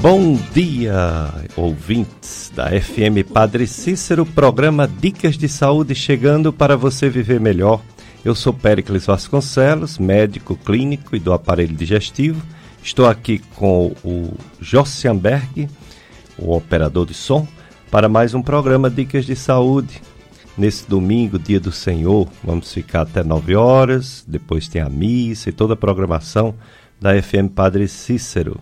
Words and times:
Bom 0.00 0.34
dia, 0.54 1.28
ouvintes 1.54 2.50
da 2.54 2.70
FM 2.70 3.22
Padre 3.30 3.66
Cícero, 3.66 4.24
programa 4.24 4.88
Dicas 4.88 5.36
de 5.36 5.46
Saúde 5.46 5.94
chegando 5.94 6.50
para 6.54 6.74
você 6.74 7.10
viver 7.10 7.38
melhor. 7.38 7.82
Eu 8.24 8.34
sou 8.34 8.50
Péricles 8.50 9.04
Vasconcelos, 9.04 9.98
médico 9.98 10.56
clínico 10.56 11.14
e 11.14 11.18
do 11.18 11.34
aparelho 11.34 11.76
digestivo. 11.76 12.40
Estou 12.82 13.06
aqui 13.06 13.40
com 13.56 13.94
o 14.02 14.32
Jossianberg, 14.58 15.68
o 16.38 16.56
operador 16.56 17.04
de 17.04 17.12
som, 17.12 17.46
para 17.90 18.08
mais 18.08 18.32
um 18.32 18.40
programa 18.40 18.88
Dicas 18.88 19.26
de 19.26 19.36
Saúde. 19.36 20.00
Nesse 20.56 20.88
domingo, 20.88 21.38
dia 21.38 21.60
do 21.60 21.70
Senhor, 21.70 22.26
vamos 22.42 22.72
ficar 22.72 23.02
até 23.02 23.22
9 23.22 23.54
horas, 23.54 24.24
depois 24.26 24.66
tem 24.66 24.80
a 24.80 24.88
missa 24.88 25.50
e 25.50 25.52
toda 25.52 25.74
a 25.74 25.76
programação 25.76 26.54
da 26.98 27.20
FM 27.22 27.52
Padre 27.54 27.86
Cícero. 27.86 28.58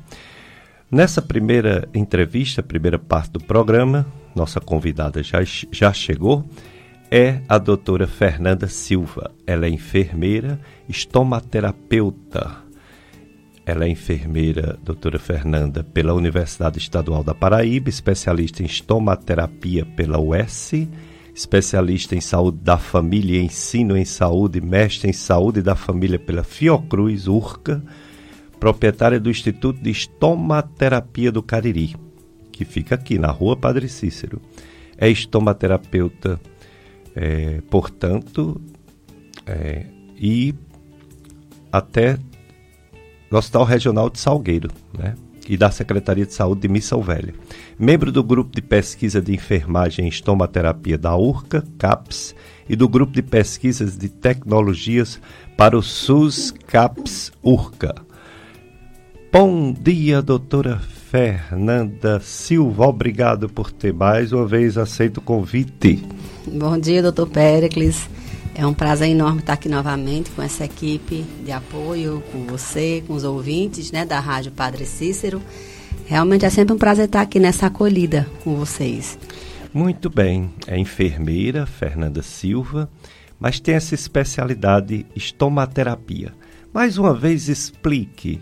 Nessa 0.91 1.21
primeira 1.21 1.87
entrevista, 1.93 2.63
primeira 2.63 2.99
parte 2.99 3.33
do 3.33 3.41
programa, 3.41 4.07
nossa 4.35 4.59
convidada 4.59 5.23
já, 5.23 5.41
já 5.71 5.93
chegou, 5.93 6.49
é 7.11 7.43
a 7.47 7.59
doutora 7.59 8.07
Fernanda 8.07 8.67
Silva. 8.69 9.31
Ela 9.47 9.67
é 9.67 9.69
enfermeira, 9.69 10.59
estomaterapeuta. 10.89 12.57
Ela 13.67 13.85
é 13.85 13.89
enfermeira, 13.91 14.79
doutora 14.83 15.19
Fernanda, 15.19 15.85
pela 15.85 16.15
Universidade 16.15 16.79
Estadual 16.79 17.23
da 17.23 17.35
Paraíba, 17.35 17.91
especialista 17.91 18.63
em 18.63 18.67
estomaterapia 18.67 19.85
pela 19.85 20.19
UES, 20.19 20.89
especialista 21.35 22.17
em 22.17 22.21
saúde 22.23 22.61
da 22.63 22.79
família 22.79 23.43
ensino 23.43 23.95
em 23.95 24.07
saúde, 24.07 24.59
mestre 24.59 25.11
em 25.11 25.13
saúde 25.13 25.61
da 25.61 25.77
família 25.77 26.19
pela 26.19 26.43
Fiocruz, 26.43 27.29
URCA, 27.29 27.83
proprietária 28.59 29.21
do 29.21 29.31
Instituto 29.31 29.81
de 29.81 29.91
Estomaterapia 29.91 31.31
do 31.31 31.43
Cariri, 31.43 31.97
que 32.53 32.65
fica 32.65 32.95
aqui 32.95 33.19
na 33.19 33.31
rua 33.31 33.57
Padre 33.57 33.89
Cícero. 33.89 34.41
É 34.97 35.09
estomaterapeuta, 35.09 36.41
é, 37.15 37.61
portanto, 37.71 38.61
é, 39.47 39.87
e 40.17 40.55
até 41.71 42.19
no 43.31 43.39
Hospital 43.39 43.65
Regional 43.65 44.11
de 44.11 44.19
Salgueiro, 44.19 44.71
né? 44.97 45.15
e 45.49 45.57
da 45.57 45.71
Secretaria 45.71 46.27
de 46.27 46.35
Saúde 46.35 46.63
de 46.63 46.69
Missão 46.69 47.01
Velha. 47.01 47.33
Membro 47.79 48.13
do 48.13 48.23
Grupo 48.23 48.55
de 48.55 48.61
Pesquisa 48.61 49.21
de 49.21 49.33
Enfermagem 49.33 50.05
e 50.05 50.09
Estomaterapia 50.09 50.99
da 50.99 51.17
URCA, 51.17 51.65
CAPS, 51.79 52.35
e 52.69 52.77
do 52.77 52.87
Grupo 52.87 53.15
de 53.15 53.23
Pesquisas 53.23 53.97
de 53.97 54.11
Tecnologias 54.11 55.19
para 55.57 55.77
o 55.77 55.83
SUS 55.83 56.53
CAPS 56.67 57.33
URCA. 57.43 58.08
Bom 59.31 59.75
dia, 59.75 60.23
doutora 60.23 60.79
Fernanda 60.79 62.19
Silva. 62.19 62.87
Obrigado 62.87 63.47
por 63.47 63.71
ter 63.71 63.93
mais 63.93 64.33
uma 64.33 64.47
vez 64.47 64.79
aceito 64.79 65.19
o 65.19 65.21
convite. 65.21 66.03
Bom 66.47 66.79
dia, 66.79 67.03
doutor 67.03 67.29
Pericles. 67.29 68.09
É 68.55 68.67
um 68.67 68.73
prazer 68.73 69.11
enorme 69.11 69.41
estar 69.41 69.53
aqui 69.53 69.69
novamente 69.69 70.31
com 70.31 70.41
essa 70.41 70.65
equipe 70.65 71.27
de 71.45 71.53
apoio, 71.53 72.23
com 72.33 72.45
você, 72.47 73.05
com 73.07 73.13
os 73.13 73.23
ouvintes 73.23 73.93
né, 73.93 74.07
da 74.07 74.19
Rádio 74.19 74.51
Padre 74.51 74.87
Cícero. 74.87 75.43
Realmente 76.07 76.47
é 76.47 76.51
sempre 76.51 76.75
um 76.75 76.79
prazer 76.79 77.05
estar 77.05 77.21
aqui 77.21 77.39
nessa 77.39 77.67
acolhida 77.67 78.27
com 78.43 78.57
vocês. 78.57 79.19
Muito 79.75 80.09
bem. 80.09 80.51
É 80.67 80.79
enfermeira 80.79 81.67
Fernanda 81.67 82.23
Silva, 82.23 82.89
mas 83.39 83.61
tem 83.61 83.75
essa 83.75 83.95
especialidade 83.95 85.05
estomaterapia. 85.15 86.33
Mais 86.73 86.97
uma 86.97 87.13
vez, 87.13 87.49
explique 87.49 88.41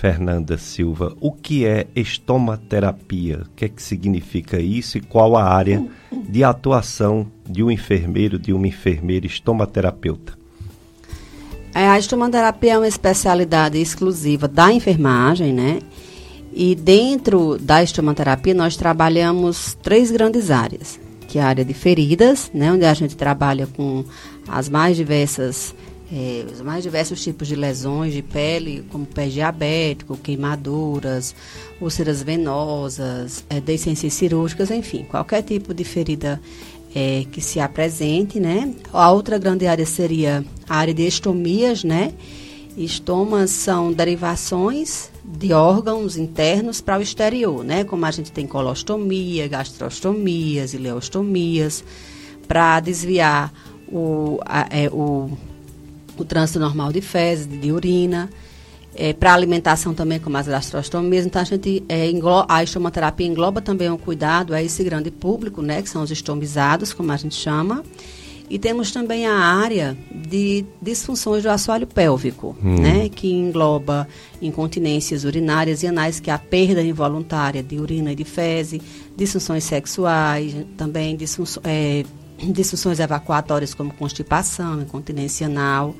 Fernanda 0.00 0.56
Silva, 0.56 1.16
o 1.20 1.32
que 1.32 1.66
é 1.66 1.88
estomaterapia? 1.94 3.42
O 3.46 3.56
que 3.56 3.64
é 3.64 3.68
que 3.68 3.82
significa 3.82 4.60
isso 4.60 4.96
e 4.96 5.00
qual 5.00 5.36
a 5.36 5.42
área 5.42 5.84
de 6.12 6.44
atuação 6.44 7.26
de 7.44 7.64
um 7.64 7.70
enfermeiro, 7.70 8.38
de 8.38 8.52
uma 8.52 8.68
enfermeira 8.68 9.26
estomaterapeuta? 9.26 10.38
É, 11.74 11.88
a 11.88 11.98
estomaterapia 11.98 12.74
é 12.74 12.78
uma 12.78 12.86
especialidade 12.86 13.76
exclusiva 13.76 14.46
da 14.46 14.72
enfermagem, 14.72 15.52
né? 15.52 15.80
E 16.52 16.76
dentro 16.76 17.58
da 17.58 17.82
estomaterapia 17.82 18.54
nós 18.54 18.76
trabalhamos 18.76 19.76
três 19.82 20.12
grandes 20.12 20.48
áreas, 20.52 20.98
que 21.26 21.40
é 21.40 21.42
a 21.42 21.48
área 21.48 21.64
de 21.64 21.74
feridas, 21.74 22.52
né, 22.54 22.72
onde 22.72 22.84
a 22.84 22.94
gente 22.94 23.16
trabalha 23.16 23.66
com 23.66 24.04
as 24.46 24.68
mais 24.68 24.96
diversas 24.96 25.74
é, 26.12 26.46
os 26.50 26.60
mais 26.62 26.82
diversos 26.82 27.22
tipos 27.22 27.46
de 27.46 27.54
lesões 27.54 28.14
de 28.14 28.22
pele, 28.22 28.84
como 28.90 29.04
pé 29.04 29.26
diabético, 29.26 30.16
queimaduras, 30.16 31.34
úlceras 31.80 32.22
venosas, 32.22 33.44
é, 33.50 33.76
cirúrgicas, 34.10 34.70
enfim, 34.70 35.04
qualquer 35.04 35.42
tipo 35.42 35.74
de 35.74 35.84
ferida 35.84 36.40
é, 36.94 37.24
que 37.30 37.40
se 37.40 37.60
apresente, 37.60 38.40
né? 38.40 38.74
A 38.92 39.12
outra 39.12 39.38
grande 39.38 39.66
área 39.66 39.84
seria 39.84 40.44
a 40.68 40.76
área 40.76 40.94
de 40.94 41.06
estomias, 41.06 41.84
né? 41.84 42.12
Estomas 42.76 43.50
são 43.50 43.92
derivações 43.92 45.10
de 45.24 45.52
órgãos 45.52 46.16
internos 46.16 46.80
para 46.80 46.98
o 46.98 47.02
exterior, 47.02 47.62
né? 47.62 47.84
Como 47.84 48.06
a 48.06 48.10
gente 48.10 48.32
tem 48.32 48.46
colostomia, 48.46 49.46
gastrostomias, 49.46 50.72
ileostomias, 50.72 51.84
para 52.46 52.80
desviar 52.80 53.52
o, 53.86 54.38
a, 54.46 54.68
é, 54.70 54.88
o 54.88 55.30
o 56.22 56.26
trânsito 56.26 56.58
normal 56.58 56.92
de 56.92 57.00
fezes, 57.00 57.46
de 57.46 57.72
urina, 57.72 58.28
é, 58.94 59.12
para 59.12 59.32
alimentação 59.32 59.94
também, 59.94 60.18
como 60.18 60.36
as 60.36 60.48
gastrostomias. 60.48 61.24
Então, 61.24 61.40
a 61.40 61.44
gente 61.44 61.84
é, 61.88 62.10
engloba, 62.10 62.46
a 62.48 62.62
estomaterapia 62.62 63.26
engloba 63.26 63.60
também 63.60 63.90
um 63.90 63.96
cuidado 63.96 64.54
a 64.54 64.62
esse 64.62 64.82
grande 64.82 65.10
público, 65.10 65.62
né, 65.62 65.82
que 65.82 65.88
são 65.88 66.02
os 66.02 66.10
estomizados, 66.10 66.92
como 66.92 67.12
a 67.12 67.16
gente 67.16 67.34
chama. 67.34 67.84
E 68.50 68.58
temos 68.58 68.90
também 68.90 69.26
a 69.26 69.34
área 69.34 69.96
de 70.10 70.64
disfunções 70.80 71.42
do 71.42 71.50
assoalho 71.50 71.86
pélvico, 71.86 72.56
hum. 72.62 72.80
né, 72.80 73.08
que 73.08 73.30
engloba 73.30 74.08
incontinências 74.40 75.24
urinárias 75.24 75.82
e 75.82 75.86
anais, 75.86 76.18
que 76.18 76.30
é 76.30 76.32
a 76.32 76.38
perda 76.38 76.82
involuntária 76.82 77.62
de 77.62 77.78
urina 77.78 78.12
e 78.12 78.14
de 78.14 78.24
fezes, 78.24 78.80
disfunções 79.14 79.64
sexuais, 79.64 80.56
também 80.78 81.14
disfunções, 81.14 81.66
é, 81.66 82.04
disfunções 82.50 83.00
evacuatórias 83.00 83.74
como 83.74 83.92
constipação, 83.92 84.80
incontinência 84.80 85.46
anal, 85.46 85.94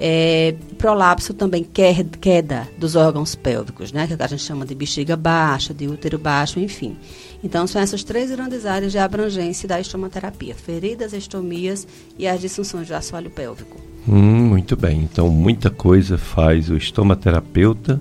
é, 0.00 0.54
prolapso 0.78 1.34
também 1.34 1.64
queda 1.64 2.68
dos 2.78 2.94
órgãos 2.94 3.34
pélvicos, 3.34 3.90
né, 3.90 4.06
que 4.06 4.14
a 4.22 4.26
gente 4.28 4.44
chama 4.44 4.64
de 4.64 4.72
bexiga 4.72 5.16
baixa, 5.16 5.74
de 5.74 5.88
útero 5.88 6.18
baixo, 6.18 6.60
enfim. 6.60 6.96
Então 7.42 7.66
são 7.66 7.82
essas 7.82 8.04
três 8.04 8.30
grandes 8.30 8.64
áreas 8.64 8.92
de 8.92 8.98
abrangência 8.98 9.68
da 9.68 9.80
estomaterapia: 9.80 10.54
feridas, 10.54 11.12
estomias 11.12 11.86
e 12.16 12.28
as 12.28 12.40
disfunções 12.40 12.86
do 12.86 12.94
assoalho 12.94 13.28
pélvico. 13.28 13.76
Hum, 14.06 14.48
muito 14.48 14.76
bem. 14.76 15.02
Então 15.02 15.28
muita 15.30 15.68
coisa 15.68 16.16
faz 16.16 16.70
o 16.70 16.76
estomaterapeuta, 16.76 18.00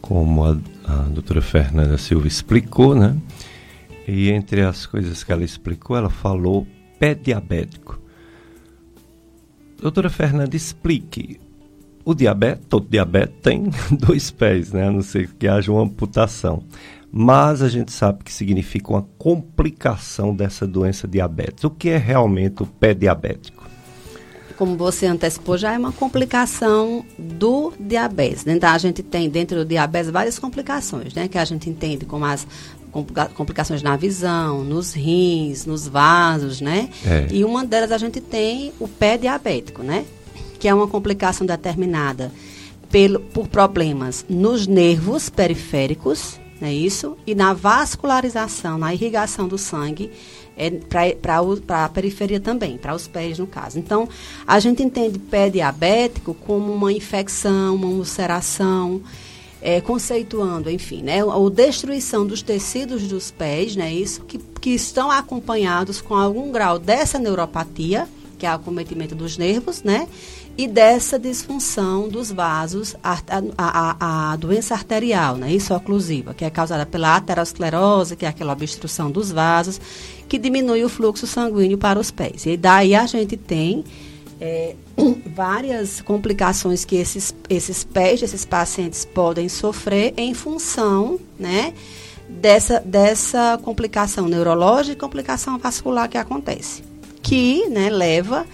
como 0.00 0.44
a, 0.44 0.56
a 0.84 1.02
doutora 1.08 1.42
Fernanda 1.42 1.98
Silva 1.98 2.28
explicou, 2.28 2.94
né? 2.94 3.16
E 4.06 4.30
entre 4.30 4.62
as 4.62 4.86
coisas 4.86 5.22
que 5.22 5.32
ela 5.32 5.44
explicou, 5.44 5.96
ela 5.96 6.08
falou 6.08 6.66
pé 6.98 7.14
diabético. 7.14 8.00
Doutora 9.80 10.10
Fernanda, 10.10 10.56
explique. 10.56 11.40
O 12.04 12.14
diabetes, 12.14 12.66
todo 12.68 12.88
diabetes 12.88 13.36
tem 13.42 13.70
dois 13.92 14.30
pés, 14.30 14.72
né? 14.72 14.88
A 14.88 14.90
não 14.90 15.02
ser 15.02 15.30
que 15.34 15.46
haja 15.46 15.70
uma 15.70 15.82
amputação. 15.82 16.64
Mas 17.10 17.62
a 17.62 17.68
gente 17.68 17.92
sabe 17.92 18.24
que 18.24 18.32
significa 18.32 18.92
uma 18.92 19.06
complicação 19.16 20.34
dessa 20.34 20.66
doença 20.66 21.08
diabetes. 21.08 21.64
O 21.64 21.70
que 21.70 21.88
é 21.88 21.96
realmente 21.96 22.62
o 22.62 22.66
pé 22.66 22.92
diabético? 22.92 23.66
Como 24.56 24.76
você 24.76 25.06
antecipou, 25.06 25.56
já 25.56 25.72
é 25.72 25.78
uma 25.78 25.92
complicação 25.92 27.04
do 27.16 27.72
diabetes. 27.78 28.44
Então, 28.44 28.70
a 28.70 28.78
gente 28.78 29.04
tem 29.04 29.30
dentro 29.30 29.58
do 29.58 29.64
diabetes 29.64 30.10
várias 30.10 30.38
complicações, 30.38 31.14
né? 31.14 31.28
Que 31.28 31.38
a 31.38 31.44
gente 31.44 31.70
entende 31.70 32.04
como 32.04 32.24
as 32.24 32.44
complicações 32.92 33.82
na 33.82 33.96
visão, 33.96 34.64
nos 34.64 34.92
rins, 34.92 35.66
nos 35.66 35.86
vasos, 35.86 36.60
né? 36.60 36.88
É. 37.06 37.26
E 37.30 37.44
uma 37.44 37.64
delas 37.64 37.92
a 37.92 37.98
gente 37.98 38.20
tem 38.20 38.72
o 38.78 38.88
pé 38.88 39.16
diabético, 39.16 39.82
né? 39.82 40.04
Que 40.58 40.68
é 40.68 40.74
uma 40.74 40.88
complicação 40.88 41.46
determinada 41.46 42.32
pelo, 42.90 43.20
por 43.20 43.48
problemas 43.48 44.24
nos 44.28 44.66
nervos 44.66 45.28
periféricos, 45.28 46.38
é 46.60 46.72
isso? 46.72 47.16
E 47.26 47.34
na 47.34 47.52
vascularização, 47.52 48.78
na 48.78 48.92
irrigação 48.92 49.46
do 49.46 49.56
sangue 49.56 50.10
é, 50.56 50.70
para 50.70 51.84
a 51.84 51.88
periferia 51.88 52.40
também, 52.40 52.76
para 52.76 52.94
os 52.94 53.06
pés 53.06 53.38
no 53.38 53.46
caso. 53.46 53.78
Então, 53.78 54.08
a 54.46 54.58
gente 54.58 54.82
entende 54.82 55.18
pé 55.18 55.48
diabético 55.48 56.34
como 56.34 56.72
uma 56.72 56.92
infecção, 56.92 57.76
uma 57.76 57.86
ulceração, 57.86 59.00
é, 59.60 59.80
conceituando, 59.80 60.70
enfim, 60.70 61.02
né, 61.02 61.20
a 61.22 61.50
destruição 61.50 62.26
dos 62.26 62.42
tecidos 62.42 63.02
dos 63.08 63.30
pés, 63.30 63.74
né, 63.74 63.92
isso 63.92 64.22
que, 64.22 64.38
que 64.60 64.70
estão 64.70 65.10
acompanhados 65.10 66.00
com 66.00 66.14
algum 66.14 66.50
grau 66.50 66.78
dessa 66.78 67.18
neuropatia, 67.18 68.08
que 68.38 68.46
é 68.46 68.50
o 68.50 68.54
acometimento 68.54 69.14
dos 69.14 69.36
nervos, 69.36 69.82
né? 69.82 70.06
E 70.56 70.66
dessa 70.66 71.18
disfunção 71.18 72.08
dos 72.08 72.32
vasos, 72.32 72.96
a, 73.02 73.18
a, 73.56 74.32
a, 74.32 74.36
doença 74.36 74.74
arterial, 74.74 75.36
né? 75.36 75.52
Isso 75.52 75.74
oclusiva, 75.74 76.34
que 76.34 76.44
é 76.44 76.50
causada 76.50 76.86
pela 76.86 77.16
aterosclerose, 77.16 78.16
que 78.16 78.24
é 78.24 78.28
aquela 78.28 78.52
obstrução 78.52 79.10
dos 79.10 79.30
vasos, 79.30 79.80
que 80.28 80.38
diminui 80.38 80.84
o 80.84 80.88
fluxo 80.88 81.26
sanguíneo 81.26 81.78
para 81.78 81.98
os 81.98 82.10
pés. 82.10 82.46
E 82.46 82.56
daí 82.56 82.94
a 82.94 83.06
gente 83.06 83.36
tem 83.36 83.84
é, 84.40 84.74
várias 85.34 86.00
complicações 86.00 86.84
que 86.84 86.96
esses, 86.96 87.34
esses 87.48 87.84
pés, 87.84 88.22
esses 88.22 88.44
pacientes 88.44 89.04
podem 89.04 89.48
sofrer 89.48 90.14
em 90.16 90.34
função, 90.34 91.18
né? 91.38 91.74
Dessa, 92.28 92.78
dessa 92.80 93.58
complicação 93.62 94.28
neurológica 94.28 94.92
e 94.92 94.96
complicação 94.96 95.58
vascular 95.58 96.10
que 96.10 96.18
acontece 96.18 96.82
que 97.28 97.68
né, 97.68 97.90
leva, 97.90 98.46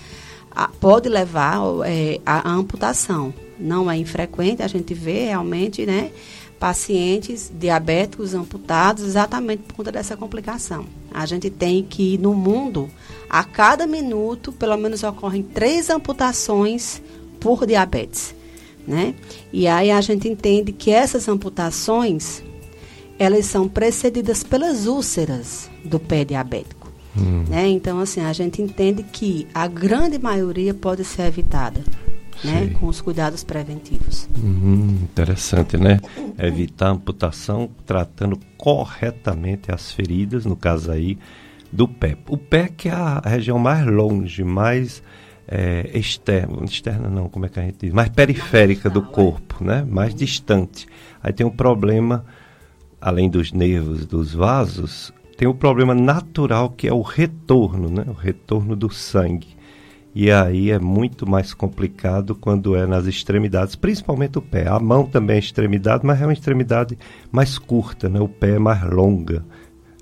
a, 0.50 0.66
pode 0.66 1.08
levar 1.08 1.60
é, 1.86 2.20
a 2.26 2.50
amputação. 2.50 3.32
Não 3.56 3.88
é 3.88 3.96
infrequente, 3.96 4.62
a 4.62 4.66
gente 4.66 4.92
vê 4.92 5.26
realmente 5.26 5.86
né, 5.86 6.10
pacientes 6.58 7.52
diabéticos 7.54 8.34
amputados 8.34 9.04
exatamente 9.04 9.62
por 9.62 9.76
conta 9.76 9.92
dessa 9.92 10.16
complicação. 10.16 10.86
A 11.14 11.24
gente 11.24 11.48
tem 11.48 11.82
que, 11.82 12.18
no 12.18 12.34
mundo, 12.34 12.90
a 13.30 13.44
cada 13.44 13.86
minuto, 13.86 14.52
pelo 14.52 14.76
menos 14.76 15.02
ocorrem 15.02 15.42
três 15.42 15.88
amputações 15.88 17.00
por 17.40 17.64
diabetes. 17.66 18.34
Né? 18.86 19.14
E 19.52 19.66
aí 19.66 19.90
a 19.90 20.00
gente 20.00 20.28
entende 20.28 20.72
que 20.72 20.90
essas 20.90 21.28
amputações, 21.28 22.42
elas 23.18 23.46
são 23.46 23.68
precedidas 23.68 24.42
pelas 24.42 24.86
úlceras 24.86 25.70
do 25.84 25.98
pé 25.98 26.24
diabético. 26.24 26.92
Hum. 27.16 27.44
Né? 27.48 27.68
Então, 27.68 28.00
assim, 28.00 28.20
a 28.20 28.32
gente 28.32 28.60
entende 28.60 29.02
que 29.04 29.46
a 29.54 29.66
grande 29.66 30.18
maioria 30.18 30.74
pode 30.74 31.04
ser 31.04 31.22
evitada. 31.22 31.82
Né, 32.44 32.70
com 32.78 32.86
os 32.86 33.00
cuidados 33.00 33.42
preventivos. 33.42 34.28
Hum, 34.36 34.98
interessante, 35.02 35.76
né? 35.76 35.98
Evitar 36.38 36.90
amputação 36.90 37.70
tratando 37.86 38.38
corretamente 38.56 39.72
as 39.72 39.90
feridas, 39.92 40.44
no 40.44 40.54
caso 40.54 40.90
aí, 40.90 41.18
do 41.72 41.88
pé. 41.88 42.16
O 42.28 42.36
pé 42.36 42.68
que 42.68 42.88
é 42.88 42.92
a 42.92 43.22
região 43.24 43.58
mais 43.58 43.86
longe, 43.86 44.44
mais 44.44 45.02
é, 45.46 45.90
externa, 45.94 46.64
externa 46.64 47.08
não, 47.08 47.28
como 47.28 47.46
é 47.46 47.48
que 47.48 47.58
a 47.58 47.62
gente 47.62 47.78
diz? 47.80 47.92
Mais 47.92 48.08
periférica 48.08 48.88
do 48.88 49.02
corpo, 49.02 49.62
né? 49.62 49.84
Mais 49.88 50.14
distante. 50.14 50.86
Aí 51.22 51.32
tem 51.32 51.46
um 51.46 51.50
problema, 51.50 52.24
além 53.00 53.28
dos 53.28 53.52
nervos, 53.52 54.06
dos 54.06 54.32
vasos, 54.34 55.12
tem 55.36 55.48
o 55.48 55.54
problema 55.54 55.94
natural 55.94 56.70
que 56.70 56.86
é 56.86 56.92
o 56.92 57.02
retorno, 57.02 57.88
né? 57.88 58.04
O 58.06 58.12
retorno 58.12 58.76
do 58.76 58.90
sangue. 58.90 59.54
E 60.14 60.30
aí 60.30 60.70
é 60.70 60.78
muito 60.78 61.28
mais 61.28 61.52
complicado 61.52 62.36
quando 62.36 62.76
é 62.76 62.86
nas 62.86 63.06
extremidades, 63.06 63.74
principalmente 63.74 64.38
o 64.38 64.42
pé. 64.42 64.68
A 64.68 64.78
mão 64.78 65.04
também 65.04 65.36
é 65.36 65.38
extremidade, 65.40 66.06
mas 66.06 66.22
é 66.22 66.26
uma 66.26 66.32
extremidade 66.32 66.96
mais 67.32 67.58
curta, 67.58 68.08
né? 68.08 68.20
O 68.20 68.28
pé 68.28 68.50
é 68.50 68.58
mais 68.58 68.80
longa. 68.84 69.44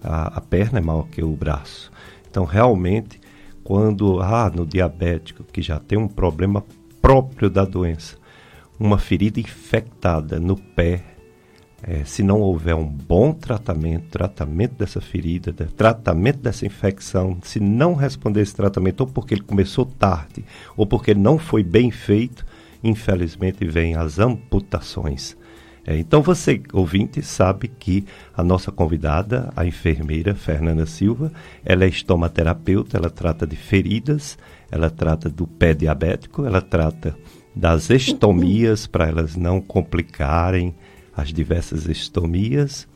A, 0.05 0.37
a 0.37 0.41
perna 0.43 0.81
é 0.81 0.83
maior 0.83 1.09
que 1.09 1.23
o 1.23 1.35
braço. 1.35 1.91
Então, 2.31 2.45
realmente, 2.45 3.19
quando 3.65 4.21
ah, 4.21 4.53
no 4.55 4.67
diabético, 4.67 5.45
que 5.45 5.63
já 5.63 5.79
tem 5.79 5.99
um 5.99 6.09
problema 6.09 6.63
próprio 7.01 7.49
da 7.49 7.65
doença, 7.65 8.17
uma 8.79 8.99
ferida 8.99 9.41
infectada 9.41 10.39
no 10.39 10.57
pé 10.57 11.12
é, 11.83 12.05
se 12.05 12.23
não 12.23 12.41
houver 12.41 12.75
um 12.75 12.87
bom 12.87 13.33
tratamento, 13.33 14.09
tratamento 14.09 14.75
dessa 14.77 15.01
ferida, 15.01 15.53
de, 15.53 15.65
tratamento 15.67 16.39
dessa 16.39 16.65
infecção, 16.65 17.39
se 17.43 17.59
não 17.59 17.95
responder 17.95 18.41
esse 18.41 18.55
tratamento, 18.55 19.01
ou 19.01 19.07
porque 19.09 19.35
ele 19.35 19.43
começou 19.43 19.85
tarde, 19.85 20.45
ou 20.77 20.87
porque 20.87 21.13
não 21.13 21.39
foi 21.39 21.65
bem 21.65 21.91
feito, 21.91 22.47
infelizmente 22.85 23.65
vem 23.65 23.97
as 23.97 24.19
amputações. 24.21 25.37
É, 25.85 25.99
então 25.99 26.23
você, 26.23 26.63
ouvinte, 26.73 27.21
sabe 27.23 27.67
que 27.67 28.05
a 28.37 28.45
nossa 28.45 28.71
convidada, 28.71 29.53
a 29.57 29.67
enfermeira 29.67 30.35
Fernanda 30.35 30.87
Silva, 30.87 31.33
ela 31.65 31.85
é 31.85 31.89
estomaterapeuta, 31.89 32.97
ela 32.97 33.11
trata 33.11 33.45
de 33.45 33.57
feridas, 33.57 34.39
ela 34.71 34.89
trata 34.89 35.29
do 35.29 35.47
pé 35.47 35.75
diabético, 35.75 36.47
ela 36.47 36.63
trata 36.63 37.17
das 37.55 37.91
estomias 37.91 38.87
para 38.87 39.09
elas 39.09 39.35
não 39.35 39.61
complicarem, 39.61 40.73
as 41.17 41.33
diversas 41.33 41.87
estomias 41.87 42.89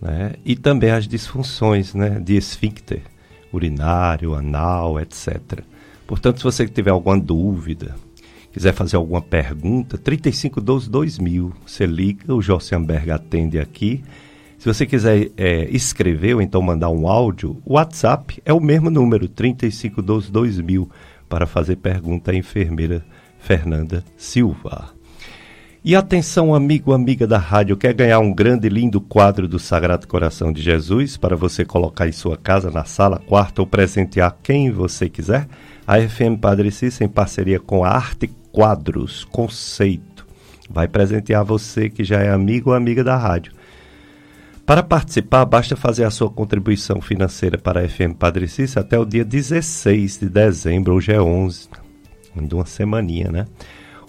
né, 0.00 0.34
e 0.44 0.54
também 0.56 0.90
as 0.90 1.08
disfunções 1.08 1.94
né, 1.94 2.20
de 2.20 2.36
esfíncter 2.36 3.02
urinário, 3.52 4.34
anal, 4.34 5.00
etc. 5.00 5.60
Portanto, 6.06 6.38
se 6.38 6.44
você 6.44 6.66
tiver 6.66 6.90
alguma 6.90 7.18
dúvida, 7.18 7.96
quiser 8.52 8.72
fazer 8.72 8.96
alguma 8.96 9.22
pergunta, 9.22 9.98
3512 9.98 10.90
2000, 10.90 11.52
você 11.66 11.86
liga, 11.86 12.34
o 12.34 12.42
Josianberg 12.42 13.10
atende 13.10 13.58
aqui. 13.58 14.02
Se 14.58 14.66
você 14.66 14.84
quiser 14.84 15.30
é, 15.36 15.68
escrever 15.70 16.34
ou 16.34 16.42
então 16.42 16.60
mandar 16.60 16.90
um 16.90 17.06
áudio, 17.06 17.60
o 17.64 17.74
WhatsApp 17.74 18.42
é 18.44 18.52
o 18.52 18.60
mesmo 18.60 18.90
número, 18.90 19.28
3512 19.28 20.30
2000, 20.30 20.90
para 21.28 21.46
fazer 21.46 21.76
pergunta 21.76 22.32
à 22.32 22.34
enfermeira 22.34 23.04
Fernanda 23.38 24.04
Silva. 24.16 24.97
E 25.84 25.94
atenção, 25.94 26.52
amigo, 26.52 26.92
amiga 26.92 27.24
da 27.24 27.38
rádio, 27.38 27.76
quer 27.76 27.94
ganhar 27.94 28.18
um 28.18 28.32
grande 28.32 28.66
e 28.66 28.70
lindo 28.70 29.00
quadro 29.00 29.46
do 29.46 29.60
Sagrado 29.60 30.08
Coração 30.08 30.52
de 30.52 30.60
Jesus 30.60 31.16
para 31.16 31.36
você 31.36 31.64
colocar 31.64 32.08
em 32.08 32.12
sua 32.12 32.36
casa, 32.36 32.68
na 32.68 32.84
sala, 32.84 33.22
quarto 33.24 33.60
ou 33.60 33.66
presentear 33.66 34.36
quem 34.42 34.72
você 34.72 35.08
quiser? 35.08 35.46
A 35.86 36.00
FM 36.00 36.40
Padre 36.40 36.72
Cícero, 36.72 37.04
em 37.04 37.08
parceria 37.08 37.60
com 37.60 37.84
a 37.84 37.90
Arte 37.90 38.28
Quadros 38.50 39.24
Conceito, 39.24 40.26
vai 40.68 40.88
presentear 40.88 41.44
você 41.44 41.88
que 41.88 42.02
já 42.02 42.20
é 42.20 42.28
amigo 42.28 42.70
ou 42.70 42.76
amiga 42.76 43.04
da 43.04 43.16
rádio. 43.16 43.52
Para 44.66 44.82
participar, 44.82 45.44
basta 45.44 45.76
fazer 45.76 46.04
a 46.04 46.10
sua 46.10 46.28
contribuição 46.28 47.00
financeira 47.00 47.56
para 47.56 47.82
a 47.82 47.88
FM 47.88 48.14
Padre 48.18 48.48
Cícero 48.48 48.84
até 48.84 48.98
o 48.98 49.04
dia 49.04 49.24
16 49.24 50.18
de 50.18 50.28
dezembro, 50.28 50.94
hoje 50.94 51.12
é 51.12 51.22
11, 51.22 51.68
ainda 52.36 52.56
uma 52.56 52.66
semaninha, 52.66 53.30
né? 53.30 53.46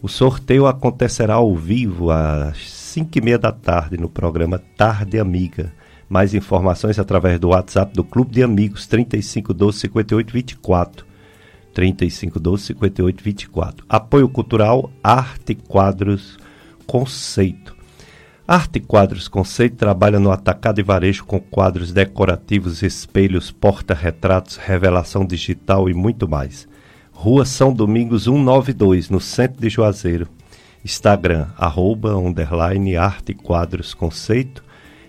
O 0.01 0.07
sorteio 0.07 0.65
acontecerá 0.65 1.33
ao 1.33 1.53
vivo 1.53 2.09
às 2.09 2.71
5 2.71 3.17
e 3.17 3.21
meia 3.21 3.37
da 3.37 3.51
tarde 3.51 3.97
no 3.97 4.07
programa 4.07 4.57
Tarde 4.77 5.19
Amiga. 5.19 5.73
Mais 6.07 6.33
informações 6.33 6.97
através 6.97 7.37
do 7.37 7.49
WhatsApp 7.49 7.93
do 7.93 8.03
Clube 8.05 8.31
de 8.31 8.41
Amigos 8.41 8.87
3512 8.87 9.79
5824. 9.79 11.05
3512 11.73 12.63
5824. 12.63 13.85
Apoio 13.89 14.29
Cultural 14.29 14.89
Arte 15.03 15.53
Quadros 15.53 16.39
Conceito. 16.87 17.75
Arte 18.47 18.79
Quadros 18.79 19.27
Conceito 19.27 19.75
trabalha 19.75 20.17
no 20.17 20.31
atacado 20.31 20.79
e 20.79 20.83
varejo 20.83 21.25
com 21.25 21.41
quadros 21.41 21.91
decorativos, 21.91 22.81
espelhos, 22.83 23.51
porta-retratos, 23.51 24.55
revelação 24.55 25.25
digital 25.25 25.89
e 25.89 25.93
muito 25.93 26.25
mais. 26.25 26.68
Rua 27.21 27.43
São 27.43 27.73
Domingos 27.73 28.23
192, 28.23 29.09
no 29.09 29.19
centro 29.19 29.59
de 29.59 29.69
Juazeiro. 29.69 30.25
Instagram, 30.85 31.47
arroba, 31.57 32.15
underline, 32.15 32.95
arte 32.95 33.33
quadros 33.33 33.93
conceito. 33.93 34.63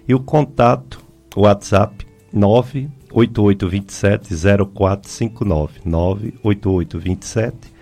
E 0.09 0.13
o 0.13 0.19
contato, 0.19 1.01
WhatsApp, 1.37 2.05
98827 2.33 4.35
0459. 4.75 5.83
98827 5.85 7.73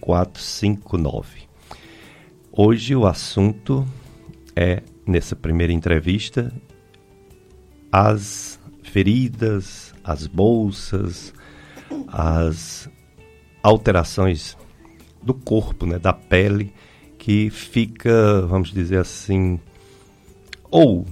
0459. 0.00 1.40
Hoje 2.52 2.94
o 2.94 3.08
assunto 3.08 3.84
é, 4.54 4.84
nessa 5.04 5.34
primeira 5.34 5.72
entrevista, 5.72 6.52
as 7.90 8.60
feridas, 8.84 9.92
as 10.04 10.28
bolsas, 10.28 11.34
as 12.06 12.88
alterações 13.62 14.56
do 15.22 15.32
corpo, 15.32 15.86
né, 15.86 15.98
da 15.98 16.12
pele, 16.12 16.72
que 17.18 17.50
fica, 17.50 18.42
vamos 18.42 18.72
dizer 18.72 18.98
assim, 18.98 19.60
ou 20.70 21.06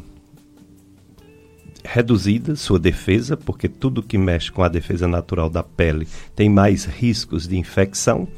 reduzida 1.85 2.57
sua 2.57 2.79
defesa, 2.79 3.37
porque 3.37 3.69
tudo 3.69 4.03
que 4.03 4.19
mexe 4.19 4.51
com 4.51 4.63
a 4.63 4.69
defesa 4.69 5.09
natural 5.09 5.49
da 5.49 5.63
pele 5.63 6.07
tem 6.35 6.49
mais 6.49 6.85
riscos 6.85 7.49
de 7.49 7.57
infecção, 7.57 8.29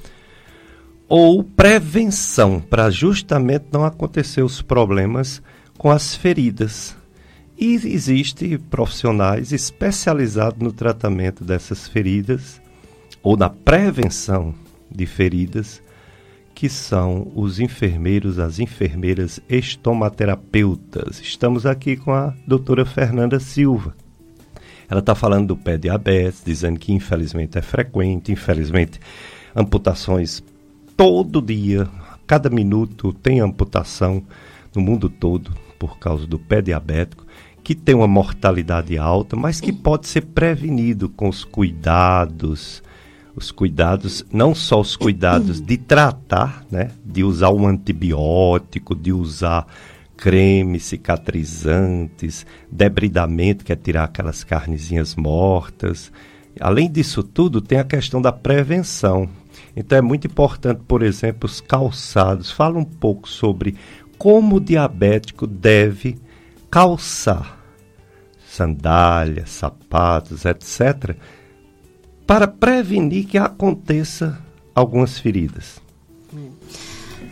ou 1.08 1.44
prevenção, 1.44 2.60
para 2.60 2.88
justamente 2.90 3.66
não 3.72 3.84
acontecer 3.84 4.42
os 4.42 4.62
problemas 4.62 5.42
com 5.76 5.90
as 5.90 6.14
feridas. 6.14 6.96
E 7.58 7.74
existe 7.74 8.56
profissionais 8.70 9.52
especializados 9.52 10.58
no 10.60 10.72
tratamento 10.72 11.44
dessas 11.44 11.86
feridas 11.86 12.61
ou 13.22 13.36
na 13.36 13.48
prevenção 13.48 14.54
de 14.90 15.06
feridas, 15.06 15.82
que 16.54 16.68
são 16.68 17.30
os 17.34 17.60
enfermeiros, 17.60 18.38
as 18.38 18.58
enfermeiras 18.58 19.40
estomaterapeutas. 19.48 21.20
Estamos 21.20 21.64
aqui 21.64 21.96
com 21.96 22.12
a 22.12 22.34
doutora 22.46 22.84
Fernanda 22.84 23.40
Silva. 23.40 23.94
Ela 24.88 25.00
está 25.00 25.14
falando 25.14 25.48
do 25.48 25.56
pé 25.56 25.78
diabetes, 25.78 26.42
dizendo 26.44 26.78
que 26.78 26.92
infelizmente 26.92 27.56
é 27.56 27.62
frequente, 27.62 28.30
infelizmente 28.30 29.00
amputações 29.54 30.42
todo 30.96 31.40
dia, 31.40 31.88
cada 32.26 32.50
minuto 32.50 33.12
tem 33.12 33.40
amputação 33.40 34.22
no 34.74 34.82
mundo 34.82 35.08
todo 35.08 35.52
por 35.78 35.98
causa 35.98 36.26
do 36.26 36.38
pé 36.38 36.62
diabético, 36.62 37.26
que 37.64 37.74
tem 37.74 37.94
uma 37.94 38.06
mortalidade 38.06 38.98
alta, 38.98 39.36
mas 39.36 39.60
que 39.60 39.72
pode 39.72 40.06
ser 40.06 40.22
prevenido 40.22 41.08
com 41.08 41.28
os 41.28 41.44
cuidados, 41.44 42.82
os 43.34 43.50
cuidados, 43.50 44.24
não 44.32 44.54
só 44.54 44.80
os 44.80 44.96
cuidados 44.96 45.60
de 45.60 45.76
tratar, 45.76 46.64
né, 46.70 46.90
de 47.04 47.24
usar 47.24 47.50
um 47.50 47.66
antibiótico, 47.66 48.94
de 48.94 49.12
usar 49.12 49.66
cremes 50.16 50.84
cicatrizantes, 50.84 52.46
debridamento, 52.70 53.64
que 53.64 53.72
é 53.72 53.76
tirar 53.76 54.04
aquelas 54.04 54.44
carnezinhas 54.44 55.16
mortas. 55.16 56.12
Além 56.60 56.90
disso 56.90 57.22
tudo, 57.22 57.60
tem 57.60 57.78
a 57.78 57.84
questão 57.84 58.20
da 58.20 58.30
prevenção. 58.30 59.28
Então 59.74 59.98
é 59.98 60.02
muito 60.02 60.26
importante, 60.26 60.82
por 60.86 61.02
exemplo, 61.02 61.46
os 61.46 61.60
calçados. 61.60 62.50
Fala 62.50 62.78
um 62.78 62.84
pouco 62.84 63.28
sobre 63.28 63.74
como 64.18 64.56
o 64.56 64.60
diabético 64.60 65.46
deve 65.46 66.18
calçar 66.70 67.58
sandálias, 68.46 69.48
sapatos, 69.48 70.44
etc 70.44 71.16
para 72.32 72.48
prevenir 72.48 73.26
que 73.26 73.36
aconteça 73.36 74.38
algumas 74.74 75.18
feridas. 75.18 75.82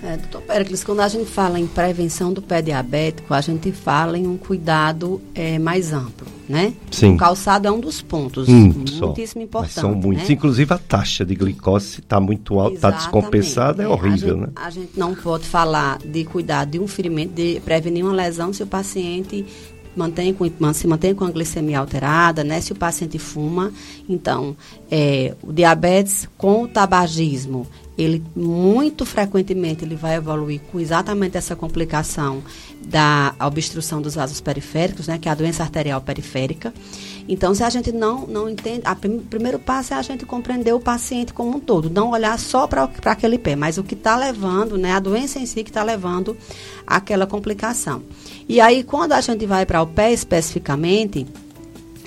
É, 0.03 0.19
doutor 0.19 0.43
Pericles, 0.43 0.85
quando 0.85 1.01
a 1.01 1.09
gente 1.09 1.31
fala 1.31 1.59
em 1.59 1.67
prevenção 1.67 2.35
do 2.35 2.43
pé 2.43 2.61
diabético, 2.61 3.33
a 3.33 3.41
gente 3.41 3.73
fala 3.73 4.19
em 4.19 4.27
um 4.27 4.37
cuidado 4.37 5.19
é, 5.35 5.59
mais 5.59 5.95
amplo, 5.95 6.27
né? 6.47 6.75
Sim. 6.91 7.15
O 7.15 7.17
calçado 7.17 7.67
é 7.67 7.71
um 7.71 7.81
dos 7.81 8.03
pontos 8.03 8.47
um 8.47 8.75
muitíssimo 8.75 9.41
importante. 9.43 9.73
são 9.73 9.95
muitos. 9.95 10.29
Né? 10.29 10.35
Inclusive 10.35 10.75
a 10.75 10.79
taxa 10.79 11.25
de 11.25 11.35
glicose 11.35 12.01
está 12.01 12.21
muito 12.21 12.61
alta, 12.61 12.75
está 12.75 12.91
descompensada, 12.91 13.83
é, 13.83 13.87
é 13.87 13.89
horrível, 13.89 14.35
a 14.35 14.39
gente, 14.39 14.47
né? 14.49 14.53
A 14.55 14.71
gente 14.71 14.99
não 14.99 15.15
pode 15.15 15.47
falar 15.47 15.97
de 16.05 16.25
cuidar 16.27 16.67
de 16.67 16.79
um 16.79 16.87
ferimento, 16.87 17.33
de 17.33 17.59
prevenir 17.65 18.05
uma 18.05 18.13
lesão 18.13 18.53
se 18.53 18.63
o 18.63 18.67
paciente 18.67 19.47
mantém 20.01 20.33
com, 20.33 20.73
se 20.73 20.87
mantém 20.87 21.15
com 21.15 21.25
a 21.27 21.31
glicemia 21.31 21.79
alterada, 21.79 22.43
né? 22.43 22.61
Se 22.61 22.73
o 22.73 22.75
paciente 22.75 23.19
fuma, 23.19 23.71
então 24.09 24.57
é, 24.91 25.35
o 25.43 25.53
diabetes 25.53 26.27
com 26.39 26.63
o 26.63 26.69
tabagismo, 26.69 27.67
ele 28.03 28.23
muito 28.35 29.05
frequentemente 29.05 29.85
ele 29.85 29.95
vai 29.95 30.17
evoluir 30.17 30.61
com 30.73 30.81
exatamente 30.81 31.37
essa 31.37 31.55
complicação 31.55 32.43
da 32.87 33.35
obstrução 33.41 34.01
dos 34.01 34.15
vasos 34.15 34.41
periféricos, 34.41 35.07
né? 35.07 35.19
Que 35.19 35.29
é 35.29 35.33
a 35.33 35.35
doença 35.35 35.63
arterial 35.63 36.01
periférica. 36.01 36.73
Então, 37.29 37.55
se 37.55 37.63
a 37.63 37.71
gente 37.71 37.93
não, 37.93 38.27
não 38.27 38.49
entende, 38.49 38.83
o 38.91 38.97
prim, 38.97 39.19
primeiro 39.19 39.59
passo 39.59 39.95
é 39.95 39.97
a 39.97 40.03
gente 40.03 40.25
compreender 40.25 40.73
o 40.73 40.81
paciente 40.81 41.33
como 41.33 41.57
um 41.57 41.61
todo, 41.61 41.91
não 41.91 42.11
olhar 42.11 42.39
só 42.39 42.67
para 42.67 42.91
aquele 43.05 43.39
pé, 43.39 43.55
mas 43.55 43.79
o 43.79 43.85
que 43.85 43.95
está 43.95 44.17
levando, 44.17 44.79
né, 44.79 44.93
a 44.93 44.99
doença 44.99 45.39
em 45.39 45.47
si 45.47 45.63
que 45.63 45.71
está 45.71 45.83
levando 45.83 46.37
àquela 46.87 47.27
complicação. 47.27 48.03
E 48.49 48.61
aí, 48.61 48.83
quando 48.83 49.13
a 49.13 49.21
gente 49.21 49.47
vai 49.47 49.67
para 49.67 49.83
o 49.83 49.87
pé 49.87 50.13
especificamente, 50.13 51.27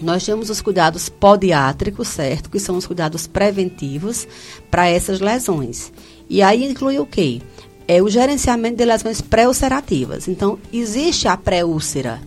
nós 0.04 0.26
temos 0.26 0.50
os 0.50 0.62
cuidados 0.62 1.10
podiátricos, 1.10 2.08
certo? 2.08 2.50
Que 2.50 2.60
são 2.60 2.78
os 2.78 2.86
cuidados 2.86 3.26
preventivos 3.28 4.28
para 4.70 4.88
essas 4.88 5.20
lesões. 5.20 5.92
E 6.30 6.42
aí 6.42 6.64
inclui 6.64 7.00
o 7.00 7.06
quê? 7.06 7.42
É 7.88 8.02
o 8.02 8.10
gerenciamento 8.10 8.78
de 8.78 8.86
lesões 8.86 9.22
pré-ulcerativas. 9.22 10.28
Então, 10.28 10.58
existe 10.72 11.28
a 11.28 11.36
pré-úlcera, 11.36 12.22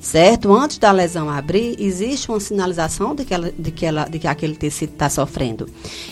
certo? 0.00 0.52
Antes 0.52 0.78
da 0.78 0.90
lesão 0.90 1.28
abrir, 1.28 1.76
existe 1.78 2.28
uma 2.28 2.40
sinalização 2.40 3.14
de 3.14 3.24
que, 3.24 3.34
ela, 3.34 3.52
de 3.56 3.70
que, 3.70 3.84
ela, 3.84 4.04
de 4.04 4.18
que 4.18 4.26
aquele 4.26 4.56
tecido 4.56 4.92
está 4.92 5.10
sofrendo. 5.10 5.68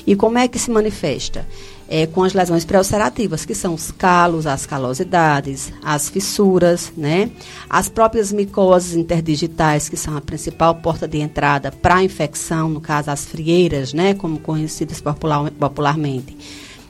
E 0.06 0.14
como 0.14 0.38
é 0.38 0.48
que 0.48 0.58
se 0.58 0.70
manifesta? 0.70 1.46
É, 1.86 2.06
com 2.06 2.22
as 2.22 2.32
lesões 2.32 2.64
pré-ulcerativas, 2.64 3.44
que 3.44 3.54
são 3.54 3.74
os 3.74 3.90
calos, 3.90 4.46
as 4.46 4.64
calosidades, 4.64 5.70
as 5.82 6.08
fissuras, 6.08 6.92
né? 6.96 7.30
As 7.68 7.88
próprias 7.88 8.32
micoses 8.32 8.94
interdigitais, 8.94 9.88
que 9.88 9.96
são 9.96 10.16
a 10.16 10.20
principal 10.20 10.74
porta 10.76 11.06
de 11.06 11.18
entrada 11.18 11.70
para 11.70 11.96
a 11.96 12.02
infecção, 12.02 12.68
no 12.70 12.80
caso 12.80 13.10
as 13.10 13.26
frieiras, 13.26 13.92
né? 13.92 14.14
Como 14.14 14.38
conhecidas 14.38 15.00
popular, 15.00 15.50
popularmente. 15.50 16.36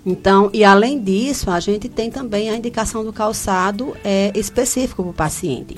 Então, 0.07 0.51
e 0.53 0.63
além 0.63 1.01
disso, 1.01 1.51
a 1.51 1.59
gente 1.59 1.89
tem 1.89 2.11
também 2.11 2.51
a 2.51 2.57
indicação 2.57 3.03
do 3.03 3.13
calçado 3.13 3.97
é, 4.05 4.31
específico 4.35 5.03
para 5.03 5.11
o 5.11 5.15
paciente. 5.15 5.77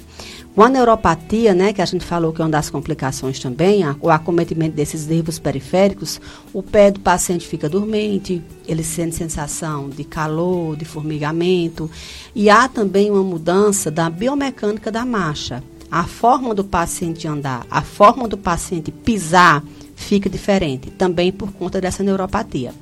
Com 0.57 0.63
a 0.63 0.71
neuropatia, 0.71 1.53
né, 1.53 1.71
que 1.75 1.83
a 1.83 1.85
gente 1.85 2.03
falou 2.03 2.33
que 2.33 2.41
é 2.41 2.45
uma 2.47 2.51
das 2.51 2.71
complicações 2.71 3.39
também, 3.39 3.85
a, 3.85 3.95
o 4.01 4.09
acometimento 4.09 4.75
desses 4.75 5.07
nervos 5.07 5.39
periféricos, 5.39 6.19
o 6.51 6.63
pé 6.63 6.91
do 6.91 6.99
paciente 6.99 7.47
fica 7.47 7.69
dormente, 7.69 8.43
ele 8.67 8.83
sente 8.83 9.17
sensação 9.17 9.91
de 9.91 10.03
calor, 10.03 10.75
de 10.75 10.87
formigamento, 10.87 11.91
e 12.35 12.49
há 12.49 12.71
também 12.71 13.11
uma 13.11 13.23
mudança 13.23 13.91
da 13.91 14.09
biomecânica 14.09 14.91
da 14.91 15.05
marcha. 15.05 15.63
A 15.91 16.05
forma 16.05 16.55
do 16.55 16.65
paciente 16.65 17.29
andar, 17.29 17.67
a 17.71 17.83
forma 17.83 18.27
do 18.27 18.39
paciente 18.39 18.91
pisar 18.91 19.63
fica 19.95 20.31
diferente, 20.31 20.91
também 20.91 21.31
por 21.31 21.53
conta 21.53 21.83
dessa 21.83 22.03
neuropatia. 22.03 22.73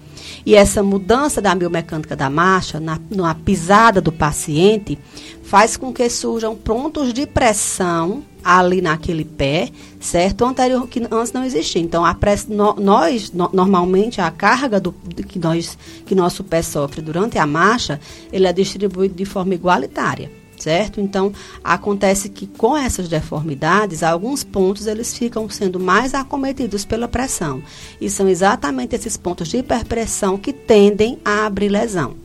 E 0.45 0.55
essa 0.55 0.83
mudança 0.83 1.41
da 1.41 1.55
biomecânica 1.55 2.15
da 2.15 2.29
marcha, 2.29 2.79
na, 2.79 2.99
na 3.11 3.35
pisada 3.35 4.01
do 4.01 4.13
paciente, 4.13 4.99
faz 5.43 5.77
com 5.77 5.93
que 5.93 6.09
surjam 6.09 6.55
pontos 6.55 7.13
de 7.13 7.27
pressão 7.27 8.23
ali 8.43 8.83
naquele 8.83 9.25
pé, 9.25 9.71
certo? 9.99 10.45
Anterior 10.45 10.87
que 10.87 11.03
antes 11.11 11.33
não 11.33 11.45
existia. 11.45 11.81
Então 11.81 12.05
a 12.05 12.15
press, 12.15 12.47
no, 12.47 12.75
nós 12.75 13.33
no, 13.33 13.51
normalmente 13.53 14.21
a 14.21 14.31
carga 14.31 14.79
do, 14.79 14.93
que 14.93 15.39
nós 15.39 15.79
que 16.05 16.15
nosso 16.15 16.45
pé 16.45 16.61
sofre 16.61 17.01
durante 17.01 17.39
a 17.39 17.47
marcha, 17.47 17.99
ele 18.33 18.47
é 18.47 18.53
distribuído 18.53 19.15
de 19.15 19.25
forma 19.25 19.55
igualitária 19.55 20.44
certo? 20.65 20.99
Então, 20.99 21.31
acontece 21.63 22.31
que 22.31 22.47
com 22.47 22.75
essas 22.75 23.07
deformidades, 23.07 24.03
alguns 24.03 24.43
pontos 24.43 24.87
eles 24.87 25.17
ficam 25.17 25.47
sendo 25.49 25.79
mais 25.79 26.15
acometidos 26.15 26.87
pela 26.87 27.07
pressão. 27.07 27.63
E 28.01 28.09
são 28.09 28.27
exatamente 28.27 28.97
esses 28.97 29.15
pontos 29.15 29.49
de 29.49 29.59
hiperpressão 29.59 30.39
que 30.39 30.55
tendem 30.55 31.19
a 31.23 31.45
abrir 31.45 31.69
lesão. 31.69 32.17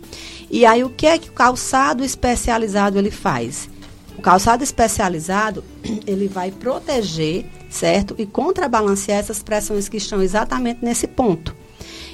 E 0.49 0.65
aí 0.65 0.85
o 0.85 0.89
que 0.89 1.05
é 1.05 1.17
que 1.17 1.29
o 1.29 1.33
calçado 1.33 2.03
especializado 2.03 2.97
ele 2.97 3.11
faz? 3.11 3.69
O 4.17 4.21
calçado 4.21 4.63
especializado, 4.63 5.61
ele 6.07 6.29
vai 6.29 6.49
proteger, 6.49 7.45
certo? 7.69 8.15
E 8.17 8.25
contrabalancear 8.25 9.19
essas 9.19 9.43
pressões 9.43 9.89
que 9.89 9.97
estão 9.97 10.21
exatamente 10.21 10.79
nesse 10.81 11.07
ponto. 11.07 11.53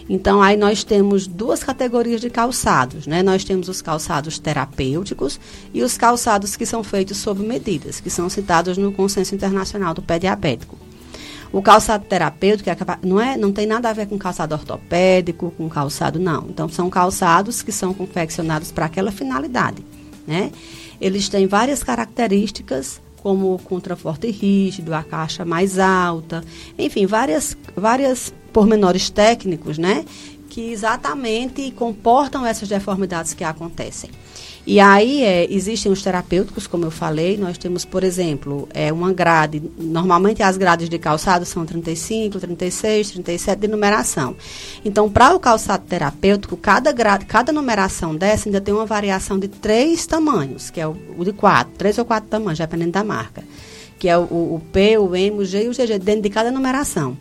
Então, 0.08 0.42
aí 0.42 0.56
nós 0.56 0.84
temos 0.84 1.26
duas 1.26 1.64
categorias 1.64 2.22
de 2.22 2.30
calçados, 2.30 3.08
né? 3.08 3.24
Nós 3.24 3.44
temos 3.44 3.68
os 3.68 3.82
calçados 3.82 4.38
terapêuticos 4.38 5.40
e 5.74 5.82
os 5.82 5.98
calçados 5.98 6.56
que 6.56 6.66
são 6.66 6.84
feitos 6.84 7.18
sob 7.18 7.44
medidas, 7.44 8.00
que 8.00 8.10
são 8.10 8.30
citados 8.30 8.78
no 8.78 8.92
Consenso 8.92 9.34
Internacional 9.34 9.94
do 9.96 10.04
Pé 10.04 10.20
Diabético. 10.20 10.78
O 11.52 11.62
calçado 11.62 12.06
terapêutico 12.06 12.70
não, 13.02 13.20
é, 13.20 13.36
não 13.38 13.52
tem 13.52 13.66
nada 13.66 13.90
a 13.90 13.94
ver 13.94 14.08
com 14.08 14.18
calçado 14.18 14.54
ortopédico, 14.54 15.52
com 15.58 15.70
calçado, 15.70 16.20
não. 16.20 16.48
Então, 16.50 16.70
são 16.70 16.90
calçados 16.90 17.62
que 17.62 17.72
são 17.72 17.94
confeccionados 17.94 18.72
para 18.72 18.86
aquela 18.86 19.12
finalidade, 19.12 19.84
né? 20.28 20.52
Eles 21.02 21.30
têm 21.30 21.48
várias 21.48 21.84
características, 21.84 23.02
como 23.26 23.56
o 23.56 23.58
contraforte 23.58 24.30
rígido, 24.30 24.94
a 24.94 25.02
caixa 25.02 25.44
mais 25.44 25.80
alta, 25.80 26.44
enfim, 26.78 27.08
várias, 27.08 27.58
várias 27.76 28.32
pormenores 28.54 29.10
técnicos, 29.10 29.80
né? 29.80 30.06
Que 30.48 30.72
exatamente 30.72 31.72
comportam 31.72 32.46
essas 32.46 32.70
deformidades 32.70 33.34
que 33.34 33.44
acontecem. 33.44 34.12
E 34.68 34.80
aí 34.80 35.24
é, 35.24 35.46
existem 35.54 35.92
os 35.92 36.02
terapêuticos, 36.02 36.66
como 36.66 36.86
eu 36.86 36.92
falei, 36.92 37.38
nós 37.38 37.56
temos, 37.56 37.86
por 37.86 38.04
exemplo, 38.04 38.68
é, 38.74 38.92
uma 38.92 39.14
grade, 39.14 39.62
normalmente 39.78 40.42
as 40.42 40.58
grades 40.58 40.90
de 40.90 40.98
calçado 40.98 41.46
são 41.46 41.64
35, 41.64 42.40
36, 42.40 43.12
37 43.12 43.60
de 43.60 43.68
numeração. 43.68 44.36
Então, 44.84 45.08
para 45.08 45.36
o 45.36 45.40
calçado 45.40 45.86
terapêutico, 45.88 46.58
cada, 46.58 46.92
grade, 46.92 47.26
cada 47.26 47.52
numeração 47.52 48.16
dessa 48.16 48.50
ainda 48.50 48.60
tem 48.60 48.74
uma 48.74 48.88
variação 48.88 49.38
de 49.38 49.48
três 49.48 50.08
tamanhos, 50.08 50.72
que 50.72 50.82
é 50.82 50.88
o, 50.88 50.98
o 51.16 51.24
de 51.24 51.32
quatro, 51.32 51.74
três 51.78 52.00
ou 52.00 52.06
quatro 52.06 52.28
tamanhos, 52.28 52.58
dependendo 52.58 52.92
da 52.92 53.04
marca. 53.04 53.44
Que 54.00 54.10
é 54.10 54.18
o, 54.18 54.24
o 54.24 54.62
P, 54.74 54.98
o 54.98 55.16
M, 55.16 55.38
o 55.38 55.46
G 55.46 55.66
e 55.66 55.68
o 55.70 55.72
GG, 55.72 56.00
dentro 56.00 56.24
de 56.24 56.30
cada 56.30 56.50
numeração. 56.50 57.16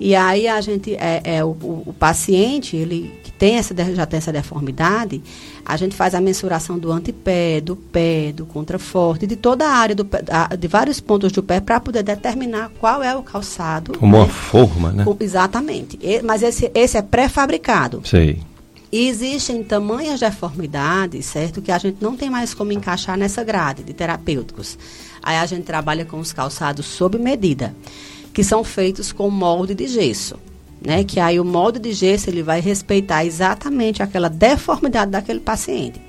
E 0.00 0.16
aí 0.16 0.48
a 0.48 0.58
gente, 0.62 0.94
é, 0.94 1.20
é 1.22 1.44
o, 1.44 1.50
o, 1.50 1.94
paciente, 1.98 2.74
ele 2.74 3.12
que 3.22 3.30
tem 3.30 3.56
essa, 3.56 3.74
já 3.94 4.06
tem 4.06 4.16
essa 4.16 4.32
deformidade, 4.32 5.22
a 5.62 5.76
gente 5.76 5.94
faz 5.94 6.14
a 6.14 6.22
mensuração 6.22 6.78
do 6.78 6.90
antepé, 6.90 7.60
do 7.60 7.76
pé, 7.76 8.32
do 8.32 8.46
contraforte, 8.46 9.26
de 9.26 9.36
toda 9.36 9.68
a 9.68 9.72
área 9.72 9.94
do 9.94 10.06
pé, 10.06 10.22
de 10.58 10.68
vários 10.68 11.00
pontos 11.00 11.30
do 11.32 11.42
pé 11.42 11.60
para 11.60 11.78
poder 11.78 12.02
determinar 12.02 12.70
qual 12.80 13.02
é 13.02 13.14
o 13.14 13.22
calçado. 13.22 13.98
Como 13.98 14.16
né? 14.16 14.22
uma 14.22 14.28
forma, 14.28 14.90
né? 14.90 15.04
Exatamente. 15.20 15.98
Mas 16.24 16.42
esse, 16.42 16.70
esse 16.74 16.96
é 16.96 17.02
pré-fabricado. 17.02 18.00
Sei. 18.06 18.40
E 18.90 19.06
existem 19.06 19.62
tamanhas 19.62 20.18
deformidades, 20.18 21.26
certo? 21.26 21.60
Que 21.60 21.70
a 21.70 21.78
gente 21.78 21.98
não 22.00 22.16
tem 22.16 22.30
mais 22.30 22.54
como 22.54 22.72
encaixar 22.72 23.18
nessa 23.18 23.44
grade 23.44 23.82
de 23.82 23.92
terapêuticos. 23.92 24.78
Aí 25.22 25.36
a 25.36 25.44
gente 25.44 25.64
trabalha 25.64 26.06
com 26.06 26.18
os 26.18 26.32
calçados 26.32 26.86
sob 26.86 27.18
medida 27.18 27.74
que 28.32 28.44
são 28.44 28.62
feitos 28.64 29.12
com 29.12 29.28
molde 29.30 29.74
de 29.74 29.86
gesso. 29.86 30.36
Né, 30.82 31.04
que 31.04 31.20
aí 31.20 31.38
o 31.38 31.44
molde 31.44 31.78
de 31.78 31.92
gesso 31.92 32.30
ele 32.30 32.42
vai 32.42 32.58
respeitar 32.58 33.22
exatamente 33.22 34.02
aquela 34.02 34.30
deformidade 34.30 35.10
daquele 35.10 35.40
paciente. 35.40 36.00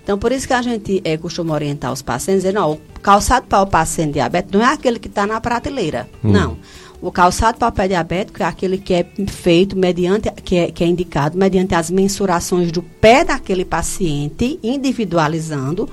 Então, 0.00 0.16
por 0.16 0.30
isso 0.30 0.46
que 0.46 0.52
a 0.52 0.62
gente 0.62 1.00
é, 1.04 1.16
costuma 1.16 1.52
orientar 1.52 1.92
os 1.92 2.00
pacientes, 2.00 2.44
dizer, 2.44 2.54
não, 2.54 2.74
o 2.74 3.00
calçado 3.00 3.48
para 3.48 3.60
o 3.60 3.66
paciente 3.66 4.12
diabético 4.12 4.56
não 4.56 4.64
é 4.64 4.72
aquele 4.72 5.00
que 5.00 5.08
está 5.08 5.26
na 5.26 5.40
prateleira, 5.40 6.08
hum. 6.22 6.30
não. 6.30 6.56
O 7.02 7.10
calçado 7.10 7.58
para 7.58 7.68
o 7.68 7.72
pé 7.72 7.88
diabético 7.88 8.40
é 8.40 8.46
aquele 8.46 8.78
que 8.78 8.94
é 8.94 9.04
feito 9.26 9.76
mediante, 9.76 10.30
que 10.44 10.56
é, 10.56 10.70
que 10.70 10.84
é 10.84 10.86
indicado 10.86 11.36
mediante 11.36 11.74
as 11.74 11.90
mensurações 11.90 12.70
do 12.70 12.82
pé 12.82 13.24
daquele 13.24 13.64
paciente, 13.64 14.60
individualizando, 14.62 15.88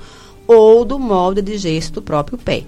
ou 0.46 0.84
do 0.84 0.96
molde 0.96 1.42
de 1.42 1.58
gesso 1.58 1.92
do 1.94 2.02
próprio 2.02 2.38
pé 2.38 2.62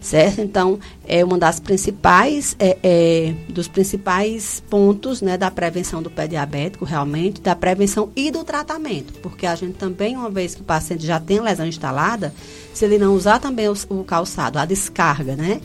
certo? 0.00 0.40
Então, 0.40 0.78
é 1.06 1.24
uma 1.24 1.38
das 1.38 1.60
principais, 1.60 2.56
é, 2.58 2.78
é, 2.82 3.34
dos 3.48 3.68
principais 3.68 4.62
pontos, 4.70 5.20
né, 5.20 5.36
da 5.36 5.50
prevenção 5.50 6.02
do 6.02 6.10
pé 6.10 6.26
diabético, 6.26 6.84
realmente, 6.84 7.40
da 7.40 7.54
prevenção 7.54 8.10
e 8.16 8.30
do 8.30 8.42
tratamento, 8.42 9.12
porque 9.20 9.46
a 9.46 9.54
gente 9.54 9.74
também, 9.74 10.16
uma 10.16 10.30
vez 10.30 10.54
que 10.54 10.62
o 10.62 10.64
paciente 10.64 11.06
já 11.06 11.20
tem 11.20 11.40
lesão 11.40 11.66
instalada, 11.66 12.32
se 12.72 12.84
ele 12.84 12.98
não 12.98 13.14
usar 13.14 13.38
também 13.38 13.68
o, 13.68 13.74
o 13.90 14.04
calçado, 14.04 14.58
a 14.58 14.64
descarga, 14.64 15.36
né, 15.36 15.60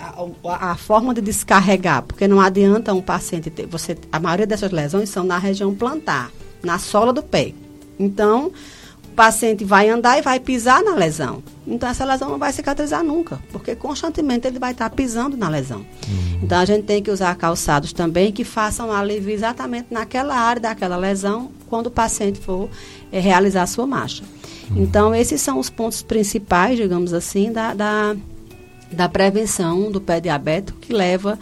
a, 0.00 0.70
a, 0.72 0.76
forma 0.76 1.12
de 1.12 1.20
descarregar, 1.20 2.02
porque 2.02 2.26
não 2.28 2.40
adianta 2.40 2.94
um 2.94 3.02
paciente 3.02 3.50
ter, 3.50 3.66
você, 3.66 3.98
a 4.12 4.20
maioria 4.20 4.46
dessas 4.46 4.70
lesões 4.70 5.08
são 5.10 5.24
na 5.24 5.38
região 5.38 5.74
plantar, 5.74 6.30
na 6.62 6.78
sola 6.78 7.12
do 7.12 7.22
pé. 7.22 7.52
Então, 7.98 8.52
paciente 9.18 9.64
vai 9.64 9.88
andar 9.88 10.16
e 10.16 10.22
vai 10.22 10.38
pisar 10.38 10.80
na 10.80 10.94
lesão. 10.94 11.42
Então 11.66 11.88
essa 11.88 12.04
lesão 12.04 12.30
não 12.30 12.38
vai 12.38 12.52
cicatrizar 12.52 13.02
nunca, 13.02 13.40
porque 13.50 13.74
constantemente 13.74 14.46
ele 14.46 14.60
vai 14.60 14.70
estar 14.70 14.88
pisando 14.90 15.36
na 15.36 15.48
lesão. 15.48 15.78
Uhum. 15.78 16.40
Então 16.44 16.56
a 16.56 16.64
gente 16.64 16.84
tem 16.84 17.02
que 17.02 17.10
usar 17.10 17.34
calçados 17.34 17.92
também 17.92 18.30
que 18.30 18.44
façam 18.44 18.92
alívio 18.92 19.34
exatamente 19.34 19.88
naquela 19.90 20.36
área 20.36 20.62
daquela 20.62 20.96
lesão 20.96 21.50
quando 21.66 21.88
o 21.88 21.90
paciente 21.90 22.38
for 22.38 22.70
é, 23.10 23.18
realizar 23.18 23.64
a 23.64 23.66
sua 23.66 23.88
marcha. 23.88 24.22
Uhum. 24.70 24.84
Então 24.84 25.12
esses 25.12 25.40
são 25.40 25.58
os 25.58 25.68
pontos 25.68 26.00
principais, 26.00 26.76
digamos 26.76 27.12
assim, 27.12 27.50
da, 27.50 27.74
da, 27.74 28.14
da 28.92 29.08
prevenção 29.08 29.90
do 29.90 30.00
pé 30.00 30.20
diabético 30.20 30.78
que 30.78 30.92
leva 30.92 31.36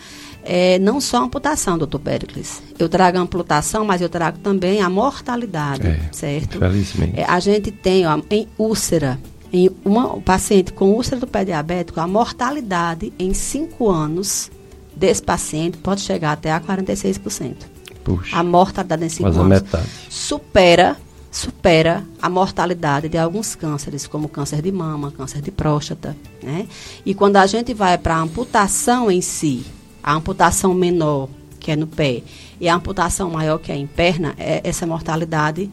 é, 0.48 0.78
não 0.78 1.00
só 1.00 1.18
a 1.18 1.20
amputação, 1.24 1.76
doutor 1.76 1.98
Pericles. 1.98 2.62
Eu 2.78 2.88
trago 2.88 3.18
a 3.18 3.20
amputação, 3.20 3.84
mas 3.84 4.00
eu 4.00 4.08
trago 4.08 4.38
também 4.38 4.80
a 4.80 4.88
mortalidade, 4.88 5.86
é, 5.86 6.00
certo? 6.12 6.58
Felizmente. 6.58 7.18
É, 7.18 7.24
a 7.24 7.40
gente 7.40 7.72
tem 7.72 8.06
ó, 8.06 8.18
em 8.30 8.46
úlcera, 8.56 9.18
em 9.52 9.68
uma, 9.84 10.14
um 10.14 10.20
paciente 10.20 10.72
com 10.72 10.90
úlcera 10.92 11.20
do 11.20 11.26
pé 11.26 11.44
diabético, 11.44 12.00
a 12.00 12.06
mortalidade 12.06 13.12
em 13.18 13.34
5 13.34 13.90
anos 13.90 14.50
desse 14.94 15.22
paciente 15.22 15.78
pode 15.78 16.00
chegar 16.00 16.32
até 16.32 16.52
a 16.52 16.60
46%. 16.60 17.56
Puxa. 18.04 18.36
A 18.36 18.44
mortalidade 18.44 19.04
em 19.04 19.08
5 19.08 19.28
anos 19.28 19.48
metade. 19.48 19.88
supera 20.08 20.96
supera 21.28 22.02
a 22.22 22.30
mortalidade 22.30 23.10
de 23.10 23.18
alguns 23.18 23.54
cânceres, 23.54 24.06
como 24.06 24.26
câncer 24.26 24.62
de 24.62 24.72
mama, 24.72 25.12
câncer 25.12 25.42
de 25.42 25.50
próstata, 25.50 26.16
né? 26.42 26.66
E 27.04 27.12
quando 27.12 27.36
a 27.36 27.44
gente 27.46 27.74
vai 27.74 27.98
para 27.98 28.14
a 28.14 28.20
amputação 28.22 29.10
em 29.10 29.20
si, 29.20 29.66
a 30.06 30.14
amputação 30.14 30.72
menor, 30.72 31.28
que 31.58 31.72
é 31.72 31.76
no 31.76 31.88
pé, 31.88 32.22
e 32.60 32.68
a 32.68 32.76
amputação 32.76 33.28
maior, 33.28 33.58
que 33.58 33.72
é 33.72 33.76
em 33.76 33.88
perna, 33.88 34.36
é, 34.38 34.60
essa 34.62 34.86
mortalidade 34.86 35.68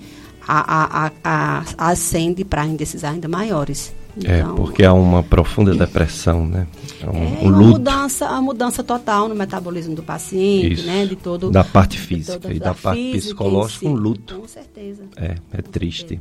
a, 0.46 1.06
a, 1.06 1.12
a, 1.24 1.92
ascende 1.92 2.44
para 2.44 2.66
índices 2.66 3.04
ainda 3.04 3.28
maiores. 3.28 3.94
É, 4.24 4.40
então, 4.40 4.54
é, 4.54 4.56
porque 4.56 4.84
há 4.84 4.94
uma 4.94 5.24
profunda 5.24 5.74
depressão, 5.74 6.46
né? 6.46 6.68
É 7.02 7.10
um, 7.10 7.14
é, 7.14 7.18
um 7.18 7.48
uma 7.50 7.68
mudança, 7.68 8.28
a 8.28 8.42
mudança 8.42 8.84
total 8.84 9.30
no 9.30 9.36
metabolismo 9.36 9.96
do 9.96 10.04
paciente, 10.04 10.74
Isso, 10.74 10.86
né? 10.86 11.06
De 11.06 11.16
todo, 11.16 11.52
da 11.52 11.64
parte 11.64 12.00
física 12.00 12.40
toda, 12.40 12.54
e 12.54 12.60
da, 12.60 12.70
da 12.70 12.74
parte 12.74 13.12
psicológica, 13.12 13.88
um 13.88 13.94
luto. 13.94 14.40
Com 14.40 14.48
certeza. 14.48 15.04
É, 15.16 15.36
é 15.52 15.62
triste. 15.62 16.20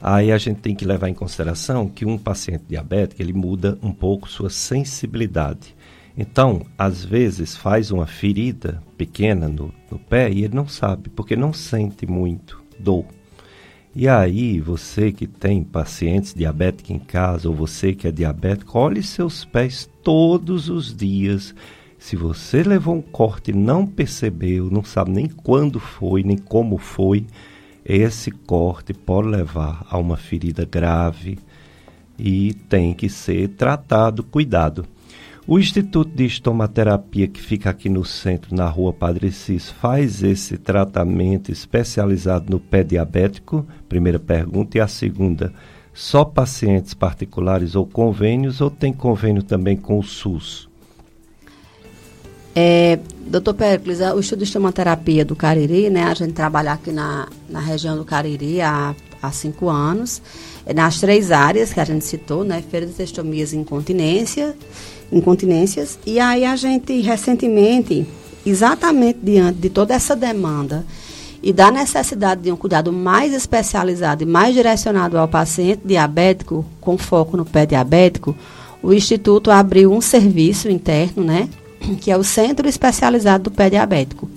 Aí 0.00 0.32
a 0.32 0.38
gente 0.38 0.60
tem 0.60 0.74
que 0.74 0.84
levar 0.84 1.08
em 1.08 1.14
consideração 1.14 1.88
que 1.88 2.06
um 2.06 2.16
paciente 2.16 2.64
diabético, 2.68 3.20
ele 3.20 3.34
muda 3.34 3.78
um 3.82 3.92
pouco 3.92 4.28
sua 4.30 4.48
sensibilidade. 4.48 5.74
Então, 6.20 6.66
às 6.76 7.02
vezes, 7.02 7.56
faz 7.56 7.90
uma 7.90 8.06
ferida 8.06 8.82
pequena 8.98 9.48
no, 9.48 9.72
no 9.90 9.98
pé 9.98 10.30
e 10.30 10.44
ele 10.44 10.54
não 10.54 10.68
sabe, 10.68 11.08
porque 11.08 11.34
não 11.34 11.50
sente 11.50 12.06
muito 12.06 12.62
dor. 12.78 13.06
E 13.96 14.06
aí, 14.06 14.60
você 14.60 15.12
que 15.12 15.26
tem 15.26 15.64
pacientes 15.64 16.34
diabéticos 16.34 16.90
em 16.90 16.98
casa, 16.98 17.48
ou 17.48 17.54
você 17.54 17.94
que 17.94 18.06
é 18.06 18.12
diabético, 18.12 18.78
olhe 18.78 19.02
seus 19.02 19.46
pés 19.46 19.88
todos 20.02 20.68
os 20.68 20.94
dias. 20.94 21.54
Se 21.98 22.16
você 22.16 22.62
levou 22.62 22.96
um 22.96 23.00
corte 23.00 23.50
e 23.50 23.54
não 23.54 23.86
percebeu, 23.86 24.70
não 24.70 24.84
sabe 24.84 25.12
nem 25.12 25.26
quando 25.26 25.80
foi, 25.80 26.22
nem 26.22 26.36
como 26.36 26.76
foi, 26.76 27.24
esse 27.82 28.30
corte 28.30 28.92
pode 28.92 29.28
levar 29.28 29.86
a 29.88 29.96
uma 29.96 30.18
ferida 30.18 30.66
grave 30.66 31.38
e 32.18 32.52
tem 32.68 32.92
que 32.92 33.08
ser 33.08 33.48
tratado, 33.48 34.22
cuidado. 34.22 34.84
O 35.46 35.58
Instituto 35.58 36.10
de 36.14 36.26
Estomaterapia, 36.26 37.26
que 37.26 37.40
fica 37.40 37.70
aqui 37.70 37.88
no 37.88 38.04
centro, 38.04 38.54
na 38.54 38.68
rua 38.68 38.92
Padre 38.92 39.32
Cis, 39.32 39.70
faz 39.70 40.22
esse 40.22 40.58
tratamento 40.58 41.50
especializado 41.50 42.50
no 42.50 42.60
pé 42.60 42.84
diabético? 42.84 43.66
Primeira 43.88 44.18
pergunta. 44.18 44.76
E 44.76 44.80
a 44.80 44.86
segunda, 44.86 45.52
só 45.94 46.24
pacientes 46.24 46.94
particulares 46.94 47.74
ou 47.74 47.86
convênios, 47.86 48.60
ou 48.60 48.70
tem 48.70 48.92
convênio 48.92 49.42
também 49.42 49.76
com 49.76 49.98
o 49.98 50.02
SUS? 50.02 50.68
É, 52.54 52.98
doutor 53.26 53.54
Pericles, 53.54 54.00
o 54.00 54.18
Instituto 54.18 54.38
de 54.38 54.44
Estomaterapia 54.44 55.24
do 55.24 55.36
Cariri, 55.36 55.88
né, 55.88 56.04
a 56.04 56.14
gente 56.14 56.32
trabalha 56.32 56.72
aqui 56.72 56.90
na, 56.90 57.28
na 57.48 57.60
região 57.60 57.96
do 57.96 58.04
Cariri 58.04 58.60
há, 58.60 58.94
há 59.22 59.32
cinco 59.32 59.68
anos, 59.68 60.20
nas 60.74 61.00
três 61.00 61.30
áreas 61.30 61.72
que 61.72 61.80
a 61.80 61.84
gente 61.84 62.04
citou, 62.04 62.44
né, 62.44 62.62
feira 62.68 62.86
de 62.86 62.92
testomias 62.92 63.52
e 63.52 63.56
incontinência, 63.56 64.54
incontinências. 65.12 65.98
E 66.06 66.18
aí 66.20 66.44
a 66.44 66.56
gente, 66.56 67.00
recentemente, 67.00 68.06
exatamente 68.44 69.18
diante 69.22 69.58
de 69.58 69.70
toda 69.70 69.94
essa 69.94 70.14
demanda 70.14 70.84
e 71.42 71.52
da 71.52 71.70
necessidade 71.70 72.42
de 72.42 72.52
um 72.52 72.56
cuidado 72.56 72.92
mais 72.92 73.32
especializado 73.32 74.22
e 74.22 74.26
mais 74.26 74.54
direcionado 74.54 75.16
ao 75.16 75.26
paciente 75.26 75.80
diabético, 75.84 76.64
com 76.80 76.98
foco 76.98 77.36
no 77.36 77.44
pé 77.44 77.64
diabético, 77.64 78.36
o 78.82 78.92
Instituto 78.92 79.50
abriu 79.50 79.92
um 79.92 80.00
serviço 80.00 80.68
interno, 80.68 81.24
né, 81.24 81.48
que 82.00 82.10
é 82.10 82.16
o 82.16 82.24
Centro 82.24 82.68
Especializado 82.68 83.44
do 83.44 83.50
Pé 83.50 83.70
Diabético. 83.70 84.28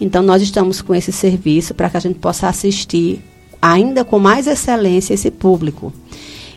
Então, 0.00 0.22
nós 0.22 0.42
estamos 0.42 0.80
com 0.80 0.94
esse 0.94 1.12
serviço 1.12 1.74
para 1.74 1.90
que 1.90 1.96
a 1.96 2.00
gente 2.00 2.18
possa 2.18 2.48
assistir 2.48 3.22
ainda 3.60 4.04
com 4.04 4.18
mais 4.18 4.46
excelência 4.46 5.12
esse 5.12 5.30
público. 5.30 5.92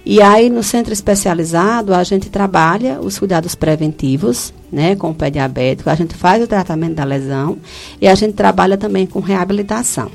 E 0.05 0.21
aí, 0.21 0.49
no 0.49 0.61
centro 0.61 0.91
especializado, 0.91 1.93
a 1.93 2.03
gente 2.03 2.29
trabalha 2.29 2.99
os 2.99 3.17
cuidados 3.17 3.55
preventivos, 3.55 4.53
né, 4.71 4.95
com 4.95 5.11
o 5.11 5.15
pé 5.15 5.29
diabético, 5.29 5.89
a 5.89 5.95
gente 5.95 6.13
faz 6.13 6.43
o 6.43 6.47
tratamento 6.47 6.95
da 6.95 7.05
lesão 7.05 7.57
e 8.01 8.07
a 8.07 8.15
gente 8.15 8.33
trabalha 8.33 8.77
também 8.77 9.05
com 9.05 9.19
reabilitação. 9.19 10.11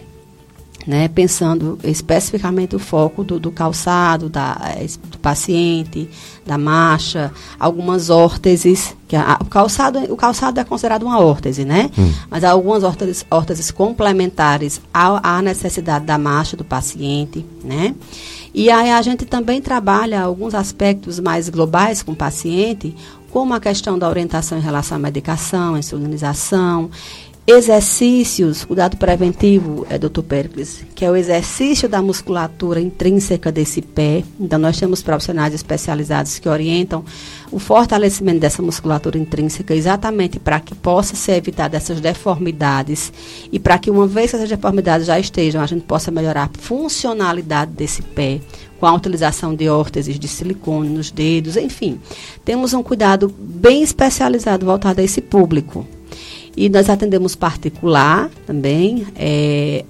Né, 0.87 1.07
pensando 1.07 1.79
especificamente 1.85 2.74
o 2.74 2.79
foco 2.79 3.22
do, 3.22 3.38
do 3.38 3.51
calçado, 3.51 4.31
da, 4.31 4.59
eh, 4.79 4.87
do 5.11 5.18
paciente, 5.18 6.09
da 6.46 6.57
marcha, 6.57 7.31
algumas 7.61 8.09
órteses, 8.09 8.96
que 9.07 9.14
a, 9.14 9.37
o, 9.38 9.44
calçado, 9.44 9.98
o 10.11 10.16
calçado 10.16 10.61
é 10.61 10.64
considerado 10.64 11.03
uma 11.03 11.20
órtese, 11.20 11.62
né? 11.62 11.90
Hum. 11.98 12.11
Mas 12.31 12.42
há 12.42 12.53
algumas 12.53 12.85
órteses, 12.85 13.27
órteses 13.31 13.70
complementares 13.70 14.81
à, 14.94 15.37
à 15.37 15.42
necessidade 15.42 16.07
da 16.07 16.16
marcha 16.16 16.57
do 16.57 16.64
paciente, 16.64 17.44
né? 17.62 17.94
E 18.55 18.71
aí 18.71 18.91
a 18.91 19.03
gente 19.03 19.25
também 19.25 19.61
trabalha 19.61 20.23
alguns 20.23 20.55
aspectos 20.55 21.21
mais 21.21 21.49
globais 21.49 22.03
com 22.03 22.13
o 22.13 22.17
paciente, 22.17 22.95
como 23.31 23.55
a 23.55 23.61
questão 23.61 23.99
da 23.99 24.09
orientação 24.09 24.59
em 24.59 24.63
relação 24.63 24.97
à 24.97 25.01
medicação, 25.01 25.75
à 25.75 25.79
insulinização, 25.79 26.91
exercícios, 27.47 28.63
cuidado 28.63 28.99
preventivo, 28.99 29.87
é, 29.89 29.99
doutor 29.99 30.23
Pericles, 30.23 30.85
que 30.95 31.03
é 31.03 31.11
o 31.11 31.17
exercício 31.17 31.89
da 31.89 32.03
musculatura 32.03 32.79
intrínseca 32.79 33.51
desse 33.51 33.81
pé. 33.81 34.23
Então, 34.39 34.59
nós 34.59 34.79
temos 34.79 35.03
profissionais 35.03 35.55
especializados 35.55 36.39
que 36.39 36.47
orientam 36.47 37.03
o 37.51 37.59
fortalecimento 37.59 38.41
dessa 38.41 38.63
musculatura 38.63 39.19
intrínseca 39.19 39.75
exatamente 39.75 40.39
para 40.39 40.61
que 40.61 40.75
possa 40.75 41.17
ser 41.17 41.33
evitado 41.33 41.77
essas 41.77 42.01
deformidades 42.01 43.13
e 43.51 43.59
para 43.59 43.79
que, 43.79 43.91
uma 43.91 44.07
vez 44.07 44.31
que 44.31 44.37
essas 44.37 44.49
deformidades 44.49 45.07
já 45.07 45.19
estejam, 45.19 45.63
a 45.63 45.67
gente 45.67 45.85
possa 45.85 46.11
melhorar 46.11 46.45
a 46.45 46.59
funcionalidade 46.59 47.73
desse 47.73 48.03
pé 48.03 48.41
com 48.79 48.87
a 48.87 48.95
utilização 48.95 49.55
de 49.55 49.69
órteses 49.69 50.19
de 50.19 50.29
silicone 50.29 50.89
nos 50.89 51.11
dedos, 51.11 51.57
enfim. 51.57 52.01
Temos 52.45 52.73
um 52.73 52.83
cuidado 52.83 53.33
bem 53.39 53.83
especializado 53.83 54.65
voltado 54.65 55.01
a 55.01 55.05
esse 55.05 55.21
público. 55.21 55.87
E 56.61 56.68
nós 56.68 56.90
atendemos 56.90 57.37
particular 57.37 58.29
também, 58.44 59.07
é, 59.14 59.85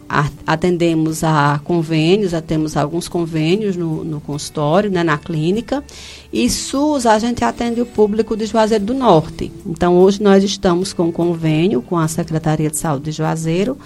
atendemos 0.46 1.24
a 1.24 1.58
convênios, 1.64 2.32
temos 2.46 2.76
alguns 2.76 3.08
convênios 3.08 3.74
no, 3.74 4.04
no 4.04 4.20
consultório, 4.20 4.90
né, 4.90 5.02
na 5.02 5.16
clínica. 5.16 5.82
E 6.30 6.50
SUS, 6.50 7.06
a 7.06 7.18
gente 7.18 7.42
atende 7.42 7.80
o 7.80 7.86
público 7.86 8.36
de 8.36 8.44
Juazeiro 8.44 8.84
do 8.84 8.92
Norte. 8.92 9.50
Então, 9.64 9.96
hoje 9.96 10.22
nós 10.22 10.44
estamos 10.44 10.92
com 10.92 11.10
convênio 11.10 11.80
com 11.80 11.96
a 11.96 12.06
Secretaria 12.06 12.68
de 12.68 12.76
Saúde 12.76 13.04
de 13.04 13.12
Juazeiro, 13.12 13.78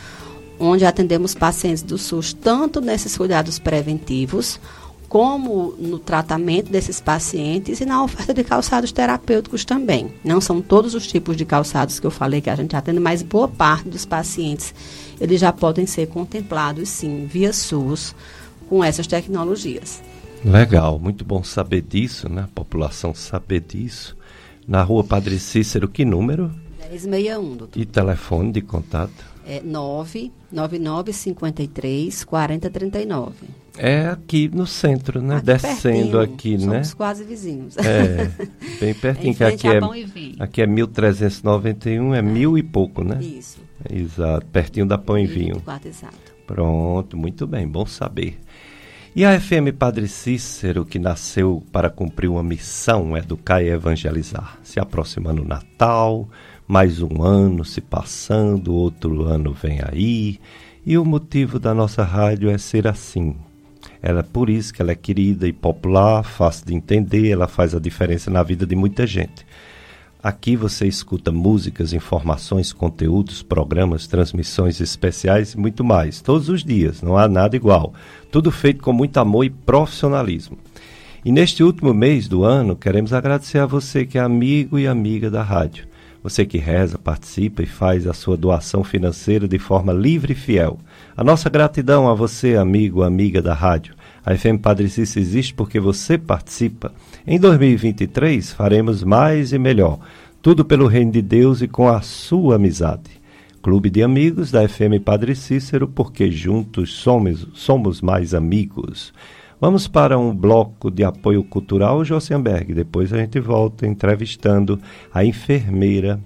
onde 0.59 0.85
atendemos 0.85 1.37
pacientes 1.37 1.85
do 1.85 1.97
SUS 1.97 2.33
tanto 2.33 2.81
nesses 2.81 3.17
cuidados 3.17 3.61
preventivos, 3.61 4.59
como 5.13 5.75
no 5.79 5.99
tratamento 5.99 6.73
desses 6.73 6.99
pacientes 6.99 7.83
e 7.83 7.85
na 7.85 8.03
oferta 8.03 8.33
de 8.33 8.43
calçados 8.43 8.93
terapêuticos 8.93 9.63
também. 9.63 10.11
Não 10.25 10.41
são 10.41 10.63
todos 10.63 10.95
os 10.95 11.07
tipos 11.07 11.37
de 11.37 11.45
calçados 11.45 12.01
que 12.01 12.07
eu 12.07 12.11
falei 12.11 12.41
que 12.41 12.49
a 12.49 12.57
gente 12.57 12.75
atende, 12.75 12.99
mas 12.99 13.21
boa 13.21 13.47
parte 13.47 13.91
dos 13.91 14.07
pacientes 14.07 14.75
eles 15.21 15.39
já 15.39 15.53
podem 15.53 15.85
ser 15.85 16.07
contemplados 16.07 16.89
sim 16.89 17.27
via 17.27 17.53
SUS 17.53 18.15
com 18.71 18.83
essas 18.83 19.07
tecnologias. 19.07 20.03
Legal, 20.43 20.99
muito 20.99 21.27
bom 21.27 21.45
saber 21.45 21.83
disso, 21.83 22.27
né? 22.31 22.45
A 22.45 22.55
população 22.55 23.15
saber 23.15 23.61
disso. 23.61 24.17
Na 24.67 24.83
rua 24.83 25.05
Padre 25.05 25.39
Cícero, 25.39 25.89
que 25.89 26.07
número? 26.07 26.51
1061, 26.89 27.57
doutor. 27.57 27.79
E 27.79 27.85
telefone 27.85 28.51
de 28.51 28.63
contato? 28.63 29.27
É 29.47 29.61
99953 29.61 32.25
4039. 32.25 33.61
É 33.79 34.07
aqui 34.07 34.51
no 34.53 34.67
centro, 34.67 35.23
né? 35.23 35.37
Aqui 35.37 35.47
Descendo 35.47 36.21
aqui, 36.21 36.59
Somos 36.59 36.67
né? 36.67 36.85
Somos 36.85 36.95
quase 36.95 37.25
vizinhos. 37.25 37.77
É, 37.79 38.31
bem 38.79 38.95
pertinho, 38.95 39.35
que 39.35 39.45
aqui 39.45 39.69
é, 39.69 39.81
aqui 40.39 40.63
é 40.63 40.67
1391, 40.67 42.15
é 42.15 42.23
mil 42.23 42.59
e 42.59 42.63
pouco, 42.63 43.03
né? 43.03 43.19
Isso. 43.23 43.61
Exato, 43.91 44.47
pertinho 44.47 44.87
da 44.87 44.99
Pão 44.99 45.19
e 45.19 45.27
Vinho. 45.27 45.61
Quatro, 45.61 45.89
exato. 45.89 46.15
Pronto, 46.47 47.17
muito 47.17 47.47
bem, 47.47 47.67
bom 47.67 47.87
saber. 47.87 48.39
E 49.15 49.25
a 49.25 49.39
FM 49.39 49.77
Padre 49.79 50.09
Cícero, 50.09 50.85
que 50.85 50.99
nasceu 50.99 51.63
para 51.71 51.91
cumprir 51.91 52.29
uma 52.29 52.43
missão, 52.43 53.17
educar 53.17 53.63
e 53.63 53.69
evangelizar, 53.69 54.59
se 54.63 54.81
aproximando 54.81 55.43
o 55.43 55.47
Natal, 55.47 56.29
mais 56.67 57.03
um 57.03 57.23
ano 57.23 57.65
se 57.65 57.81
passando, 57.81 58.75
outro 58.75 59.25
ano 59.25 59.53
vem 59.53 59.81
aí, 59.83 60.41
e 60.85 60.97
o 60.97 61.05
motivo 61.05 61.59
da 61.59 61.75
nossa 61.75 62.03
rádio 62.03 62.49
é 62.49 62.57
ser 62.57 62.87
assim. 62.89 63.37
Ela 64.03 64.21
é 64.21 64.25
por 64.25 64.51
isso 64.51 64.75
que 64.75 64.83
ela 64.83 64.91
é 64.91 64.97
querida 64.97 65.47
e 65.47 65.53
popular, 65.53 66.25
fácil 66.25 66.67
de 66.67 66.75
entender, 66.75 67.31
ela 67.31 67.47
faz 67.47 67.75
a 67.75 67.79
diferença 67.79 68.31
na 68.31 68.43
vida 68.43 68.67
de 68.67 68.75
muita 68.75 69.07
gente. 69.07 69.47
Aqui 70.21 70.57
você 70.57 70.87
escuta 70.87 71.31
músicas, 71.33 71.93
informações, 71.93 72.73
conteúdos, 72.73 73.43
programas, 73.43 74.07
transmissões 74.07 74.81
especiais 74.81 75.55
e 75.55 75.59
muito 75.59 75.83
mais, 75.85 76.21
todos 76.21 76.49
os 76.49 76.65
dias, 76.65 77.01
não 77.03 77.17
há 77.17 77.29
nada 77.29 77.55
igual. 77.55 77.95
Tudo 78.31 78.51
feito 78.51 78.83
com 78.83 78.93
muito 78.93 79.19
amor 79.19 79.45
e 79.45 79.51
profissionalismo. 79.51 80.59
E 81.25 81.31
neste 81.31 81.63
último 81.63 81.95
mês 81.95 82.27
do 82.27 82.45
ano, 82.45 82.75
queremos 82.75 83.13
agradecer 83.13 83.59
a 83.59 83.67
você 83.67 84.05
que 84.05 84.19
é 84.19 84.21
amigo 84.21 84.79
e 84.79 84.89
amiga 84.89 85.31
da 85.31 85.43
rádio. 85.43 85.87
Você 86.23 86.45
que 86.45 86.59
reza, 86.59 86.99
participa 86.99 87.63
e 87.63 87.67
faz 87.67 88.07
a 88.07 88.13
sua 88.13 88.37
doação 88.37 88.83
financeira 88.85 89.47
de 89.49 89.59
forma 89.59 89.93
livre 89.93 90.33
e 90.33 90.37
fiel. 90.37 90.79
A 91.15 91.23
nossa 91.23 91.51
gratidão 91.51 92.09
a 92.09 92.15
você, 92.15 92.57
amigo, 92.57 93.03
amiga 93.03 93.43
da 93.43 93.53
rádio. 93.53 93.95
A 94.25 94.35
FM 94.35 94.63
Padre 94.63 94.89
Cícero 94.89 95.21
existe 95.21 95.53
porque 95.53 95.79
você 95.79 96.17
participa. 96.17 96.91
Em 97.27 97.39
2023 97.39 98.53
faremos 98.53 99.05
mais 99.05 99.53
e 99.53 99.59
melhor. 99.59 99.99
Tudo 100.41 100.65
pelo 100.65 100.87
reino 100.87 101.13
de 101.13 101.21
Deus 101.21 101.61
e 101.61 101.69
com 101.69 101.87
a 101.87 102.01
sua 102.01 102.57
amizade. 102.57 103.21
Clube 103.63 103.91
de 103.91 104.03
Amigos 104.03 104.51
da 104.51 104.67
FM 104.67 105.05
Padre 105.05 105.37
Cícero, 105.37 105.87
porque 105.87 106.31
juntos 106.31 106.95
somos, 106.95 107.47
somos 107.53 108.01
mais 108.01 108.33
amigos. 108.33 109.13
Vamos 109.61 109.87
para 109.87 110.19
um 110.19 110.35
bloco 110.35 110.91
de 110.91 111.05
apoio 111.05 111.45
cultural, 111.45 112.03
Josenberg. 112.07 112.73
Depois 112.73 113.13
a 113.13 113.19
gente 113.19 113.39
volta 113.39 113.87
entrevistando 113.87 114.81
a 115.13 115.23
enfermeira 115.25 116.19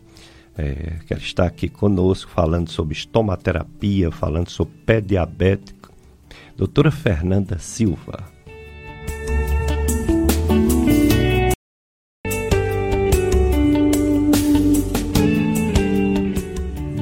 é, 0.57 0.99
que 1.07 1.15
está 1.15 1.45
aqui 1.45 1.69
conosco, 1.69 2.31
falando 2.31 2.71
sobre 2.71 2.95
estomaterapia, 2.95 4.11
falando 4.11 4.49
sobre 4.49 4.75
pé 4.85 5.01
diabético, 5.01 5.93
doutora 6.57 6.91
Fernanda 6.91 7.59
Silva. 7.59 8.37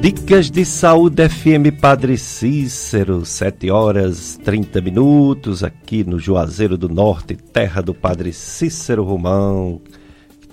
Dicas 0.05 0.51
de 0.51 0.63
Saúde 0.63 1.27
FM 1.27 1.71
Padre 1.81 2.15
Cícero, 2.15 3.25
7 3.25 3.71
horas 3.71 4.39
30 4.43 4.79
minutos, 4.79 5.63
aqui 5.63 6.03
no 6.03 6.19
Juazeiro 6.19 6.77
do 6.77 6.87
Norte, 6.87 7.35
terra 7.35 7.81
do 7.81 7.91
Padre 7.91 8.31
Cícero 8.31 9.03
Romão, 9.03 9.81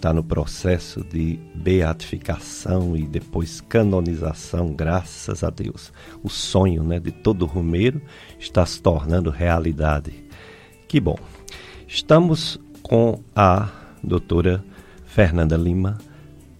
está 0.02 0.12
no 0.12 0.24
processo 0.24 1.04
de 1.04 1.38
beatificação 1.54 2.96
e 2.96 3.06
depois 3.06 3.60
canonização, 3.60 4.72
graças 4.72 5.44
a 5.44 5.50
Deus. 5.50 5.92
O 6.24 6.28
sonho 6.28 6.82
né, 6.82 6.98
de 6.98 7.12
todo 7.12 7.46
romeiro 7.46 8.02
está 8.36 8.66
se 8.66 8.82
tornando 8.82 9.30
realidade. 9.30 10.12
Que 10.88 10.98
bom. 10.98 11.16
Estamos 11.86 12.58
com 12.82 13.22
a 13.32 13.68
doutora 14.02 14.64
Fernanda 15.06 15.56
Lima, 15.56 15.98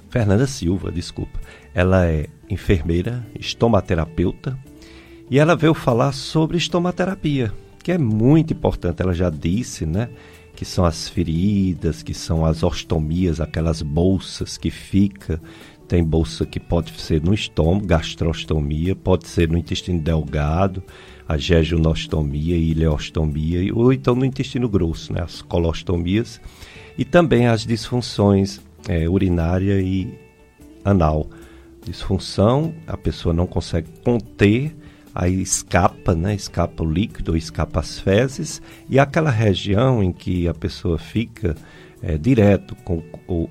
Fernanda 0.08 0.46
Silva, 0.46 0.92
desculpa. 0.92 1.40
Ela 1.74 2.06
é 2.06 2.28
enfermeira, 2.48 3.26
estomaterapeuta, 3.36 4.56
e 5.28 5.40
ela 5.40 5.56
veio 5.56 5.74
falar 5.74 6.12
sobre 6.12 6.58
estomaterapia, 6.58 7.52
que 7.82 7.90
é 7.90 7.98
muito 7.98 8.52
importante. 8.52 9.02
Ela 9.02 9.12
já 9.12 9.30
disse, 9.30 9.84
né? 9.84 10.10
Que 10.62 10.68
são 10.68 10.84
as 10.84 11.08
feridas, 11.08 12.04
que 12.04 12.14
são 12.14 12.46
as 12.46 12.62
ostomias, 12.62 13.40
aquelas 13.40 13.82
bolsas 13.82 14.56
que 14.56 14.70
fica. 14.70 15.42
Tem 15.88 16.04
bolsa 16.04 16.46
que 16.46 16.60
pode 16.60 16.92
ser 17.00 17.20
no 17.20 17.34
estômago, 17.34 17.84
gastrostomia, 17.84 18.94
pode 18.94 19.26
ser 19.26 19.48
no 19.48 19.58
intestino 19.58 20.00
delgado, 20.00 20.80
a 21.28 21.36
jejunostomia, 21.36 22.56
ileostomia, 22.56 23.74
ou 23.74 23.92
então 23.92 24.14
no 24.14 24.24
intestino 24.24 24.68
grosso, 24.68 25.12
né? 25.12 25.22
As 25.22 25.42
colostomias. 25.42 26.40
E 26.96 27.04
também 27.04 27.48
as 27.48 27.66
disfunções 27.66 28.60
é, 28.88 29.08
urinária 29.08 29.80
e 29.80 30.16
anal 30.84 31.28
disfunção, 31.84 32.72
a 32.86 32.96
pessoa 32.96 33.32
não 33.32 33.48
consegue 33.48 33.88
conter, 34.04 34.76
aí 35.14 35.40
escapa, 35.40 36.14
né? 36.14 36.34
Escapa 36.34 36.82
o 36.82 36.90
líquido, 36.90 37.36
escapa 37.36 37.80
as 37.80 37.98
fezes, 37.98 38.62
e 38.88 38.98
aquela 38.98 39.30
região 39.30 40.02
em 40.02 40.12
que 40.12 40.48
a 40.48 40.54
pessoa 40.54 40.98
fica 40.98 41.54
é, 42.02 42.18
direto 42.18 42.74
com 42.76 43.02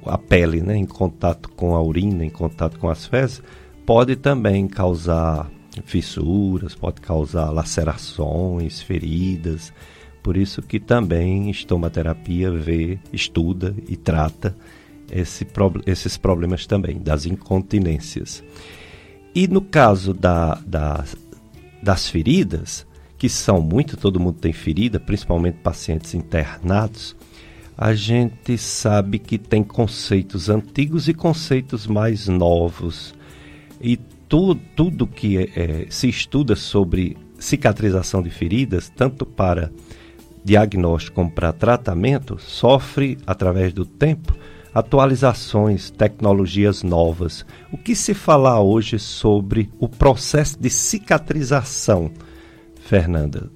a 0.06 0.17
pele, 0.17 0.62
né? 0.62 0.76
Em 0.76 0.86
contato 0.86 1.50
com 1.50 1.76
a 1.76 1.82
urina, 1.82 2.26
em 2.26 2.30
contato 2.30 2.80
com 2.80 2.89
as 2.89 3.06
fezes, 3.06 3.41
pode 3.86 4.15
também 4.15 4.67
causar 4.67 5.50
fissuras, 5.86 6.76
pode 6.76 7.00
causar 7.02 7.50
lacerações, 7.50 8.82
feridas. 8.82 9.71
Por 10.21 10.38
isso 10.38 10.62
que 10.62 10.80
também 10.80 11.50
estomaterapia 11.50 12.52
vê, 12.52 13.00
estuda 13.12 13.76
e 13.88 13.95
trata 13.95 14.56
esse, 15.12 15.47
esses 15.86 16.17
problemas 16.17 16.65
também, 16.65 17.00
das 17.00 17.26
incontinências. 17.26 18.43
E 19.34 19.47
no 19.47 19.62
caso 19.62 20.13
da, 20.13 20.56
da, 20.65 21.04
das 21.82 22.10
feridas, 22.10 22.86
que 23.17 23.30
são 23.30 23.62
muito, 23.62 23.98
todo 23.98 24.20
mundo 24.20 24.39
tem 24.39 24.54
ferida, 24.54 25.00
principalmente 25.00 25.58
pacientes 25.60 26.13
internados, 26.13 27.15
a 27.78 27.94
gente 27.94 28.58
sabe 28.58 29.17
que 29.17 29.38
tem 29.38 29.63
conceitos 29.63 30.50
antigos 30.50 31.08
e 31.08 31.13
conceitos 31.13 31.88
mais 31.88 32.28
novos. 32.28 33.13
E 33.80 33.98
tu, 34.30 34.56
tudo 34.76 35.08
que 35.08 35.38
é, 35.38 35.88
se 35.89 36.08
estuda 36.08 36.56
sobre 36.56 37.17
cicatrização 37.39 38.22
de 38.22 38.30
feridas, 38.30 38.89
tanto 38.89 39.26
para 39.26 39.72
diagnóstico 40.44 41.15
como 41.15 41.32
para 41.32 41.52
tratamento, 41.52 42.38
sofre, 42.39 43.17
através 43.26 43.74
do 43.74 43.86
tempo, 43.86 44.36
atualizações, 44.73 45.89
tecnologias 45.89 46.84
novas. 46.84 47.45
O 47.71 47.77
que 47.77 47.95
se 47.95 48.13
falar 48.13 48.62
hoje 48.62 48.97
sobre 48.97 49.69
o 49.79 49.88
processo 49.88 50.60
de 50.60 50.69
cicatrização, 50.69 52.12
Fernanda? 52.81 53.49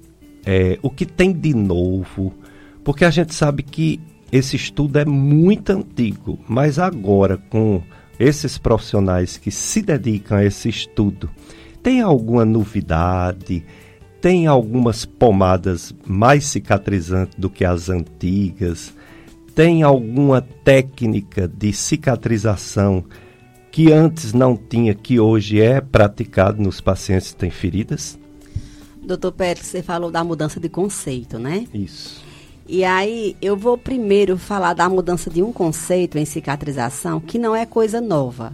É, 0.44 0.78
o 0.82 0.90
que 0.90 1.06
tem 1.06 1.32
de 1.32 1.54
novo? 1.54 2.32
Porque 2.84 3.04
a 3.04 3.10
gente 3.10 3.34
sabe 3.34 3.62
que 3.62 4.00
esse 4.30 4.56
estudo 4.56 4.98
é 4.98 5.04
muito 5.04 5.70
antigo, 5.70 6.38
mas 6.48 6.78
agora 6.78 7.36
com 7.36 7.82
esses 8.18 8.58
profissionais 8.58 9.36
que 9.36 9.50
se 9.50 9.82
dedicam 9.82 10.38
a 10.38 10.44
esse 10.44 10.68
estudo, 10.68 11.30
tem 11.82 12.00
alguma 12.00 12.44
novidade? 12.44 13.64
Tem 14.20 14.46
algumas 14.46 15.04
pomadas 15.04 15.94
mais 16.06 16.46
cicatrizantes 16.46 17.38
do 17.38 17.48
que 17.48 17.64
as 17.64 17.88
antigas? 17.88 18.94
Tem 19.56 19.82
alguma 19.82 20.42
técnica 20.42 21.48
de 21.48 21.72
cicatrização 21.72 23.02
que 23.72 23.90
antes 23.90 24.34
não 24.34 24.54
tinha, 24.54 24.94
que 24.94 25.18
hoje 25.18 25.58
é 25.58 25.80
praticado 25.80 26.62
nos 26.62 26.78
pacientes 26.78 27.32
que 27.32 27.38
têm 27.38 27.50
feridas? 27.50 28.18
Doutor 29.02 29.32
Pérez, 29.32 29.64
você 29.64 29.82
falou 29.82 30.10
da 30.10 30.22
mudança 30.22 30.60
de 30.60 30.68
conceito, 30.68 31.38
né? 31.38 31.66
Isso. 31.72 32.22
E 32.68 32.84
aí, 32.84 33.34
eu 33.40 33.56
vou 33.56 33.78
primeiro 33.78 34.36
falar 34.36 34.74
da 34.74 34.90
mudança 34.90 35.30
de 35.30 35.42
um 35.42 35.52
conceito 35.52 36.18
em 36.18 36.26
cicatrização, 36.26 37.18
que 37.18 37.38
não 37.38 37.56
é 37.56 37.64
coisa 37.64 37.98
nova, 37.98 38.52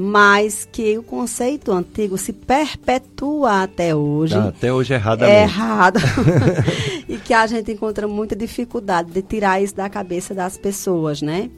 mas 0.00 0.66
que 0.72 0.96
o 0.96 1.02
conceito 1.02 1.70
antigo 1.72 2.16
se 2.16 2.32
perpetua 2.32 3.64
até 3.64 3.94
hoje. 3.94 4.34
Ah, 4.34 4.48
até 4.48 4.72
hoje 4.72 4.94
errado. 4.94 5.24
É 5.24 5.42
errado. 5.42 6.00
e 7.06 7.18
que 7.18 7.34
a 7.34 7.46
gente 7.46 7.70
encontra 7.70 8.08
muita 8.08 8.34
dificuldade 8.34 9.12
de 9.12 9.20
tirar 9.20 9.62
isso 9.62 9.76
da 9.76 9.90
cabeça 9.90 10.34
das 10.34 10.56
pessoas, 10.56 11.20
né? 11.20 11.50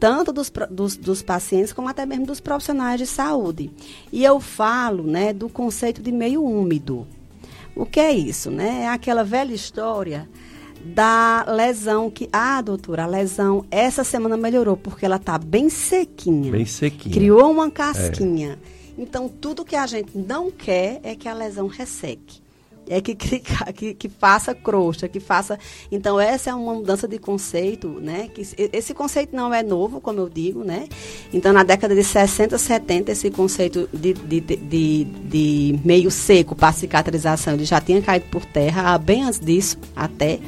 tanto 0.00 0.30
dos, 0.30 0.52
dos, 0.70 0.96
dos, 0.96 1.22
pacientes 1.22 1.72
como 1.72 1.88
até 1.88 2.04
mesmo 2.04 2.26
dos 2.26 2.40
profissionais 2.40 2.98
de 2.98 3.06
saúde. 3.06 3.70
E 4.12 4.24
eu 4.24 4.40
falo 4.40 5.04
né, 5.04 5.32
do 5.32 5.48
conceito 5.48 6.02
de 6.02 6.12
meio 6.12 6.44
úmido. 6.44 7.06
O 7.74 7.86
que 7.86 8.00
é 8.00 8.12
isso? 8.12 8.50
Né? 8.50 8.82
É 8.82 8.88
aquela 8.88 9.24
velha 9.24 9.54
história 9.54 10.28
da 10.94 11.44
lesão 11.48 12.10
que, 12.10 12.28
ah, 12.32 12.60
doutora, 12.60 13.04
a 13.04 13.06
lesão 13.06 13.64
essa 13.70 14.04
semana 14.04 14.36
melhorou 14.36 14.76
porque 14.76 15.04
ela 15.04 15.16
está 15.16 15.38
bem 15.38 15.68
sequinha. 15.68 16.52
Bem 16.52 16.66
sequinha. 16.66 17.14
Criou 17.14 17.50
uma 17.50 17.70
casquinha. 17.70 18.58
É. 18.72 19.02
Então, 19.02 19.28
tudo 19.28 19.64
que 19.64 19.76
a 19.76 19.86
gente 19.86 20.16
não 20.16 20.50
quer 20.50 21.00
é 21.02 21.14
que 21.14 21.28
a 21.28 21.34
lesão 21.34 21.66
resseque 21.66 22.46
é 22.88 23.00
que, 23.00 23.14
que, 23.74 23.94
que, 23.94 24.08
faça 24.08 24.54
crosta, 24.54 25.08
que 25.08 25.20
faça. 25.20 25.58
Então, 25.90 26.18
essa 26.18 26.50
é 26.50 26.54
uma 26.54 26.74
mudança 26.74 27.06
de 27.06 27.18
conceito, 27.18 27.88
né? 28.00 28.28
Que, 28.32 28.42
esse 28.72 28.94
conceito 28.94 29.34
não 29.34 29.52
é 29.52 29.62
novo, 29.62 30.00
como 30.00 30.20
eu 30.20 30.28
digo, 30.28 30.64
né? 30.64 30.88
Então, 31.32 31.52
na 31.52 31.62
década 31.62 31.94
de 31.94 32.04
60, 32.04 32.56
70, 32.56 33.12
esse 33.12 33.30
conceito 33.30 33.88
de, 33.92 34.12
de, 34.14 34.40
de, 34.40 35.04
de 35.04 35.80
meio 35.84 36.10
seco 36.10 36.54
para 36.54 36.72
cicatrização 36.72 37.54
ele 37.54 37.64
já 37.64 37.80
tinha 37.80 38.00
caído 38.00 38.26
por 38.30 38.44
terra, 38.44 38.96
bem 38.98 39.22
antes 39.22 39.40
disso, 39.40 39.78
até. 39.94 40.38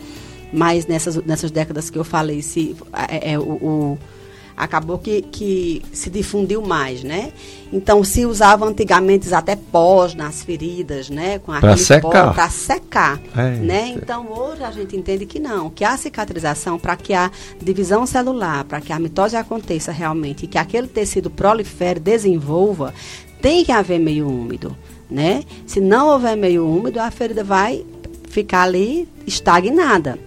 Mas 0.53 0.87
nessas, 0.87 1.17
nessas 1.25 1.51
décadas 1.51 1.91
que 1.91 1.99
eu 1.99 2.05
falei, 2.05 2.43
se, 2.43 2.75
é, 3.09 3.33
é 3.33 3.39
o, 3.39 3.43
o 3.43 3.99
acabou 4.59 4.99
que, 4.99 5.23
que 5.23 5.83
se 5.93 6.11
difundiu 6.11 6.61
mais, 6.61 7.05
né? 7.05 7.33
Então 7.73 8.03
se 8.03 8.27
usava 8.27 8.67
antigamente 8.67 9.33
até 9.33 9.55
pós 9.55 10.15
nas 10.15 10.43
feridas, 10.43 11.09
né? 11.09 11.39
Com 11.39 11.53
para 11.53 11.77
secar. 11.77 12.35
Para 12.35 12.51
secar, 12.51 13.21
é, 13.37 13.51
né? 13.51 13.95
Então 13.97 14.27
hoje 14.31 14.65
a 14.65 14.71
gente 14.73 14.97
entende 14.97 15.25
que 15.27 15.39
não, 15.39 15.71
que 15.71 15.85
a 15.85 15.97
cicatrização 15.97 16.79
para 16.79 16.97
que 16.97 17.15
a 17.15 17.31
divisão 17.63 18.05
celular, 18.05 18.65
para 18.65 18.81
que 18.81 18.93
a 18.93 18.99
mitose 18.99 19.37
aconteça 19.37 19.93
realmente, 19.93 20.45
e 20.45 20.49
que 20.49 20.59
aquele 20.59 20.89
tecido 20.89 21.31
prolifere, 21.31 22.01
desenvolva, 22.01 22.93
tem 23.41 23.65
que 23.65 23.71
haver 23.71 24.01
meio 24.01 24.29
úmido, 24.29 24.77
né? 25.09 25.45
Se 25.67 25.81
não 25.81 26.09
houver 26.09 26.37
meio 26.37 26.67
úmido, 26.67 26.99
a 26.99 27.11
ferida 27.13 27.45
vai 27.45 27.87
ficar 28.29 28.63
ali 28.63 29.09
estagnada. 29.25 30.19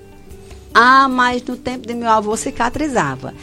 Ah, 0.73 1.07
mas 1.07 1.43
no 1.43 1.57
tempo 1.57 1.87
de 1.87 1.93
meu 1.93 2.09
avô 2.09 2.35
cicatrizava. 2.37 3.33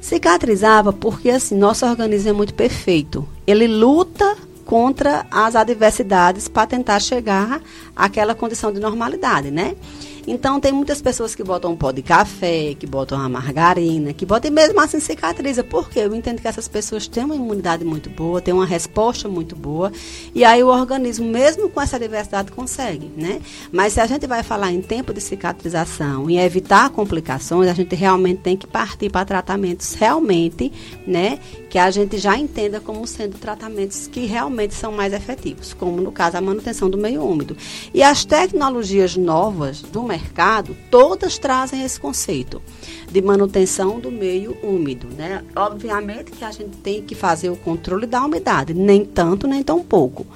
Cicatrizava 0.00 0.92
porque 0.92 1.30
assim, 1.30 1.56
nosso 1.56 1.84
organismo 1.84 2.30
é 2.30 2.32
muito 2.32 2.54
perfeito. 2.54 3.26
Ele 3.46 3.66
luta 3.66 4.36
contra 4.64 5.26
as 5.30 5.56
adversidades 5.56 6.48
para 6.48 6.66
tentar 6.66 7.00
chegar 7.00 7.60
àquela 7.94 8.34
condição 8.34 8.72
de 8.72 8.80
normalidade, 8.80 9.50
né? 9.50 9.76
Então, 10.26 10.58
tem 10.58 10.72
muitas 10.72 11.00
pessoas 11.00 11.34
que 11.34 11.44
botam 11.44 11.72
um 11.72 11.76
pó 11.76 11.92
de 11.92 12.02
café, 12.02 12.74
que 12.74 12.86
botam 12.86 13.20
a 13.20 13.28
margarina, 13.28 14.12
que 14.12 14.26
botam 14.26 14.50
e 14.50 14.54
mesmo 14.54 14.80
assim 14.80 14.98
cicatriza. 14.98 15.62
Por 15.62 15.88
quê? 15.88 16.00
Eu 16.00 16.14
entendo 16.14 16.40
que 16.40 16.48
essas 16.48 16.66
pessoas 16.66 17.06
têm 17.06 17.24
uma 17.24 17.36
imunidade 17.36 17.84
muito 17.84 18.10
boa, 18.10 18.40
têm 18.40 18.52
uma 18.52 18.66
resposta 18.66 19.28
muito 19.28 19.54
boa, 19.54 19.92
e 20.34 20.44
aí 20.44 20.62
o 20.62 20.68
organismo, 20.68 21.26
mesmo 21.26 21.68
com 21.68 21.80
essa 21.80 21.98
diversidade, 21.98 22.50
consegue, 22.50 23.10
né? 23.16 23.40
Mas 23.70 23.92
se 23.92 24.00
a 24.00 24.06
gente 24.06 24.26
vai 24.26 24.42
falar 24.42 24.72
em 24.72 24.82
tempo 24.82 25.14
de 25.14 25.20
cicatrização 25.20 26.28
e 26.28 26.38
evitar 26.38 26.90
complicações, 26.90 27.68
a 27.68 27.74
gente 27.74 27.94
realmente 27.94 28.40
tem 28.40 28.56
que 28.56 28.66
partir 28.66 29.10
para 29.10 29.24
tratamentos 29.24 29.94
realmente, 29.94 30.72
né? 31.06 31.38
Que 31.68 31.78
a 31.78 31.90
gente 31.90 32.16
já 32.18 32.36
entenda 32.36 32.80
como 32.80 33.06
sendo 33.06 33.38
tratamentos 33.38 34.06
que 34.06 34.24
realmente 34.24 34.74
são 34.74 34.92
mais 34.92 35.12
efetivos, 35.12 35.74
como 35.74 36.00
no 36.00 36.12
caso 36.12 36.36
a 36.36 36.40
manutenção 36.40 36.88
do 36.88 36.96
meio 36.96 37.24
úmido. 37.24 37.56
E 37.92 38.02
as 38.02 38.24
tecnologias 38.24 39.16
novas 39.16 39.82
do 39.82 40.02
mercado 40.02 40.76
todas 40.90 41.38
trazem 41.38 41.82
esse 41.82 41.98
conceito 41.98 42.62
de 43.10 43.20
manutenção 43.20 43.98
do 43.98 44.10
meio 44.10 44.56
úmido. 44.62 45.08
Né? 45.08 45.42
Obviamente 45.54 46.30
que 46.30 46.44
a 46.44 46.50
gente 46.50 46.76
tem 46.78 47.02
que 47.02 47.14
fazer 47.14 47.50
o 47.50 47.56
controle 47.56 48.06
da 48.06 48.24
umidade, 48.24 48.74
nem 48.74 49.04
tanto, 49.04 49.46
nem 49.46 49.62
tão 49.62 49.82
pouco. 49.82 50.26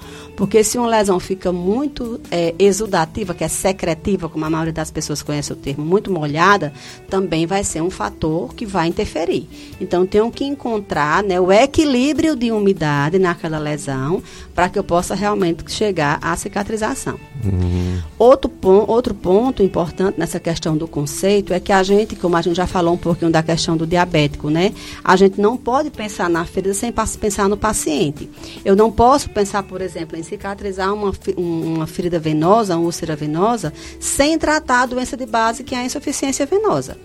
Porque 0.41 0.65
se 0.65 0.79
uma 0.79 0.89
lesão 0.89 1.21
fica 1.21 1.53
muito 1.53 2.19
é, 2.31 2.55
exudativa, 2.59 3.35
que 3.35 3.45
é 3.45 3.49
secretiva, 3.49 4.27
como 4.27 4.43
a 4.43 4.49
maioria 4.49 4.73
das 4.73 4.91
pessoas 4.91 5.23
conhece 5.23 5.53
o 5.53 5.55
termo, 5.55 5.85
muito 5.85 6.11
molhada, 6.11 6.73
também 7.11 7.45
vai 7.45 7.63
ser 7.63 7.83
um 7.83 7.91
fator 7.91 8.55
que 8.55 8.65
vai 8.65 8.89
interferir. 8.89 9.47
Então, 9.79 10.07
tenho 10.07 10.31
que 10.31 10.43
encontrar 10.47 11.23
né, 11.23 11.39
o 11.39 11.53
equilíbrio 11.53 12.35
de 12.35 12.51
umidade 12.51 13.19
naquela 13.19 13.59
lesão 13.59 14.23
para 14.55 14.71
que 14.71 14.79
eu 14.79 14.83
possa 14.83 15.15
realmente 15.15 15.63
chegar 15.71 16.19
à 16.23 16.35
cicatrização. 16.37 17.21
Uhum. 17.45 18.01
Outro, 18.19 18.49
pon 18.49 18.87
outro 18.89 19.15
ponto 19.15 19.63
importante 19.63 20.19
nessa 20.19 20.41
questão 20.41 20.75
do 20.75 20.89
conceito 20.89 21.53
é 21.53 21.61
que 21.61 21.71
a 21.71 21.83
gente, 21.83 22.17
como 22.17 22.35
a 22.37 22.41
gente 22.41 22.57
já 22.57 22.67
falou 22.67 22.95
um 22.95 22.99
pouquinho 22.99 23.31
da 23.31 23.43
questão 23.43 23.77
do 23.77 23.87
diabético, 23.87 24.49
né? 24.49 24.73
A 25.05 25.17
gente 25.17 25.39
não 25.39 25.59
pode 25.59 25.91
pensar 25.91 26.31
na 26.31 26.47
ferida 26.47 26.73
sem 26.73 26.91
pensar 27.21 27.47
no 27.47 27.59
paciente. 27.59 28.31
Eu 28.65 28.75
não 28.75 28.91
posso 28.91 29.29
pensar, 29.29 29.63
por 29.65 29.83
exemplo, 29.83 30.17
em 30.17 30.30
cicatrizar 30.31 30.95
uma, 30.95 31.13
uma 31.37 31.87
ferida 31.87 32.19
venosa, 32.19 32.77
uma 32.77 32.85
úlcera 32.85 33.17
venosa, 33.17 33.73
sem 33.99 34.39
tratar 34.39 34.83
a 34.83 34.87
doença 34.87 35.17
de 35.17 35.27
base 35.27 35.65
que 35.65 35.75
é 35.75 35.79
a 35.79 35.85
insuficiência 35.85 36.47
venosa. 36.47 36.97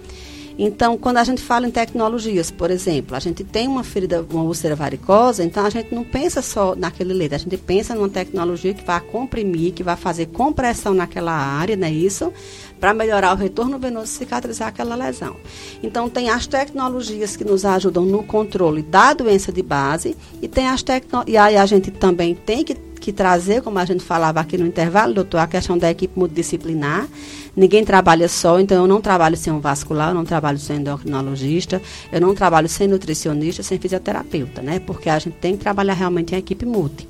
Então, 0.58 0.98
quando 0.98 1.18
a 1.18 1.24
gente 1.24 1.42
fala 1.42 1.68
em 1.68 1.72
tecnologias, 1.72 2.50
por 2.50 2.72
exemplo, 2.72 3.14
a 3.16 3.20
gente 3.20 3.44
tem 3.44 3.68
uma 3.68 3.84
ferida, 3.84 4.26
uma 4.30 4.44
úlcera 4.44 4.74
varicosa, 4.74 5.44
então 5.44 5.66
a 5.66 5.70
gente 5.70 5.94
não 5.94 6.04
pensa 6.04 6.42
só 6.42 6.74
naquele 6.76 7.14
leite, 7.14 7.36
a 7.36 7.38
gente 7.38 7.58
pensa 7.58 7.94
numa 7.94 8.08
tecnologia 8.08 8.74
que 8.74 8.86
vai 8.86 9.02
comprimir, 9.02 9.74
que 9.74 9.84
vai 9.84 9.98
fazer 9.98 10.28
compressão 10.28 10.94
naquela 10.94 11.34
área, 11.34 11.76
não 11.76 11.88
é 11.88 11.92
isso? 11.92 12.32
Para 12.80 12.94
melhorar 12.94 13.34
o 13.34 13.38
retorno 13.38 13.78
venoso 13.78 14.06
e 14.06 14.18
cicatrizar 14.18 14.70
aquela 14.70 14.96
lesão. 14.96 15.36
Então, 15.84 16.10
tem 16.10 16.30
as 16.30 16.48
tecnologias 16.48 17.36
que 17.36 17.44
nos 17.44 17.66
ajudam 17.66 18.06
no 18.06 18.24
controle 18.24 18.82
da 18.82 19.14
doença 19.14 19.52
de 19.52 19.62
base 19.62 20.16
e 20.42 20.48
tem 20.48 20.70
as 20.70 20.82
tecno... 20.82 21.24
e 21.28 21.36
aí 21.36 21.58
a 21.58 21.66
gente 21.66 21.92
também 21.92 22.34
tem 22.34 22.64
que 22.64 22.85
que 23.06 23.14
trazer, 23.14 23.62
como 23.62 23.78
a 23.78 23.86
gente 23.86 24.04
falava 24.04 24.40
aqui 24.40 24.58
no 24.58 24.66
intervalo, 24.66 25.14
doutor, 25.14 25.38
a 25.38 25.46
questão 25.46 25.78
da 25.78 25.92
equipe 25.92 26.18
multidisciplinar. 26.18 27.08
Ninguém 27.56 27.86
trabalha 27.86 28.28
só, 28.28 28.60
então 28.60 28.82
eu 28.82 28.88
não 28.88 29.00
trabalho 29.00 29.38
sem 29.38 29.54
um 29.54 29.60
vascular, 29.60 30.10
eu 30.10 30.16
não 30.16 30.26
trabalho 30.26 30.58
sem 30.58 30.78
endocrinologista, 30.78 31.80
eu 32.12 32.20
não 32.20 32.34
trabalho 32.34 32.68
sem 32.68 32.88
nutricionista, 32.88 33.62
sem 33.62 33.78
fisioterapeuta, 33.78 34.64
né? 34.64 34.80
Porque 34.80 35.08
a 35.08 35.20
gente 35.20 35.36
tem 35.36 35.56
que 35.56 35.60
trabalhar 35.60 35.94
realmente 35.94 36.34
em 36.34 36.40
equipe 36.40 36.66
multi. 36.66 37.08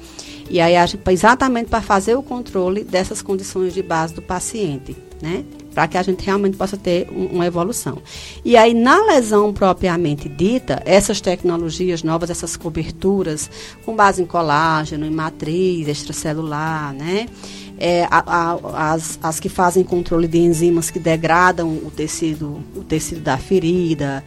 E 0.50 0.60
aí, 0.60 0.76
a 0.76 0.86
gente, 0.86 1.02
exatamente 1.10 1.70
para 1.70 1.82
fazer 1.82 2.16
o 2.16 2.22
controle 2.22 2.84
dessas 2.84 3.22
condições 3.22 3.74
de 3.74 3.82
base 3.82 4.14
do 4.14 4.22
paciente, 4.22 4.98
né? 5.22 5.46
Para 5.76 5.88
que 5.90 5.98
a 5.98 6.02
gente 6.02 6.26
realmente 6.26 6.56
possa 6.56 6.78
ter 6.78 7.08
um, 7.12 7.26
uma 7.26 7.46
evolução. 7.46 8.02
E 8.44 8.56
aí, 8.56 8.74
na 8.74 9.06
lesão 9.06 9.54
propriamente 9.54 10.30
dita, 10.30 10.82
essas 10.86 11.20
tecnologias 11.20 12.02
novas, 12.02 12.30
essas 12.30 12.56
coberturas 12.56 13.50
com 13.86 13.94
base 13.96 14.22
em 14.22 14.26
colágeno, 14.26 15.06
em 15.06 15.12
matriz 15.12 15.88
extracelular, 15.88 16.94
né? 16.94 17.28
É, 17.78 18.08
a, 18.10 18.24
a, 18.26 18.94
as, 18.94 19.20
as 19.22 19.38
que 19.38 19.50
fazem 19.50 19.84
controle 19.84 20.30
de 20.30 20.38
enzimas 20.38 20.90
que 20.90 20.98
degradam 20.98 21.70
o 21.70 21.92
tecido, 21.92 22.64
o 22.74 22.82
tecido 22.82 23.20
da 23.20 23.38
ferida, 23.38 24.24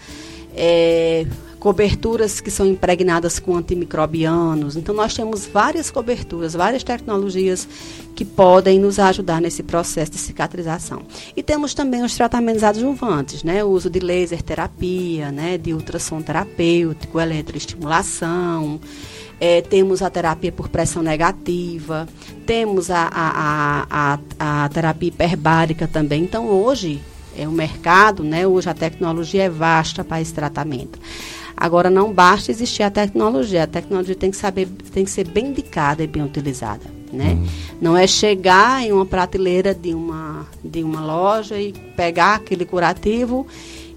é, 0.54 1.26
coberturas 1.59 2.40
que 2.40 2.51
são 2.51 2.66
impregnadas 2.66 3.38
com 3.38 3.57
antimicrobianos. 3.57 4.77
Então, 4.77 4.94
nós 4.94 5.14
temos 5.14 5.47
várias 5.47 5.90
coberturas, 5.90 6.55
várias 6.55 6.85
tecnologias 6.85 7.68
que 8.14 8.25
podem 8.25 8.79
nos 8.79 8.99
ajudar 8.99 9.40
nesse 9.40 9.62
processo 9.62 10.12
de 10.12 10.18
cicatrização. 10.18 11.03
E 11.37 11.42
temos 11.42 11.75
também 11.75 12.03
os 12.03 12.14
tratamentos 12.14 12.64
adjuvantes, 12.64 13.42
né? 13.42 13.62
O 13.62 13.68
uso 13.68 13.90
de 13.90 14.01
laser 14.01 14.42
terapia, 14.42 15.31
né? 15.31 15.59
de 15.59 15.73
ultrassom 15.73 16.23
terapêutico, 16.23 17.21
eletroestimulação. 17.21 18.81
É, 19.40 19.62
temos 19.62 20.03
a 20.03 20.11
terapia 20.11 20.51
por 20.51 20.68
pressão 20.68 21.01
negativa, 21.01 22.09
temos 22.44 22.90
a, 22.90 23.09
a, 23.12 23.87
a, 23.88 24.64
a, 24.64 24.68
terapia 24.68 25.09
hiperbárica 25.11 25.87
também. 25.87 26.25
Então, 26.25 26.49
hoje, 26.49 27.01
é 27.37 27.47
o 27.47 27.53
mercado, 27.53 28.25
né? 28.25 28.47
Hoje 28.49 28.68
a 28.68 28.75
tecnologia 28.75 29.44
é 29.44 29.49
vasta 29.49 30.03
para 30.03 30.21
esse 30.21 30.35
tratamento. 30.35 30.99
Agora 31.61 31.90
não 31.90 32.12
basta 32.12 32.53
existir 32.53 32.85
a 32.85 32.90
tecnologia, 32.90 33.64
a 33.64 33.66
tecnologia 33.66 34.14
tem 34.14 34.31
que 34.31 34.37
saber, 34.37 34.68
tem 34.92 35.05
que 35.05 35.11
ser 35.11 35.27
bem 35.27 35.47
indicada 35.47 36.05
e 36.05 36.07
bem 36.07 36.23
utilizada, 36.23 36.85
né? 37.12 37.33
Uhum. 37.33 37.47
Não 37.81 37.97
é 37.97 38.07
chegar 38.07 38.81
em 38.83 38.92
uma 38.92 39.05
prateleira 39.05 39.75
de 39.75 39.92
uma 39.92 40.47
de 40.64 40.85
uma 40.85 41.01
loja 41.01 41.59
e 41.59 41.73
pegar 41.97 42.37
aquele 42.37 42.64
curativo 42.64 43.44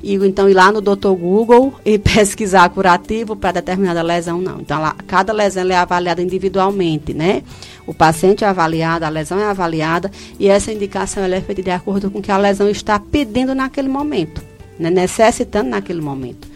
e 0.02 0.16
então 0.16 0.50
ir 0.50 0.56
lá 0.56 0.72
no 0.72 0.82
Dr. 0.82 1.10
Google 1.10 1.74
e 1.86 2.00
pesquisar 2.00 2.68
curativo 2.70 3.36
para 3.36 3.52
determinada 3.52 4.02
lesão, 4.02 4.42
não. 4.42 4.60
Então, 4.60 4.82
lá, 4.82 4.96
cada 5.06 5.32
lesão 5.32 5.70
é 5.70 5.76
avaliada 5.76 6.20
individualmente, 6.20 7.14
né? 7.14 7.44
O 7.86 7.94
paciente 7.94 8.44
é 8.44 8.48
avaliado, 8.48 9.06
a 9.06 9.10
lesão 9.10 9.40
é 9.40 9.46
avaliada 9.46 10.10
e 10.40 10.48
essa 10.48 10.72
indicação 10.72 11.24
é 11.24 11.42
feita 11.42 11.62
de 11.62 11.70
acordo 11.70 12.10
com 12.10 12.18
o 12.18 12.22
que 12.22 12.32
a 12.32 12.38
lesão 12.38 12.68
está 12.68 12.98
pedindo 12.98 13.54
naquele 13.54 13.88
momento, 13.88 14.42
né? 14.80 14.90
necessitando 14.90 15.70
naquele 15.70 16.02
momento. 16.02 16.51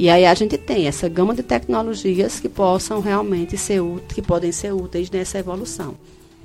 E 0.00 0.08
aí 0.08 0.24
a 0.24 0.32
gente 0.32 0.56
tem 0.56 0.86
essa 0.86 1.10
gama 1.10 1.34
de 1.34 1.42
tecnologias 1.42 2.40
que 2.40 2.48
possam 2.48 3.02
realmente 3.02 3.58
ser 3.58 3.82
que 4.08 4.22
podem 4.22 4.50
ser 4.50 4.72
úteis 4.72 5.10
nessa 5.10 5.38
evolução. 5.38 5.94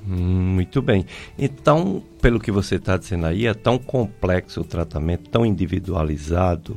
Hum, 0.06 0.56
muito 0.56 0.82
bem. 0.82 1.06
Então, 1.38 2.02
pelo 2.20 2.38
que 2.38 2.52
você 2.52 2.74
está 2.74 2.98
dizendo 2.98 3.24
aí, 3.24 3.46
é 3.46 3.54
tão 3.54 3.78
complexo 3.78 4.60
o 4.60 4.64
tratamento, 4.64 5.30
tão 5.30 5.46
individualizado, 5.46 6.76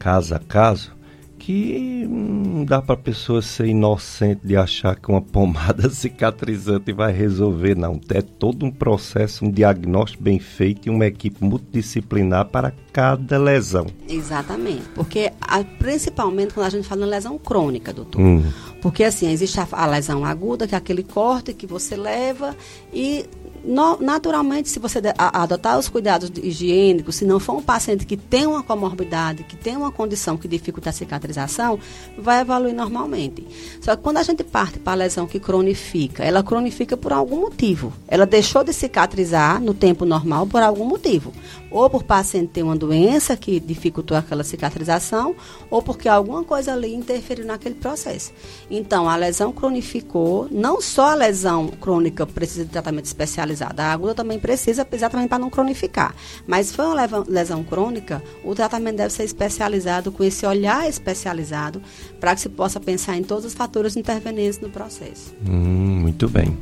caso 0.00 0.34
a 0.34 0.40
caso, 0.40 0.96
que 1.38 2.04
não 2.08 2.64
dá 2.64 2.82
para 2.82 2.96
a 2.96 2.98
pessoa 2.98 3.40
ser 3.40 3.66
inocente 3.68 4.40
de 4.44 4.56
achar 4.56 4.96
que 4.96 5.12
uma 5.12 5.22
pomada 5.22 5.88
cicatrizante 5.94 6.92
vai 6.92 7.12
resolver, 7.12 7.76
não. 7.76 8.00
É 8.12 8.20
todo 8.20 8.66
um 8.66 8.70
processo, 8.72 9.44
um 9.44 9.50
diagnóstico 9.50 10.24
bem 10.24 10.40
feito 10.40 10.88
e 10.88 10.90
uma 10.90 11.06
equipe 11.06 11.44
multidisciplinar 11.44 12.46
para 12.46 12.72
cada 12.92 13.38
lesão. 13.38 13.86
Exatamente, 14.08 14.84
porque 14.94 15.32
a, 15.40 15.62
principalmente 15.62 16.54
quando 16.54 16.66
a 16.66 16.70
gente 16.70 16.86
fala 16.86 17.06
em 17.06 17.08
lesão 17.08 17.38
crônica, 17.38 17.92
doutor. 17.92 18.20
Hum. 18.20 18.44
Porque 18.80 19.04
assim, 19.04 19.30
existe 19.30 19.60
a, 19.60 19.68
a 19.70 19.86
lesão 19.86 20.24
aguda, 20.24 20.66
que 20.66 20.74
é 20.74 20.78
aquele 20.78 21.02
corte 21.02 21.52
que 21.52 21.66
você 21.66 21.96
leva 21.96 22.56
e 22.92 23.26
no, 23.64 23.98
naturalmente, 24.00 24.68
se 24.68 24.78
você 24.78 25.00
a, 25.18 25.42
adotar 25.42 25.78
os 25.78 25.88
cuidados 25.88 26.30
higiênicos, 26.42 27.16
se 27.16 27.24
não 27.24 27.38
for 27.38 27.56
um 27.56 27.62
paciente 27.62 28.06
que 28.06 28.16
tem 28.16 28.46
uma 28.46 28.62
comorbidade, 28.62 29.44
que 29.44 29.56
tem 29.56 29.76
uma 29.76 29.92
condição 29.92 30.36
que 30.36 30.48
dificulta 30.48 30.90
a 30.90 30.92
cicatrização, 30.92 31.78
vai 32.18 32.40
evoluir 32.40 32.74
normalmente. 32.74 33.46
Só 33.80 33.96
que 33.96 34.02
quando 34.02 34.16
a 34.16 34.22
gente 34.22 34.42
parte 34.42 34.78
para 34.78 34.92
a 34.92 34.96
lesão 34.96 35.26
que 35.26 35.38
cronifica, 35.38 36.24
ela 36.24 36.42
cronifica 36.42 36.96
por 36.96 37.12
algum 37.12 37.40
motivo. 37.40 37.92
Ela 38.08 38.26
deixou 38.26 38.64
de 38.64 38.72
cicatrizar 38.72 39.60
no 39.60 39.74
tempo 39.74 40.04
normal 40.04 40.46
por 40.46 40.62
algum 40.62 40.84
motivo. 40.84 41.32
Ou 41.70 41.88
por 41.88 42.02
paciente 42.02 42.48
ter 42.48 42.62
uma 42.62 42.76
doença 42.76 43.36
que 43.36 43.60
dificultou 43.60 44.16
aquela 44.16 44.42
cicatrização, 44.42 45.34
ou 45.70 45.82
porque 45.82 46.08
alguma 46.08 46.42
coisa 46.44 46.72
ali 46.72 46.94
interferiu 46.94 47.44
naquele 47.44 47.74
processo. 47.74 48.32
Então, 48.70 49.08
a 49.08 49.16
lesão 49.16 49.52
cronificou, 49.52 50.48
não 50.50 50.80
só 50.80 51.10
a 51.10 51.14
lesão 51.14 51.68
crônica 51.68 52.26
precisa 52.26 52.64
de 52.64 52.70
tratamento 52.70 53.06
especial 53.06 53.46
a 53.76 53.92
aguda 53.92 54.14
também 54.14 54.38
precisa, 54.38 54.86
exatamente 54.92 55.28
para 55.28 55.38
não 55.38 55.50
cronificar. 55.50 56.14
Mas 56.46 56.74
foi 56.74 56.84
uma 56.84 57.24
lesão 57.28 57.62
crônica, 57.64 58.22
o 58.44 58.54
tratamento 58.54 58.96
deve 58.96 59.12
ser 59.12 59.24
especializado 59.24 60.12
com 60.12 60.22
esse 60.22 60.46
olhar 60.46 60.88
especializado 60.88 61.82
para 62.18 62.34
que 62.34 62.40
se 62.40 62.48
possa 62.48 62.78
pensar 62.78 63.16
em 63.16 63.22
todos 63.22 63.44
os 63.44 63.54
fatores 63.54 63.96
intervenientes 63.96 64.60
no 64.60 64.70
processo. 64.70 65.34
Hum, 65.46 66.00
muito 66.00 66.28
bem. 66.28 66.56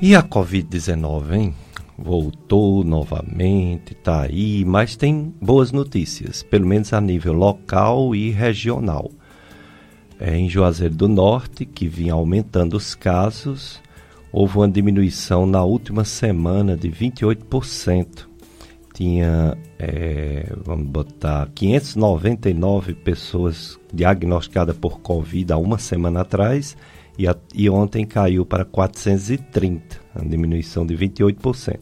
E 0.00 0.14
a 0.14 0.22
Covid-19, 0.22 1.32
hein? 1.32 1.54
Voltou 1.98 2.84
novamente, 2.84 3.92
está 3.92 4.22
aí, 4.22 4.64
mas 4.64 4.94
tem 4.94 5.34
boas 5.40 5.72
notícias, 5.72 6.44
pelo 6.44 6.64
menos 6.64 6.92
a 6.92 7.00
nível 7.00 7.32
local 7.32 8.14
e 8.14 8.30
regional. 8.30 9.10
É, 10.20 10.36
em 10.36 10.48
Juazeiro 10.48 10.94
do 10.94 11.08
Norte, 11.08 11.64
que 11.64 11.88
vinha 11.88 12.12
aumentando 12.12 12.76
os 12.76 12.94
casos, 12.94 13.80
houve 14.32 14.58
uma 14.58 14.68
diminuição 14.68 15.44
na 15.44 15.64
última 15.64 16.04
semana 16.04 16.76
de 16.76 16.88
28%. 16.88 18.28
Tinha, 18.94 19.58
é, 19.78 20.52
vamos 20.64 20.86
botar, 20.86 21.48
599 21.54 22.94
pessoas 22.94 23.78
diagnosticadas 23.92 24.76
por 24.76 25.00
Covid 25.00 25.52
há 25.52 25.56
uma 25.56 25.78
semana 25.78 26.20
atrás 26.20 26.76
e, 27.18 27.26
a, 27.26 27.36
e 27.52 27.68
ontem 27.68 28.06
caiu 28.06 28.46
para 28.46 28.64
430, 28.64 30.00
uma 30.14 30.24
diminuição 30.24 30.86
de 30.86 30.96
28%. 30.96 31.80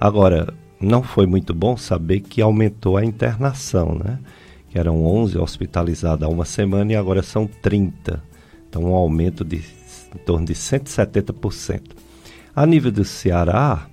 Agora, 0.00 0.54
não 0.80 1.02
foi 1.02 1.26
muito 1.26 1.52
bom 1.52 1.76
saber 1.76 2.20
que 2.20 2.40
aumentou 2.40 2.96
a 2.96 3.04
internação, 3.04 3.94
né? 3.94 4.20
Que 4.68 4.78
eram 4.78 5.04
11 5.04 5.36
hospitalizados 5.38 6.24
há 6.24 6.28
uma 6.28 6.44
semana 6.44 6.92
e 6.92 6.96
agora 6.96 7.22
são 7.22 7.46
30. 7.46 8.22
Então, 8.68 8.84
um 8.84 8.94
aumento 8.94 9.44
de 9.44 9.62
em 10.14 10.18
torno 10.18 10.46
de 10.46 10.54
170%. 10.54 11.82
A 12.54 12.66
nível 12.66 12.90
do 12.90 13.04
Ceará, 13.04 13.86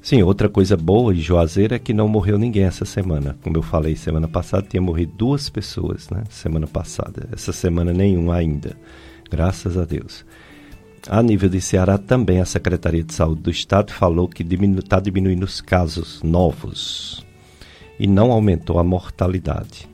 sim, 0.00 0.22
outra 0.22 0.48
coisa 0.48 0.76
boa 0.76 1.14
de 1.14 1.20
Juazeiro 1.20 1.74
é 1.74 1.78
que 1.78 1.92
não 1.92 2.08
morreu 2.08 2.38
ninguém 2.38 2.64
essa 2.64 2.84
semana. 2.84 3.36
Como 3.42 3.56
eu 3.56 3.62
falei, 3.62 3.96
semana 3.96 4.28
passada 4.28 4.66
tinha 4.68 4.80
morrido 4.80 5.12
duas 5.16 5.48
pessoas, 5.48 6.08
né? 6.10 6.24
Semana 6.30 6.66
passada. 6.66 7.28
Essa 7.32 7.52
semana 7.52 7.92
nenhum 7.92 8.32
ainda. 8.32 8.76
Graças 9.34 9.76
a 9.76 9.84
Deus. 9.84 10.24
A 11.08 11.20
nível 11.20 11.48
de 11.48 11.60
Ceará 11.60 11.98
também 11.98 12.40
a 12.40 12.44
Secretaria 12.44 13.02
de 13.02 13.12
Saúde 13.12 13.42
do 13.42 13.50
Estado 13.50 13.92
falou 13.92 14.28
que 14.28 14.44
está 14.44 14.48
diminu 14.48 14.80
tá 14.80 15.00
diminuindo 15.00 15.42
os 15.42 15.60
casos 15.60 16.22
novos 16.22 17.26
e 17.98 18.06
não 18.06 18.30
aumentou 18.30 18.78
a 18.78 18.84
mortalidade. 18.84 19.88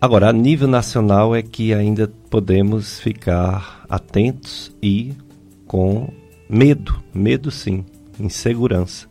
Agora, 0.00 0.30
a 0.30 0.32
nível 0.32 0.66
nacional 0.66 1.36
é 1.36 1.42
que 1.42 1.74
ainda 1.74 2.10
podemos 2.30 2.98
ficar 3.00 3.84
atentos 3.86 4.74
e 4.82 5.12
com 5.66 6.10
medo, 6.48 7.04
medo 7.12 7.50
sim, 7.50 7.84
insegurança. 8.18 9.06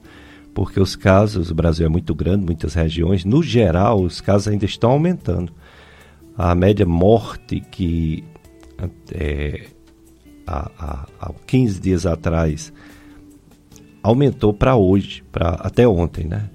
Porque 0.52 0.80
os 0.80 0.96
casos, 0.96 1.52
o 1.52 1.56
Brasil 1.56 1.86
é 1.86 1.90
muito 1.90 2.16
grande, 2.16 2.44
muitas 2.44 2.74
regiões, 2.74 3.24
no 3.24 3.44
geral, 3.44 4.02
os 4.02 4.20
casos 4.20 4.48
ainda 4.48 4.66
estão 4.66 4.90
aumentando. 4.90 5.54
A 6.36 6.56
média 6.56 6.88
morte 6.88 7.60
que 7.60 8.24
é, 9.14 9.68
há, 10.48 10.72
há, 10.78 11.08
há 11.20 11.34
15 11.46 11.80
dias 11.80 12.06
atrás 12.06 12.72
aumentou 14.04 14.54
para 14.54 14.76
hoje, 14.76 15.24
para 15.32 15.52
até 15.56 15.88
ontem, 15.88 16.26
né? 16.26 16.50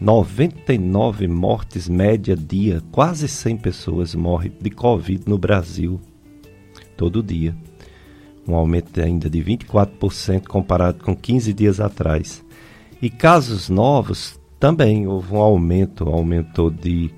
99 0.00 1.26
mortes 1.28 1.88
média 1.88 2.36
dia, 2.36 2.82
quase 2.90 3.28
100 3.28 3.56
pessoas 3.58 4.14
morrem 4.14 4.52
de 4.60 4.70
Covid 4.70 5.24
no 5.26 5.36
Brasil 5.36 6.00
todo 6.96 7.22
dia. 7.22 7.54
Um 8.46 8.54
aumento 8.54 9.00
ainda 9.00 9.28
de 9.28 9.42
24% 9.42 10.46
comparado 10.46 11.04
com 11.04 11.14
15 11.14 11.52
dias 11.52 11.80
atrás. 11.80 12.44
E 13.02 13.10
casos 13.10 13.68
novos 13.68 14.40
também 14.58 15.06
houve 15.06 15.34
um 15.34 15.38
aumento, 15.38 16.08
aumentou 16.08 16.70
de 16.70 17.10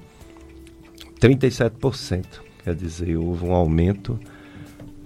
37%. 1.21 2.25
Quer 2.65 2.75
dizer, 2.75 3.17
houve 3.17 3.45
um 3.45 3.53
aumento 3.53 4.19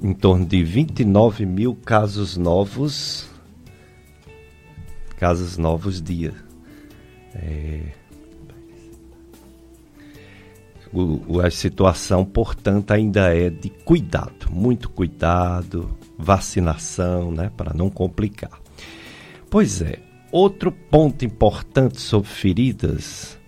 em 0.02 0.12
torno 0.12 0.44
de 0.44 0.62
29 0.62 1.46
mil 1.46 1.74
casos 1.74 2.36
novos, 2.36 3.28
casos 5.16 5.56
novos 5.56 6.00
dia. 6.00 6.34
É, 7.34 7.92
o, 10.92 11.40
a 11.40 11.50
situação, 11.50 12.24
portanto, 12.24 12.90
ainda 12.92 13.34
é 13.34 13.50
de 13.50 13.68
cuidado, 13.68 14.50
muito 14.50 14.88
cuidado, 14.88 15.96
vacinação, 16.18 17.30
né, 17.30 17.50
para 17.56 17.74
não 17.74 17.90
complicar. 17.90 18.60
Pois 19.50 19.82
é, 19.82 19.98
outro 20.32 20.72
ponto 20.72 21.24
importante 21.24 22.00
sobre 22.00 22.28
feridas, 22.28 23.38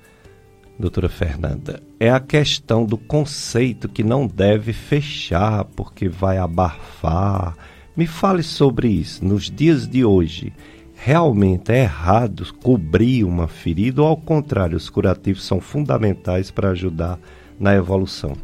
doutora 0.79 1.09
Fernanda, 1.09 1.83
é 1.99 2.11
a 2.11 2.21
questão 2.21 2.85
do 2.85 2.97
conceito 2.97 3.89
que 3.89 4.05
não 4.05 4.27
deve 4.27 4.73
fechar 4.73 5.65
porque 5.65 6.09
vai 6.09 6.39
abafar. 6.39 7.57
Me 7.97 8.07
fale 8.07 8.43
sobre 8.43 8.89
isso. 8.89 9.25
Nos 9.25 9.51
dias 9.51 9.89
de 9.89 10.05
hoje, 10.05 10.53
realmente 10.95 11.73
é 11.73 11.83
errado 11.83 12.47
cobrir 12.63 13.25
uma 13.25 13.49
ferida 13.49 14.03
ou 14.03 14.09
ao 14.09 14.17
contrário, 14.17 14.77
os 14.77 14.89
curativos 14.89 15.45
são 15.45 15.61
fundamentais 15.61 16.51
para 16.51 16.71
ajudar 16.71 17.19
na 17.59 17.75
evolução? 17.75 18.37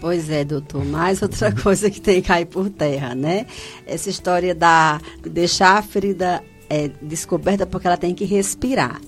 Pois 0.00 0.30
é, 0.30 0.44
doutor. 0.44 0.84
Mais 0.84 1.22
outra 1.22 1.52
coisa 1.56 1.90
que 1.90 2.00
tem 2.00 2.20
que 2.20 2.28
cair 2.28 2.46
por 2.46 2.68
terra, 2.70 3.14
né? 3.14 3.46
Essa 3.86 4.10
história 4.10 4.54
da 4.54 5.00
de 5.22 5.30
deixar 5.30 5.78
a 5.78 5.82
ferida 5.82 6.42
é, 6.68 6.90
descoberta 7.02 7.66
porque 7.66 7.86
ela 7.86 7.96
tem 7.96 8.14
que 8.14 8.24
respirar. 8.24 9.00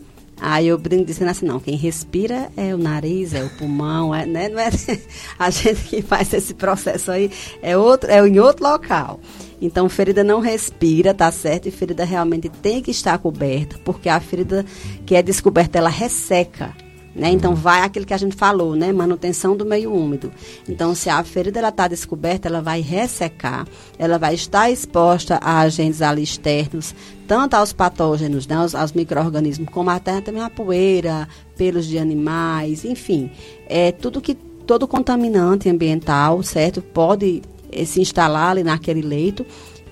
Aí 0.44 0.66
eu 0.66 0.76
brinco 0.76 1.04
dizendo 1.04 1.28
assim, 1.28 1.46
não, 1.46 1.60
quem 1.60 1.76
respira 1.76 2.50
é 2.56 2.74
o 2.74 2.78
nariz, 2.78 3.32
é 3.32 3.44
o 3.44 3.48
pulmão, 3.50 4.12
é, 4.12 4.26
né? 4.26 4.48
Não 4.48 4.58
é 4.58 4.70
a 5.38 5.50
gente 5.50 5.84
que 5.84 6.02
faz 6.02 6.34
esse 6.34 6.52
processo 6.52 7.12
aí, 7.12 7.30
é, 7.62 7.76
outro, 7.76 8.10
é 8.10 8.18
em 8.26 8.40
outro 8.40 8.64
local. 8.64 9.20
Então, 9.60 9.88
ferida 9.88 10.24
não 10.24 10.40
respira, 10.40 11.14
tá 11.14 11.30
certo? 11.30 11.68
E 11.68 11.70
ferida 11.70 12.04
realmente 12.04 12.48
tem 12.48 12.82
que 12.82 12.90
estar 12.90 13.16
coberta, 13.18 13.78
porque 13.84 14.08
a 14.08 14.18
ferida 14.18 14.66
que 15.06 15.14
é 15.14 15.22
descoberta, 15.22 15.78
ela 15.78 15.88
resseca. 15.88 16.74
Né? 17.14 17.30
Então, 17.30 17.54
vai 17.54 17.82
aquilo 17.82 18.06
que 18.06 18.14
a 18.14 18.18
gente 18.18 18.34
falou, 18.34 18.74
né? 18.74 18.90
manutenção 18.92 19.54
do 19.56 19.66
meio 19.66 19.92
úmido. 19.92 20.32
Então, 20.68 20.94
se 20.94 21.10
a 21.10 21.22
ferida 21.22 21.66
está 21.68 21.86
descoberta, 21.86 22.48
ela 22.48 22.62
vai 22.62 22.80
ressecar, 22.80 23.66
ela 23.98 24.18
vai 24.18 24.34
estar 24.34 24.70
exposta 24.70 25.38
a 25.42 25.60
agentes 25.60 26.00
ali 26.00 26.22
externos, 26.22 26.94
tanto 27.26 27.54
aos 27.54 27.72
patógenos, 27.72 28.46
né? 28.46 28.56
aos, 28.56 28.74
aos 28.74 28.92
micro-organismos, 28.92 29.68
como 29.70 29.90
até 29.90 30.20
também 30.20 30.42
a 30.42 30.48
poeira, 30.48 31.28
pelos 31.56 31.86
de 31.86 31.98
animais, 31.98 32.84
enfim. 32.84 33.30
É 33.66 33.92
tudo 33.92 34.20
que 34.20 34.34
todo 34.66 34.88
contaminante 34.88 35.68
ambiental, 35.68 36.42
certo? 36.42 36.80
Pode 36.80 37.42
é, 37.70 37.84
se 37.84 38.00
instalar 38.00 38.52
ali 38.52 38.62
naquele 38.62 39.02
leito 39.02 39.44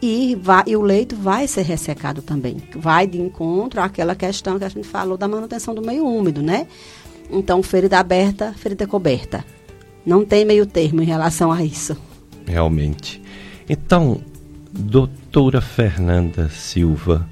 e, 0.02 0.34
vai, 0.40 0.64
e 0.66 0.76
o 0.76 0.80
leito 0.80 1.14
vai 1.14 1.46
ser 1.46 1.62
ressecado 1.62 2.22
também. 2.22 2.56
Vai 2.74 3.06
de 3.06 3.20
encontro 3.20 3.80
àquela 3.80 4.14
questão 4.14 4.58
que 4.58 4.64
a 4.64 4.68
gente 4.68 4.86
falou 4.86 5.16
da 5.16 5.28
manutenção 5.28 5.74
do 5.74 5.82
meio 5.82 6.06
úmido, 6.06 6.40
né? 6.40 6.66
Então, 7.32 7.62
ferida 7.62 7.98
aberta, 7.98 8.52
ferida 8.52 8.86
coberta. 8.86 9.44
Não 10.04 10.24
tem 10.24 10.44
meio 10.44 10.66
termo 10.66 11.02
em 11.02 11.06
relação 11.06 11.52
a 11.52 11.62
isso. 11.62 11.96
Realmente. 12.46 13.22
Então, 13.68 14.20
doutora 14.72 15.60
Fernanda 15.60 16.48
Silva, 16.48 17.28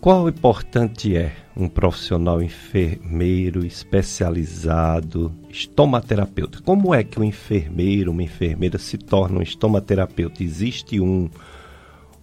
qual 0.00 0.28
importante 0.28 1.16
é 1.16 1.32
um 1.56 1.68
profissional 1.68 2.42
enfermeiro 2.42 3.66
especializado, 3.66 5.32
estomaterapeuta? 5.50 6.60
Como 6.62 6.94
é 6.94 7.02
que 7.02 7.18
um 7.18 7.24
enfermeiro, 7.24 8.12
uma 8.12 8.22
enfermeira 8.22 8.78
se 8.78 8.98
torna 8.98 9.40
um 9.40 9.42
estomaterapeuta? 9.42 10.44
Existe 10.44 11.00
um, 11.00 11.28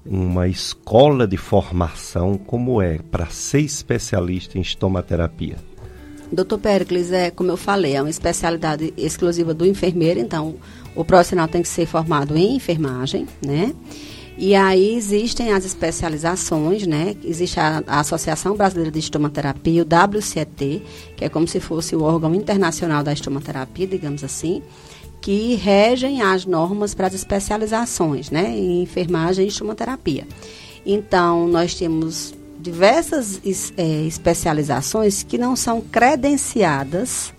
uma 0.05 0.47
escola 0.47 1.28
de 1.28 1.36
formação, 1.36 2.38
como 2.38 2.82
é, 2.82 2.99
para 2.99 3.26
ser 3.26 3.61
especialista 3.61 4.57
em 4.57 4.61
estomaterapia? 4.61 5.57
Doutor 6.34 6.57
Pericles, 6.57 7.11
é, 7.11 7.29
como 7.29 7.51
eu 7.51 7.57
falei, 7.57 7.95
é 7.95 8.01
uma 8.01 8.09
especialidade 8.09 8.93
exclusiva 8.97 9.53
do 9.53 9.65
enfermeiro, 9.65 10.19
então 10.19 10.55
o 10.95 11.05
profissional 11.05 11.47
tem 11.47 11.61
que 11.61 11.67
ser 11.67 11.86
formado 11.86 12.36
em 12.36 12.55
enfermagem, 12.55 13.27
né? 13.45 13.73
E 14.38 14.55
aí 14.55 14.95
existem 14.95 15.51
as 15.51 15.63
especializações, 15.63 16.88
né? 16.88 17.15
Existe 17.23 17.59
a, 17.59 17.84
a, 17.86 17.99
Associação 17.99 18.55
Brasileira 18.55 18.89
de 18.91 18.97
Estomaterapia, 18.97 19.84
o 19.84 20.17
WCET, 20.17 20.81
que 21.15 21.23
é 21.23 21.29
como 21.29 21.47
se 21.47 21.59
fosse 21.59 21.95
o 21.95 22.01
órgão 22.01 22.34
internacional 22.34 23.03
da 23.03 23.13
estomaterapia, 23.13 23.86
digamos 23.86 24.23
assim, 24.23 24.63
que 25.21 25.55
regem 25.55 26.21
as 26.21 26.45
normas 26.45 26.95
para 26.95 27.07
as 27.07 27.13
especializações, 27.13 28.31
né? 28.31 28.49
Em 28.57 28.81
enfermagem 28.81 29.45
e 29.45 29.49
estomaterapia. 29.49 30.27
Então, 30.84 31.47
nós 31.47 31.75
temos 31.75 32.34
diversas 32.64 33.41
é, 33.76 34.05
especializações 34.05 35.22
que 35.22 35.38
não 35.38 35.53
são 35.53 35.82
credenciadas 35.82 37.34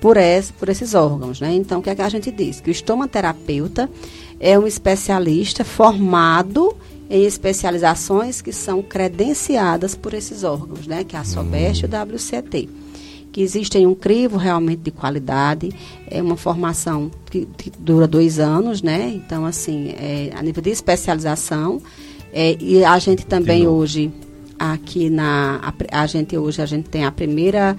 por, 0.00 0.16
esse, 0.16 0.52
por 0.54 0.70
esses 0.70 0.94
órgãos. 0.94 1.38
Né? 1.38 1.54
Então, 1.54 1.80
o 1.80 1.82
que, 1.82 1.90
é 1.90 1.94
que 1.94 2.00
a 2.00 2.08
gente 2.08 2.30
diz? 2.30 2.60
Que 2.60 2.70
o 2.70 2.72
estomaterapeuta 2.72 3.90
é 4.40 4.58
um 4.58 4.66
especialista 4.66 5.64
formado 5.64 6.74
em 7.10 7.24
especializações 7.24 8.40
que 8.40 8.52
são 8.52 8.82
credenciadas 8.82 9.94
por 9.94 10.14
esses 10.14 10.42
órgãos, 10.42 10.86
né? 10.86 11.04
que 11.04 11.14
é 11.14 11.18
a 11.18 11.24
SOBEST 11.24 11.82
e 11.82 11.86
o 11.86 12.14
WCT. 12.14 12.68
Que 13.30 13.42
existem 13.42 13.86
um 13.86 13.94
crivo 13.94 14.38
realmente 14.38 14.80
de 14.80 14.90
qualidade, 14.90 15.70
é 16.08 16.22
uma 16.22 16.36
formação 16.36 17.10
que, 17.26 17.46
que 17.58 17.70
dura 17.78 18.06
dois 18.06 18.38
anos, 18.38 18.80
né? 18.80 19.10
Então, 19.12 19.44
assim, 19.44 19.88
é, 19.88 20.30
a 20.36 20.40
nível 20.40 20.62
de 20.62 20.70
especialização, 20.70 21.82
é, 22.32 22.56
e 22.60 22.84
a 22.84 22.96
gente 23.00 23.26
também 23.26 23.66
hoje 23.66 24.12
aqui 24.72 25.10
na 25.10 25.60
a, 25.90 26.02
a, 26.02 26.06
gente 26.06 26.36
hoje 26.36 26.62
a 26.62 26.66
gente 26.66 26.88
tem 26.88 27.04
a 27.04 27.12
primeira 27.12 27.76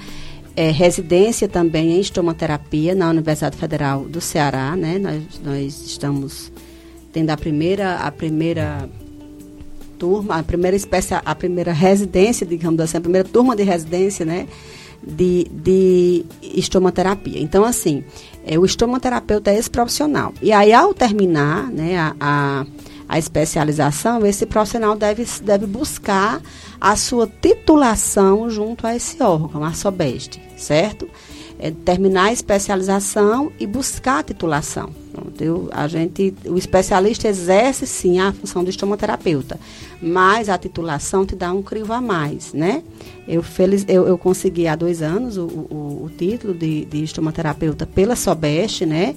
é, 0.55 0.71
residência 0.71 1.47
também 1.47 1.93
em 1.93 1.99
estomaterapia 1.99 2.95
na 2.95 3.09
Universidade 3.09 3.57
Federal 3.57 4.05
do 4.05 4.21
Ceará, 4.21 4.75
né? 4.75 4.97
Nós, 4.99 5.23
nós 5.43 5.85
estamos 5.85 6.51
tendo 7.11 7.29
a 7.29 7.37
primeira 7.37 7.95
a 7.95 8.11
primeira 8.11 8.89
turma, 9.97 10.37
a 10.37 10.43
primeira 10.43 10.75
espécie, 10.75 11.13
a 11.13 11.35
primeira 11.35 11.71
residência, 11.73 12.45
digamos 12.45 12.79
assim, 12.79 12.97
a 12.97 13.01
primeira 13.01 13.27
turma 13.27 13.55
de 13.55 13.63
residência, 13.63 14.25
né? 14.25 14.47
De, 15.05 15.47
de 15.51 16.25
estomaterapia. 16.41 17.39
Então, 17.39 17.63
assim, 17.63 18.03
é, 18.45 18.57
o 18.57 18.65
estomaterapeuta 18.65 19.51
é 19.51 19.57
esse 19.57 19.69
profissional. 19.69 20.33
E 20.41 20.51
aí, 20.51 20.73
ao 20.73 20.93
terminar 20.93 21.69
né, 21.69 21.97
a, 21.97 22.15
a 22.19 22.65
a 23.07 23.19
especialização, 23.19 24.25
esse 24.25 24.45
profissional 24.45 24.95
deve, 24.95 25.25
deve 25.43 25.65
buscar 25.65 26.41
a 26.79 26.95
sua 26.95 27.27
titulação 27.27 28.49
junto 28.49 28.85
a 28.85 28.95
esse 28.95 29.21
órgão, 29.21 29.63
a 29.63 29.73
SOBEST, 29.73 30.41
certo? 30.57 31.07
É 31.57 31.71
terminar 31.71 32.25
a 32.25 32.33
especialização 32.33 33.51
e 33.59 33.65
buscar 33.65 34.19
a 34.19 34.23
titulação. 34.23 34.89
Eu, 35.39 35.69
a 35.71 35.87
gente, 35.87 36.33
o 36.45 36.57
especialista 36.57 37.27
exerce 37.27 37.87
sim 37.87 38.19
a 38.19 38.33
função 38.33 38.63
do 38.63 38.69
estomaterapeuta, 38.69 39.57
mas 40.01 40.49
a 40.49 40.57
titulação 40.57 41.25
te 41.25 41.35
dá 41.35 41.53
um 41.53 41.61
crivo 41.61 41.93
a 41.93 42.01
mais, 42.01 42.53
né? 42.53 42.83
Eu, 43.27 43.41
feliz, 43.41 43.85
eu, 43.87 44.05
eu 44.05 44.17
consegui 44.17 44.67
há 44.67 44.75
dois 44.75 45.01
anos 45.01 45.37
o, 45.37 45.45
o, 45.45 46.03
o 46.05 46.11
título 46.17 46.53
de, 46.53 46.85
de 46.85 47.03
estomaterapeuta 47.03 47.85
pela 47.85 48.15
SOBEST, 48.15 48.85
né? 48.85 49.15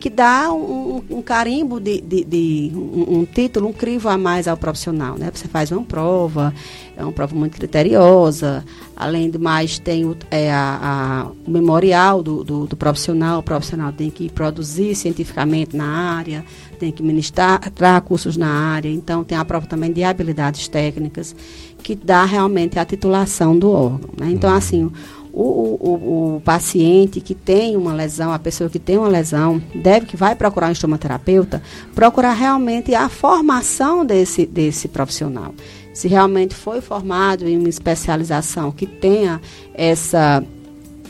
Que 0.00 0.08
dá 0.08 0.50
um, 0.50 1.04
um 1.10 1.22
carimbo 1.22 1.78
de, 1.78 2.00
de, 2.00 2.24
de 2.24 2.72
um, 2.74 3.18
um, 3.18 3.24
título, 3.26 3.68
um 3.68 3.72
crivo 3.72 4.08
a 4.08 4.16
mais 4.16 4.48
ao 4.48 4.56
profissional. 4.56 5.18
Né? 5.18 5.30
Você 5.32 5.46
faz 5.46 5.70
uma 5.70 5.82
prova, 5.82 6.54
é 6.96 7.02
uma 7.02 7.12
prova 7.12 7.36
muito 7.36 7.58
criteriosa, 7.58 8.64
além 8.96 9.28
do 9.28 9.38
mais 9.38 9.78
tem 9.78 10.06
o, 10.06 10.16
é, 10.30 10.50
a, 10.50 10.78
a, 11.26 11.30
o 11.46 11.50
memorial 11.50 12.22
do, 12.22 12.42
do, 12.42 12.66
do, 12.66 12.76
profissional, 12.76 13.40
o 13.40 13.42
profissional 13.42 13.92
tem 13.92 14.08
que 14.08 14.30
produzir 14.30 14.94
cientificamente 14.94 15.76
na 15.76 15.86
área, 15.86 16.44
tem 16.78 16.90
que 16.90 17.02
ministrar 17.02 17.60
cursos 18.02 18.38
na 18.38 18.48
área, 18.48 18.88
então 18.88 19.22
tem 19.22 19.36
a 19.36 19.44
prova 19.44 19.66
também 19.66 19.92
de 19.92 20.02
habilidades 20.02 20.66
técnicas, 20.66 21.36
que 21.82 21.94
dá 21.94 22.24
realmente 22.24 22.78
a 22.78 22.84
titulação 22.86 23.58
do 23.58 23.70
órgão. 23.70 24.10
Né? 24.18 24.30
Então, 24.30 24.50
uhum. 24.50 24.56
assim, 24.56 24.90
o, 25.32 25.42
o, 25.42 26.36
o, 26.36 26.40
paciente 26.40 27.20
que 27.20 27.34
tem 27.34 27.76
uma 27.76 27.92
lesão, 27.92 28.32
a 28.32 28.38
pessoa 28.38 28.68
que 28.68 28.78
tem 28.78 28.98
uma 28.98 29.08
lesão, 29.08 29.62
deve 29.74 30.06
que 30.06 30.16
vai 30.16 30.34
procurar 30.34 30.68
um 30.68 30.72
estomaterapeuta, 30.72 31.62
procurar 31.94 32.32
realmente 32.32 32.94
a 32.94 33.08
formação 33.08 34.04
desse, 34.04 34.46
desse 34.46 34.88
profissional. 34.88 35.54
Se 35.92 36.08
realmente 36.08 36.54
foi 36.54 36.80
formado 36.80 37.46
em 37.46 37.58
uma 37.58 37.68
especialização 37.68 38.70
que 38.70 38.86
tenha 38.86 39.40
essa 39.74 40.44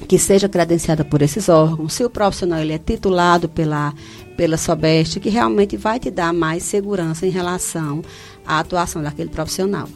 que 0.09 0.19
seja 0.19 0.49
credenciada 0.49 1.05
por 1.05 1.21
esses 1.21 1.49
órgãos, 1.51 1.93
se 1.93 2.03
o 2.03 2.09
profissional 2.09 2.59
ele 2.59 2.73
é 2.73 2.79
titulado 2.79 3.49
pela 3.49 3.93
pela 4.41 4.57
Sobeste, 4.57 5.21
que 5.21 5.29
realmente 5.29 5.77
vai 5.77 6.01
te 6.01 6.11
dar 6.11 6.33
mais 6.33 6.63
segurança 6.63 7.27
em 7.27 7.31
relação 7.31 8.03
à 8.47 8.59
atuação 8.59 9.03
daquele 9.03 9.29
profissional. 9.29 9.87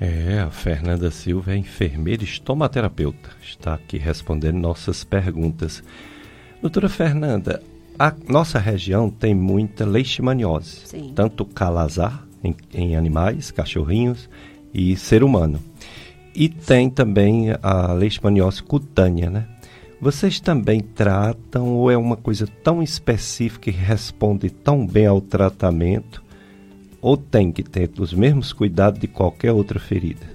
É, 0.00 0.38
a 0.38 0.50
Fernanda 0.50 1.10
Silva 1.10 1.52
é 1.52 1.56
enfermeira 1.56 2.22
estomaterapeuta. 2.22 3.30
Está 3.42 3.74
aqui 3.74 3.98
respondendo 3.98 4.56
nossas 4.56 5.02
perguntas. 5.02 5.82
Doutora 6.62 6.88
Fernanda, 6.88 7.62
a 7.98 8.14
nossa 8.28 8.60
região 8.60 9.10
tem 9.10 9.34
muita 9.34 9.84
leishmaniose. 9.84 10.82
Sim. 10.84 11.12
Tanto 11.14 11.44
calazar 11.44 12.24
em, 12.44 12.54
em 12.72 12.96
animais, 12.96 13.50
cachorrinhos 13.50 14.30
e 14.72 14.96
ser 14.96 15.24
humano. 15.24 15.60
E 16.32 16.48
tem 16.48 16.88
também 16.88 17.48
a 17.60 17.92
leishmaniose 17.92 18.62
cutânea, 18.62 19.28
né? 19.28 19.48
Vocês 20.00 20.38
também 20.38 20.80
tratam 20.80 21.74
ou 21.74 21.90
é 21.90 21.96
uma 21.96 22.16
coisa 22.16 22.46
tão 22.62 22.80
específica 22.80 23.68
e 23.68 23.72
responde 23.72 24.48
tão 24.48 24.86
bem 24.86 25.06
ao 25.06 25.20
tratamento 25.20 26.22
ou 27.00 27.16
tem 27.16 27.52
que 27.52 27.62
ter 27.62 27.90
os 27.98 28.12
mesmos 28.12 28.52
cuidados 28.52 29.00
de 29.00 29.06
qualquer 29.06 29.52
outra 29.52 29.78
ferida? 29.78 30.26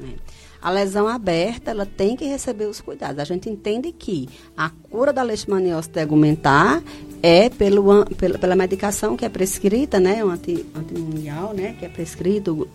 A 0.61 0.72
lesão 0.72 1.09
aberta, 1.09 1.72
ela 1.72 1.86
tem 1.86 2.16
que 2.16 2.24
receber 2.24 2.68
os 2.68 2.80
cuidados. 2.80 3.20
A 3.20 3.26
gente 3.26 3.49
entende 3.49 3.91
que 3.91 4.30
a 4.55 4.70
cura 4.70 5.11
da 5.11 5.22
leishmaniose 5.22 5.89
tegumentar 5.89 6.82
é 7.22 7.49
pelo, 7.49 8.05
pela, 8.16 8.39
pela 8.39 8.55
medicação 8.55 9.18
que 9.18 9.26
é 9.26 9.30
prescrita, 9.30 9.99
né, 9.99 10.24
o 10.24 10.30
anti, 10.30 10.66
antimundial, 10.74 11.53
né, 11.53 11.76
que 11.78 11.86
é 11.86 11.89
prescrito. 11.89 12.66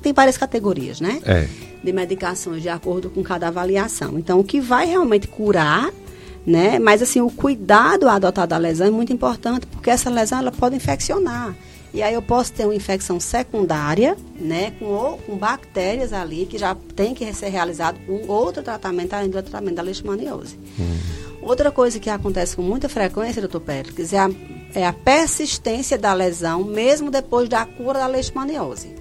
Tem 0.00 0.12
várias 0.12 0.36
categorias, 0.36 1.00
né? 1.00 1.20
É. 1.24 1.48
De 1.82 1.92
medicações 1.92 2.62
de 2.62 2.68
acordo 2.68 3.10
com 3.10 3.24
cada 3.24 3.48
avaliação. 3.48 4.16
Então, 4.18 4.38
o 4.38 4.44
que 4.44 4.60
vai 4.60 4.86
realmente 4.86 5.26
curar 5.26 5.92
né? 6.46 6.78
Mas 6.78 7.02
assim, 7.02 7.20
o 7.20 7.30
cuidado 7.30 8.08
adotado 8.08 8.50
da 8.50 8.58
lesão 8.58 8.86
é 8.86 8.90
muito 8.90 9.12
importante, 9.12 9.66
porque 9.66 9.90
essa 9.90 10.10
lesão 10.10 10.38
ela 10.38 10.50
pode 10.50 10.74
infeccionar. 10.76 11.54
E 11.94 12.02
aí 12.02 12.14
eu 12.14 12.22
posso 12.22 12.52
ter 12.52 12.64
uma 12.64 12.74
infecção 12.74 13.20
secundária, 13.20 14.16
né, 14.40 14.72
com, 14.78 15.18
com 15.26 15.36
bactérias 15.36 16.12
ali, 16.12 16.46
que 16.46 16.56
já 16.56 16.74
tem 16.96 17.14
que 17.14 17.32
ser 17.34 17.48
realizado 17.48 17.98
um 18.08 18.30
outro 18.30 18.62
tratamento, 18.62 19.12
além 19.12 19.28
do 19.28 19.42
tratamento 19.42 19.74
da 19.74 19.82
leishmaniose. 19.82 20.58
Hum. 20.78 20.98
Outra 21.42 21.70
coisa 21.70 21.98
que 21.98 22.08
acontece 22.08 22.56
com 22.56 22.62
muita 22.62 22.88
frequência, 22.88 23.42
doutor 23.42 23.60
Pérez, 23.60 24.12
é 24.12 24.18
a, 24.18 24.30
é 24.74 24.86
a 24.86 24.92
persistência 24.92 25.98
da 25.98 26.14
lesão, 26.14 26.64
mesmo 26.64 27.10
depois 27.10 27.48
da 27.48 27.66
cura 27.66 27.98
da 27.98 28.06
leishmaniose. 28.06 28.94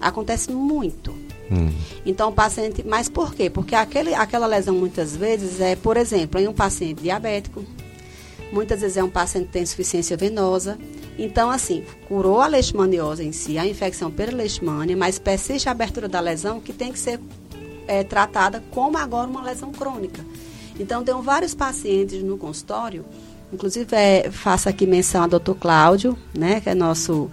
Acontece 0.00 0.50
muito. 0.50 1.12
Hum. 1.50 1.70
Então 2.04 2.30
o 2.30 2.32
paciente, 2.32 2.82
mas 2.84 3.08
por 3.08 3.34
quê? 3.34 3.50
Porque 3.50 3.74
aquele, 3.74 4.14
aquela 4.14 4.46
lesão 4.46 4.74
muitas 4.74 5.14
vezes 5.14 5.60
é, 5.60 5.76
por 5.76 5.96
exemplo, 5.96 6.40
em 6.40 6.48
um 6.48 6.52
paciente 6.52 7.02
diabético, 7.02 7.64
muitas 8.50 8.80
vezes 8.80 8.96
é 8.96 9.04
um 9.04 9.10
paciente 9.10 9.46
que 9.46 9.52
tem 9.52 9.62
insuficiência 9.62 10.16
venosa. 10.16 10.78
Então, 11.18 11.50
assim, 11.50 11.84
curou 12.08 12.40
a 12.40 12.46
leishmaniose 12.46 13.24
em 13.24 13.32
si, 13.32 13.58
a 13.58 13.66
infecção 13.66 14.10
pela 14.10 14.32
leishmania, 14.32 14.96
mas 14.96 15.18
persiste 15.18 15.68
a 15.68 15.72
abertura 15.72 16.08
da 16.08 16.20
lesão 16.20 16.60
que 16.60 16.72
tem 16.72 16.92
que 16.92 16.98
ser 16.98 17.20
é, 17.86 18.02
tratada 18.02 18.62
como 18.70 18.96
agora 18.96 19.28
uma 19.28 19.42
lesão 19.42 19.72
crônica. 19.72 20.24
Então, 20.80 21.04
tenho 21.04 21.20
vários 21.20 21.54
pacientes 21.54 22.22
no 22.22 22.38
consultório, 22.38 23.04
inclusive 23.52 23.94
é, 23.94 24.30
faço 24.30 24.68
aqui 24.68 24.86
menção 24.86 25.22
ao 25.22 25.28
doutor 25.28 25.54
Cláudio, 25.56 26.16
né, 26.36 26.60
que 26.60 26.70
é 26.70 26.74
nosso 26.74 27.30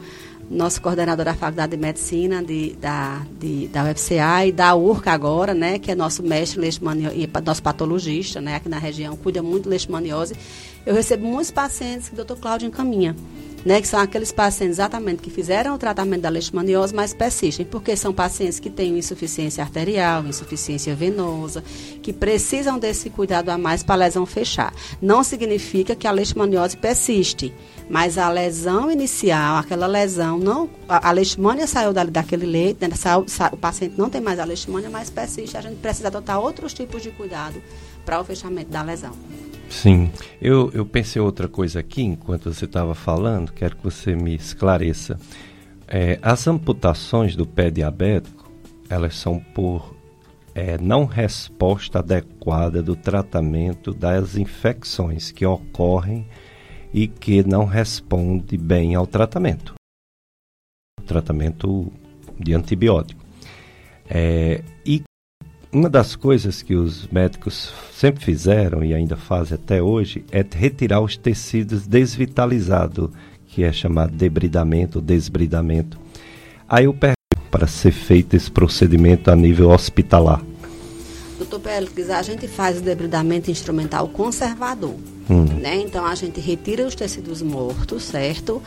nosso 0.50 0.82
coordenador 0.82 1.24
da 1.24 1.36
Faculdade 1.36 1.78
de 1.78 1.78
Medicina 1.78 2.44
de, 2.44 2.76
da, 2.82 3.22
de, 3.40 3.68
da 3.68 3.84
UFCA 3.84 4.48
e 4.48 4.52
da 4.52 4.74
URCA 4.74 5.12
agora, 5.12 5.54
né, 5.54 5.78
que 5.78 5.92
é 5.92 5.96
nosso 5.96 6.24
mestre 6.24 6.60
leishmaniose, 6.60 7.30
nosso 7.46 7.62
patologista, 7.62 8.42
né, 8.42 8.56
aqui 8.56 8.68
na 8.68 8.80
região, 8.80 9.16
cuida 9.16 9.44
muito 9.44 9.66
de 9.66 9.70
leishmaniose. 9.70 10.36
Eu 10.88 10.96
recebo 10.96 11.24
muitos 11.24 11.52
pacientes 11.52 12.08
que 12.08 12.16
o 12.16 12.18
doutor 12.18 12.38
Cláudio 12.38 12.68
encaminha 12.68 13.16
né, 13.66 13.82
que 13.82 13.88
são 13.88 14.00
aqueles 14.00 14.32
pacientes 14.32 14.78
exatamente 14.78 15.22
que 15.22 15.30
fizeram 15.30 15.76
o 15.76 15.78
tratamento 15.78 16.22
da 16.22 16.30
leishmaniose, 16.30 16.94
mas 16.94 17.14
persistem, 17.14 17.66
porque 17.66 17.96
são 17.96 18.14
pacientes 18.14 18.60
que 18.60 18.70
têm 18.70 18.98
insuficiência 18.98 19.64
arterial, 19.64 20.26
insuficiência 20.26 20.96
venosa, 20.96 21.64
que 22.02 22.14
precisam 22.14 22.80
desse 22.80 23.10
cuidado 23.10 23.50
a 23.50 23.58
mais 23.58 23.84
para 23.84 23.96
a 23.96 23.98
lesão 23.98 24.26
fechar. 24.26 24.74
Não 25.02 25.24
significa 25.24 25.96
que 25.96 26.08
a 26.08 26.12
leishmaniose 26.12 26.78
persiste, 26.78 27.54
mas 27.90 28.18
a 28.18 28.30
lesão 28.30 28.92
inicial, 28.92 29.58
aquela 29.58 29.88
lesão, 29.88 30.38
não, 30.38 30.70
a, 30.88 31.12
leishmania 31.12 31.68
saiu 31.68 31.92
da, 31.92 32.04
daquele 32.04 32.46
leite, 32.46 32.88
né, 32.88 32.96
saiu, 32.96 33.26
o 33.52 33.58
paciente 33.58 33.96
não 33.98 34.10
tem 34.10 34.22
mais 34.22 34.40
a 34.40 34.46
leishmania, 34.46 34.90
mas 34.90 35.10
persiste, 35.10 35.58
a 35.58 35.62
gente 35.62 35.78
precisa 35.78 36.08
adotar 36.08 36.40
outros 36.40 36.74
tipos 36.74 37.02
de 37.02 37.12
cuidado 37.12 37.62
para 38.06 38.20
o 38.20 38.24
fechamento 38.24 38.70
da 38.70 38.82
lesão. 38.82 39.14
Sim. 39.70 40.12
Eu, 40.42 40.72
eu 40.74 40.86
pensei 40.86 41.22
outra 41.22 41.48
coisa 41.48 41.80
aqui 41.80 42.02
enquanto 42.02 42.52
você 42.52 42.66
estava 42.66 42.96
falando, 42.96 43.54
quero 43.54 43.78
que 43.78 43.84
você 43.84 44.16
me 44.16 44.36
esclareça. 44.36 45.18
É, 45.88 46.20
as 46.22 46.48
amputações 46.48 47.36
do 47.36 47.46
pé 47.46 47.70
diabético, 47.70 48.52
elas 48.90 49.16
são 49.16 49.40
por 49.40 49.96
é, 50.54 50.78
não 50.78 51.06
resposta 51.06 52.00
adequada 52.00 52.82
do 52.82 52.96
tratamento 52.96 53.94
das 53.94 54.36
infecções 54.36 55.32
que 55.32 55.46
ocorrem 55.46 56.28
e 56.94 57.08
que 57.08 57.44
não 57.48 57.66
responde 57.66 58.58
bem 58.58 58.96
ao 58.96 59.06
tratamento. 59.06 59.76
Tratamento 61.06 61.92
de 62.40 62.54
antibiótico. 62.54 63.24
É, 64.10 64.64
e 64.86 65.04
uma 65.72 65.90
das 65.90 66.16
coisas 66.16 66.62
que 66.62 66.74
os 66.74 67.08
médicos 67.08 67.72
sempre 67.94 68.24
fizeram 68.24 68.84
e 68.84 68.94
ainda 68.94 69.16
fazem 69.16 69.56
até 69.56 69.82
hoje 69.82 70.26
é 70.32 70.44
retirar 70.56 71.02
os 71.02 71.16
tecidos 71.16 71.86
desvitalizados, 71.86 73.10
que 73.48 73.64
é 73.64 73.72
chamado 73.72 74.16
debridamento, 74.16 75.00
desbridamento. 75.00 76.00
Aí 76.68 76.86
eu 76.86 76.94
pergunto 76.94 77.18
para 77.52 77.68
ser 77.68 77.92
feito 77.92 78.36
esse 78.36 78.50
procedimento 78.50 79.30
a 79.30 79.36
nível 79.36 79.70
hospitalar. 79.70 80.42
Doutor 81.38 81.60
Pérez, 81.60 82.10
a 82.10 82.22
gente 82.22 82.48
faz 82.48 82.80
o 82.80 82.82
debridamento 82.82 83.50
instrumental 83.50 84.08
conservador. 84.10 84.96
Hum. 85.30 85.46
Né? 85.46 85.78
Então 85.78 86.06
a 86.06 86.14
gente 86.16 86.40
retira 86.40 86.86
os 86.86 86.96
tecidos 86.96 87.42
mortos, 87.42 88.04
certo? 88.04 88.62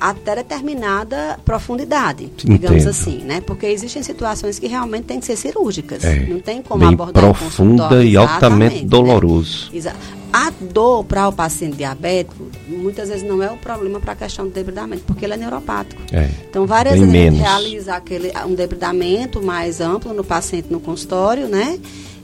Até 0.00 0.36
determinada 0.36 1.38
profundidade, 1.44 2.30
digamos 2.36 2.82
Entendo. 2.82 2.88
assim, 2.88 3.18
né? 3.18 3.40
Porque 3.40 3.66
existem 3.66 4.02
situações 4.02 4.58
que 4.58 4.66
realmente 4.66 5.04
têm 5.04 5.20
que 5.20 5.26
ser 5.26 5.36
cirúrgicas. 5.36 6.04
É, 6.04 6.26
não 6.26 6.40
tem 6.40 6.62
como 6.62 6.80
bem 6.80 6.94
abordar 6.94 7.32
profunda 7.32 8.04
e 8.04 8.16
altamente 8.16 8.82
né? 8.82 8.84
doloroso. 8.84 9.70
Né? 9.72 9.92
A 10.32 10.50
dor 10.50 11.04
para 11.04 11.28
o 11.28 11.32
paciente 11.32 11.76
diabético 11.76 12.46
muitas 12.68 13.08
vezes 13.08 13.26
não 13.26 13.42
é 13.42 13.50
o 13.50 13.56
problema 13.56 13.98
para 13.98 14.12
a 14.12 14.16
questão 14.16 14.46
do 14.46 14.50
debridamento, 14.50 15.02
porque 15.06 15.24
ele 15.24 15.34
é 15.34 15.36
neuropático. 15.36 16.02
É, 16.12 16.28
então, 16.48 16.66
várias 16.66 16.98
vezes 16.98 17.10
menos. 17.10 17.40
a 17.40 17.42
gente 17.42 17.48
realiza 17.48 17.94
aquele, 17.94 18.32
um 18.46 18.54
debridamento 18.54 19.42
mais 19.42 19.80
amplo 19.80 20.12
no 20.12 20.22
paciente 20.22 20.70
no 20.70 20.78
consultório, 20.78 21.48
né? 21.48 21.78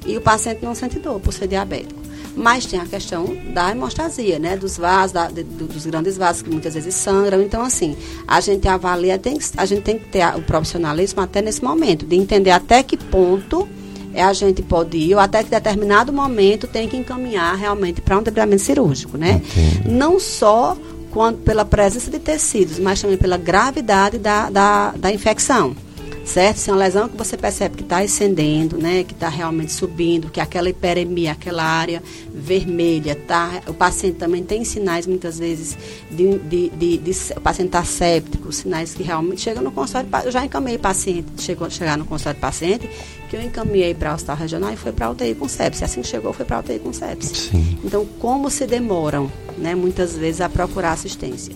E 0.05 0.17
o 0.17 0.21
paciente 0.21 0.63
não 0.63 0.75
sente 0.75 0.99
dor 0.99 1.21
por 1.21 1.33
ser 1.33 1.47
diabético. 1.47 2.02
Mas 2.35 2.67
tem 2.67 2.81
a 2.81 2.87
questão 2.87 3.37
da 3.53 3.71
hemostasia, 3.71 4.39
né? 4.39 4.57
Dos 4.57 4.79
vasos, 4.79 5.13
da, 5.13 5.29
de, 5.29 5.43
dos 5.43 5.85
grandes 5.87 6.17
vasos 6.17 6.43
que 6.43 6.51
muitas 6.51 6.75
vezes 6.75 6.95
sangram. 6.95 7.43
Então, 7.43 7.63
assim, 7.63 7.97
a 8.27 8.41
gente 8.41 8.67
avalia, 8.67 9.19
tem, 9.19 9.39
a 9.57 9.67
gente 9.67 9.83
tem 9.83 9.99
que 9.99 10.07
ter 10.07 10.27
o 10.37 10.43
profissionalismo 10.43 11.21
até 11.21 11.43
nesse 11.43 11.63
momento, 11.63 12.07
de 12.07 12.17
entender 12.17 12.51
até 12.51 12.83
que 12.83 12.97
ponto 12.97 13.69
é, 14.15 14.23
a 14.23 14.33
gente 14.33 14.63
pode 14.63 14.97
ir, 14.97 15.15
ou 15.15 15.21
até 15.21 15.43
que 15.43 15.51
determinado 15.51 16.13
momento 16.13 16.67
tem 16.67 16.89
que 16.89 16.97
encaminhar 16.97 17.57
realmente 17.57 18.01
para 18.01 18.19
um 18.19 18.23
debridamento 18.23 18.63
cirúrgico, 18.63 19.19
né? 19.19 19.43
Não 19.85 20.19
só 20.19 20.77
quando, 21.11 21.39
pela 21.39 21.65
presença 21.65 22.11
de 22.11 22.19
tecidos, 22.19 22.79
mas 22.79 23.01
também 23.01 23.19
pela 23.19 23.37
gravidade 23.37 24.19
da, 24.19 24.49
da, 24.49 24.93
da 24.93 25.13
infecção 25.13 25.77
certo? 26.25 26.57
Se 26.59 26.71
é 26.71 26.73
uma 26.73 26.79
lesão 26.79 27.09
que 27.09 27.17
você 27.17 27.37
percebe 27.37 27.77
que 27.77 27.83
está 27.83 27.99
ascendendo, 27.99 28.79
né, 28.79 29.05
que 29.05 29.13
está 29.13 29.29
realmente 29.29 29.73
subindo, 29.73 30.31
que 30.31 30.41
aquela 30.41 30.69
hiperemia, 30.69 31.33
aquela 31.33 31.65
área 31.65 32.03
vermelha, 32.33 33.15
tá? 33.15 33.63
O 33.67 33.75
paciente 33.75 34.17
também 34.17 34.43
tem 34.43 34.65
sinais 34.65 35.07
muitas 35.07 35.39
vezes 35.39 35.77
de, 36.11 36.39
de, 36.39 36.69
de, 36.71 36.99
de 36.99 37.13
o 37.37 37.41
paciente 37.41 37.69
está 37.69 37.85
séptico, 37.85 38.53
sinais 38.53 38.95
que 38.95 39.03
realmente 39.03 39.41
chegam 39.41 39.63
no 39.63 39.73
consultório. 39.73 40.09
Eu 40.27 40.33
já 40.33 40.45
encaminhei 40.45 40.79
paciente, 40.79 41.27
chegou 41.39 41.69
chegar 41.71 41.97
no 41.97 42.05
consultório 42.05 42.39
do 42.39 42.41
paciente, 42.41 42.89
que 43.29 43.37
eu 43.37 43.43
encaminhei 43.43 43.95
para 43.95 44.13
o 44.13 44.15
hospital 44.15 44.37
regional 44.37 44.73
e 44.73 44.77
foi 44.77 44.93
para 44.93 45.07
a 45.07 45.11
UTI 45.11 45.35
com 45.35 45.49
sepsis. 45.49 45.83
Assim 45.83 46.03
que 46.03 46.09
chegou, 46.09 46.33
foi 46.33 46.45
para 46.45 46.59
a 46.59 46.61
UTI 46.61 46.79
com 46.79 46.93
sepsis. 46.93 47.51
Sim. 47.51 47.79
Então, 47.83 48.07
como 48.19 48.51
se 48.51 48.67
demoram, 48.67 49.31
né, 49.57 49.75
muitas 49.75 50.17
vezes 50.17 50.41
a 50.41 50.49
procurar 50.49 50.93
assistência? 50.93 51.55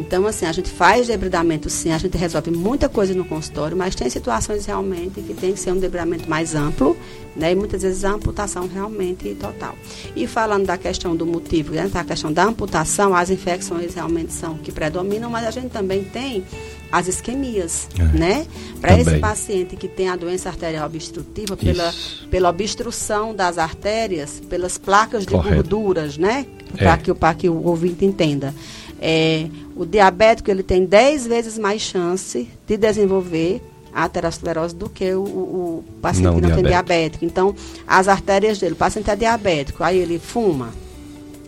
Então, 0.00 0.26
assim, 0.26 0.46
a 0.46 0.52
gente 0.52 0.70
faz 0.70 1.06
debridamento 1.06 1.68
sim, 1.68 1.92
a 1.92 1.98
gente 1.98 2.16
resolve 2.16 2.50
muita 2.50 2.88
coisa 2.88 3.14
no 3.14 3.24
consultório, 3.24 3.76
mas 3.76 3.94
tem 3.94 4.08
situações 4.08 4.64
realmente 4.64 5.20
que 5.20 5.34
tem 5.34 5.52
que 5.52 5.60
ser 5.60 5.72
um 5.72 5.78
debridamento 5.78 6.28
mais 6.28 6.54
amplo, 6.54 6.96
né? 7.36 7.52
E 7.52 7.54
muitas 7.54 7.82
vezes 7.82 8.02
a 8.04 8.12
amputação 8.12 8.66
realmente 8.66 9.34
total. 9.34 9.76
E 10.16 10.26
falando 10.26 10.64
da 10.66 10.78
questão 10.78 11.14
do 11.14 11.26
motivo, 11.26 11.74
né? 11.74 11.88
a 11.92 12.04
questão 12.04 12.32
da 12.32 12.44
amputação, 12.44 13.14
as 13.14 13.28
infecções 13.28 13.94
realmente 13.94 14.32
são 14.32 14.54
que 14.56 14.72
predominam, 14.72 15.28
mas 15.30 15.46
a 15.46 15.50
gente 15.50 15.68
também 15.68 16.02
tem 16.02 16.44
as 16.90 17.06
isquemias, 17.06 17.86
é, 17.98 18.18
né? 18.18 18.46
Para 18.80 18.98
esse 18.98 19.18
paciente 19.18 19.76
que 19.76 19.86
tem 19.86 20.08
a 20.08 20.16
doença 20.16 20.48
arterial 20.48 20.86
obstrutiva, 20.86 21.56
pela, 21.56 21.94
pela 22.30 22.48
obstrução 22.48 23.34
das 23.34 23.58
artérias, 23.58 24.42
pelas 24.48 24.76
placas 24.78 25.24
de 25.24 25.32
Correto. 25.32 25.56
gorduras, 25.56 26.16
né? 26.16 26.46
Para 26.76 26.94
é. 26.94 26.96
que, 26.96 27.12
que 27.38 27.48
o 27.48 27.62
ouvinte 27.64 28.04
entenda. 28.04 28.54
É, 29.00 29.48
o 29.74 29.86
diabético 29.86 30.50
ele 30.50 30.62
tem 30.62 30.84
10 30.84 31.26
vezes 31.26 31.58
mais 31.58 31.80
chance 31.80 32.46
de 32.66 32.76
desenvolver 32.76 33.62
a 33.92 34.04
aterosclerose 34.04 34.74
do 34.74 34.88
que 34.88 35.12
o, 35.14 35.22
o 35.22 35.84
paciente 36.02 36.24
não 36.24 36.34
que 36.34 36.40
não 36.42 36.48
diabético. 36.48 36.62
tem 36.62 36.70
diabético. 36.70 37.24
Então, 37.24 37.54
as 37.86 38.08
artérias 38.08 38.58
dele, 38.58 38.74
o 38.74 38.76
paciente 38.76 39.10
é 39.10 39.16
diabético, 39.16 39.82
aí 39.82 39.98
ele 39.98 40.18
fuma, 40.18 40.70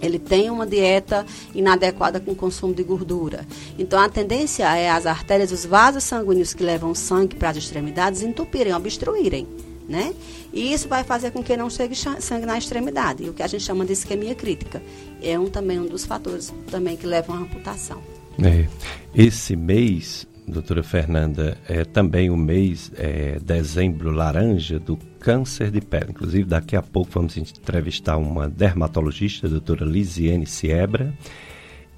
ele 0.01 0.19
tem 0.19 0.51
uma 0.51 0.67
dieta 0.67 1.25
inadequada 1.55 2.19
com 2.19 2.35
consumo 2.35 2.75
de 2.75 2.83
gordura. 2.83 3.47
Então, 3.79 4.01
a 4.01 4.09
tendência 4.09 4.65
é 4.77 4.91
as 4.91 5.07
artérias, 5.07 5.53
os 5.53 5.65
vasos 5.65 6.03
sanguíneos 6.03 6.55
que 6.55 6.65
levam 6.65 6.95
sangue 6.95 7.37
para 7.37 7.51
as 7.51 7.57
extremidades 7.59 8.23
entupirem, 8.23 8.75
obstruírem 8.75 9.47
né? 9.89 10.15
E 10.53 10.73
isso 10.73 10.89
vai 10.89 11.03
fazer 11.03 11.31
com 11.31 11.43
que 11.43 11.57
não 11.57 11.71
chegue 11.71 11.95
sangue 11.95 12.45
na 12.47 12.59
extremidade, 12.59 13.29
o 13.29 13.33
que 13.33 13.43
a 13.43 13.47
gente 13.47 13.65
chama 13.65 13.87
de 13.87 13.93
isquemia 13.93 14.35
crítica. 14.35 14.83
É 15.23 15.39
um 15.39 15.49
também 15.49 15.81
um 15.81 15.87
dos 15.87 16.05
fatores 16.05 16.53
também 16.71 16.97
que 16.97 17.07
levam 17.07 17.37
à 17.37 17.39
amputação. 17.39 18.03
É. 18.43 18.67
Esse 19.15 19.57
mês, 19.57 20.27
doutora 20.47 20.83
Fernanda, 20.83 21.57
é 21.69 21.85
também 21.85 22.31
o 22.31 22.37
mês 22.37 22.93
é, 22.97 23.39
dezembro 23.41 24.11
laranja 24.11 24.79
do 24.79 24.99
câncer 25.19 25.71
de 25.71 25.81
pele. 25.81 26.11
Inclusive, 26.11 26.45
daqui 26.45 26.77
a 26.77 26.83
pouco 26.83 27.11
vamos 27.13 27.37
entrevistar 27.37 28.17
uma 28.17 28.49
dermatologista, 28.49 29.47
a 29.47 29.51
doutora 29.51 29.85
Lisiane 29.85 30.47
Siebra. 30.47 31.15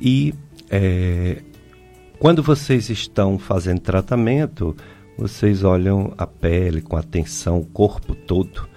E 0.00 0.34
é, 0.70 1.42
quando 2.18 2.42
vocês 2.42 2.88
estão 2.90 3.38
fazendo 3.38 3.80
tratamento, 3.80 4.76
vocês 5.16 5.62
olham 5.62 6.12
a 6.18 6.26
pele 6.26 6.82
com 6.82 6.96
atenção, 6.96 7.58
o 7.58 7.64
corpo 7.66 8.14
todo. 8.14 8.68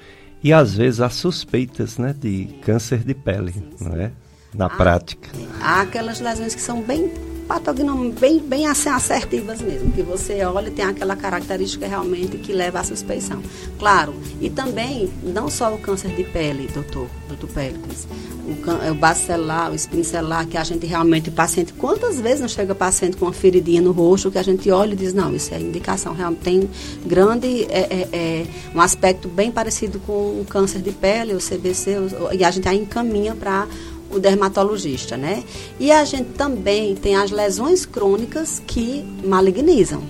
E 0.43 0.53
às 0.53 0.75
vezes 0.75 1.01
há 1.01 1.09
suspeitas 1.09 1.97
né, 1.97 2.13
de 2.17 2.45
câncer 2.61 2.99
de 2.99 3.13
pele, 3.13 3.51
sim, 3.51 3.71
sim. 3.75 3.85
não 3.85 3.95
é? 3.95 4.11
Na 4.53 4.67
há, 4.67 4.69
prática. 4.69 5.29
Há 5.61 5.81
aquelas 5.81 6.19
lesões 6.19 6.55
que 6.55 6.61
são 6.61 6.81
bem 6.81 7.11
patognomos, 7.48 8.14
bem, 8.16 8.39
bem 8.39 8.68
assertivas 8.68 9.62
mesmo, 9.62 9.91
que 9.93 10.02
você 10.04 10.43
olha 10.43 10.68
e 10.68 10.72
tem 10.72 10.86
aquela 10.86 11.16
característica 11.16 11.88
realmente 11.88 12.38
que 12.38 12.52
leva 12.52 12.80
à 12.80 12.84
suspeição. 12.84 13.41
Claro, 13.80 14.14
e 14.41 14.50
também, 14.50 15.10
não 15.24 15.50
só 15.50 15.74
o 15.74 15.78
câncer 15.78 16.10
de 16.10 16.24
pele, 16.26 16.68
doutor, 16.74 17.08
doutor 17.28 17.50
Péricles, 17.50 18.08
o, 18.48 18.91
o 18.91 18.95
bacelar, 18.95 19.72
o 19.72 19.76
espincelar, 19.76 20.45
que 20.45 20.58
a 20.58 20.64
gente 20.64 20.86
realmente, 20.86 21.30
o 21.30 21.32
paciente, 21.32 21.74
quantas 21.74 22.20
vezes 22.20 22.41
não 22.41 22.48
chega 22.48 22.76
paciente 22.76 23.18
com 23.18 23.26
uma 23.26 23.34
feridinha 23.34 23.82
no 23.82 23.91
rosto 23.91 24.30
que 24.30 24.38
a 24.38 24.43
gente 24.43 24.70
olha 24.70 24.93
e 24.93 24.95
diz, 24.95 25.14
não, 25.14 25.34
isso 25.34 25.54
é 25.54 25.60
indicação, 25.60 26.14
realmente 26.14 26.41
tem 26.41 26.70
grande, 27.06 27.66
é, 27.70 27.80
é, 27.80 28.10
é 28.14 28.48
um 28.76 28.82
aspecto 28.82 29.28
bem 29.28 29.52
parecido 29.52 30.00
com 30.00 30.12
o 30.12 30.45
câncer 30.48 30.82
de 30.82 30.91
pele, 30.91 31.34
o 31.34 31.39
CBC, 31.39 31.98
o, 31.98 32.34
e 32.34 32.43
a 32.43 32.52
gente 32.52 32.68
encaminha 32.70 33.36
para 33.36 33.68
o 34.10 34.20
dermatologista, 34.20 35.18
né? 35.18 35.43
E 35.80 35.91
a 35.91 36.03
gente 36.03 36.30
também 36.34 36.95
tem 36.95 37.16
as 37.16 37.32
lesões 37.32 37.86
crônicas 37.86 38.62
que 38.66 39.03
malignizam, 39.24 40.01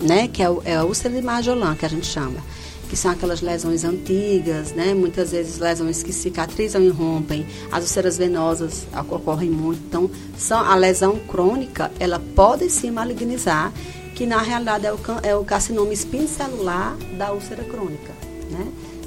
né? 0.00 0.28
Que 0.28 0.42
é, 0.42 0.50
o, 0.50 0.62
é 0.64 0.76
a 0.76 0.84
úlcera 0.84 1.14
de 1.14 1.22
Magellan, 1.22 1.74
que 1.74 1.86
a 1.86 1.88
gente 1.88 2.06
chama 2.06 2.40
que 2.88 2.96
são 2.96 3.10
aquelas 3.10 3.40
lesões 3.40 3.84
antigas, 3.84 4.72
né? 4.72 4.94
muitas 4.94 5.32
vezes 5.32 5.58
lesões 5.58 6.02
que 6.02 6.12
cicatrizam 6.12 6.82
e 6.82 6.88
rompem, 6.88 7.46
as 7.70 7.82
úlceras 7.82 8.16
venosas 8.16 8.86
ocorrem 9.10 9.50
muito. 9.50 9.80
Então, 9.86 10.10
são, 10.38 10.60
a 10.60 10.74
lesão 10.74 11.18
crônica, 11.18 11.90
ela 11.98 12.22
pode 12.34 12.70
se 12.70 12.90
malignizar, 12.90 13.72
que 14.14 14.24
na 14.24 14.40
realidade 14.40 14.86
é 14.86 14.92
o, 14.92 14.98
é 15.22 15.36
o 15.36 15.44
carcinoma 15.44 15.92
espinocelular 15.92 16.96
da 17.18 17.32
úlcera 17.32 17.64
crônica, 17.64 18.12
né? 18.50 18.66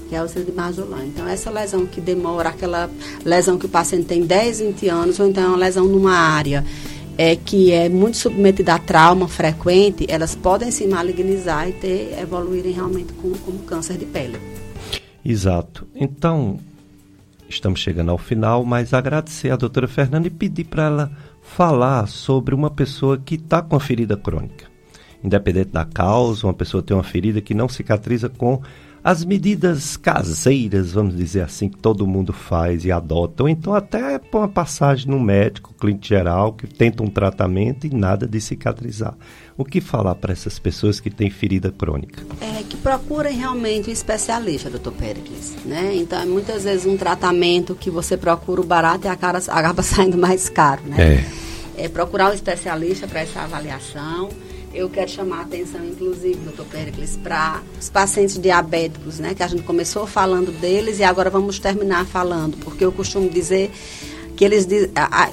Que 0.09 0.15
é 0.15 0.17
a 0.17 0.23
úlcera 0.23 0.43
de 0.43 0.51
Majolan. 0.51 1.05
Então, 1.05 1.27
essa 1.27 1.51
lesão 1.51 1.85
que 1.85 2.01
demora, 2.01 2.49
aquela 2.49 2.89
lesão 3.23 3.59
que 3.59 3.67
o 3.67 3.69
paciente 3.69 4.05
tem 4.05 4.25
10, 4.25 4.59
20 4.59 4.89
anos, 4.89 5.19
ou 5.19 5.27
então 5.27 5.43
é 5.43 5.47
uma 5.47 5.57
lesão 5.57 5.85
numa 5.85 6.13
área 6.13 6.65
é, 7.15 7.35
que 7.35 7.71
é 7.71 7.87
muito 7.89 8.17
submetida 8.17 8.73
a 8.73 8.79
trauma 8.79 9.27
frequente, 9.27 10.05
elas 10.09 10.35
podem 10.35 10.71
se 10.71 10.87
malignizar 10.87 11.69
e 11.69 11.73
ter, 11.73 12.17
evoluírem 12.17 12.71
realmente 12.71 13.13
como, 13.13 13.37
como 13.39 13.59
câncer 13.59 13.97
de 13.97 14.05
pele. 14.05 14.39
Exato. 15.23 15.85
Então, 15.93 16.57
estamos 17.47 17.81
chegando 17.81 18.09
ao 18.09 18.17
final, 18.17 18.63
mas 18.63 18.93
agradecer 18.93 19.51
à 19.51 19.57
doutora 19.57 19.87
Fernanda 19.87 20.27
e 20.27 20.31
pedir 20.31 20.63
para 20.63 20.85
ela 20.85 21.11
falar 21.43 22.07
sobre 22.07 22.55
uma 22.55 22.71
pessoa 22.71 23.17
que 23.17 23.35
está 23.35 23.61
com 23.61 23.75
a 23.75 23.79
ferida 23.79 24.15
crônica. 24.15 24.65
Independente 25.21 25.71
da 25.71 25.83
causa, 25.83 26.47
uma 26.47 26.53
pessoa 26.53 26.81
tem 26.81 26.95
uma 26.95 27.03
ferida 27.03 27.41
que 27.41 27.53
não 27.53 27.67
cicatriza 27.67 28.29
com 28.29 28.61
as 29.03 29.23
medidas 29.23 29.95
caseiras, 29.95 30.91
vamos 30.91 31.15
dizer 31.15 31.41
assim, 31.41 31.69
que 31.69 31.77
todo 31.77 32.05
mundo 32.05 32.33
faz 32.33 32.83
e 32.83 32.91
adota, 32.91 33.43
ou 33.43 33.49
então 33.49 33.73
até 33.73 34.19
uma 34.33 34.47
passagem 34.47 35.07
no 35.07 35.19
médico, 35.19 35.73
clínico 35.79 36.05
geral, 36.05 36.53
que 36.53 36.67
tenta 36.67 37.03
um 37.03 37.09
tratamento 37.09 37.87
e 37.87 37.89
nada 37.89 38.27
de 38.27 38.39
cicatrizar. 38.41 39.15
O 39.57 39.65
que 39.65 39.81
falar 39.81 40.15
para 40.15 40.31
essas 40.31 40.57
pessoas 40.57 40.99
que 40.99 41.09
têm 41.09 41.29
ferida 41.29 41.71
crônica? 41.71 42.23
É 42.39 42.63
que 42.63 42.77
procurem 42.77 43.35
realmente 43.37 43.89
um 43.89 43.93
especialista, 43.93 44.69
doutor 44.69 44.93
Pericles, 44.93 45.55
né? 45.65 45.95
Então, 45.95 46.21
é 46.21 46.25
muitas 46.25 46.63
vezes 46.63 46.85
um 46.85 46.95
tratamento 46.95 47.75
que 47.75 47.89
você 47.89 48.15
procura 48.15 48.61
o 48.61 48.65
barato 48.65 49.07
e 49.07 49.09
a 49.09 49.15
cara 49.15 49.39
acaba 49.49 49.81
saindo 49.83 50.17
mais 50.17 50.47
caro, 50.49 50.81
né? 50.85 51.23
É. 51.77 51.85
é 51.85 51.89
procurar 51.89 52.31
um 52.31 52.33
especialista 52.33 53.07
para 53.07 53.21
essa 53.21 53.41
avaliação 53.41 54.29
eu 54.73 54.89
quero 54.89 55.09
chamar 55.09 55.39
a 55.39 55.41
atenção, 55.41 55.83
inclusive, 55.85 56.35
doutor 56.35 56.65
Pericles, 56.65 57.17
para 57.21 57.61
os 57.79 57.89
pacientes 57.89 58.37
diabéticos, 58.37 59.19
né? 59.19 59.33
Que 59.33 59.43
a 59.43 59.47
gente 59.47 59.63
começou 59.63 60.05
falando 60.05 60.51
deles 60.51 60.99
e 60.99 61.03
agora 61.03 61.29
vamos 61.29 61.59
terminar 61.59 62.05
falando, 62.05 62.57
porque 62.57 62.85
eu 62.85 62.91
costumo 62.91 63.29
dizer 63.29 63.71
que 64.39 64.45
eles 64.45 64.65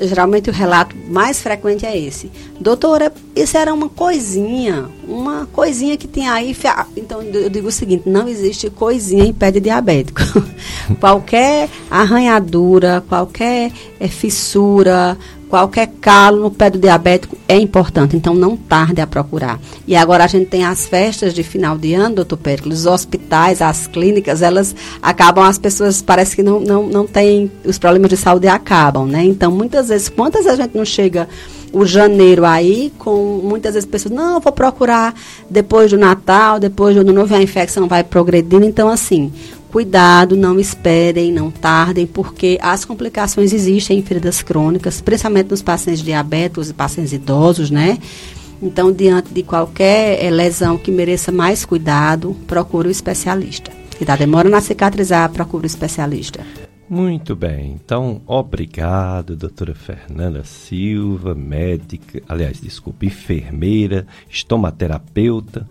geralmente 0.01 0.51
o 0.51 0.53
relato 0.53 0.97
mais 1.09 1.41
frequente 1.41 1.87
é 1.87 1.97
esse. 1.97 2.28
Doutora, 2.59 3.12
isso 3.37 3.57
era 3.57 3.72
uma 3.72 3.89
coisinha, 3.89 4.89
uma 5.07 5.47
coisinha 5.47 5.97
que 5.97 6.09
tinha 6.09 6.32
aí. 6.32 6.57
Então 6.97 7.22
eu 7.22 7.49
digo 7.49 7.68
o 7.68 7.72
seguinte: 7.72 8.09
não 8.09 8.26
existe 8.26 8.68
coisinha 8.68 9.24
em 9.24 9.32
pé 9.32 9.53
de 9.53 9.61
diabético. 9.61 10.20
qualquer 10.99 11.70
arranhadura, 11.89 13.05
qualquer 13.09 13.70
é, 14.01 14.09
fissura, 14.09 15.16
qualquer 15.49 15.89
calo 16.01 16.43
no 16.43 16.51
pé 16.51 16.71
do 16.71 16.79
diabético 16.79 17.37
é 17.49 17.59
importante, 17.59 18.17
então 18.17 18.35
não 18.35 18.57
tarde 18.57 19.01
a 19.01 19.07
procurar. 19.07 19.61
E 19.87 19.95
agora 19.95 20.25
a 20.25 20.27
gente 20.27 20.47
tem 20.47 20.65
as 20.65 20.87
festas 20.87 21.33
de 21.33 21.43
final 21.43 21.79
de 21.79 21.95
ano, 21.95 22.17
doutor 22.17 22.37
Péricles, 22.37 22.81
os 22.81 22.87
hospitais, 22.87 23.63
as 23.63 23.87
clínicas, 23.87 24.43
elas 24.43 24.75
acabam, 25.01 25.45
as 25.45 25.59
pessoas 25.59 26.03
parece 26.03 26.35
que 26.35 26.43
não, 26.43 26.61
não, 26.61 26.87
não 26.87 27.07
têm, 27.07 27.51
os 27.65 27.79
problemas 27.79 28.11
de 28.11 28.17
saúde 28.17 28.49
acabam, 28.49 29.07
né? 29.07 29.25
Então, 29.25 29.51
muitas 29.53 29.89
vezes, 29.89 30.09
quantas 30.09 30.47
a 30.47 30.57
gente 30.57 30.77
não 30.77 30.85
chega 30.85 31.29
o 31.73 31.85
janeiro 31.85 32.45
aí, 32.45 32.93
com 32.99 33.41
muitas 33.45 33.75
vezes 33.75 33.89
pessoas, 33.89 34.15
não, 34.15 34.41
vou 34.41 34.53
procurar 34.53 35.15
depois 35.51 35.91
do 35.91 35.99
Natal, 35.99 36.59
depois 36.59 36.95
do 36.95 37.03
Ano 37.03 37.13
Novo, 37.13 37.35
a 37.35 37.43
infecção 37.43 37.87
vai 37.87 38.03
progredindo. 38.03 38.65
Então, 38.65 38.89
assim, 38.89 39.33
Cuidado, 39.77 40.37
não 40.37 40.59
esperem, 40.59 41.31
não 41.31 41.51
tardem, 41.51 42.07
porque 42.07 42.59
as 42.62 42.83
complicações 42.83 43.53
existem 43.53 43.99
em 43.99 44.03
feridas 44.03 44.43
crônicas, 44.43 45.03
principalmente 45.03 45.51
nos 45.51 45.61
pacientes 45.61 46.03
diabéticos 46.03 46.70
e 46.70 46.72
pacientes 46.72 47.12
idosos, 47.12 47.70
né? 47.70 47.99
Então, 48.62 48.91
diante 48.91 49.35
de 49.35 49.43
qualquer 49.43 50.24
é, 50.24 50.31
lesão 50.31 50.79
que 50.79 50.91
mereça 50.91 51.31
mais 51.31 51.66
cuidado, 51.66 52.35
procure 52.47 52.89
o 52.89 52.91
especialista. 52.91 53.70
Se 53.99 54.03
dá 54.07 54.16
demora 54.16 54.49
na 54.49 54.62
cicatrizar, 54.62 55.31
procure 55.31 55.64
o 55.64 55.66
especialista. 55.66 56.41
Muito 56.89 57.37
bem, 57.37 57.79
então 57.85 58.22
obrigado, 58.27 59.37
doutora 59.37 59.74
Fernanda 59.74 60.43
Silva, 60.43 61.35
médica, 61.35 62.22
aliás, 62.27 62.59
desculpa, 62.62 63.05
enfermeira, 63.05 64.07
estomaterapeuta 64.31 65.68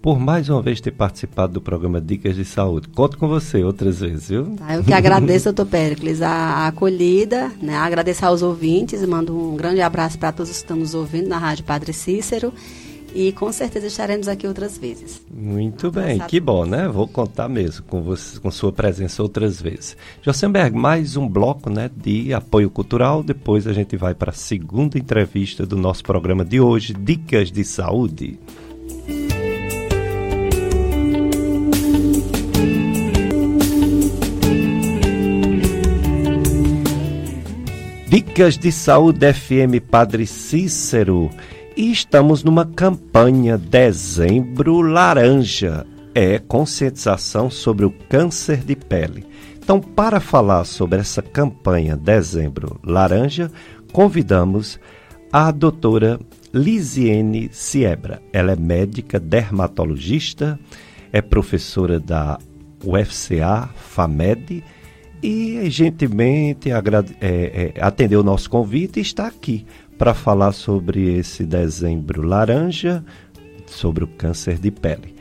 por 0.00 0.18
mais 0.18 0.48
uma 0.48 0.62
vez 0.62 0.80
ter 0.80 0.92
participado 0.92 1.54
do 1.54 1.60
programa 1.60 2.00
Dicas 2.00 2.36
de 2.36 2.44
Saúde. 2.44 2.88
Conto 2.88 3.18
com 3.18 3.26
você 3.26 3.62
outras 3.64 4.00
vezes, 4.00 4.28
viu? 4.28 4.56
Tá, 4.56 4.74
eu 4.74 4.84
que 4.84 4.92
agradeço, 4.92 5.46
doutor 5.46 5.66
Péricles, 5.66 6.22
a, 6.22 6.68
acolhida, 6.68 7.52
né? 7.60 7.76
agradeço 7.76 8.24
aos 8.24 8.42
ouvintes, 8.42 9.04
mando 9.04 9.36
um 9.36 9.56
grande 9.56 9.80
abraço 9.80 10.18
para 10.18 10.32
todos 10.32 10.50
que 10.50 10.56
estão 10.56 10.76
nos 10.76 10.94
ouvindo 10.94 11.28
na 11.28 11.38
Rádio 11.38 11.64
Padre 11.64 11.92
Cícero. 11.92 12.52
E 13.14 13.32
com 13.32 13.50
certeza 13.50 13.86
estaremos 13.86 14.28
aqui 14.28 14.46
outras 14.46 14.76
vezes. 14.76 15.22
Muito 15.32 15.90
bem, 15.90 16.20
que 16.20 16.38
bom, 16.38 16.66
né? 16.66 16.86
Vou 16.88 17.08
contar 17.08 17.48
mesmo 17.48 17.82
com, 17.86 18.02
você, 18.02 18.38
com 18.38 18.50
sua 18.50 18.70
presença 18.70 19.22
outras 19.22 19.60
vezes. 19.60 19.96
Josenberg, 20.20 20.76
mais 20.76 21.16
um 21.16 21.26
bloco 21.26 21.70
né, 21.70 21.90
de 21.96 22.34
apoio 22.34 22.68
cultural. 22.68 23.22
Depois 23.22 23.66
a 23.66 23.72
gente 23.72 23.96
vai 23.96 24.14
para 24.14 24.30
a 24.30 24.34
segunda 24.34 24.98
entrevista 24.98 25.64
do 25.64 25.76
nosso 25.76 26.02
programa 26.04 26.44
de 26.44 26.60
hoje, 26.60 26.92
Dicas 26.92 27.50
de 27.50 27.64
Saúde. 27.64 28.38
Dicas 38.08 38.56
de 38.56 38.72
Saúde 38.72 39.30
FM 39.34 39.84
Padre 39.90 40.26
Cícero. 40.26 41.28
E 41.76 41.92
estamos 41.92 42.42
numa 42.42 42.64
campanha 42.64 43.58
Dezembro 43.58 44.80
Laranja. 44.80 45.84
É 46.14 46.38
conscientização 46.38 47.50
sobre 47.50 47.84
o 47.84 47.90
câncer 47.90 48.64
de 48.64 48.74
pele. 48.74 49.26
Então, 49.62 49.78
para 49.78 50.20
falar 50.20 50.64
sobre 50.64 51.00
essa 51.00 51.20
campanha 51.20 51.98
Dezembro 51.98 52.80
Laranja, 52.82 53.52
convidamos 53.92 54.80
a 55.30 55.50
doutora 55.50 56.18
Lisiene 56.50 57.50
Siebra. 57.52 58.22
Ela 58.32 58.52
é 58.52 58.56
médica 58.56 59.20
dermatologista, 59.20 60.58
é 61.12 61.20
professora 61.20 62.00
da 62.00 62.38
UFCA, 62.82 63.68
FAMED 63.76 64.64
e 65.22 65.68
gentilmente 65.70 66.70
é, 66.70 66.74
é, 67.20 67.72
atendeu 67.80 68.20
o 68.20 68.24
nosso 68.24 68.48
convite 68.48 68.98
e 68.98 69.02
está 69.02 69.26
aqui 69.26 69.66
para 69.96 70.14
falar 70.14 70.52
sobre 70.52 71.16
esse 71.16 71.44
dezembro 71.44 72.22
laranja, 72.22 73.04
sobre 73.66 74.04
o 74.04 74.06
câncer 74.06 74.58
de 74.58 74.70
pele. 74.70 75.14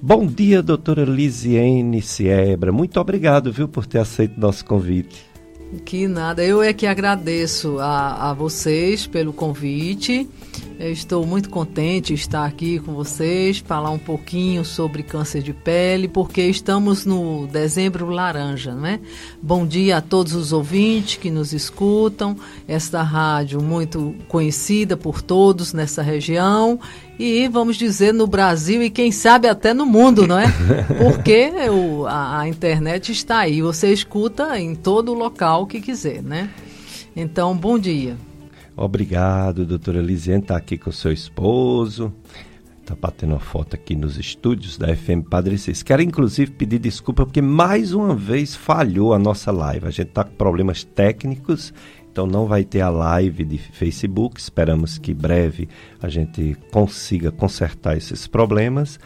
Bom 0.00 0.26
dia, 0.26 0.62
doutora 0.62 1.04
Lisiane 1.04 2.00
Siebra. 2.00 2.70
Muito 2.70 3.00
obrigado, 3.00 3.50
viu, 3.50 3.66
por 3.66 3.84
ter 3.84 3.98
aceito 3.98 4.38
nosso 4.38 4.64
convite. 4.64 5.27
Que 5.84 6.08
nada, 6.08 6.42
eu 6.42 6.62
é 6.62 6.72
que 6.72 6.86
agradeço 6.86 7.78
a, 7.78 8.30
a 8.30 8.32
vocês 8.32 9.06
pelo 9.06 9.34
convite. 9.34 10.26
Eu 10.78 10.92
estou 10.92 11.26
muito 11.26 11.50
contente 11.50 12.14
de 12.14 12.20
estar 12.20 12.46
aqui 12.46 12.78
com 12.78 12.94
vocês, 12.94 13.58
falar 13.58 13.90
um 13.90 13.98
pouquinho 13.98 14.64
sobre 14.64 15.02
câncer 15.02 15.42
de 15.42 15.52
pele, 15.52 16.06
porque 16.08 16.42
estamos 16.42 17.04
no 17.04 17.46
dezembro 17.48 18.08
laranja, 18.08 18.74
né? 18.74 19.00
Bom 19.42 19.66
dia 19.66 19.96
a 19.96 20.00
todos 20.00 20.34
os 20.34 20.52
ouvintes 20.52 21.16
que 21.16 21.30
nos 21.30 21.52
escutam, 21.52 22.36
esta 22.66 23.02
rádio 23.02 23.60
muito 23.60 24.14
conhecida 24.28 24.96
por 24.96 25.20
todos 25.20 25.72
nessa 25.72 26.00
região 26.00 26.78
e 27.18 27.48
vamos 27.48 27.76
dizer 27.76 28.14
no 28.14 28.26
Brasil 28.26 28.82
e 28.82 28.90
quem 28.90 29.10
sabe 29.10 29.48
até 29.48 29.74
no 29.74 29.84
mundo, 29.84 30.26
não 30.26 30.38
é? 30.38 30.46
Porque 30.96 31.50
o, 31.70 32.06
a, 32.06 32.40
a 32.40 32.48
internet 32.48 33.10
está 33.10 33.38
aí, 33.38 33.60
você 33.60 33.92
escuta 33.92 34.58
em 34.58 34.74
todo 34.74 35.12
local 35.12 35.66
que 35.66 35.80
quiser, 35.80 36.22
né? 36.22 36.50
Então, 37.16 37.56
bom 37.56 37.78
dia. 37.78 38.16
Obrigado, 38.76 39.66
doutora 39.66 40.00
Lisiane, 40.00 40.40
está 40.40 40.56
aqui 40.56 40.78
com 40.78 40.90
o 40.90 40.92
seu 40.92 41.12
esposo. 41.12 42.12
está 42.80 42.94
batendo 42.94 43.32
uma 43.32 43.40
foto 43.40 43.74
aqui 43.74 43.96
nos 43.96 44.16
estúdios 44.16 44.78
da 44.78 44.94
FM 44.94 45.28
Padre 45.28 45.58
Cis. 45.58 45.82
Quero 45.82 46.00
inclusive 46.00 46.52
pedir 46.52 46.78
desculpa 46.78 47.26
porque 47.26 47.42
mais 47.42 47.92
uma 47.92 48.14
vez 48.14 48.54
falhou 48.54 49.12
a 49.12 49.18
nossa 49.18 49.50
live. 49.50 49.84
A 49.84 49.90
gente 49.90 50.10
está 50.10 50.22
com 50.22 50.36
problemas 50.36 50.84
técnicos, 50.84 51.74
então 52.18 52.26
não 52.26 52.46
vai 52.46 52.64
ter 52.64 52.80
a 52.80 52.90
live 52.90 53.44
de 53.44 53.58
Facebook. 53.58 54.40
Esperamos 54.40 54.98
que 54.98 55.14
breve 55.14 55.68
a 56.02 56.08
gente 56.08 56.56
consiga 56.72 57.30
consertar 57.30 57.96
esses 57.96 58.26
problemas. 58.26 58.98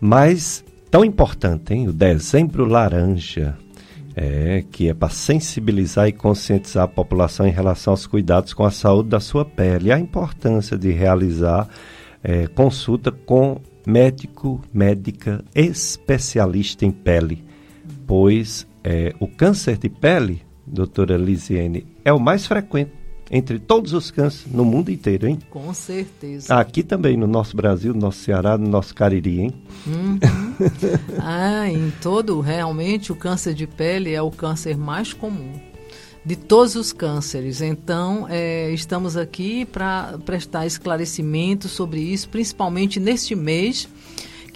Mas 0.00 0.64
tão 0.88 1.04
importante, 1.04 1.74
hein? 1.74 1.88
O 1.88 1.92
dezembro 1.92 2.64
laranja. 2.64 3.56
É, 4.20 4.64
que 4.72 4.88
é 4.88 4.94
para 4.94 5.10
sensibilizar 5.10 6.08
e 6.08 6.12
conscientizar 6.12 6.84
a 6.84 6.88
população 6.88 7.46
em 7.46 7.52
relação 7.52 7.92
aos 7.92 8.04
cuidados 8.04 8.52
com 8.52 8.64
a 8.64 8.70
saúde 8.70 9.10
da 9.10 9.20
sua 9.20 9.44
pele 9.44 9.90
e 9.90 9.92
a 9.92 9.98
importância 9.98 10.76
de 10.76 10.90
realizar 10.90 11.68
é, 12.20 12.48
consulta 12.48 13.12
com 13.12 13.60
médico, 13.86 14.60
médica 14.74 15.44
especialista 15.54 16.84
em 16.84 16.90
pele, 16.90 17.44
pois 18.08 18.66
é, 18.82 19.14
o 19.20 19.28
câncer 19.28 19.78
de 19.78 19.88
pele, 19.88 20.42
doutora 20.70 21.16
Lisiane, 21.16 21.86
é 22.04 22.12
o 22.12 22.20
mais 22.20 22.46
frequente 22.46 22.92
entre 23.30 23.58
todos 23.58 23.92
os 23.92 24.10
cânceres 24.10 24.52
no 24.52 24.64
mundo 24.64 24.90
inteiro, 24.90 25.26
hein? 25.26 25.38
Com 25.50 25.72
certeza. 25.74 26.54
Aqui 26.54 26.82
também, 26.82 27.16
no 27.16 27.26
nosso 27.26 27.56
Brasil, 27.56 27.92
no 27.92 28.00
nosso 28.00 28.20
Ceará, 28.20 28.56
no 28.56 28.68
nosso 28.68 28.94
Cariri, 28.94 29.40
hein? 29.40 29.54
Uhum. 29.86 30.18
ah, 31.20 31.68
em 31.68 31.92
todo, 32.02 32.40
realmente, 32.40 33.12
o 33.12 33.16
câncer 33.16 33.52
de 33.54 33.66
pele 33.66 34.12
é 34.14 34.22
o 34.22 34.30
câncer 34.30 34.76
mais 34.76 35.12
comum 35.12 35.52
de 36.24 36.36
todos 36.36 36.74
os 36.74 36.92
cânceres. 36.92 37.62
Então, 37.62 38.26
é, 38.28 38.70
estamos 38.72 39.16
aqui 39.16 39.64
para 39.64 40.18
prestar 40.24 40.66
esclarecimento 40.66 41.68
sobre 41.68 42.00
isso, 42.00 42.28
principalmente 42.28 43.00
neste 43.00 43.34
mês 43.34 43.88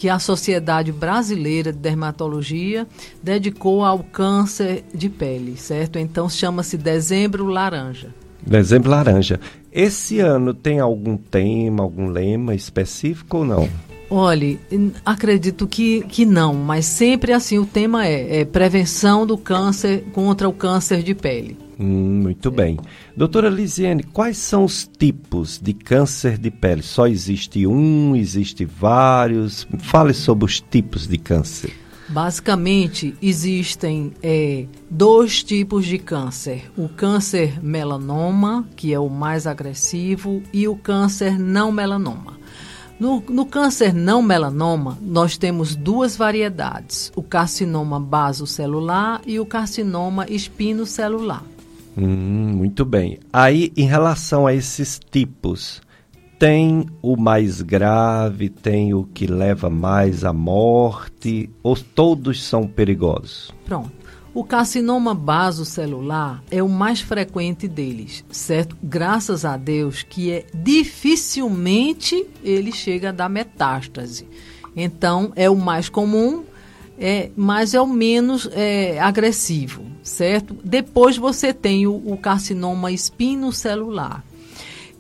que 0.03 0.09
a 0.09 0.19
Sociedade 0.19 0.91
Brasileira 0.91 1.73
de 1.73 1.79
Dermatologia 1.79 2.89
dedicou 3.23 3.85
ao 3.85 4.01
câncer 4.01 4.83
de 4.93 5.09
pele, 5.09 5.57
certo? 5.57 5.97
Então, 5.97 6.29
chama-se 6.29 6.77
Dezembro 6.77 7.47
Laranja. 7.47 8.13
Dezembro 8.45 8.91
Laranja. 8.91 9.39
Esse 9.71 10.19
ano 10.19 10.53
tem 10.53 10.81
algum 10.81 11.17
tema, 11.17 11.85
algum 11.85 12.09
lema 12.09 12.53
específico 12.53 13.37
ou 13.37 13.45
não? 13.45 13.69
Olhe, 14.11 14.59
acredito 15.07 15.69
que, 15.69 16.03
que 16.09 16.27
não, 16.27 16.53
mas 16.53 16.85
sempre 16.85 17.33
assim 17.33 17.61
o 17.61 17.65
tema 17.65 18.05
é, 18.05 18.41
é 18.41 18.45
prevenção 18.45 19.25
do 19.25 19.39
câncer 19.39 20.03
contra 20.13 20.49
o 20.49 20.53
câncer 20.53 21.05
de 21.05 21.15
pele. 21.15 21.57
Hum, 21.79 22.23
muito 22.23 22.49
é. 22.49 22.53
bem. 22.53 22.79
Doutora 23.17 23.49
Lisiane, 23.49 24.03
quais 24.03 24.37
são 24.37 24.65
os 24.65 24.89
tipos 24.99 25.59
de 25.59 25.73
câncer 25.73 26.39
de 26.39 26.51
pele? 26.51 26.83
Só 26.83 27.07
existe 27.07 27.67
um, 27.67 28.15
existe 28.15 28.65
vários? 28.65 29.67
Fale 29.79 30.15
sobre 30.15 30.45
os 30.45 30.61
tipos 30.61 31.07
de 31.07 31.19
câncer. 31.19 31.83
Basicamente, 32.09 33.17
existem 33.23 34.13
é, 34.23 34.67
dois 34.91 35.43
tipos 35.43 35.87
de 35.87 35.99
câncer: 35.99 36.71
o 36.77 36.89
câncer 36.89 37.65
melanoma, 37.65 38.69
que 38.77 38.93
é 38.93 38.99
o 38.99 39.09
mais 39.09 39.47
agressivo, 39.47 40.43
e 40.53 40.69
o 40.69 40.77
câncer 40.77 41.39
não 41.39 41.73
melanoma. 41.73 42.39
No, 43.01 43.21
no, 43.29 43.47
câncer 43.47 43.95
não 43.95 44.23
melanoma, 44.23 44.99
nós 45.01 45.39
temos 45.39 45.75
duas 45.75 46.15
variedades: 46.15 47.11
o 47.17 47.23
carcinoma 47.23 47.99
basocelular 47.99 49.23
e 49.27 49.41
o 49.41 49.47
carcinoma 49.47 50.27
espinocelular. 50.29 51.43
Hum, 51.97 52.53
muito 52.55 52.85
bem. 52.85 53.19
Aí, 53.33 53.73
em 53.77 53.87
relação 53.87 54.47
a 54.47 54.55
esses 54.55 54.99
tipos, 54.99 55.83
tem 56.39 56.87
o 57.01 57.17
mais 57.17 57.63
grave, 57.63 58.49
tem 58.49 58.93
o 58.95 59.05
que 59.05 59.27
leva 59.27 59.71
mais 59.71 60.25
à 60.25 60.33
morte, 60.33 61.49
ou 61.63 61.77
todos 61.77 62.43
são 62.43 62.67
perigosos? 62.67 63.53
Pronto. 63.65 64.03
O 64.35 64.43
carcinoma 64.43 65.15
basocelular 65.15 66.43
é 66.51 66.63
o 66.63 66.69
mais 66.69 67.03
frequente 67.03 67.69
deles, 67.69 68.25
certo? 68.31 68.75
Graças 68.83 69.45
a 69.45 69.59
Deus 69.59 70.03
que 70.03 70.33
é 70.33 70.47
dificilmente 70.55 72.27
ele 72.43 72.73
chega 72.73 73.11
a 73.11 73.13
dar 73.13 73.29
metástase. 73.29 74.27
Então 74.75 75.33
é 75.37 75.51
o 75.51 75.55
mais 75.55 75.91
comum, 75.91 76.45
é, 77.03 77.31
mas 77.37 77.75
é 77.75 77.81
o 77.81 77.87
menos 77.87 78.49
é, 78.53 79.01
agressivo, 79.01 79.83
certo? 80.05 80.57
Depois 80.63 81.17
você 81.17 81.53
tem 81.53 81.85
o, 81.85 81.95
o 81.95 82.17
carcinoma 82.17 82.93
espinocelular. 82.93 84.25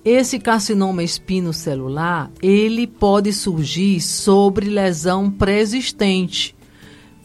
Esse 0.04 0.40
carcinoma 0.40 1.04
espinocelular, 1.04 2.28
ele 2.42 2.88
pode 2.88 3.32
surgir 3.32 4.00
sobre 4.00 4.68
lesão 4.68 5.30
pré-existente 5.30 6.56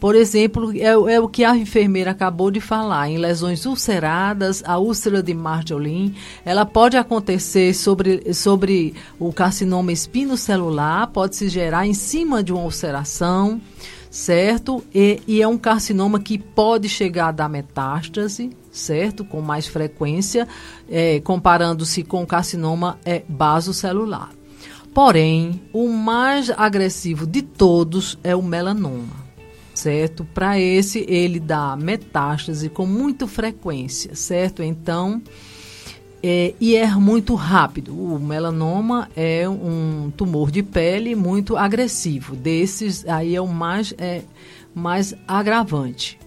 por 0.00 0.14
exemplo, 0.14 0.72
é, 0.76 1.14
é, 1.14 1.20
o 1.20 1.28
que 1.28 1.44
a 1.44 1.56
enfermeira 1.56 2.12
acabou 2.12 2.52
de 2.52 2.60
falar, 2.60 3.10
em 3.10 3.18
lesões 3.18 3.66
ulceradas, 3.66 4.62
a 4.64 4.78
úlcera 4.78 5.20
de 5.20 5.34
Marjolin, 5.34 6.14
ela 6.44 6.64
pode 6.64 6.96
acontecer 6.96 7.74
sobre, 7.74 8.32
sobre 8.32 8.94
o 9.18 9.32
carcinoma 9.32 9.90
espinocelular, 9.90 11.08
pode 11.08 11.34
se 11.34 11.48
gerar 11.48 11.84
em 11.84 11.94
cima 11.94 12.44
de 12.44 12.52
uma 12.52 12.62
ulceração, 12.62 13.60
certo? 14.10 14.84
E, 14.94 15.20
e 15.26 15.42
é 15.42 15.48
um 15.48 15.58
carcinoma 15.58 16.20
que 16.20 16.38
pode 16.38 16.88
chegar 16.88 17.28
a 17.28 17.32
dar 17.32 17.48
metástase, 17.48 18.50
certo? 18.70 19.24
Com 19.24 19.40
mais 19.40 19.66
frequência, 19.66 20.46
é, 20.88 21.20
comparando-se 21.20 22.02
com 22.02 22.22
o 22.22 22.26
carcinoma 22.26 22.98
é, 23.04 23.22
basocelular. 23.28 24.30
Porém, 24.94 25.60
o 25.72 25.88
mais 25.88 26.50
agressivo 26.50 27.26
de 27.26 27.42
todos 27.42 28.18
é 28.24 28.34
o 28.34 28.42
melanoma 28.42 29.28
certo? 29.78 30.24
Para 30.24 30.58
esse, 30.58 31.06
ele 31.08 31.38
dá 31.38 31.76
metástase 31.76 32.68
com 32.68 32.84
muita 32.84 33.26
frequência, 33.28 34.14
certo? 34.14 34.62
Então, 34.62 35.22
é, 36.22 36.54
e 36.60 36.76
é 36.76 36.86
muito 36.94 37.34
rápido. 37.34 37.92
O 37.94 38.18
melanoma 38.18 39.08
é 39.16 39.48
um 39.48 40.12
tumor 40.16 40.50
de 40.50 40.62
pele 40.62 41.14
muito 41.14 41.56
agressivo. 41.56 42.34
Desses, 42.34 43.06
aí 43.06 43.34
é 43.34 43.40
o 43.40 43.46
mais, 43.46 43.94
é, 43.98 44.22
mais 44.74 45.14
agravante. 45.26 46.18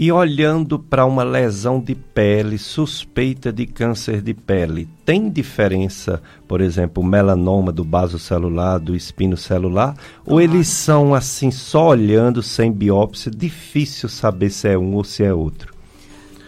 E 0.00 0.12
olhando 0.12 0.78
para 0.78 1.04
uma 1.04 1.24
lesão 1.24 1.80
de 1.80 1.92
pele 1.92 2.56
suspeita 2.56 3.52
de 3.52 3.66
câncer 3.66 4.22
de 4.22 4.32
pele, 4.32 4.88
tem 5.04 5.28
diferença, 5.28 6.22
por 6.46 6.60
exemplo, 6.60 7.02
o 7.02 7.06
melanoma 7.06 7.72
do 7.72 7.82
baso 7.82 8.16
celular, 8.16 8.78
do 8.78 8.94
espino 8.94 9.36
celular? 9.36 9.96
Ou 10.24 10.40
eles 10.40 10.68
são 10.68 11.16
assim, 11.16 11.50
só 11.50 11.88
olhando 11.88 12.44
sem 12.44 12.70
biópsia, 12.70 13.28
difícil 13.28 14.08
saber 14.08 14.50
se 14.50 14.68
é 14.68 14.78
um 14.78 14.94
ou 14.94 15.02
se 15.02 15.24
é 15.24 15.34
outro? 15.34 15.74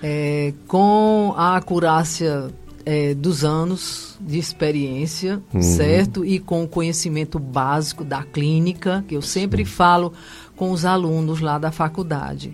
É, 0.00 0.54
com 0.68 1.34
a 1.36 1.56
acurácia 1.56 2.50
é, 2.90 3.14
dos 3.14 3.44
anos 3.44 4.16
de 4.20 4.36
experiência, 4.36 5.40
uhum. 5.54 5.62
certo? 5.62 6.24
E 6.24 6.40
com 6.40 6.64
o 6.64 6.68
conhecimento 6.68 7.38
básico 7.38 8.02
da 8.02 8.24
clínica, 8.24 9.04
que 9.06 9.14
eu 9.16 9.22
sempre 9.22 9.64
falo 9.64 10.12
com 10.56 10.72
os 10.72 10.84
alunos 10.84 11.40
lá 11.40 11.56
da 11.56 11.70
faculdade 11.70 12.52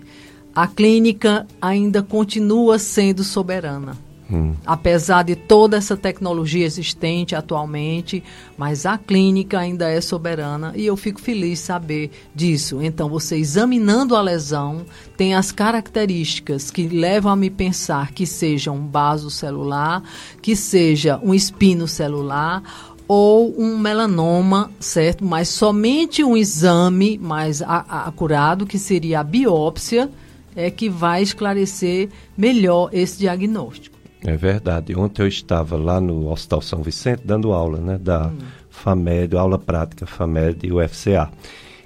a 0.57 0.65
clínica 0.65 1.45
ainda 1.61 2.01
continua 2.01 2.79
sendo 2.79 3.23
soberana. 3.23 3.95
Hum. 4.31 4.55
Apesar 4.65 5.23
de 5.23 5.35
toda 5.35 5.77
essa 5.77 5.95
tecnologia 5.95 6.65
existente 6.65 7.33
atualmente, 7.33 8.21
mas 8.57 8.85
a 8.85 8.97
clínica 8.97 9.59
ainda 9.59 9.89
é 9.89 10.01
soberana 10.01 10.73
e 10.75 10.85
eu 10.85 10.97
fico 10.97 11.21
feliz 11.21 11.59
saber 11.59 12.11
disso. 12.35 12.81
Então, 12.81 13.07
você 13.07 13.37
examinando 13.37 14.15
a 14.15 14.21
lesão, 14.21 14.85
tem 15.15 15.33
as 15.33 15.51
características 15.51 16.69
que 16.69 16.87
levam 16.87 17.31
a 17.31 17.35
me 17.35 17.49
pensar 17.49 18.11
que 18.11 18.25
seja 18.25 18.69
um 18.69 18.85
baso 18.85 19.29
celular, 19.29 20.03
que 20.41 20.55
seja 20.55 21.19
um 21.23 21.33
espino 21.33 21.87
celular 21.87 22.61
ou 23.07 23.55
um 23.57 23.77
melanoma, 23.77 24.69
certo? 24.79 25.23
Mas 25.23 25.47
somente 25.47 26.21
um 26.23 26.35
exame 26.35 27.17
mais 27.17 27.61
acurado, 27.61 28.65
que 28.65 28.77
seria 28.77 29.21
a 29.21 29.23
biópsia, 29.23 30.11
é 30.55 30.69
que 30.69 30.89
vai 30.89 31.21
esclarecer 31.21 32.09
melhor 32.35 32.89
esse 32.91 33.19
diagnóstico. 33.19 33.96
É 34.27 34.35
verdade. 34.35 34.93
Ontem 34.93 35.21
eu 35.21 35.27
estava 35.29 35.77
lá 35.77 36.01
no 36.01 36.29
Hospital 36.29 36.61
São 36.61 36.83
Vicente 36.83 37.21
dando 37.23 37.53
aula, 37.53 37.79
né, 37.79 37.97
da 37.97 38.27
hum. 38.27 38.37
FAMED, 38.69 39.37
aula 39.37 39.57
prática 39.57 40.05
FAMED 40.05 40.67
e 40.67 40.73
UFCA. 40.73 41.31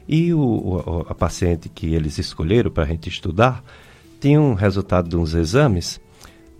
E 0.08 0.34
o, 0.34 0.40
o, 0.40 1.06
a 1.08 1.14
paciente 1.14 1.70
que 1.70 1.94
eles 1.94 2.18
escolheram 2.18 2.72
para 2.72 2.84
a 2.84 2.88
gente 2.88 3.08
estudar 3.08 3.64
tinha 4.20 4.42
um 4.42 4.56
resultado 4.56 5.08
de 5.08 5.16
uns 5.16 5.36
exames, 5.36 6.02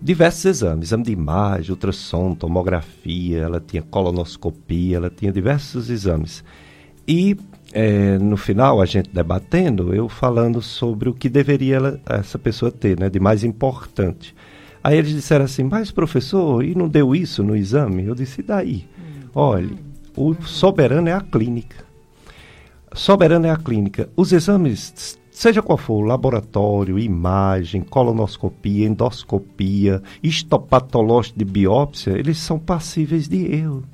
diversos 0.00 0.44
exames, 0.44 0.86
exame 0.86 1.02
de 1.02 1.10
imagem, 1.10 1.72
ultrassom, 1.72 2.32
tomografia, 2.32 3.40
ela 3.40 3.60
tinha 3.60 3.82
colonoscopia, 3.82 4.98
ela 4.98 5.10
tinha 5.10 5.32
diversos 5.32 5.90
exames. 5.90 6.44
E 7.08 7.36
é, 7.72 8.18
no 8.18 8.36
final, 8.36 8.80
a 8.80 8.86
gente 8.86 9.10
debatendo, 9.10 9.92
eu 9.92 10.08
falando 10.08 10.62
sobre 10.62 11.08
o 11.08 11.12
que 11.12 11.28
deveria 11.28 11.74
ela, 11.74 12.00
essa 12.06 12.38
pessoa 12.38 12.70
ter, 12.70 12.96
né, 13.00 13.10
de 13.10 13.18
mais 13.18 13.42
importante. 13.42 14.32
Aí 14.82 14.98
eles 14.98 15.12
disseram 15.12 15.44
assim, 15.44 15.62
mas 15.64 15.90
professor, 15.90 16.64
e 16.64 16.74
não 16.74 16.88
deu 16.88 17.14
isso 17.14 17.42
no 17.42 17.56
exame? 17.56 18.04
Eu 18.04 18.14
disse, 18.14 18.40
e 18.40 18.44
daí? 18.44 18.88
Hum. 18.98 19.28
Olhe, 19.34 19.78
O 20.16 20.34
soberano 20.42 21.08
é 21.08 21.12
a 21.12 21.20
clínica. 21.20 21.84
Soberano 22.94 23.46
é 23.46 23.50
a 23.50 23.56
clínica. 23.56 24.10
Os 24.14 24.32
exames, 24.32 25.18
seja 25.30 25.62
qual 25.62 25.78
for, 25.78 26.02
laboratório, 26.02 26.98
imagem, 26.98 27.80
colonoscopia, 27.80 28.86
endoscopia, 28.86 30.02
histopatológico 30.22 31.38
de 31.38 31.44
biópsia, 31.44 32.10
eles 32.10 32.38
são 32.38 32.58
passíveis 32.58 33.26
de 33.28 33.46
erro, 33.54 33.84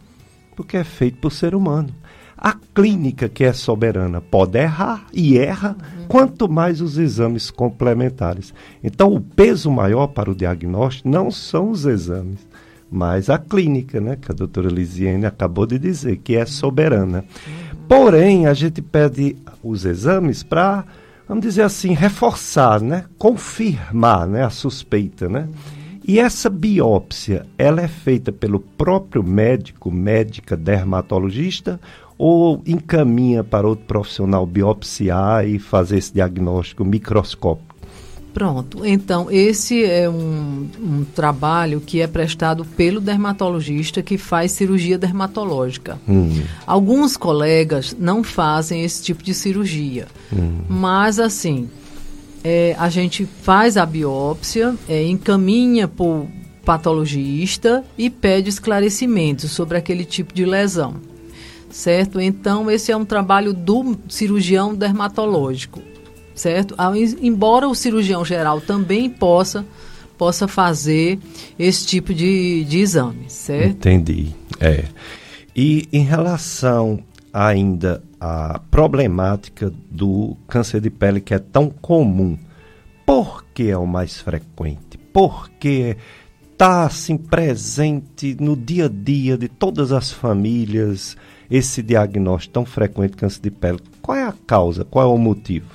porque 0.56 0.76
é 0.76 0.82
feito 0.82 1.18
por 1.18 1.30
ser 1.30 1.54
humano. 1.54 1.94
A 2.40 2.54
clínica 2.72 3.28
que 3.28 3.42
é 3.42 3.52
soberana 3.52 4.20
pode 4.20 4.56
errar 4.56 5.06
e 5.12 5.36
erra, 5.36 5.70
uhum. 5.70 6.06
quanto 6.06 6.48
mais 6.48 6.80
os 6.80 6.96
exames 6.96 7.50
complementares. 7.50 8.54
Então, 8.82 9.12
o 9.12 9.20
peso 9.20 9.68
maior 9.72 10.06
para 10.06 10.30
o 10.30 10.34
diagnóstico 10.36 11.08
não 11.08 11.32
são 11.32 11.70
os 11.70 11.84
exames, 11.84 12.46
mas 12.88 13.28
a 13.28 13.38
clínica, 13.38 14.00
né, 14.00 14.16
que 14.16 14.30
a 14.30 14.34
doutora 14.34 14.68
Lisiane 14.68 15.26
acabou 15.26 15.66
de 15.66 15.80
dizer, 15.80 16.18
que 16.18 16.36
é 16.36 16.46
soberana. 16.46 17.24
Porém, 17.88 18.46
a 18.46 18.54
gente 18.54 18.80
pede 18.80 19.36
os 19.60 19.84
exames 19.84 20.44
para, 20.44 20.84
vamos 21.26 21.42
dizer 21.42 21.62
assim, 21.62 21.92
reforçar, 21.92 22.80
né, 22.80 23.04
confirmar 23.18 24.28
né, 24.28 24.44
a 24.44 24.50
suspeita. 24.50 25.28
Né? 25.28 25.48
E 26.06 26.18
essa 26.20 26.48
biópsia, 26.48 27.44
ela 27.58 27.82
é 27.82 27.88
feita 27.88 28.30
pelo 28.30 28.60
próprio 28.60 29.22
médico, 29.24 29.90
médica, 29.90 30.56
dermatologista, 30.56 31.78
ou 32.18 32.60
encaminha 32.66 33.44
para 33.44 33.66
outro 33.66 33.86
profissional 33.86 34.44
biopsiar 34.44 35.46
e 35.46 35.58
fazer 35.58 35.98
esse 35.98 36.12
diagnóstico 36.12 36.84
microscópico? 36.84 37.68
Pronto, 38.34 38.84
então 38.84 39.30
esse 39.30 39.84
é 39.84 40.08
um, 40.08 40.68
um, 40.80 41.04
trabalho 41.14 41.80
que 41.80 42.00
é 42.00 42.06
prestado 42.06 42.64
pelo 42.64 43.00
dermatologista 43.00 44.02
que 44.02 44.18
faz 44.18 44.52
cirurgia 44.52 44.98
dermatológica. 44.98 45.98
Hum. 46.08 46.42
Alguns 46.66 47.16
colegas 47.16 47.96
não 47.98 48.22
fazem 48.22 48.84
esse 48.84 49.02
tipo 49.02 49.24
de 49.24 49.32
cirurgia, 49.34 50.06
hum. 50.32 50.60
mas 50.68 51.18
assim, 51.18 51.68
é, 52.44 52.76
a 52.78 52.88
gente 52.88 53.26
faz 53.42 53.76
a 53.76 53.84
biópsia, 53.84 54.74
é, 54.88 55.04
encaminha 55.04 55.88
para 55.88 56.06
o 56.06 56.28
patologista 56.64 57.82
e 57.96 58.10
pede 58.10 58.50
esclarecimentos 58.50 59.50
sobre 59.50 59.78
aquele 59.78 60.04
tipo 60.04 60.34
de 60.34 60.44
lesão. 60.44 60.96
Certo? 61.70 62.20
Então, 62.20 62.70
esse 62.70 62.90
é 62.90 62.96
um 62.96 63.04
trabalho 63.04 63.52
do 63.52 63.96
cirurgião 64.08 64.74
dermatológico 64.74 65.82
certo? 66.38 66.74
Embora 67.20 67.68
o 67.68 67.74
cirurgião 67.74 68.24
geral 68.24 68.60
também 68.60 69.10
possa 69.10 69.66
possa 70.16 70.48
fazer 70.48 71.18
esse 71.56 71.86
tipo 71.86 72.12
de, 72.12 72.64
de 72.64 72.78
exame, 72.80 73.26
certo? 73.28 73.76
Entendi. 73.76 74.34
É. 74.58 74.84
E 75.54 75.88
em 75.92 76.02
relação 76.02 76.98
ainda 77.32 78.02
à 78.20 78.60
problemática 78.68 79.72
do 79.88 80.36
câncer 80.48 80.80
de 80.80 80.90
pele 80.90 81.20
que 81.20 81.32
é 81.32 81.38
tão 81.38 81.70
comum, 81.70 82.36
por 83.06 83.44
que 83.54 83.70
é 83.70 83.78
o 83.78 83.86
mais 83.86 84.18
frequente? 84.18 84.98
Por 85.12 85.48
que 85.50 85.96
está 86.52 86.84
assim 86.84 87.16
presente 87.16 88.36
no 88.40 88.56
dia 88.56 88.86
a 88.86 88.88
dia 88.88 89.38
de 89.38 89.46
todas 89.46 89.92
as 89.92 90.10
famílias 90.10 91.16
esse 91.50 91.82
diagnóstico 91.82 92.54
tão 92.54 92.64
frequente 92.64 93.12
de 93.12 93.16
câncer 93.16 93.40
de 93.40 93.50
pele? 93.50 93.80
Qual 94.02 94.16
é 94.16 94.24
a 94.24 94.34
causa? 94.46 94.84
Qual 94.84 95.04
é 95.04 95.12
o 95.12 95.18
motivo? 95.18 95.66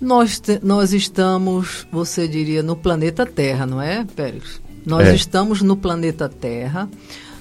Nós, 0.00 0.38
te, 0.38 0.60
nós 0.62 0.92
estamos, 0.92 1.86
você 1.90 2.28
diria, 2.28 2.62
no 2.62 2.76
planeta 2.76 3.24
Terra, 3.24 3.64
não 3.64 3.80
é, 3.80 4.04
Pérez? 4.04 4.60
Nós 4.84 5.08
é. 5.08 5.14
estamos 5.14 5.62
no 5.62 5.76
planeta 5.76 6.28
Terra. 6.28 6.88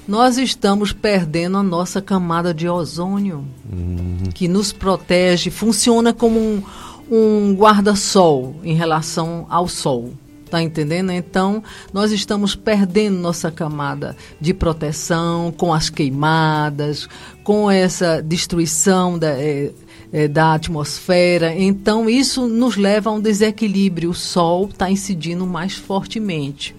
Nós 0.07 0.37
estamos 0.37 0.91
perdendo 0.91 1.57
a 1.57 1.63
nossa 1.63 2.01
camada 2.01 2.53
de 2.53 2.67
ozônio, 2.67 3.45
uhum. 3.71 4.29
que 4.33 4.47
nos 4.47 4.73
protege, 4.73 5.49
funciona 5.49 6.13
como 6.13 6.39
um, 6.39 6.63
um 7.09 7.55
guarda-sol 7.55 8.55
em 8.63 8.73
relação 8.73 9.45
ao 9.49 9.67
Sol. 9.67 10.13
Tá 10.49 10.61
entendendo? 10.61 11.11
Então, 11.11 11.63
nós 11.91 12.11
estamos 12.11 12.55
perdendo 12.55 13.17
nossa 13.17 13.49
camada 13.49 14.15
de 14.39 14.53
proteção 14.53 15.51
com 15.51 15.73
as 15.73 15.89
queimadas, 15.89 17.09
com 17.43 17.69
essa 17.69 18.21
destruição 18.21 19.19
da, 19.19 19.31
é, 19.31 19.71
é, 20.11 20.27
da 20.27 20.53
atmosfera. 20.53 21.53
Então, 21.55 22.09
isso 22.09 22.47
nos 22.47 22.77
leva 22.77 23.09
a 23.09 23.13
um 23.13 23.19
desequilíbrio. 23.19 24.11
O 24.11 24.13
Sol 24.13 24.69
está 24.71 24.89
incidindo 24.89 25.45
mais 25.45 25.75
fortemente 25.75 26.75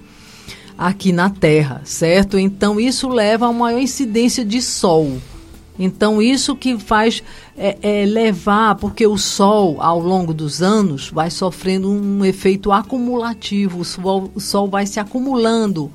aqui 0.77 1.12
na 1.12 1.31
Terra, 1.31 1.83
certo? 1.85 2.39
Então, 2.39 2.81
isso 2.81 3.09
leva 3.09 3.47
a 3.47 3.49
uma 3.49 3.67
maior 3.67 3.81
incidência 3.81 4.45
de 4.45 4.61
Sol. 4.61 5.19
Então, 5.79 6.23
isso 6.23 6.55
que 6.55 6.79
faz 6.79 7.23
é, 7.57 7.77
é, 7.83 8.07
levar, 8.07 8.77
porque 8.77 9.07
o 9.07 9.19
Sol, 9.19 9.81
ao 9.81 9.99
longo 9.99 10.33
dos 10.33 10.62
anos, 10.62 11.11
vai 11.11 11.31
sofrendo 11.31 11.91
um 11.91 12.25
efeito 12.25 12.71
acumulativo, 12.71 13.81
o 13.81 13.85
sol, 13.85 14.31
o 14.35 14.41
sol 14.41 14.69
vai 14.69 14.87
se 14.87 15.01
acumulando 15.01 15.91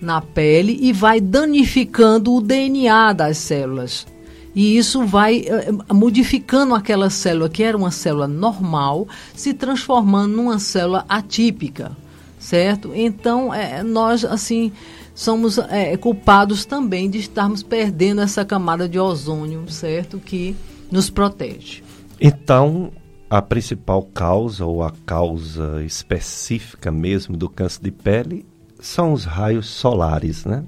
na 0.00 0.20
pele 0.20 0.78
e 0.80 0.92
vai 0.92 1.20
danificando 1.20 2.34
o 2.34 2.40
DNA 2.40 3.12
das 3.12 3.38
células. 3.38 4.06
E 4.54 4.78
isso 4.78 5.04
vai 5.04 5.40
uh, 5.42 5.94
modificando 5.94 6.74
aquela 6.74 7.10
célula 7.10 7.48
que 7.48 7.62
era 7.62 7.76
uma 7.76 7.90
célula 7.90 8.26
normal, 8.26 9.06
se 9.34 9.52
transformando 9.52 10.34
numa 10.34 10.58
célula 10.58 11.04
atípica, 11.08 11.92
certo? 12.38 12.92
Então, 12.94 13.52
é, 13.52 13.82
nós, 13.82 14.24
assim, 14.24 14.72
somos 15.14 15.58
é, 15.58 15.94
culpados 15.98 16.64
também 16.64 17.10
de 17.10 17.18
estarmos 17.18 17.62
perdendo 17.62 18.22
essa 18.22 18.46
camada 18.46 18.88
de 18.88 18.98
ozônio, 18.98 19.64
certo? 19.68 20.18
Que 20.18 20.56
nos 20.90 21.10
protege. 21.10 21.82
Então, 22.18 22.90
a 23.28 23.42
principal 23.42 24.02
causa 24.04 24.64
ou 24.64 24.82
a 24.82 24.90
causa 25.04 25.82
específica 25.84 26.90
mesmo 26.90 27.36
do 27.36 27.48
câncer 27.48 27.82
de 27.82 27.90
pele 27.90 28.46
são 28.86 29.12
os 29.12 29.24
raios 29.24 29.66
solares, 29.66 30.44
né? 30.44 30.64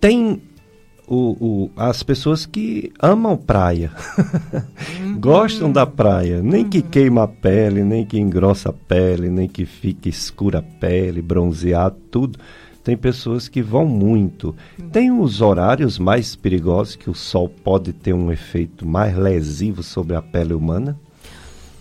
Tem 0.00 0.42
o, 1.06 1.36
o, 1.40 1.70
as 1.76 2.02
pessoas 2.02 2.44
que 2.44 2.92
amam 3.00 3.36
praia, 3.36 3.90
uhum. 5.00 5.18
gostam 5.20 5.72
da 5.72 5.86
praia, 5.86 6.42
nem 6.42 6.68
que 6.68 6.78
uhum. 6.78 6.88
queima 6.88 7.22
a 7.22 7.28
pele, 7.28 7.82
nem 7.82 8.04
que 8.04 8.18
engrossa 8.18 8.68
a 8.68 8.72
pele, 8.72 9.30
nem 9.30 9.48
que 9.48 9.64
fique 9.64 10.08
escura 10.08 10.58
a 10.58 10.62
pele, 10.62 11.22
bronzeado, 11.22 11.96
tudo. 12.10 12.38
Tem 12.84 12.96
pessoas 12.96 13.48
que 13.48 13.62
vão 13.62 13.86
muito. 13.86 14.54
Uhum. 14.78 14.88
Tem 14.90 15.10
os 15.10 15.40
horários 15.40 15.98
mais 15.98 16.36
perigosos 16.36 16.96
que 16.96 17.10
o 17.10 17.14
sol 17.14 17.48
pode 17.48 17.92
ter 17.92 18.12
um 18.12 18.30
efeito 18.30 18.86
mais 18.86 19.16
lesivo 19.16 19.82
sobre 19.82 20.14
a 20.16 20.22
pele 20.22 20.54
humana? 20.54 20.98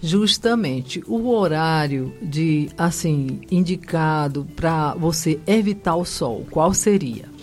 Justamente 0.01 1.03
o 1.07 1.29
horário 1.29 2.13
de 2.21 2.69
assim 2.77 3.41
indicado 3.49 4.47
para 4.55 4.93
você 4.93 5.39
evitar 5.47 5.95
o 5.95 6.05
sol, 6.05 6.45
qual 6.51 6.73
seria? 6.73 7.37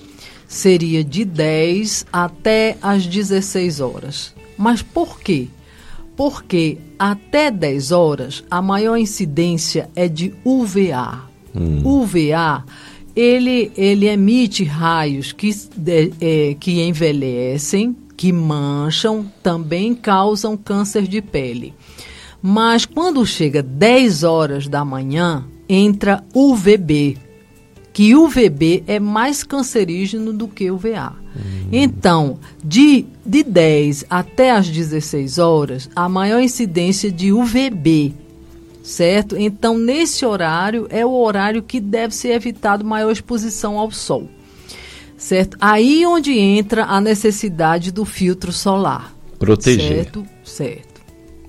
seria 0.54 1.02
de 1.02 1.24
10 1.24 2.06
até 2.12 2.76
as 2.80 3.06
16 3.06 3.80
horas. 3.80 4.34
Mas 4.56 4.82
por 4.82 5.20
quê? 5.20 5.48
Porque 6.16 6.78
até 6.96 7.50
10 7.50 7.90
horas 7.90 8.44
a 8.48 8.62
maior 8.62 8.96
incidência 8.96 9.90
é 9.96 10.08
de 10.08 10.32
UVA. 10.44 11.22
Hum. 11.54 11.82
UVA 11.84 12.64
ele, 13.16 13.72
ele 13.76 14.06
emite 14.06 14.64
raios 14.64 15.32
que, 15.32 15.50
é, 16.20 16.56
que 16.58 16.82
envelhecem, 16.82 17.96
que 18.16 18.32
mancham, 18.32 19.26
também 19.42 19.94
causam 19.94 20.56
câncer 20.56 21.02
de 21.02 21.20
pele. 21.20 21.74
Mas 22.46 22.84
quando 22.84 23.24
chega 23.24 23.62
10 23.62 24.22
horas 24.22 24.68
da 24.68 24.84
manhã, 24.84 25.46
entra 25.66 26.22
UVB, 26.34 27.16
que 27.90 28.14
o 28.14 28.28
VB 28.28 28.84
é 28.86 29.00
mais 29.00 29.42
cancerígeno 29.42 30.30
do 30.30 30.46
que 30.46 30.70
o 30.70 30.76
VA. 30.76 31.14
Uhum. 31.34 31.68
Então, 31.72 32.38
de, 32.62 33.06
de 33.24 33.42
10 33.42 34.04
até 34.10 34.50
as 34.50 34.68
16 34.68 35.38
horas, 35.38 35.88
a 35.96 36.06
maior 36.06 36.38
incidência 36.38 37.10
de 37.10 37.32
UVB, 37.32 38.12
certo? 38.82 39.38
Então, 39.38 39.78
nesse 39.78 40.26
horário, 40.26 40.86
é 40.90 41.06
o 41.06 41.14
horário 41.14 41.62
que 41.62 41.80
deve 41.80 42.14
ser 42.14 42.32
evitado 42.32 42.84
maior 42.84 43.10
exposição 43.10 43.78
ao 43.78 43.90
sol, 43.90 44.28
certo? 45.16 45.56
Aí 45.58 46.04
onde 46.04 46.38
entra 46.38 46.84
a 46.84 47.00
necessidade 47.00 47.90
do 47.90 48.04
filtro 48.04 48.52
solar. 48.52 49.16
Proteger. 49.38 50.04
Certo? 50.04 50.26
Certo. 50.44 51.00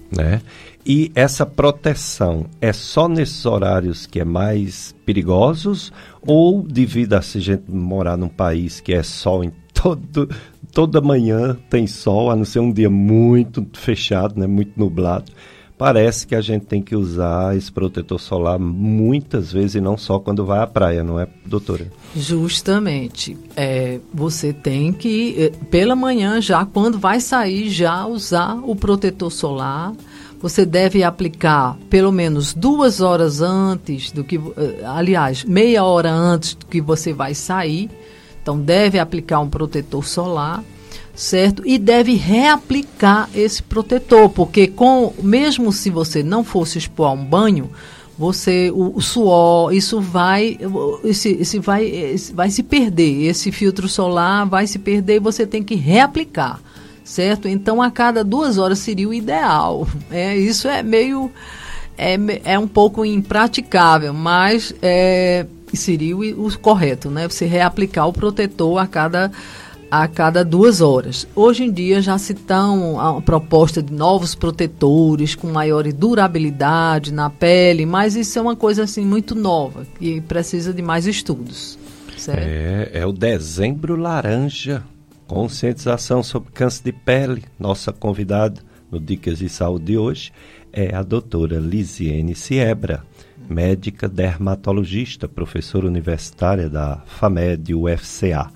Né? 0.10 0.39
E 0.86 1.12
essa 1.16 1.46
proteção 1.46 2.46
é 2.62 2.72
só 2.72 3.08
nesses 3.08 3.46
horários 3.46 4.06
que 4.06 4.20
é 4.20 4.26
mais 4.26 4.94
perigosos 5.06 5.92
ou 6.22 6.62
devido 6.62 7.14
a 7.14 7.22
se 7.22 7.40
a 7.40 7.42
gente 7.42 7.72
morar 7.72 8.16
num 8.16 8.30
país 8.30 8.80
que 8.80 8.94
é 8.94 9.02
sol 9.02 9.44
em 9.44 9.52
todo 9.74 10.30
toda 10.76 11.00
manhã 11.00 11.58
tem 11.70 11.88
sol, 11.88 12.30
a 12.30 12.36
não 12.36 12.44
ser 12.44 12.60
um 12.60 12.72
dia 12.72 12.90
muito 12.90 13.66
fechado, 13.74 14.38
né, 14.38 14.46
muito 14.46 14.78
nublado. 14.78 15.32
parece 15.78 16.28
que 16.28 16.36
a 16.36 16.42
gente 16.42 16.66
tem 16.66 16.82
que 16.82 16.96
usar 16.96 17.56
esse 17.56 17.72
protetor 17.72 18.20
solar 18.20 18.60
muitas 18.60 19.52
vezes 19.52 19.76
e 19.76 19.82
não 19.82 19.98
só 19.98 20.20
quando 20.20 20.46
vai 20.46 20.60
à 20.60 20.68
praia, 20.68 21.04
não 21.04 21.20
é, 21.20 21.28
doutora? 21.46 21.88
Justamente. 22.16 23.38
É, 23.56 24.00
você 24.14 24.54
tem 24.54 24.94
que, 24.94 25.36
eh, 25.38 25.52
pela 25.70 25.96
manhã, 25.96 26.42
já 26.42 26.66
quando 26.66 26.98
vai 26.98 27.20
sair, 27.20 27.70
já 27.70 28.06
usar 28.06 28.56
o 28.64 28.76
protetor 28.76 29.32
solar. 29.32 29.94
Você 30.42 30.66
deve 30.66 31.04
aplicar 31.04 31.78
pelo 31.90 32.12
menos 32.12 32.54
duas 32.54 33.02
horas 33.02 33.42
antes 33.42 34.12
do 34.12 34.24
que, 34.24 34.38
eh, 34.38 34.84
aliás, 34.86 35.44
meia 35.44 35.84
hora 35.84 36.12
antes 36.12 36.54
do 36.56 36.66
que 36.66 36.82
você 36.82 37.14
vai 37.14 37.34
sair. 37.34 37.90
Então, 38.42 38.60
deve 38.60 39.00
aplicar 39.00 39.40
um 39.40 39.50
protetor 39.50 40.06
solar 40.06 40.64
certo? 41.16 41.64
E 41.66 41.78
deve 41.78 42.16
reaplicar 42.16 43.30
esse 43.34 43.64
protetor, 43.64 44.30
porque 44.30 44.68
com 44.68 45.14
mesmo 45.24 45.72
se 45.72 45.90
você 45.90 46.22
não 46.22 46.44
fosse 46.44 46.78
expor 46.78 47.08
a 47.08 47.12
um 47.12 47.24
banho, 47.24 47.70
você 48.18 48.72
o, 48.72 48.96
o 48.96 49.02
suor, 49.02 49.74
isso 49.74 50.00
vai 50.00 50.58
esse, 51.04 51.30
esse 51.34 51.60
vai 51.60 51.86
esse 51.86 52.34
vai 52.34 52.50
se 52.50 52.64
perder, 52.64 53.26
esse 53.26 53.52
filtro 53.52 53.88
solar 53.88 54.46
vai 54.46 54.68
se 54.68 54.80
perder 54.80 55.16
e 55.16 55.20
você 55.20 55.46
tem 55.46 55.64
que 55.64 55.76
reaplicar, 55.76 56.62
certo? 57.06 57.47
Então 57.47 57.82
a 57.82 57.89
cada 57.89 58.24
duas 58.24 58.58
horas 58.58 58.80
seria 58.80 59.08
o 59.08 59.14
ideal. 59.14 59.88
É 60.12 60.36
isso 60.36 60.68
é 60.68 60.84
meio 60.84 61.32
é, 61.97 62.18
é 62.43 62.60
um 62.60 62.68
pouco 62.68 63.06
impraticável, 63.06 64.14
mas 64.14 64.74
é, 64.82 65.45
seria 65.74 66.18
o, 66.18 66.47
o 66.47 66.60
correto, 66.60 67.10
né? 67.10 67.30
Você 67.30 67.45
reaplicar 67.45 68.08
o 68.08 68.14
protetor 68.14 68.80
a 68.80 68.88
cada 68.88 69.32
a 69.89 70.08
cada 70.08 70.43
duas 70.43 70.82
horas. 70.82 71.28
Hoje 71.36 71.64
em 71.64 71.72
dia 71.72 72.01
já 72.01 72.18
se 72.18 72.34
estão 72.34 72.99
a 72.99 73.22
proposta 73.22 73.82
de 73.82 73.93
novos 73.93 74.34
protetores 74.34 75.36
com 75.36 75.47
maior 75.47 75.84
durabilidade 75.93 77.14
na 77.14 77.30
pele, 77.30 77.86
mas 77.86 78.16
isso 78.16 78.38
é 78.38 78.41
uma 78.41 78.56
coisa 78.56 78.84
assim 78.84 79.06
muito 79.06 79.36
nova 79.36 79.86
e 80.01 80.20
precisa 80.22 80.74
de 80.74 80.82
mais 80.82 81.06
estudos. 81.06 81.78
Certo? 82.18 82.41
É, 82.41 82.89
é 82.93 83.06
o 83.06 83.12
dezembro 83.12 83.95
laranja, 83.95 84.84
conscientização 85.28 86.24
sobre 86.24 86.52
câncer 86.52 86.84
de 86.84 86.92
pele. 86.92 87.44
Nossa 87.60 87.92
convidada 87.92 88.62
no 88.92 89.00
Dicas 89.00 89.40
de 89.40 89.50
Saúde 89.50 89.86
de 89.86 89.98
hoje 89.98 90.32
é 90.72 90.94
a 90.96 91.02
doutora 91.02 91.58
Lisiene 91.58 92.36
Siebra, 92.36 93.04
médica 93.50 94.08
dermatologista, 94.08 95.28
professora 95.28 95.88
universitária 95.88 96.70
da 96.70 97.02
FAMED 97.06 97.74
UFCA. 97.74 98.52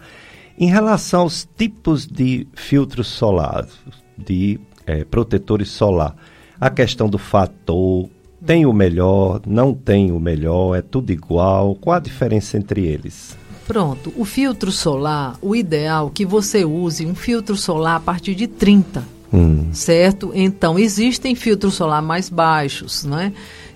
Em 0.58 0.70
relação 0.70 1.22
aos 1.22 1.48
tipos 1.58 2.06
de 2.06 2.46
filtros 2.54 3.08
solares, 3.08 3.72
de 4.18 4.60
é, 4.86 5.06
protetores 5.06 5.70
solar, 5.70 6.16
a 6.60 6.70
questão 6.70 7.10
do 7.10 7.18
fator, 7.18 8.10
tem 8.46 8.66
o 8.66 8.74
melhor, 8.74 9.42
não 9.46 9.74
tem 9.74 10.12
o 10.12 10.20
melhor, 10.20 10.76
é 10.76 10.82
tudo 10.82 11.12
igual, 11.12 11.76
qual 11.76 11.96
a 11.96 12.00
diferença 12.00 12.58
entre 12.58 12.86
eles? 12.86 13.38
Pronto, 13.70 14.12
o 14.18 14.26
filtro 14.26 14.72
solar, 14.72 15.38
o 15.40 15.56
ideal 15.56 16.08
é 16.08 16.12
que 16.12 16.26
você 16.26 16.66
use 16.66 17.06
um 17.06 17.14
filtro 17.14 17.56
solar 17.56 17.98
a 17.98 18.00
partir 18.00 18.34
de 18.34 18.48
30, 18.48 19.08
hum. 19.32 19.68
certo? 19.72 20.32
Então, 20.34 20.80
existem 20.80 21.36
filtros 21.36 21.76
solar 21.76 22.02
mais 22.02 22.30
baixos, 22.30 23.04
né? 23.04 23.32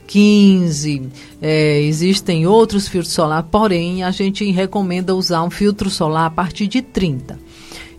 15, 0.07 1.09
é, 1.39 1.79
existem 1.81 2.47
outros 2.47 2.87
filtros 2.87 3.13
solar, 3.13 3.43
porém 3.43 4.03
a 4.03 4.09
gente 4.09 4.49
recomenda 4.49 5.13
usar 5.13 5.43
um 5.43 5.51
filtro 5.51 5.91
solar 5.91 6.25
a 6.25 6.31
partir 6.31 6.65
de 6.65 6.81
30. 6.81 7.39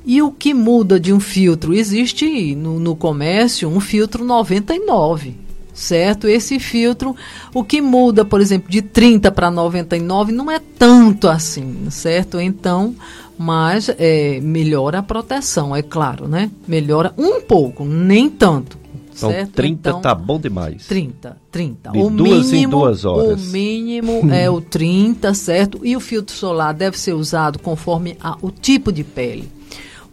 E 0.04 0.20
o 0.20 0.32
que 0.32 0.52
muda 0.52 0.98
de 0.98 1.12
um 1.12 1.20
filtro? 1.20 1.72
Existe 1.72 2.56
no, 2.56 2.80
no 2.80 2.96
comércio 2.96 3.68
um 3.68 3.78
filtro 3.78 4.24
99, 4.24 5.43
certo? 5.74 6.28
Esse 6.28 6.58
filtro, 6.58 7.14
o 7.52 7.64
que 7.64 7.82
muda, 7.82 8.24
por 8.24 8.40
exemplo, 8.40 8.70
de 8.70 8.80
30 8.80 9.30
para 9.32 9.50
99 9.50 10.32
não 10.32 10.50
é 10.50 10.60
tanto 10.78 11.28
assim, 11.28 11.90
certo? 11.90 12.40
Então, 12.40 12.94
mas 13.36 13.90
é, 13.98 14.40
melhora 14.40 15.00
a 15.00 15.02
proteção, 15.02 15.74
é 15.74 15.82
claro, 15.82 16.28
né? 16.28 16.50
Melhora 16.66 17.12
um 17.18 17.40
pouco, 17.40 17.84
nem 17.84 18.30
tanto. 18.30 18.78
Então, 19.16 19.30
certo? 19.30 19.52
30 19.52 19.88
então, 19.88 20.00
tá 20.00 20.14
bom 20.14 20.40
demais. 20.40 20.86
30, 20.86 21.36
30. 21.50 21.90
De 21.90 21.98
o 21.98 22.10
duas 22.10 22.50
mínimo, 22.50 22.56
em 22.56 22.68
duas 22.80 23.04
horas. 23.04 23.48
O 23.48 23.52
mínimo 23.52 24.22
é 24.32 24.50
o 24.50 24.60
30, 24.60 25.32
certo? 25.34 25.80
E 25.84 25.96
o 25.96 26.00
filtro 26.00 26.34
solar 26.34 26.74
deve 26.74 26.98
ser 26.98 27.12
usado 27.12 27.58
conforme 27.60 28.16
a, 28.20 28.36
o 28.42 28.50
tipo 28.50 28.92
de 28.92 29.04
pele. 29.04 29.48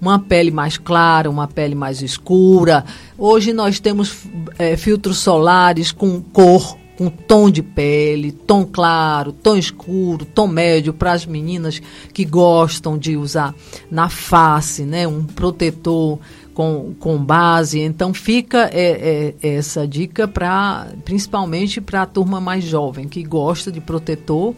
Uma 0.02 0.18
pele 0.18 0.50
mais 0.50 0.80
clara, 0.80 1.30
uma 1.30 1.48
pele 1.48 1.76
mais 1.76 2.02
escura. 2.02 2.84
Hoje 3.16 3.54
nós 3.54 3.80
temos 3.80 4.26
é, 4.58 4.76
filtros 4.76 5.20
solares 5.20 5.92
com 5.92 6.20
cor, 6.20 6.76
com 6.98 7.08
tom 7.08 7.52
de 7.52 7.62
pele, 7.62 8.32
tom 8.32 8.66
claro, 8.66 9.32
tom 9.32 9.56
escuro, 9.56 10.26
tom 10.26 10.48
médio 10.48 10.92
para 10.92 11.12
as 11.12 11.26
meninas 11.26 11.80
que 12.14 12.26
gostam 12.26 12.98
de 12.98 13.16
usar 13.16 13.54
na 13.92 14.10
face, 14.10 14.84
né, 14.84 15.08
um 15.08 15.24
protetor 15.24 16.20
com, 16.54 16.94
com 17.00 17.18
base. 17.18 17.80
Então 17.80 18.14
fica 18.14 18.70
é, 18.72 19.34
é, 19.42 19.56
essa 19.56 19.88
dica 19.88 20.28
para 20.28 20.88
principalmente 21.06 21.80
para 21.82 22.04
a 22.04 22.06
turma 22.06 22.42
mais 22.42 22.64
jovem 22.64 23.08
que 23.08 23.24
gosta 23.24 23.72
de 23.72 23.82
protetor. 23.82 24.56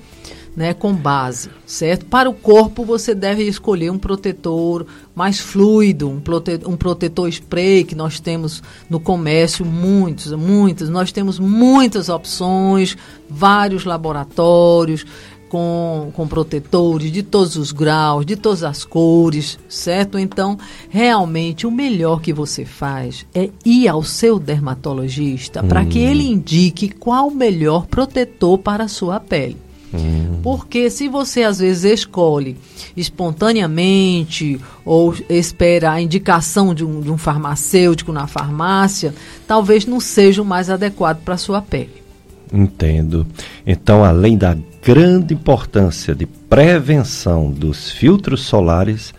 Né, 0.55 0.71
com 0.71 0.93
base, 0.93 1.49
certo? 1.65 2.05
Para 2.05 2.29
o 2.29 2.33
corpo 2.33 2.85
você 2.85 3.15
deve 3.15 3.41
escolher 3.41 3.89
um 3.89 3.97
protetor 3.97 4.85
mais 5.15 5.39
fluido, 5.39 6.07
um, 6.07 6.19
prote 6.19 6.59
um 6.67 6.77
protetor 6.77 7.27
spray 7.27 7.83
que 7.83 7.95
nós 7.95 8.19
temos 8.19 8.61
no 8.87 8.99
comércio 8.99 9.65
muitos, 9.65 10.31
muitos. 10.33 10.89
Nós 10.89 11.11
temos 11.11 11.39
muitas 11.39 12.07
opções, 12.07 12.95
vários 13.27 13.83
laboratórios 13.83 15.03
com, 15.53 16.09
com 16.15 16.27
protetores 16.27 17.11
de 17.11 17.21
todos 17.21 17.55
os 17.57 17.71
graus, 17.71 18.25
de 18.25 18.35
todas 18.35 18.63
as 18.63 18.83
cores, 18.83 19.59
certo? 19.69 20.17
Então, 20.17 20.57
realmente, 20.89 21.67
o 21.67 21.71
melhor 21.71 22.21
que 22.21 22.33
você 22.33 22.65
faz 22.65 23.23
é 23.35 23.51
ir 23.63 23.87
ao 23.87 24.03
seu 24.03 24.39
dermatologista 24.39 25.63
hum. 25.63 25.67
para 25.67 25.85
que 25.85 25.99
ele 25.99 26.23
indique 26.23 26.89
qual 26.89 27.27
o 27.27 27.35
melhor 27.35 27.85
protetor 27.85 28.57
para 28.57 28.85
a 28.85 28.87
sua 28.87 29.19
pele. 29.19 29.55
Hum. 29.93 30.39
Porque 30.41 30.89
se 30.89 31.07
você 31.07 31.43
às 31.43 31.59
vezes 31.59 31.83
escolhe 31.83 32.57
espontaneamente 32.97 34.59
ou 34.83 35.13
espera 35.29 35.91
a 35.91 36.01
indicação 36.01 36.73
de 36.73 36.83
um, 36.83 37.01
de 37.01 37.11
um 37.11 37.17
farmacêutico 37.17 38.11
na 38.11 38.27
farmácia, 38.27 39.13
talvez 39.47 39.85
não 39.85 39.99
seja 39.99 40.41
o 40.41 40.45
mais 40.45 40.69
adequado 40.69 41.21
para 41.23 41.35
a 41.35 41.37
sua 41.37 41.61
pele. 41.61 42.03
Entendo. 42.51 43.25
Então, 43.65 44.03
além 44.03 44.37
da 44.37 44.55
grande 44.83 45.33
importância 45.33 46.13
de 46.13 46.25
prevenção 46.25 47.49
dos 47.49 47.89
filtros 47.89 48.41
solares, 48.41 49.13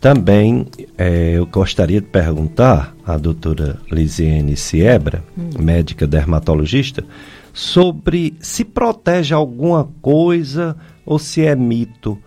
também 0.00 0.66
é, 0.96 1.32
eu 1.32 1.44
gostaria 1.44 2.00
de 2.00 2.06
perguntar 2.06 2.94
à 3.04 3.18
doutora 3.18 3.78
Lisiane 3.90 4.56
Siebra, 4.56 5.22
hum. 5.36 5.50
médica 5.58 6.06
dermatologista, 6.06 7.04
sobre 7.52 8.34
se 8.40 8.64
protege 8.64 9.34
alguma 9.34 9.88
coisa 10.00 10.76
ou 11.04 11.18
se 11.18 11.44
é 11.44 11.54
mito 11.54 12.18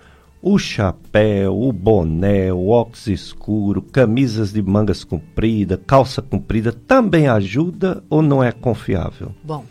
o 0.42 0.58
chapéu, 0.58 1.62
o 1.62 1.72
boné, 1.72 2.52
o 2.52 2.70
óculos 2.70 3.06
escuro, 3.08 3.82
camisas 3.82 4.52
de 4.52 4.62
mangas 4.62 5.04
compridas, 5.04 5.80
calça 5.86 6.22
comprida, 6.22 6.72
também 6.72 7.28
ajuda 7.28 8.04
ou 8.10 8.24
não 8.24 8.44
é 8.44 8.52
confiável? 8.52 9.32
Bom, 9.44 9.64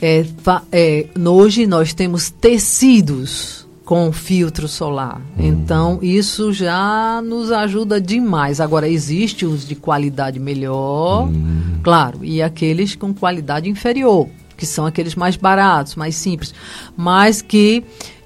é, 0.00 0.24
é, 0.70 1.06
hoje 1.28 1.66
nós 1.66 1.92
temos 1.92 2.30
tecidos 2.30 3.66
com 3.84 4.12
filtro 4.12 4.68
solar. 4.68 5.20
Hum. 5.36 5.44
Então, 5.44 5.98
isso 6.00 6.52
já 6.52 7.20
nos 7.20 7.50
ajuda 7.50 8.00
demais. 8.00 8.60
Agora, 8.60 8.88
existe 8.88 9.44
os 9.44 9.66
de 9.66 9.74
qualidade 9.74 10.38
melhor, 10.38 11.28
hum. 11.28 11.80
claro, 11.82 12.24
e 12.24 12.40
aqueles 12.40 12.94
com 12.94 13.12
qualidade 13.12 13.68
inferior, 13.68 14.28
que 14.62 14.66
são 14.66 14.86
aqueles 14.86 15.16
mais 15.16 15.34
baratos, 15.34 15.96
mais 15.96 16.14
simples, 16.14 16.54
mas 16.96 17.42
que 17.42 17.82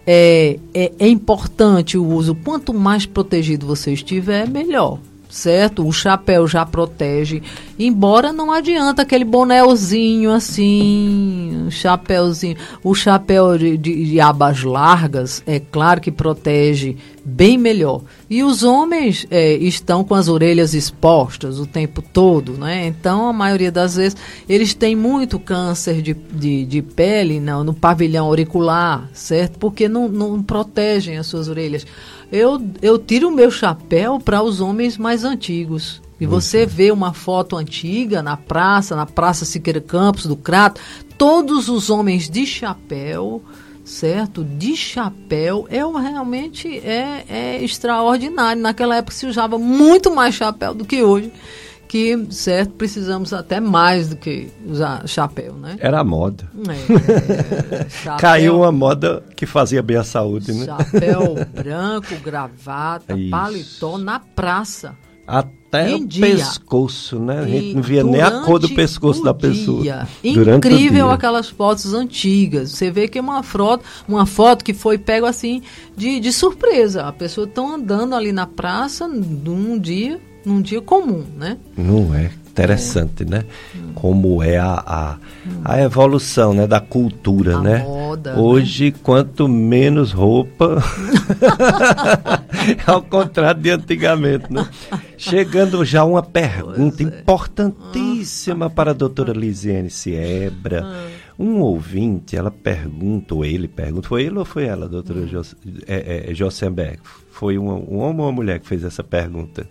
é, 0.07 0.59
é, 0.75 0.93
é 0.99 1.09
importante 1.09 1.97
o 1.97 2.07
uso. 2.07 2.35
Quanto 2.35 2.75
mais 2.75 3.07
protegido 3.07 3.67
você 3.67 3.95
estiver, 3.95 4.47
melhor 4.47 4.99
certo? 5.37 5.87
O 5.87 5.93
chapéu 5.93 6.49
já 6.49 6.65
protege. 6.65 7.43
Embora 7.79 8.33
não 8.33 8.51
adianta 8.51 9.03
aquele 9.03 9.25
bonézinho 9.25 10.33
assim, 10.33 11.67
chapéuzinho. 11.71 12.57
O 12.83 12.95
chapéu 12.95 13.59
de, 13.59 13.77
de, 13.77 14.07
de, 14.07 14.21
abas 14.21 14.63
largas, 14.63 15.43
é 15.47 15.61
claro 15.61 16.01
que 16.01 16.11
protege 16.11 16.97
bem 17.23 17.59
melhor. 17.59 18.01
E 18.31 18.43
os 18.43 18.63
homens 18.63 19.27
é, 19.31 19.55
estão 19.55 20.03
com 20.03 20.15
as 20.15 20.27
orelhas 20.27 20.73
expostas 20.73 21.61
o 21.61 21.67
tempo 21.67 22.01
todo, 22.01 22.53
né? 22.53 22.87
Então, 22.87 23.29
a 23.29 23.33
maioria 23.33 23.71
das 23.71 23.97
vezes, 23.97 24.17
eles 24.49 24.73
têm 24.73 24.97
muito 24.97 25.39
câncer 25.39 26.01
de, 26.01 26.15
de, 26.15 26.65
de 26.65 26.81
pele 26.81 27.41
não, 27.41 27.63
no 27.63 27.75
pavilhão 27.75 28.27
auricular, 28.27 29.09
certo? 29.13 29.59
Porque 29.59 29.87
não, 29.87 30.09
não 30.09 30.43
protegem 30.43 31.19
as 31.19 31.27
suas 31.27 31.49
orelhas. 31.49 31.85
Eu, 32.31 32.61
eu 32.83 32.99
tiro 32.99 33.29
o 33.29 33.35
meu 33.35 33.51
chapéu 33.51 34.19
para 34.19 34.43
os 34.43 34.61
homens 34.61 34.99
mais 34.99 35.25
antigos, 35.25 36.03
E 36.21 36.27
você 36.27 36.65
vê 36.65 36.91
uma 36.91 37.13
foto 37.13 37.57
antiga 37.57 38.23
na 38.23 38.37
praça, 38.37 38.97
na 38.97 39.07
Praça 39.07 39.45
Siqueira 39.45 39.81
Campos, 39.81 40.27
do 40.27 40.35
Crato, 40.37 40.81
todos 41.19 41.69
os 41.69 41.91
homens 41.91 42.29
de 42.29 42.47
chapéu, 42.47 43.43
certo? 43.85 44.43
De 44.43 44.75
chapéu, 44.75 45.67
é 45.71 45.79
realmente 46.01 46.79
é, 46.79 47.25
é 47.29 47.65
extraordinário. 47.65 48.63
Naquela 48.63 48.97
época 48.97 49.15
se 49.15 49.27
usava 49.27 49.59
muito 49.59 50.15
mais 50.15 50.35
chapéu 50.35 50.75
do 50.75 50.85
que 50.85 51.03
hoje 51.03 51.31
que, 51.97 52.27
certo, 52.31 52.75
precisamos 52.75 53.33
até 53.33 53.59
mais 53.59 54.11
do 54.11 54.17
que 54.17 54.49
usar 54.67 55.09
chapéu, 55.09 55.55
né? 55.55 55.77
Era 55.81 56.01
a 56.01 56.05
moda. 56.05 56.47
É, 56.69 57.89
chapéu, 57.89 58.19
Caiu 58.19 58.57
uma 58.59 58.71
moda 58.71 59.25
que 59.35 59.47
fazia 59.47 59.83
bem 59.83 59.97
a 59.97 60.05
saúde, 60.05 60.53
né? 60.53 60.67
Chapéu 60.67 61.35
branco, 61.57 62.15
gravata, 62.23 63.17
Isso. 63.17 63.31
paletó 63.31 63.97
na 63.97 64.21
praça. 64.21 64.95
Até 65.27 65.91
em 65.91 66.03
o 66.03 66.07
dia. 66.07 66.27
pescoço, 66.27 67.19
né? 67.19 67.41
A 67.41 67.47
gente 67.47 67.75
não 67.75 67.83
via 67.83 68.05
nem 68.05 68.21
a 68.21 68.43
cor 68.43 68.59
do 68.59 68.69
pescoço 68.69 69.25
da 69.25 69.33
pessoa. 69.33 69.81
Dia. 69.83 70.07
Incrível 70.23 71.11
aquelas 71.11 71.49
fotos 71.49 71.95
antigas. 71.95 72.73
Você 72.73 72.91
vê 72.91 73.09
que 73.09 73.19
é 73.19 73.21
uma 73.23 73.43
foto, 73.43 73.85
uma 74.07 74.27
foto 74.27 74.63
que 74.63 74.75
foi 74.75 74.99
pego 74.99 75.25
assim 75.25 75.63
de, 75.97 76.21
de 76.21 76.31
surpresa. 76.31 77.07
A 77.07 77.13
pessoa 77.13 77.47
estão 77.47 77.75
andando 77.75 78.15
ali 78.15 78.33
na 78.33 78.47
praça 78.47 79.09
num 79.09 79.79
dia 79.79 80.21
num 80.47 80.63
dia 80.63 80.81
comum, 80.81 81.25
né? 81.37 81.59
Não 81.77 82.15
é 82.15 82.31
interessante, 82.57 83.25
é. 83.25 83.27
né? 83.27 83.45
Como 83.97 84.41
é 84.43 84.57
a, 84.57 84.83
a, 84.87 85.19
a, 85.65 85.83
evolução 85.83 86.55
né, 86.55 86.69
da 86.69 86.81
cultura, 86.81 87.57
a 87.57 87.61
né? 87.61 87.79
Moda, 87.83 88.35
né? 88.35 88.41
Hoje, 88.41 88.93
né? 88.93 88.99
quanto 89.03 89.49
menos 89.49 90.13
roupa, 90.13 90.83
ao 92.87 93.03
contrário 93.03 93.61
de 93.61 93.71
antigamente, 93.71 94.53
né? 94.53 94.67
Chegando 95.19 95.85
já 95.85 96.05
uma 96.05 96.23
pergunta 96.23 97.03
é. 97.03 97.07
importantíssima 97.07 98.71
para 98.71 98.93
a 98.93 98.95
doutora 98.95 99.33
Lisiane 99.33 99.91
Siebra. 99.91 100.85
Ah. 100.85 101.27
Um 101.39 101.61
ouvinte, 101.61 102.35
ela 102.35 102.51
pergunta, 102.51 103.35
ou 103.35 103.45
ele 103.45 103.69
pergunta, 103.69 104.09
foi 104.09 104.23
ele 104.23 104.39
ou 104.39 104.45
foi 104.45 104.65
ela, 104.65 104.89
doutora 104.89 105.21
hum. 105.21 105.27
Jos, 105.27 105.55
é, 105.87 106.33
é? 106.33 106.97
Foi 107.31 107.59
um, 107.59 107.69
um 107.69 107.99
homem 107.99 108.21
ou 108.21 108.27
uma 108.27 108.33
mulher 108.33 108.59
que 108.59 108.67
fez 108.67 108.83
essa 108.85 109.05
pergunta? 109.05 109.69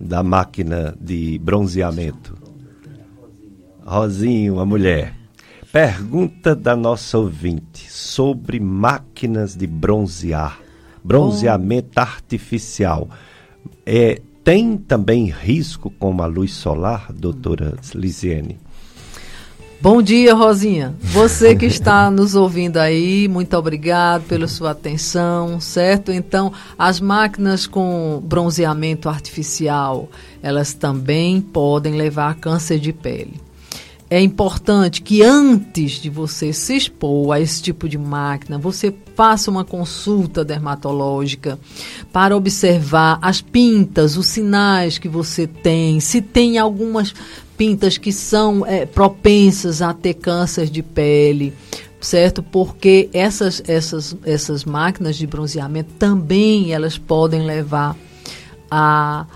Da 0.00 0.22
máquina 0.22 0.94
de 1.00 1.38
bronzeamento? 1.38 2.36
Rosinho, 3.84 4.60
a 4.60 4.66
mulher. 4.66 5.14
Pergunta 5.72 6.54
da 6.54 6.74
nossa 6.74 7.18
ouvinte 7.18 7.90
sobre 7.90 8.58
máquinas 8.58 9.54
de 9.54 9.66
bronzear, 9.66 10.60
bronzeamento 11.04 11.92
oh. 11.96 12.00
artificial. 12.00 13.08
É, 13.84 14.20
tem 14.42 14.78
também 14.78 15.30
risco 15.30 15.90
com 15.90 16.22
a 16.22 16.26
luz 16.26 16.54
solar, 16.54 17.12
doutora 17.12 17.76
Lisiane? 17.94 18.58
Bom 19.80 20.02
dia, 20.02 20.34
Rosinha. 20.34 20.92
Você 21.00 21.54
que 21.54 21.64
está 21.64 22.10
nos 22.10 22.34
ouvindo 22.34 22.78
aí, 22.78 23.28
muito 23.28 23.56
obrigado 23.56 24.24
pela 24.24 24.48
sua 24.48 24.72
atenção, 24.72 25.60
certo? 25.60 26.10
Então, 26.10 26.52
as 26.76 26.98
máquinas 26.98 27.64
com 27.64 28.20
bronzeamento 28.24 29.08
artificial, 29.08 30.08
elas 30.42 30.74
também 30.74 31.40
podem 31.40 31.94
levar 31.94 32.32
a 32.32 32.34
câncer 32.34 32.80
de 32.80 32.92
pele. 32.92 33.40
É 34.10 34.20
importante 34.20 35.00
que 35.00 35.22
antes 35.22 35.92
de 36.00 36.10
você 36.10 36.52
se 36.52 36.74
expor 36.74 37.30
a 37.30 37.40
esse 37.40 37.62
tipo 37.62 37.88
de 37.88 37.98
máquina, 37.98 38.58
você 38.58 38.92
faça 39.14 39.48
uma 39.48 39.64
consulta 39.64 40.44
dermatológica 40.44 41.56
para 42.12 42.36
observar 42.36 43.20
as 43.22 43.40
pintas, 43.40 44.16
os 44.16 44.26
sinais 44.26 44.98
que 44.98 45.08
você 45.08 45.46
tem, 45.46 46.00
se 46.00 46.20
tem 46.20 46.58
algumas 46.58 47.14
pintas 47.58 47.98
que 47.98 48.12
são 48.12 48.64
é, 48.64 48.86
propensas 48.86 49.82
a 49.82 49.92
ter 49.92 50.14
câncer 50.14 50.70
de 50.70 50.82
pele, 50.82 51.52
certo? 52.00 52.42
Porque 52.42 53.10
essas, 53.12 53.60
essas, 53.66 54.16
essas 54.24 54.64
máquinas 54.64 55.16
de 55.16 55.26
bronzeamento 55.26 55.90
também 55.98 56.72
elas 56.72 56.96
podem 56.96 57.42
levar 57.42 57.96
a, 58.70 59.26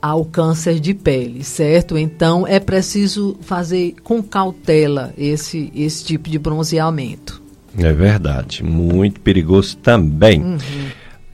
ao 0.00 0.24
câncer 0.24 0.78
de 0.78 0.94
pele, 0.94 1.42
certo? 1.42 1.98
Então 1.98 2.46
é 2.46 2.60
preciso 2.60 3.36
fazer 3.40 3.96
com 4.04 4.22
cautela 4.22 5.12
esse, 5.18 5.70
esse 5.74 6.04
tipo 6.04 6.30
de 6.30 6.38
bronzeamento. 6.38 7.42
É 7.76 7.92
verdade, 7.92 8.62
muito 8.62 9.20
perigoso 9.20 9.76
também. 9.78 10.40
Uhum. 10.40 10.58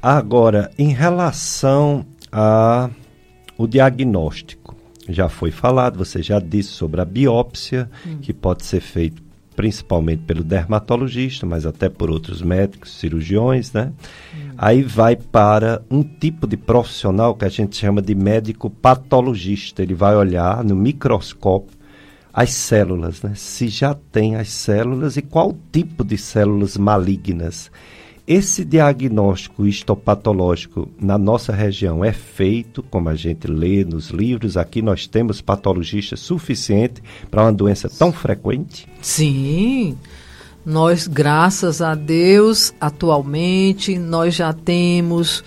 Agora, 0.00 0.70
em 0.78 0.92
relação 0.92 2.06
a 2.32 2.88
o 3.58 3.66
diagnóstico, 3.66 4.67
já 5.08 5.28
foi 5.28 5.50
falado, 5.50 5.98
você 5.98 6.22
já 6.22 6.38
disse 6.38 6.70
sobre 6.70 7.00
a 7.00 7.04
biópsia, 7.04 7.90
hum. 8.06 8.18
que 8.20 8.32
pode 8.32 8.64
ser 8.64 8.80
feita 8.80 9.28
principalmente 9.58 10.22
pelo 10.22 10.44
dermatologista, 10.44 11.44
mas 11.44 11.66
até 11.66 11.88
por 11.88 12.10
outros 12.10 12.40
médicos, 12.40 12.96
cirurgiões, 12.96 13.72
né? 13.72 13.92
Hum. 14.32 14.50
Aí 14.56 14.84
vai 14.84 15.16
para 15.16 15.82
um 15.90 16.04
tipo 16.04 16.46
de 16.46 16.56
profissional 16.56 17.34
que 17.34 17.44
a 17.44 17.48
gente 17.48 17.76
chama 17.76 18.00
de 18.00 18.14
médico 18.14 18.70
patologista. 18.70 19.82
Ele 19.82 19.94
vai 19.94 20.14
olhar 20.14 20.62
no 20.62 20.76
microscópio 20.76 21.76
as 22.32 22.50
células, 22.50 23.20
né? 23.20 23.32
Se 23.34 23.66
já 23.66 23.94
tem 23.94 24.36
as 24.36 24.48
células 24.48 25.16
e 25.16 25.22
qual 25.22 25.52
tipo 25.72 26.04
de 26.04 26.16
células 26.16 26.76
malignas. 26.76 27.68
Esse 28.28 28.62
diagnóstico 28.62 29.66
histopatológico 29.66 30.86
na 31.00 31.16
nossa 31.16 31.50
região 31.50 32.04
é 32.04 32.12
feito, 32.12 32.82
como 32.82 33.08
a 33.08 33.14
gente 33.14 33.46
lê 33.46 33.86
nos 33.86 34.10
livros, 34.10 34.58
aqui 34.58 34.82
nós 34.82 35.06
temos 35.06 35.40
patologistas 35.40 36.20
suficiente 36.20 37.02
para 37.30 37.44
uma 37.44 37.52
doença 37.54 37.88
tão 37.88 38.12
frequente? 38.12 38.86
Sim. 39.00 39.96
Nós, 40.62 41.06
graças 41.06 41.80
a 41.80 41.94
Deus, 41.94 42.74
atualmente 42.78 43.98
nós 43.98 44.34
já 44.34 44.52
temos 44.52 45.42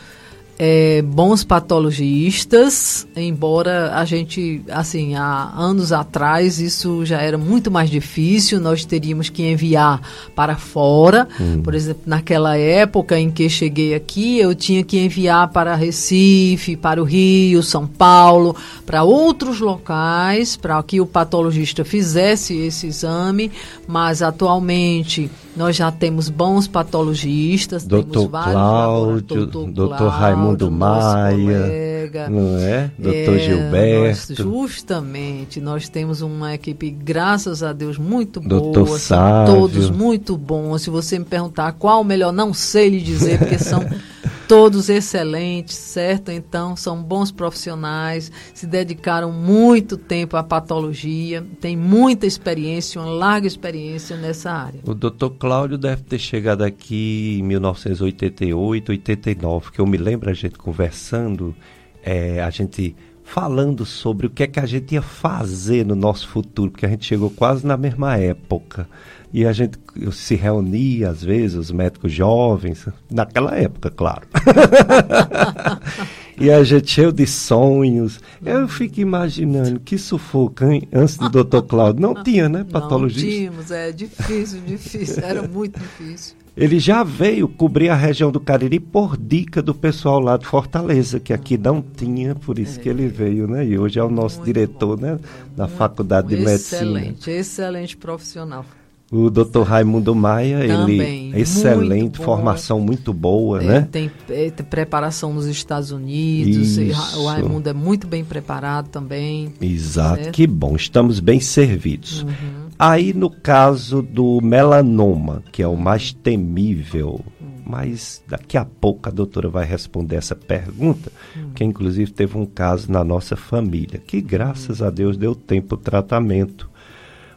é, 0.63 1.01
bons 1.01 1.43
patologistas, 1.43 3.07
embora 3.15 3.95
a 3.95 4.05
gente, 4.05 4.61
assim, 4.69 5.15
há 5.15 5.51
anos 5.57 5.91
atrás 5.91 6.59
isso 6.59 7.03
já 7.03 7.19
era 7.19 7.35
muito 7.35 7.71
mais 7.71 7.89
difícil, 7.89 8.59
nós 8.59 8.85
teríamos 8.85 9.27
que 9.27 9.41
enviar 9.41 9.99
para 10.35 10.55
fora. 10.55 11.27
Hum. 11.39 11.63
Por 11.63 11.73
exemplo, 11.73 12.03
naquela 12.05 12.55
época 12.57 13.19
em 13.19 13.31
que 13.31 13.49
cheguei 13.49 13.95
aqui, 13.95 14.37
eu 14.37 14.53
tinha 14.53 14.83
que 14.83 14.99
enviar 14.99 15.47
para 15.47 15.73
Recife, 15.73 16.75
para 16.75 17.01
o 17.01 17.05
Rio, 17.05 17.63
São 17.63 17.87
Paulo, 17.87 18.55
para 18.85 19.01
outros 19.01 19.59
locais, 19.59 20.55
para 20.55 20.83
que 20.83 21.01
o 21.01 21.07
patologista 21.07 21.83
fizesse 21.83 22.55
esse 22.55 22.85
exame, 22.85 23.51
mas 23.87 24.21
atualmente 24.21 25.27
nós 25.55 25.75
já 25.75 25.91
temos 25.91 26.29
bons 26.29 26.67
patologistas, 26.67 27.85
doutor 27.85 28.11
temos 28.11 28.31
vários 28.31 28.53
Cláudio, 28.53 29.21
doutor, 29.21 29.71
doutor 29.71 30.09
Raimundo 30.09 30.71
Maia, 30.71 31.35
colega, 31.35 32.29
não 32.29 32.57
é? 32.57 32.91
Doutor 32.97 33.35
é, 33.35 33.39
Gilberto. 33.39 34.29
Nós, 34.29 34.37
justamente, 34.37 35.61
nós 35.61 35.89
temos 35.89 36.21
uma 36.21 36.53
equipe, 36.53 36.89
graças 36.89 37.63
a 37.63 37.73
Deus, 37.73 37.97
muito 37.97 38.39
doutor 38.39 38.85
boa, 38.85 38.99
Sávio. 38.99 39.55
todos 39.55 39.89
muito 39.89 40.37
bons. 40.37 40.83
Se 40.83 40.89
você 40.89 41.19
me 41.19 41.25
perguntar 41.25 41.73
qual 41.73 42.01
o 42.01 42.05
melhor, 42.05 42.31
não 42.31 42.53
sei 42.53 42.89
lhe 42.89 43.01
dizer, 43.01 43.39
porque 43.39 43.57
são 43.57 43.81
todos 44.51 44.89
excelentes, 44.89 45.77
certo? 45.77 46.29
Então, 46.29 46.75
são 46.75 47.01
bons 47.01 47.31
profissionais, 47.31 48.29
se 48.53 48.67
dedicaram 48.67 49.31
muito 49.31 49.95
tempo 49.95 50.35
à 50.35 50.43
patologia, 50.43 51.41
têm 51.61 51.77
muita 51.77 52.25
experiência, 52.25 52.99
uma 52.99 53.09
larga 53.09 53.47
experiência 53.47 54.17
nessa 54.17 54.51
área. 54.51 54.81
O 54.85 54.93
doutor 54.93 55.29
Cláudio 55.29 55.77
deve 55.77 56.03
ter 56.03 56.19
chegado 56.19 56.63
aqui 56.65 57.37
em 57.39 57.43
1988, 57.43 58.89
89, 58.91 59.71
que 59.71 59.79
eu 59.79 59.87
me 59.87 59.95
lembro 59.95 60.29
a 60.29 60.33
gente 60.33 60.57
conversando, 60.57 61.55
é, 62.03 62.41
a 62.41 62.49
gente 62.49 62.93
falando 63.23 63.85
sobre 63.85 64.27
o 64.27 64.29
que 64.29 64.43
é 64.43 64.47
que 64.47 64.59
a 64.59 64.65
gente 64.65 64.93
ia 64.93 65.01
fazer 65.01 65.85
no 65.85 65.95
nosso 65.95 66.27
futuro, 66.27 66.71
porque 66.71 66.85
a 66.85 66.89
gente 66.89 67.05
chegou 67.05 67.29
quase 67.29 67.65
na 67.65 67.77
mesma 67.77 68.17
época. 68.17 68.85
E 69.33 69.45
a 69.45 69.53
gente 69.53 69.79
se 70.11 70.35
reunia, 70.35 71.09
às 71.09 71.23
vezes, 71.23 71.55
os 71.55 71.71
médicos 71.71 72.11
jovens, 72.11 72.85
naquela 73.09 73.55
época, 73.55 73.89
claro. 73.89 74.27
e 76.37 76.51
a 76.51 76.63
gente 76.63 76.91
cheio 76.91 77.13
de 77.13 77.25
sonhos. 77.25 78.19
Eu 78.45 78.67
fico 78.67 78.99
imaginando 78.99 79.79
que 79.79 79.97
sufoco, 79.97 80.65
hein? 80.65 80.87
Antes 80.91 81.17
do 81.17 81.29
doutor 81.29 81.63
Cláudio. 81.63 82.01
Não 82.01 82.23
tinha, 82.23 82.49
né, 82.49 82.65
patologista? 82.69 83.25
Não 83.25 83.37
tínhamos, 83.37 83.71
é 83.71 83.91
difícil, 83.91 84.61
difícil. 84.65 85.23
Era 85.23 85.47
muito 85.47 85.79
difícil. 85.79 86.35
Ele 86.55 86.79
já 86.79 87.01
veio 87.01 87.47
cobrir 87.47 87.87
a 87.87 87.95
região 87.95 88.29
do 88.29 88.39
Cariri 88.39 88.79
por 88.79 89.15
dica 89.15 89.61
do 89.61 89.73
pessoal 89.73 90.19
lá 90.19 90.35
de 90.35 90.45
Fortaleza, 90.45 91.17
que 91.17 91.31
aqui 91.31 91.57
não 91.57 91.81
tinha, 91.81 92.35
por 92.35 92.59
isso 92.59 92.77
é. 92.77 92.83
que 92.83 92.89
ele 92.89 93.07
veio, 93.07 93.47
né? 93.47 93.65
E 93.65 93.79
hoje 93.79 93.97
é 93.97 94.03
o 94.03 94.09
nosso 94.09 94.37
muito 94.37 94.47
diretor, 94.47 94.97
bom. 94.97 95.01
né? 95.01 95.19
Da 95.55 95.65
muito 95.65 95.77
Faculdade 95.77 96.27
bom. 96.27 96.35
de 96.35 96.45
Medicina. 96.45 96.81
Excelente, 96.81 97.31
excelente 97.31 97.97
profissional. 97.97 98.65
O 99.11 99.29
doutor 99.29 99.63
Raimundo 99.63 100.15
Maia, 100.15 100.65
Também, 100.65 101.31
ele 101.31 101.41
excelente, 101.41 102.01
muito 102.01 102.23
formação 102.23 102.79
muito 102.79 103.13
boa, 103.13 103.61
É, 103.61 103.67
né? 103.67 103.87
Tem, 103.91 104.09
é, 104.29 104.49
tem 104.49 104.65
preparação 104.65 105.33
nos 105.33 105.45
Estados 105.47 105.91
Unidos. 105.91 106.77
O 107.17 107.25
Raimundo 107.27 107.67
é 107.67 107.73
muito 107.73 108.07
bem 108.07 108.23
preparado 108.23 108.87
também. 108.87 109.53
Exato, 109.59 110.23
Certo. 110.23 110.33
que 110.33 110.47
bom, 110.47 110.77
estamos 110.77 111.19
bem 111.19 111.41
servidos. 111.41 112.23
Uhum. 112.23 112.69
Aí 112.79 113.13
no 113.13 113.29
caso 113.29 114.01
do 114.01 114.39
melanoma, 114.41 115.43
que 115.51 115.61
é 115.61 115.67
o 115.67 115.75
mais 115.75 116.13
temível, 116.13 117.19
mas 117.65 118.23
daqui 118.27 118.57
a 118.57 118.63
pouco 118.63 119.09
a 119.09 119.11
doutora 119.11 119.49
vai 119.49 119.65
responder 119.65 120.15
essa 120.15 120.35
pergunta, 120.35 121.11
que 121.53 121.65
inclusive 121.65 122.11
teve 122.11 122.37
um 122.37 122.45
caso 122.45 122.89
na 122.89 123.03
nossa 123.03 123.35
família, 123.35 123.99
que 123.99 124.21
graças 124.21 124.81
a 124.81 124.89
Deus 124.89 125.17
deu 125.17 125.35
tempo 125.35 125.75
o 125.75 125.77
tratamento. 125.77 126.70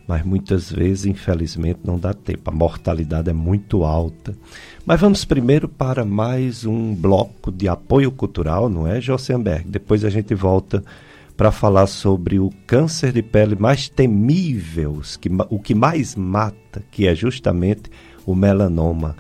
Mas 0.06 0.24
muitas 0.24 0.70
vezes, 0.70 1.06
infelizmente, 1.06 1.81
não 1.85 1.98
dá 1.98 2.12
tempo. 2.12 2.51
A 2.51 2.55
mortalidade 2.55 3.31
é 3.31 3.32
muito 3.32 3.85
alta. 3.85 4.36
Mas 4.85 5.01
vamos 5.01 5.24
primeiro 5.24 5.68
para 5.68 6.05
mais 6.05 6.66
um 6.66 6.94
bloco 6.94 7.51
de 7.51 7.68
apoio 7.68 8.10
cultural, 8.10 8.68
não 8.68 8.86
é, 8.86 9.01
Josenberg? 9.01 9.68
Depois 9.68 10.05
a 10.05 10.10
gente 10.10 10.35
volta 10.35 10.85
para 11.36 11.51
falar 11.51 11.86
sobre 11.86 12.39
o 12.39 12.51
câncer 12.66 13.12
de 13.12 13.22
pele 13.22 13.56
mais 13.59 13.89
temível, 13.89 15.01
o 15.51 15.59
que 15.59 15.74
mais 15.74 16.14
mata, 16.14 16.82
que 16.90 17.09
é 17.09 17.14
justamente 17.14 17.90
o 18.26 18.35
melanoma. 18.35 19.16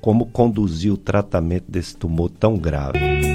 Como 0.00 0.26
conduzir 0.26 0.92
o 0.92 0.96
tratamento 0.96 1.64
desse 1.68 1.96
tumor 1.96 2.30
tão 2.30 2.56
grave. 2.56 3.25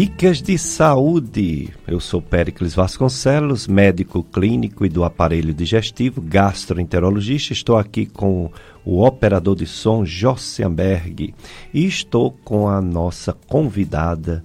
Dicas 0.00 0.40
de 0.40 0.56
saúde. 0.56 1.74
Eu 1.84 1.98
sou 1.98 2.22
Péricles 2.22 2.72
Vasconcelos, 2.72 3.66
médico 3.66 4.22
clínico 4.22 4.86
e 4.86 4.88
do 4.88 5.02
aparelho 5.02 5.52
digestivo, 5.52 6.22
gastroenterologista. 6.22 7.52
Estou 7.52 7.76
aqui 7.76 8.06
com 8.06 8.48
o 8.84 9.04
operador 9.04 9.56
de 9.56 9.66
som 9.66 10.04
Jossianberg 10.04 11.34
e 11.74 11.84
estou 11.84 12.30
com 12.30 12.68
a 12.68 12.80
nossa 12.80 13.32
convidada 13.32 14.44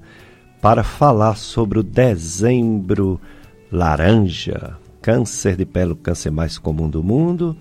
para 0.59 0.84
falar 0.84 1.38
sobre 1.38 1.77
o 1.77 1.84
dezembro 1.84 3.21
laranja, 3.71 4.75
câncer 5.03 5.55
de 5.55 5.67
pele, 5.67 5.91
o 5.91 5.95
câncer 5.95 6.31
mais 6.31 6.57
comum 6.57 6.89
do 6.89 7.03
mundo. 7.03 7.55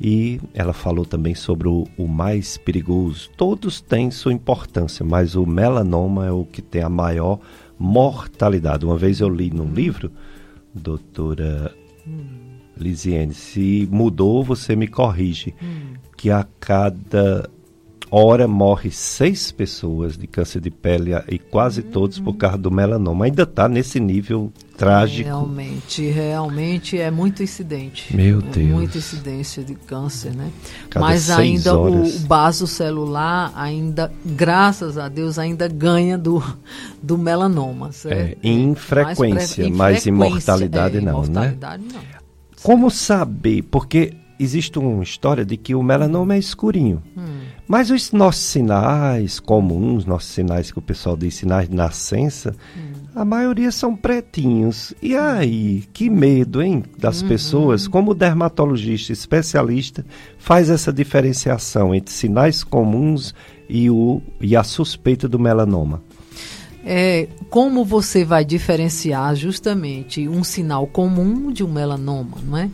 E 0.00 0.40
ela 0.52 0.72
falou 0.72 1.06
também 1.06 1.34
sobre 1.34 1.68
o, 1.68 1.86
o 1.96 2.06
mais 2.06 2.58
perigoso. 2.58 3.30
Todos 3.36 3.80
têm 3.80 4.10
sua 4.10 4.32
importância, 4.32 5.04
mas 5.04 5.34
o 5.34 5.46
melanoma 5.46 6.26
é 6.26 6.30
o 6.30 6.44
que 6.44 6.60
tem 6.60 6.82
a 6.82 6.88
maior 6.88 7.38
mortalidade. 7.78 8.84
Uma 8.84 8.96
vez 8.98 9.20
eu 9.20 9.28
li 9.28 9.50
num 9.50 9.72
livro, 9.72 10.10
doutora 10.74 11.74
Lisiane, 12.76 13.32
se 13.32 13.88
mudou, 13.90 14.44
você 14.44 14.76
me 14.76 14.86
corrige, 14.86 15.54
que 16.16 16.30
a 16.30 16.46
cada 16.60 17.48
hora 18.18 18.48
morre 18.48 18.90
seis 18.90 19.52
pessoas 19.52 20.16
de 20.16 20.26
câncer 20.26 20.60
de 20.60 20.70
pele 20.70 21.12
e 21.28 21.38
quase 21.38 21.82
todos 21.82 22.18
por 22.18 22.34
causa 22.34 22.56
do 22.56 22.70
melanoma. 22.70 23.24
Ainda 23.24 23.42
está 23.42 23.68
nesse 23.68 24.00
nível 24.00 24.52
trágico. 24.76 25.28
Realmente, 25.28 26.08
realmente 26.08 26.98
é 26.98 27.10
muito 27.10 27.42
incidente. 27.42 28.14
Meu 28.16 28.38
É 28.38 28.42
Deus. 28.42 28.70
Muita 28.70 28.98
incidência 28.98 29.64
de 29.64 29.74
câncer, 29.74 30.34
né? 30.34 30.50
Cada 30.88 31.04
Mas 31.04 31.30
ainda 31.30 31.76
o, 31.76 31.82
horas. 31.82 32.24
o 32.24 32.26
vaso 32.26 32.66
celular, 32.66 33.52
ainda, 33.54 34.12
graças 34.24 34.98
a 34.98 35.08
Deus, 35.08 35.38
ainda 35.38 35.68
ganha 35.68 36.16
do, 36.16 36.42
do 37.02 37.18
melanoma, 37.18 37.92
certo? 37.92 38.18
É, 38.18 38.36
em 38.42 38.68
Mais 38.68 38.78
frequência, 38.78 39.70
mas 39.70 40.06
em 40.06 40.10
frequência, 40.10 40.12
mortalidade 40.12 40.96
é, 40.98 41.00
não, 41.00 41.22
né? 41.22 41.28
mortalidade 41.28 41.82
não. 41.92 42.00
Como 42.62 42.90
saber? 42.90 43.62
Porque 43.62 44.14
existe 44.38 44.78
uma 44.78 45.02
história 45.02 45.44
de 45.44 45.56
que 45.56 45.74
o 45.74 45.82
melanoma 45.82 46.34
é 46.34 46.38
escurinho. 46.38 47.02
Mas 47.66 47.90
os 47.90 48.12
nossos 48.12 48.42
sinais 48.42 49.40
comuns, 49.40 50.04
nossos 50.04 50.30
sinais 50.30 50.70
que 50.70 50.78
o 50.78 50.82
pessoal 50.82 51.16
diz 51.16 51.34
sinais 51.34 51.68
de 51.68 51.74
nascença, 51.74 52.54
a 53.14 53.24
maioria 53.24 53.72
são 53.72 53.96
pretinhos. 53.96 54.94
E 55.02 55.16
aí, 55.16 55.84
que 55.92 56.08
medo, 56.08 56.62
hein, 56.62 56.84
das 56.98 57.22
pessoas? 57.22 57.88
Como 57.88 58.10
o 58.12 58.14
dermatologista 58.14 59.12
especialista 59.12 60.04
faz 60.38 60.70
essa 60.70 60.92
diferenciação 60.92 61.94
entre 61.94 62.12
sinais 62.12 62.62
comuns 62.62 63.34
e, 63.68 63.90
o, 63.90 64.22
e 64.40 64.54
a 64.54 64.62
suspeita 64.62 65.26
do 65.26 65.38
melanoma? 65.38 66.02
É, 66.84 67.26
como 67.50 67.84
você 67.84 68.24
vai 68.24 68.44
diferenciar 68.44 69.34
justamente 69.34 70.28
um 70.28 70.44
sinal 70.44 70.86
comum 70.86 71.50
de 71.50 71.64
um 71.64 71.72
melanoma, 71.72 72.36
não 72.46 72.56
é? 72.56 72.70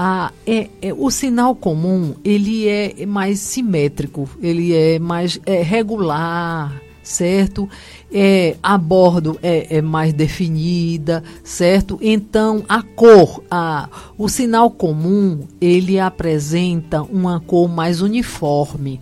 Ah, 0.00 0.30
é, 0.46 0.68
é, 0.80 0.94
o 0.94 1.10
sinal 1.10 1.56
comum 1.56 2.14
ele 2.24 2.68
é 2.68 3.04
mais 3.04 3.40
simétrico, 3.40 4.30
ele 4.40 4.72
é 4.72 4.96
mais 4.96 5.40
é, 5.44 5.60
regular, 5.60 6.80
certo? 7.02 7.68
É, 8.12 8.54
a 8.62 8.78
bordo 8.78 9.40
é, 9.42 9.78
é 9.78 9.82
mais 9.82 10.12
definida, 10.12 11.24
certo? 11.42 11.98
Então 12.00 12.64
a 12.68 12.80
cor, 12.80 13.42
a, 13.50 13.88
o 14.16 14.28
sinal 14.28 14.70
comum 14.70 15.40
ele 15.60 15.98
apresenta 15.98 17.02
uma 17.02 17.40
cor 17.40 17.68
mais 17.68 18.00
uniforme. 18.00 19.00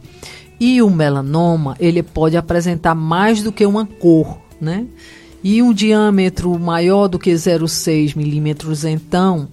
E 0.59 0.81
o 0.81 0.89
melanoma, 0.89 1.77
ele 1.79 2.03
pode 2.03 2.39
apresentar 2.39 2.95
mais 2.95 3.43
do 3.43 3.53
que 3.53 3.67
uma 3.67 3.85
cor, 3.85 4.39
né? 4.59 4.87
E 5.45 5.63
um 5.63 5.75
diâmetro 5.75 6.59
maior 6.59 7.07
do 7.07 7.19
que 7.19 7.31
0,6 7.31 8.17
milímetros, 8.17 8.85
então, 8.85 9.47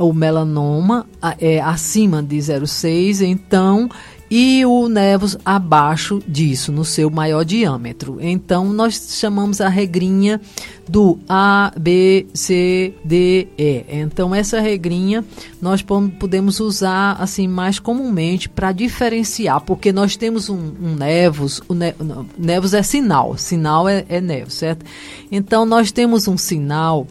o 0.00 0.12
melanoma 0.12 1.06
é 1.38 1.60
acima 1.60 2.22
de 2.22 2.36
0,6, 2.36 3.20
então, 3.22 3.88
e 4.30 4.64
o 4.64 4.88
nevus 4.88 5.36
abaixo 5.44 6.22
disso, 6.26 6.70
no 6.70 6.84
seu 6.84 7.10
maior 7.10 7.44
diâmetro. 7.44 8.18
Então, 8.20 8.72
nós 8.72 9.18
chamamos 9.18 9.60
a 9.60 9.68
regrinha 9.68 10.40
do 10.88 11.18
A, 11.28 11.72
B, 11.76 12.28
C, 12.32 12.94
D, 13.04 13.48
E. 13.58 13.84
Então, 13.88 14.32
essa 14.32 14.60
regrinha 14.60 15.24
nós 15.60 15.82
podemos 15.82 16.60
usar 16.60 17.16
assim 17.20 17.48
mais 17.48 17.80
comumente 17.80 18.48
para 18.48 18.70
diferenciar, 18.70 19.60
porque 19.62 19.92
nós 19.92 20.16
temos 20.16 20.48
um, 20.48 20.74
um 20.80 20.94
nevus, 20.94 21.60
o 21.68 21.74
ne, 21.74 21.92
nevus 22.38 22.72
é 22.72 22.84
sinal, 22.84 23.36
sinal 23.36 23.88
é, 23.88 24.04
é 24.08 24.20
nevus, 24.20 24.54
certo? 24.54 24.86
Então, 25.30 25.66
nós 25.66 25.90
temos 25.90 26.28
um 26.28 26.36
sinal 26.36 27.06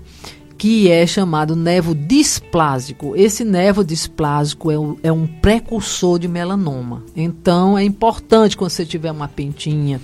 que 0.60 0.92
é 0.92 1.08
chamado 1.08 1.56
nevo 1.56 1.96
displásico. 1.96 3.16
Esse 3.16 3.46
nevo 3.46 3.82
displásico 3.82 4.70
é 4.70 4.78
um, 4.78 4.98
é 5.02 5.10
um 5.10 5.26
precursor 5.26 6.20
de 6.20 6.28
melanoma. 6.28 7.02
Então, 7.16 7.78
é 7.78 7.84
importante 7.86 8.58
quando 8.58 8.70
você 8.70 8.86
tiver 8.86 9.10
uma 9.10 9.30
pintinha, 9.30 10.02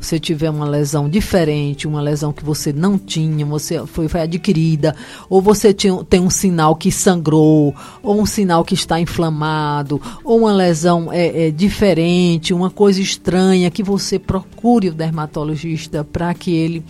você 0.00 0.18
tiver 0.18 0.48
uma 0.48 0.64
lesão 0.64 1.06
diferente, 1.06 1.86
uma 1.86 2.00
lesão 2.00 2.32
que 2.32 2.42
você 2.42 2.72
não 2.72 2.96
tinha, 2.96 3.44
você 3.44 3.86
foi, 3.86 4.08
foi 4.08 4.22
adquirida, 4.22 4.96
ou 5.28 5.42
você 5.42 5.74
tinha, 5.74 6.02
tem 6.04 6.20
um 6.20 6.30
sinal 6.30 6.74
que 6.76 6.90
sangrou, 6.90 7.74
ou 8.02 8.22
um 8.22 8.24
sinal 8.24 8.64
que 8.64 8.72
está 8.72 8.98
inflamado, 8.98 10.00
ou 10.24 10.38
uma 10.38 10.52
lesão 10.54 11.12
é, 11.12 11.48
é 11.48 11.50
diferente, 11.50 12.54
uma 12.54 12.70
coisa 12.70 13.02
estranha, 13.02 13.70
que 13.70 13.82
você 13.82 14.18
procure 14.18 14.88
o 14.88 14.94
dermatologista 14.94 16.02
para 16.02 16.32
que 16.32 16.52
ele 16.52 16.82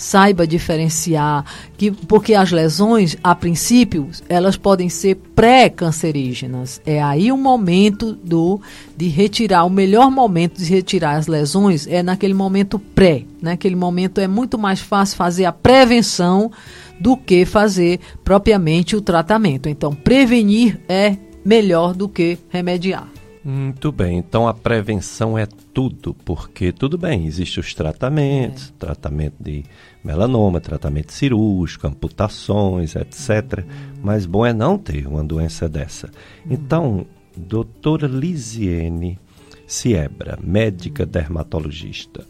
saiba 0.00 0.46
diferenciar, 0.46 1.44
que, 1.76 1.90
porque 1.90 2.32
as 2.32 2.50
lesões, 2.50 3.16
a 3.22 3.34
princípio, 3.34 4.08
elas 4.30 4.56
podem 4.56 4.88
ser 4.88 5.16
pré-cancerígenas. 5.34 6.80
É 6.86 7.02
aí 7.02 7.30
o 7.30 7.36
momento 7.36 8.14
do 8.14 8.58
de 8.96 9.08
retirar, 9.08 9.64
o 9.64 9.70
melhor 9.70 10.10
momento 10.10 10.58
de 10.58 10.64
retirar 10.64 11.16
as 11.16 11.26
lesões 11.26 11.86
é 11.86 12.02
naquele 12.02 12.32
momento 12.32 12.78
pré. 12.78 13.24
Naquele 13.42 13.76
momento 13.76 14.20
é 14.20 14.26
muito 14.26 14.58
mais 14.58 14.80
fácil 14.80 15.18
fazer 15.18 15.44
a 15.44 15.52
prevenção 15.52 16.50
do 16.98 17.14
que 17.14 17.44
fazer 17.44 18.00
propriamente 18.24 18.96
o 18.96 19.02
tratamento. 19.02 19.68
Então, 19.68 19.94
prevenir 19.94 20.80
é 20.88 21.16
melhor 21.44 21.94
do 21.94 22.08
que 22.08 22.38
remediar. 22.48 23.19
Muito 23.42 23.90
bem, 23.90 24.18
então 24.18 24.46
a 24.46 24.52
prevenção 24.52 25.38
é 25.38 25.46
tudo, 25.46 26.14
porque 26.26 26.72
tudo 26.72 26.98
bem, 26.98 27.26
existem 27.26 27.62
os 27.62 27.72
tratamentos, 27.72 28.70
tratamento 28.78 29.36
de 29.40 29.64
melanoma, 30.04 30.60
tratamento 30.60 31.10
cirúrgico, 31.10 31.86
amputações, 31.86 32.94
etc. 32.94 33.64
Mas 34.02 34.26
bom 34.26 34.44
é 34.44 34.52
não 34.52 34.76
ter 34.76 35.06
uma 35.06 35.24
doença 35.24 35.70
dessa. 35.70 36.10
Então, 36.50 37.06
doutora 37.34 38.06
Lisiene 38.06 39.18
Siebra, 39.66 40.38
médica 40.42 41.06
dermatologista, 41.06 42.26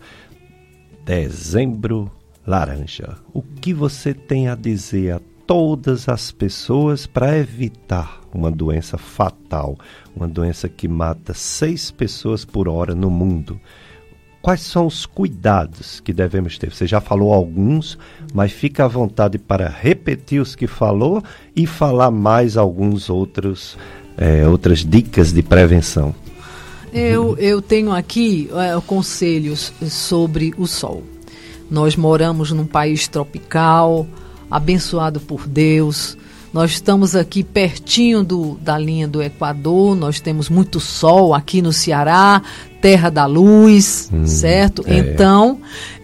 dezembro 1.05 2.09
laranja, 2.47 3.17
o 3.35 3.43
que 3.43 3.75
você 3.75 4.15
tem 4.15 4.47
a 4.47 4.55
dizer 4.55 5.15
a 5.15 5.21
todas 5.45 6.09
as 6.09 6.31
pessoas 6.31 7.05
para 7.05 7.37
evitar 7.37 8.20
uma 8.33 8.51
doença 8.51 8.97
fatal, 8.97 9.77
uma 10.15 10.29
doença 10.29 10.69
que 10.69 10.87
mata 10.89 11.35
seis 11.35 11.91
pessoas 11.91 12.45
por 12.45 12.69
hora 12.69 12.95
no 12.95 13.11
mundo. 13.11 13.61
Quais 14.43 14.63
são 14.63 14.87
os 14.87 15.05
cuidados 15.05 16.01
que 16.01 16.15
devemos 16.15 16.57
ter? 16.57 16.73
Você 16.73 16.87
já 16.87 17.01
falou 17.01 17.33
alguns, 17.33 17.99
mas 18.33 18.53
fica 18.53 18.87
à 18.87 18.89
vontade 18.89 19.39
para 19.39 19.69
repetir 19.69 20.41
os 20.41 20.57
que 20.57 20.67
falou 20.67 21.23
e 21.55 21.67
falar 21.67 22.11
mais 22.11 22.57
alguns 22.57 23.11
outros 23.11 23.77
é, 24.17 24.47
outras 24.47 24.85
dicas 24.85 25.33
de 25.33 25.43
prevenção. 25.43 26.15
Eu, 26.93 27.37
eu 27.39 27.63
tenho 27.63 27.93
aqui 27.93 28.51
é, 28.53 28.81
conselhos 28.81 29.73
sobre 29.89 30.53
o 30.59 30.67
sol. 30.67 31.03
Nós 31.71 31.95
moramos 31.95 32.51
num 32.51 32.67
país 32.67 33.07
tropical, 33.07 34.07
abençoado 34.51 35.21
por 35.21 35.47
Deus. 35.47 36.19
Nós 36.53 36.73
estamos 36.73 37.15
aqui 37.15 37.45
pertinho 37.45 38.25
do, 38.25 38.57
da 38.61 38.77
linha 38.77 39.07
do 39.07 39.23
Equador, 39.23 39.95
nós 39.95 40.21
temos 40.21 40.49
muito 40.49 40.81
sol 40.81 41.33
aqui 41.33 41.63
no 41.63 41.73
Ceará, 41.73 42.43
terra 42.81 43.09
da 43.09 43.25
luz, 43.25 44.11
hum, 44.13 44.27
certo? 44.27 44.83
É. 44.85 44.99
Então, 44.99 45.61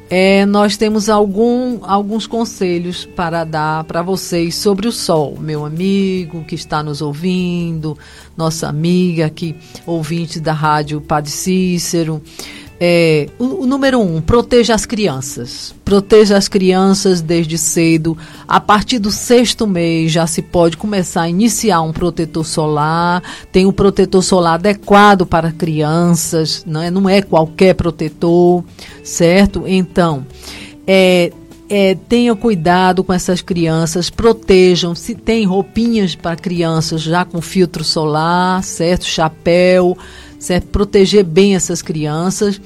é, 0.09 0.47
nós 0.47 0.77
temos 0.77 1.09
algum, 1.09 1.81
alguns 1.83 2.29
conselhos 2.29 3.05
para 3.05 3.43
dar 3.43 3.83
para 3.85 4.03
vocês 4.03 4.55
sobre 4.55 4.87
o 4.87 4.93
sol, 4.93 5.37
meu 5.41 5.65
amigo 5.65 6.45
que 6.45 6.55
está 6.55 6.81
nos 6.81 7.03
ouvindo, 7.03 7.99
nossa 8.37 8.69
amiga 8.69 9.27
aqui, 9.27 9.57
ouvinte 9.85 10.39
da 10.39 10.53
rádio 10.53 11.01
Padre 11.01 11.31
Cícero. 11.33 12.23
É, 12.79 13.29
o, 13.39 13.63
o, 13.63 13.67
número 13.67 13.99
um, 14.01 14.21
proteja 14.21 14.75
as 14.75 14.85
crianças. 14.85 15.75
Proteja 15.85 16.37
as 16.37 16.47
crianças 16.47 17.23
desde 17.23 17.57
cedo. 17.57 18.17
A 18.47 18.61
partir 18.61 18.99
do 18.99 19.11
sexto 19.11 19.67
mês 19.67 20.13
já 20.13 20.27
se 20.27 20.43
pode 20.43 20.77
começar 20.77 21.23
a 21.23 21.29
iniciar 21.29 21.81
um 21.81 21.93
protetor 21.93 22.45
solar. 22.45 23.23
Tem 23.51 23.65
um 23.65 23.73
protetor 23.73 24.23
solar 24.23 24.55
adequado 24.55 25.25
para 25.25 25.53
crianças, 25.53 26.65
não 26.67 26.83
é, 26.83 26.91
não 26.91 27.09
é 27.09 27.23
qualquer 27.23 27.75
protetor, 27.75 28.63
certo? 29.03 29.65
Então, 29.67 30.27
é, 30.87 31.33
é, 31.71 31.97
tenha 32.09 32.35
cuidado 32.37 33.03
com 33.03 33.13
essas 33.13 33.41
crianças, 33.41 34.11
protejam. 34.11 34.95
Se 34.95 35.15
tem 35.15 35.47
roupinhas 35.47 36.15
para 36.15 36.37
crianças 36.37 37.01
já 37.01 37.25
com 37.25 37.41
filtro 37.41 37.83
solar, 37.83 38.63
certo? 38.63 39.07
Chapéu 39.07 39.97
certo? 40.39 40.69
Proteger 40.69 41.25
bem 41.25 41.55
essas 41.55 41.83
crianças. 41.83 42.61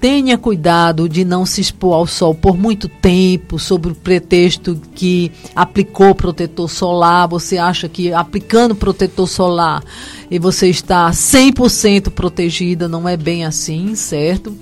Tenha 0.00 0.38
cuidado 0.38 1.06
de 1.06 1.26
não 1.26 1.44
se 1.44 1.60
expor 1.60 1.94
ao 1.94 2.06
sol 2.06 2.34
por 2.34 2.56
muito 2.56 2.88
tempo, 2.88 3.58
sob 3.58 3.90
o 3.90 3.94
pretexto 3.94 4.80
que 4.94 5.30
aplicou 5.54 6.14
protetor 6.14 6.70
solar. 6.70 7.28
Você 7.28 7.58
acha 7.58 7.86
que 7.86 8.10
aplicando 8.10 8.74
protetor 8.74 9.28
solar 9.28 9.84
e 10.30 10.38
você 10.38 10.68
está 10.68 11.10
100% 11.10 12.08
protegida, 12.10 12.88
não 12.88 13.06
é 13.06 13.14
bem 13.14 13.44
assim, 13.44 13.94
certo? 13.94 14.56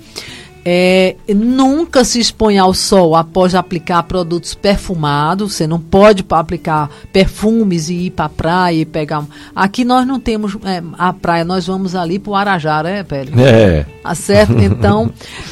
É, 0.65 1.15
nunca 1.33 2.03
se 2.03 2.19
expõe 2.19 2.57
ao 2.57 2.73
sol 2.73 3.15
após 3.15 3.55
aplicar 3.55 4.03
produtos 4.03 4.53
perfumados. 4.53 5.53
Você 5.53 5.65
não 5.65 5.79
pode 5.79 6.25
aplicar 6.29 6.89
perfumes 7.11 7.89
e 7.89 8.07
ir 8.07 8.09
para 8.11 8.25
a 8.25 8.29
praia 8.29 8.81
e 8.81 8.85
pegar. 8.85 9.23
Aqui 9.55 9.85
nós 9.85 10.05
não 10.05 10.19
temos 10.19 10.57
é, 10.63 10.83
a 10.97 11.13
praia, 11.13 11.45
nós 11.45 11.67
vamos 11.67 11.95
ali 11.95 12.19
para 12.19 12.31
o 12.31 12.35
Arajá, 12.35 12.83
né, 12.83 13.03
Pélio? 13.03 13.39
É. 13.39 13.85
Tá 14.03 14.15
certo? 14.15 14.57
Então, 14.59 15.11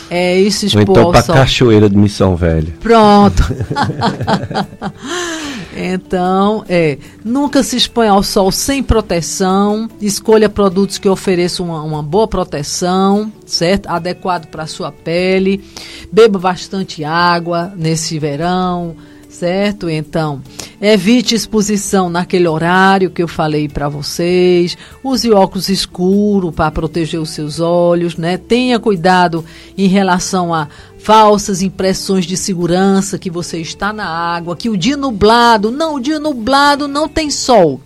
é 0.10 0.40
isso 0.40 0.66
expor 0.66 0.84
então, 0.84 1.12
para 1.12 1.24
Cachoeira 1.24 1.90
de 1.90 1.98
Missão 1.98 2.36
Velha. 2.36 2.74
Pronto. 2.80 3.44
Então, 5.78 6.66
é, 6.68 6.98
nunca 7.24 7.62
se 7.62 7.78
expõe 7.78 8.08
ao 8.08 8.24
sol 8.24 8.52
sem 8.52 8.82
proteção, 8.82 9.88
escolha 10.02 10.50
produtos 10.50 10.98
que 10.98 11.08
ofereçam 11.08 11.68
uma, 11.68 11.84
uma 11.84 12.02
boa 12.02 12.28
proteção, 12.28 13.32
certo? 13.46 13.88
Adequado 13.88 14.48
para 14.48 14.64
a 14.64 14.68
sua 14.68 14.92
pele. 14.92 15.64
Beba 16.12 16.40
bastante 16.40 17.04
água 17.04 17.72
nesse 17.76 18.18
verão, 18.18 18.96
certo? 19.38 19.88
Então, 19.90 20.42
evite 20.82 21.36
exposição 21.36 22.10
naquele 22.10 22.48
horário 22.48 23.12
que 23.12 23.22
eu 23.22 23.28
falei 23.28 23.70
para 23.70 23.88
vocês. 23.88 24.76
Use 25.04 25.32
óculos 25.32 25.70
escuros 25.70 26.54
para 26.54 26.72
proteger 26.72 27.20
os 27.20 27.30
seus 27.30 27.60
olhos, 27.60 28.18
né? 28.18 28.38
Tenha 28.38 28.80
cuidado 28.80 29.46
em 29.78 29.88
relação 29.88 30.54
a 30.54 30.68
falsas 30.98 31.62
impressões 31.62 32.26
de 32.26 32.36
segurança 32.36 33.20
que 33.20 33.30
você 33.30 33.60
está 33.60 33.94
na 33.94 34.08
água, 34.08 34.56
que 34.56 34.70
o 34.70 34.78
dia 34.78 34.98
nublado, 34.98 35.70
não, 35.72 35.96
o 35.96 36.00
dia 36.00 36.20
nublado 36.20 36.88
não 36.88 37.08
tem 37.08 37.30
sol. 37.30 37.80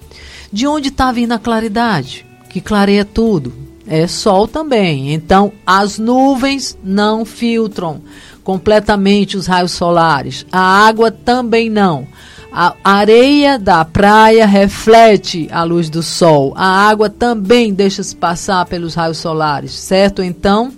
De 0.51 0.65
onde 0.65 0.87
está 0.87 1.11
vindo 1.11 1.33
a 1.33 1.39
claridade? 1.39 2.25
Que 2.49 2.61
clareia 2.61 3.05
tudo. 3.05 3.53
É 3.87 4.07
sol 4.07 4.47
também. 4.47 5.13
Então, 5.13 5.51
as 5.65 5.99
nuvens 5.99 6.77
não 6.81 7.25
filtram 7.25 8.01
completamente 8.43 9.37
os 9.37 9.47
raios 9.47 9.71
solares. 9.71 10.45
A 10.51 10.59
água 10.59 11.11
também 11.11 11.69
não. 11.69 12.07
A 12.53 12.75
areia 12.83 13.57
da 13.57 13.85
praia 13.85 14.45
reflete 14.45 15.47
a 15.51 15.63
luz 15.63 15.89
do 15.89 16.03
sol. 16.03 16.53
A 16.57 16.89
água 16.89 17.09
também 17.09 17.73
deixa-se 17.73 18.13
passar 18.13 18.65
pelos 18.65 18.93
raios 18.93 19.19
solares, 19.19 19.71
certo? 19.71 20.21
Então, 20.21 20.73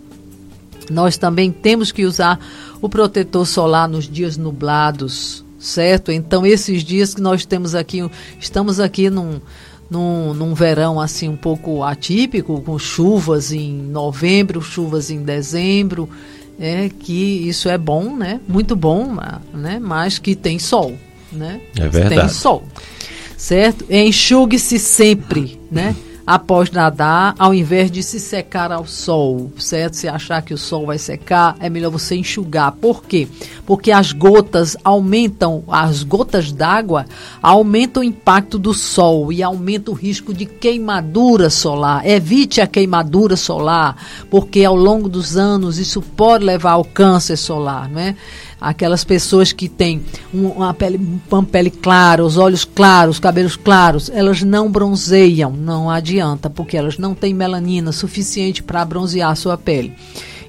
nós 0.91 1.17
também 1.17 1.51
temos 1.51 1.91
que 1.91 2.05
usar 2.05 2.39
o 2.79 2.87
protetor 2.87 3.47
solar 3.47 3.89
nos 3.89 4.07
dias 4.07 4.37
nublados, 4.37 5.43
certo? 5.57 6.11
Então, 6.11 6.45
esses 6.45 6.83
dias 6.83 7.15
que 7.15 7.21
nós 7.21 7.43
temos 7.43 7.73
aqui, 7.73 8.07
estamos 8.39 8.79
aqui 8.79 9.09
num, 9.09 9.41
num, 9.89 10.33
num 10.33 10.53
verão 10.53 10.99
assim 10.99 11.27
um 11.27 11.37
pouco 11.37 11.81
atípico, 11.81 12.61
com 12.61 12.77
chuvas 12.77 13.51
em 13.51 13.73
novembro, 13.73 14.61
chuvas 14.61 15.09
em 15.09 15.23
dezembro, 15.23 16.07
é 16.59 16.89
que 16.89 17.47
isso 17.47 17.69
é 17.69 17.77
bom, 17.77 18.15
né? 18.15 18.39
Muito 18.47 18.75
bom, 18.75 19.15
né? 19.53 19.79
Mas 19.79 20.19
que 20.19 20.35
tem 20.35 20.59
sol, 20.59 20.97
né? 21.31 21.59
É 21.77 21.87
verdade. 21.87 22.21
Tem 22.21 22.29
sol, 22.29 22.63
certo? 23.37 23.85
Enxugue-se 23.89 24.79
sempre, 24.79 25.59
né? 25.71 25.95
Após 26.25 26.71
nadar, 26.71 27.35
ao 27.37 27.53
invés 27.53 27.91
de 27.91 28.01
se 28.01 28.19
secar 28.19 28.71
ao 28.71 28.85
sol, 28.85 29.51
certo? 29.57 29.95
Se 29.95 30.07
achar 30.07 30.41
que 30.41 30.53
o 30.53 30.57
sol 30.57 30.85
vai 30.85 30.97
secar, 30.97 31.55
é 31.59 31.69
melhor 31.69 31.91
você 31.91 32.15
enxugar. 32.15 32.71
Por 32.73 33.03
quê? 33.03 33.27
Porque 33.65 33.91
as 33.91 34.11
gotas 34.11 34.77
aumentam, 34.83 35.63
as 35.67 36.03
gotas 36.03 36.51
d'água 36.51 37.05
aumentam 37.41 38.01
o 38.01 38.05
impacto 38.05 38.57
do 38.57 38.73
sol 38.73 39.31
e 39.31 39.43
aumenta 39.43 39.91
o 39.91 39.93
risco 39.93 40.33
de 40.33 40.45
queimadura 40.45 41.49
solar. 41.49 42.07
Evite 42.07 42.61
a 42.61 42.67
queimadura 42.67 43.35
solar, 43.35 43.97
porque 44.29 44.63
ao 44.63 44.75
longo 44.75 45.09
dos 45.09 45.37
anos 45.37 45.77
isso 45.77 46.01
pode 46.01 46.45
levar 46.45 46.71
ao 46.71 46.85
câncer 46.85 47.37
solar, 47.37 47.89
não 47.89 47.99
é? 47.99 48.15
Aquelas 48.63 49.03
pessoas 49.03 49.51
que 49.51 49.67
têm 49.67 50.01
uma 50.33 50.73
pele, 50.73 50.99
uma 51.29 51.43
pele 51.43 51.69
clara, 51.69 52.23
os 52.23 52.37
olhos 52.37 52.63
claros, 52.63 53.17
os 53.17 53.19
cabelos 53.19 53.57
claros, 53.57 54.09
elas 54.09 54.41
não 54.41 54.71
bronzeiam, 54.71 55.51
não 55.51 55.89
adianta, 55.89 56.49
porque 56.49 56.77
elas 56.77 56.97
não 56.97 57.13
têm 57.13 57.33
melanina 57.33 57.91
suficiente 57.91 58.63
para 58.63 58.85
bronzear 58.85 59.31
a 59.31 59.35
sua 59.35 59.57
pele. 59.57 59.93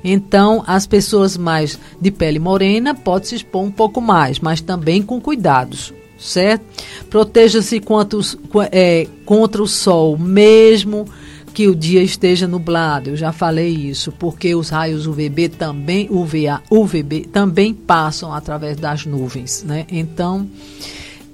Então, 0.05 0.63
as 0.67 0.87
pessoas 0.87 1.37
mais 1.37 1.79
de 2.01 2.11
pele 2.11 2.39
morena 2.39 2.95
podem 2.95 3.29
se 3.29 3.35
expor 3.37 3.63
um 3.63 3.71
pouco 3.71 4.01
mais, 4.01 4.39
mas 4.39 4.61
também 4.61 5.03
com 5.03 5.21
cuidados, 5.21 5.93
certo? 6.19 6.65
Proteja-se 7.11 7.83
é, 8.71 9.09
contra 9.25 9.63
o 9.63 9.67
sol, 9.67 10.17
mesmo 10.17 11.07
que 11.55 11.69
o 11.69 11.75
dia 11.75 12.03
esteja 12.03 12.49
nublado. 12.49 13.11
Eu 13.11 13.17
já 13.17 13.33
falei 13.33 13.69
isso, 13.69 14.11
porque 14.11 14.55
os 14.57 14.69
raios 14.69 15.07
UVB 15.07 15.51
também, 15.51 16.09
UVA, 16.11 16.61
UVB 16.69 17.29
também 17.33 17.73
passam 17.73 18.35
através 18.35 18.77
das 18.77 19.07
nuvens, 19.07 19.63
né? 19.63 19.87
Então, 19.89 20.49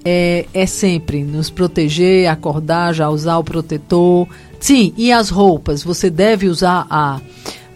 é, 0.05 0.45
é 0.53 0.67
sempre 0.67 1.25
nos 1.25 1.49
proteger, 1.49 2.29
acordar, 2.29 2.93
já 2.93 3.09
usar 3.09 3.39
o 3.39 3.45
protetor. 3.45 4.29
Sim, 4.61 4.93
e 4.95 5.11
as 5.11 5.31
roupas? 5.31 5.83
Você 5.83 6.11
deve 6.11 6.49
usar 6.49 6.87
a 6.91 7.19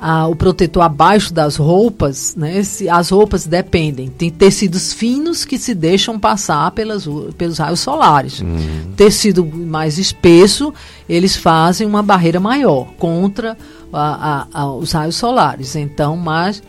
a, 0.06 0.26
o 0.28 0.36
protetor 0.36 0.82
abaixo 0.82 1.32
das 1.32 1.56
roupas, 1.56 2.36
né? 2.36 2.62
Se, 2.62 2.90
as 2.90 3.09
roupas 3.09 3.47
dependem. 3.47 4.09
Tem 4.09 4.31
tecidos 4.31 4.93
finos 4.93 5.47
que 5.47 5.56
se 5.56 5.74
deixam 5.74 6.18
passar 6.20 6.70
pelas, 6.72 7.09
pelos 7.39 7.56
raios 7.56 7.81
solares. 7.81 8.40
Uhum. 8.40 8.93
Tecido 8.94 9.47
mais 9.47 9.97
espesso, 9.97 10.74
eles 11.09 11.36
fazem 11.36 11.86
uma 11.86 12.02
barreira 12.02 12.39
maior 12.39 12.89
contra 12.98 13.56
a, 13.90 14.47
a, 14.52 14.70
os 14.74 14.93
raios 14.93 15.16
solares. 15.16 15.74
Então, 15.74 16.18
mas 16.18 16.62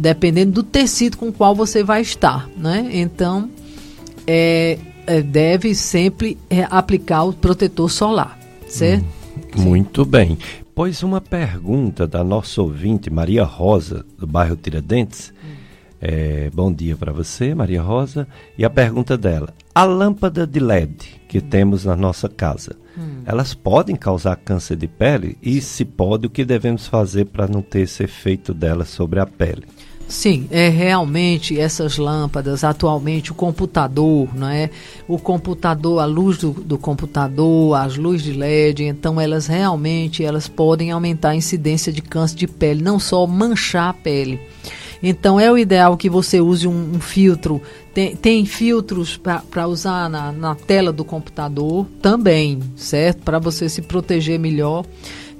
dependendo 0.00 0.52
do 0.52 0.62
tecido 0.62 1.18
com 1.18 1.28
o 1.28 1.32
qual 1.32 1.54
você 1.54 1.82
vai 1.82 2.00
estar, 2.00 2.48
né? 2.56 2.88
Então, 2.90 3.50
é, 4.26 4.78
é, 5.06 5.20
deve 5.20 5.74
sempre 5.74 6.38
é, 6.48 6.66
aplicar 6.70 7.24
o 7.24 7.34
protetor 7.34 7.90
solar, 7.90 8.38
certo? 8.66 9.04
Hum, 9.58 9.62
muito 9.62 10.06
bem. 10.06 10.38
Pois 10.74 11.02
uma 11.02 11.20
pergunta 11.20 12.06
da 12.06 12.24
nossa 12.24 12.62
ouvinte, 12.62 13.10
Maria 13.10 13.44
Rosa, 13.44 14.06
do 14.18 14.26
bairro 14.26 14.56
Tiradentes. 14.56 15.32
Hum. 15.44 15.52
É, 16.00 16.50
bom 16.50 16.72
dia 16.72 16.96
para 16.96 17.12
você, 17.12 17.54
Maria 17.54 17.82
Rosa. 17.82 18.26
E 18.56 18.64
a 18.64 18.70
pergunta 18.70 19.18
dela: 19.18 19.52
A 19.74 19.84
lâmpada 19.84 20.46
de 20.46 20.58
LED 20.58 21.20
que 21.28 21.38
hum. 21.38 21.42
temos 21.42 21.84
na 21.84 21.94
nossa 21.94 22.26
casa, 22.26 22.74
hum. 22.96 23.20
elas 23.26 23.52
podem 23.52 23.94
causar 23.94 24.36
câncer 24.36 24.76
de 24.76 24.88
pele? 24.88 25.36
E 25.42 25.60
se 25.60 25.84
pode, 25.84 26.26
o 26.26 26.30
que 26.30 26.42
devemos 26.42 26.86
fazer 26.86 27.26
para 27.26 27.46
não 27.46 27.60
ter 27.60 27.80
esse 27.80 28.04
efeito 28.04 28.54
delas 28.54 28.88
sobre 28.88 29.20
a 29.20 29.26
pele? 29.26 29.64
Sim, 30.08 30.46
é 30.50 30.68
realmente 30.68 31.58
essas 31.58 31.96
lâmpadas, 31.96 32.64
atualmente 32.64 33.32
o 33.32 33.34
computador, 33.34 34.28
não 34.34 34.48
é? 34.48 34.68
O 35.08 35.18
computador, 35.18 36.00
a 36.00 36.04
luz 36.04 36.38
do, 36.38 36.50
do, 36.50 36.76
computador, 36.76 37.74
as 37.76 37.96
luzes 37.96 38.22
de 38.22 38.32
LED, 38.32 38.84
então 38.84 39.20
elas 39.20 39.46
realmente 39.46 40.22
elas 40.22 40.48
podem 40.48 40.90
aumentar 40.90 41.30
a 41.30 41.36
incidência 41.36 41.90
de 41.90 42.02
câncer 42.02 42.36
de 42.36 42.46
pele, 42.46 42.82
não 42.82 42.98
só 42.98 43.26
manchar 43.26 43.88
a 43.88 43.94
pele. 43.94 44.38
Então 45.02 45.40
é 45.40 45.50
o 45.50 45.58
ideal 45.58 45.96
que 45.96 46.08
você 46.08 46.40
use 46.40 46.68
um, 46.68 46.92
um 46.94 47.00
filtro. 47.00 47.60
Tem, 47.92 48.14
tem 48.14 48.46
filtros 48.46 49.16
para 49.18 49.66
usar 49.66 50.08
na, 50.08 50.30
na 50.30 50.54
tela 50.54 50.92
do 50.92 51.04
computador 51.04 51.86
também, 52.00 52.60
certo? 52.76 53.22
Para 53.22 53.38
você 53.38 53.68
se 53.68 53.82
proteger 53.82 54.38
melhor 54.38 54.84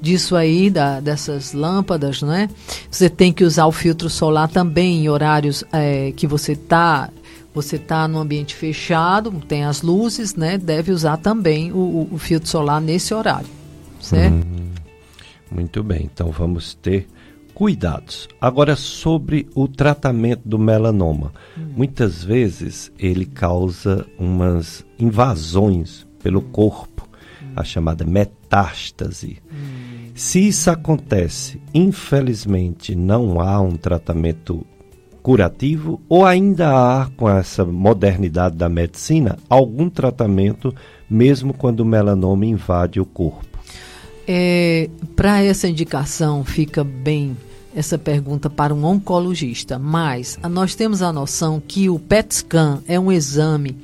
disso 0.03 0.35
aí, 0.35 0.69
da, 0.69 0.99
dessas 0.99 1.53
lâmpadas, 1.53 2.21
né? 2.23 2.51
Você 2.91 3.09
tem 3.09 3.33
que 3.33 3.45
usar 3.45 3.67
o 3.67 3.73
filtro 3.73 4.11
solar 4.11 4.49
também 4.49 5.05
em 5.05 5.09
horários 5.09 5.63
é, 5.73 6.13
que 6.13 6.27
você 6.27 6.53
está 6.53 7.09
você 7.55 7.77
está 7.77 8.09
no 8.09 8.19
ambiente 8.19 8.55
fechado, 8.55 9.31
tem 9.47 9.65
as 9.65 9.83
luzes, 9.83 10.35
né? 10.35 10.57
Deve 10.57 10.91
usar 10.91 11.19
também 11.19 11.71
o, 11.71 12.09
o 12.11 12.19
filtro 12.19 12.49
solar 12.49 12.81
nesse 12.81 13.13
horário, 13.13 13.49
certo? 14.01 14.35
Hum, 14.35 14.71
muito 15.51 15.83
bem, 15.83 16.09
então 16.11 16.31
vamos 16.31 16.75
ter 16.75 17.07
cuidados. 17.55 18.27
Agora 18.41 18.75
sobre 18.75 19.47
o 19.55 19.69
tratamento 19.69 20.41
do 20.47 20.59
melanoma. 20.59 21.33
Hum. 21.57 21.75
Muitas 21.77 22.25
vezes 22.25 22.91
ele 22.99 23.27
causa 23.27 24.07
umas 24.19 24.85
invasões 24.99 26.07
pelo 26.23 26.41
corpo, 26.41 27.07
hum. 27.43 27.53
a 27.55 27.63
chamada 27.63 28.05
metástase. 28.05 29.43
Hum. 29.53 29.72
Se 30.15 30.47
isso 30.47 30.71
acontece, 30.71 31.61
infelizmente 31.73 32.95
não 32.95 33.41
há 33.41 33.61
um 33.61 33.77
tratamento 33.77 34.65
curativo 35.23 36.01
ou 36.09 36.25
ainda 36.25 36.69
há, 36.71 37.07
com 37.17 37.29
essa 37.29 37.65
modernidade 37.65 38.57
da 38.57 38.69
medicina, 38.69 39.39
algum 39.49 39.89
tratamento 39.89 40.75
mesmo 41.09 41.55
quando 41.55 41.81
o 41.81 41.87
melanoma 41.87 42.45
invade 42.45 43.01
o 43.01 43.07
corpo? 43.07 43.47
É, 44.27 44.89
para 45.17 45.43
essa 45.43 45.69
indicação 45.69 46.45
fica 46.45 46.85
bem 46.85 47.37
essa 47.75 47.97
pergunta 47.97 48.51
para 48.51 48.75
um 48.75 48.85
oncologista, 48.85 49.79
mas 49.79 50.39
nós 50.51 50.75
temos 50.75 51.01
a 51.01 51.13
noção 51.13 51.61
que 51.67 51.89
o 51.89 51.99
PET 51.99 52.35
scan 52.35 52.83
é 52.87 53.01
um 53.01 53.11
exame 53.11 53.77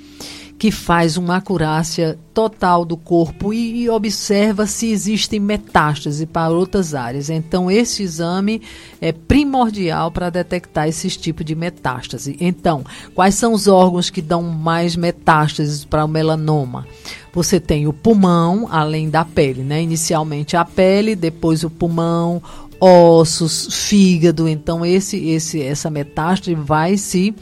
que 0.58 0.72
faz 0.72 1.16
uma 1.16 1.36
acurácia 1.36 2.18
total 2.34 2.84
do 2.84 2.96
corpo 2.96 3.52
e, 3.52 3.82
e 3.82 3.90
observa 3.90 4.66
se 4.66 4.90
existem 4.90 5.38
metástases 5.38 6.26
para 6.30 6.50
outras 6.50 6.94
áreas. 6.94 7.30
Então, 7.30 7.70
esse 7.70 8.02
exame 8.02 8.60
é 9.00 9.12
primordial 9.12 10.10
para 10.10 10.30
detectar 10.30 10.88
esses 10.88 11.16
tipos 11.16 11.44
de 11.44 11.54
metástase. 11.54 12.36
Então, 12.40 12.84
quais 13.14 13.36
são 13.36 13.52
os 13.52 13.68
órgãos 13.68 14.10
que 14.10 14.20
dão 14.20 14.42
mais 14.42 14.96
metástases 14.96 15.84
para 15.84 16.04
o 16.04 16.08
melanoma? 16.08 16.86
Você 17.32 17.60
tem 17.60 17.86
o 17.86 17.92
pulmão, 17.92 18.66
além 18.70 19.08
da 19.08 19.24
pele, 19.24 19.62
né? 19.62 19.80
Inicialmente 19.80 20.56
a 20.56 20.64
pele, 20.64 21.14
depois 21.14 21.62
o 21.62 21.70
pulmão, 21.70 22.42
ossos, 22.80 23.68
fígado. 23.88 24.48
Então 24.48 24.84
esse, 24.84 25.16
esse, 25.30 25.62
essa 25.62 25.90
metástase 25.90 26.54
vai 26.54 26.96
se 26.96 27.34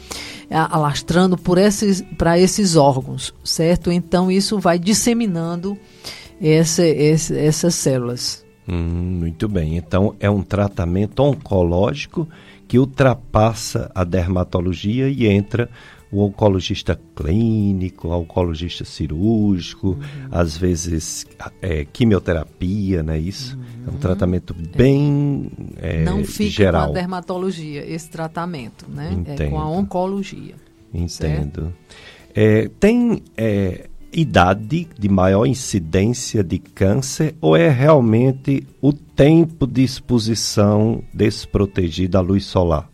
alastrando 0.50 1.36
por 1.36 1.58
esses, 1.58 2.02
para 2.16 2.38
esses 2.38 2.76
órgãos, 2.76 3.34
certo? 3.42 3.90
Então 3.90 4.30
isso 4.30 4.58
vai 4.58 4.78
disseminando 4.78 5.76
essa, 6.40 6.86
essa, 6.86 7.36
essas 7.36 7.74
células. 7.74 8.44
Hum, 8.68 9.18
muito 9.20 9.48
bem. 9.48 9.76
Então 9.76 10.14
é 10.20 10.30
um 10.30 10.42
tratamento 10.42 11.22
oncológico 11.22 12.28
que 12.68 12.78
ultrapassa 12.78 13.90
a 13.94 14.02
dermatologia 14.04 15.08
e 15.08 15.26
entra 15.26 15.70
o 16.10 16.22
oncologista 16.22 16.98
clínico, 17.14 18.08
o 18.08 18.12
oncologista 18.12 18.84
cirúrgico, 18.84 19.88
uhum. 19.88 19.98
às 20.30 20.56
vezes 20.56 21.26
é, 21.60 21.84
quimioterapia, 21.84 23.02
né? 23.02 23.18
Isso 23.18 23.56
uhum. 23.56 23.62
é 23.86 23.90
um 23.90 23.92
uhum. 23.94 23.98
tratamento 23.98 24.54
bem 24.54 25.50
é, 25.76 26.04
Não 26.04 26.24
fica 26.24 26.50
geral. 26.50 26.86
com 26.86 26.90
a 26.92 26.94
dermatologia 26.94 27.84
esse 27.84 28.08
tratamento, 28.08 28.86
né? 28.88 29.12
Entendo. 29.12 29.42
É 29.42 29.50
com 29.50 29.58
a 29.58 29.68
oncologia. 29.68 30.54
Entendo. 30.94 31.74
É, 32.34 32.68
tem 32.80 33.22
é, 33.36 33.88
idade 34.12 34.88
de 34.98 35.08
maior 35.08 35.46
incidência 35.46 36.42
de 36.42 36.58
câncer 36.58 37.34
ou 37.40 37.56
é 37.56 37.68
realmente 37.68 38.66
o 38.80 38.92
tempo 38.92 39.66
de 39.66 39.82
exposição 39.82 41.02
desprotegida 41.12 42.18
à 42.18 42.20
luz 42.20 42.44
solar? 42.44 42.88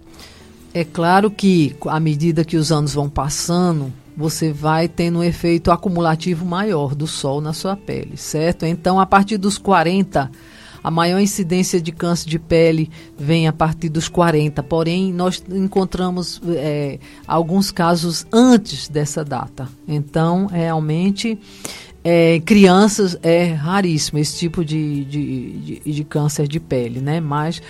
É 0.74 0.84
claro 0.84 1.30
que, 1.30 1.76
à 1.86 2.00
medida 2.00 2.44
que 2.44 2.56
os 2.56 2.72
anos 2.72 2.94
vão 2.94 3.08
passando, 3.08 3.92
você 4.16 4.52
vai 4.52 4.88
tendo 4.88 5.18
um 5.18 5.22
efeito 5.22 5.70
acumulativo 5.70 6.46
maior 6.46 6.94
do 6.94 7.06
sol 7.06 7.40
na 7.40 7.52
sua 7.52 7.76
pele, 7.76 8.16
certo? 8.16 8.64
Então, 8.64 8.98
a 8.98 9.04
partir 9.04 9.36
dos 9.36 9.58
40, 9.58 10.30
a 10.82 10.90
maior 10.90 11.20
incidência 11.20 11.80
de 11.80 11.92
câncer 11.92 12.28
de 12.28 12.38
pele 12.38 12.90
vem 13.18 13.46
a 13.46 13.52
partir 13.52 13.88
dos 13.88 14.08
40. 14.08 14.62
Porém, 14.62 15.12
nós 15.12 15.42
encontramos 15.50 16.40
é, 16.48 16.98
alguns 17.26 17.70
casos 17.70 18.26
antes 18.32 18.88
dessa 18.88 19.24
data. 19.24 19.68
Então, 19.86 20.46
realmente, 20.46 21.38
é, 22.02 22.40
crianças 22.40 23.16
é 23.22 23.52
raríssimo 23.52 24.18
esse 24.18 24.36
tipo 24.38 24.64
de, 24.64 25.04
de, 25.04 25.52
de, 25.58 25.92
de 25.92 26.04
câncer 26.04 26.48
de 26.48 26.58
pele, 26.58 27.00
né? 27.00 27.20
Mas 27.20 27.62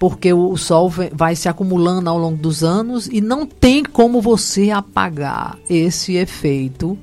porque 0.00 0.32
o 0.32 0.56
sol 0.56 0.90
vai 1.12 1.36
se 1.36 1.46
acumulando 1.46 2.08
ao 2.08 2.16
longo 2.16 2.38
dos 2.38 2.64
anos 2.64 3.06
e 3.06 3.20
não 3.20 3.44
tem 3.44 3.84
como 3.84 4.22
você 4.22 4.70
apagar 4.70 5.58
esse 5.68 6.16
efeito 6.16 6.98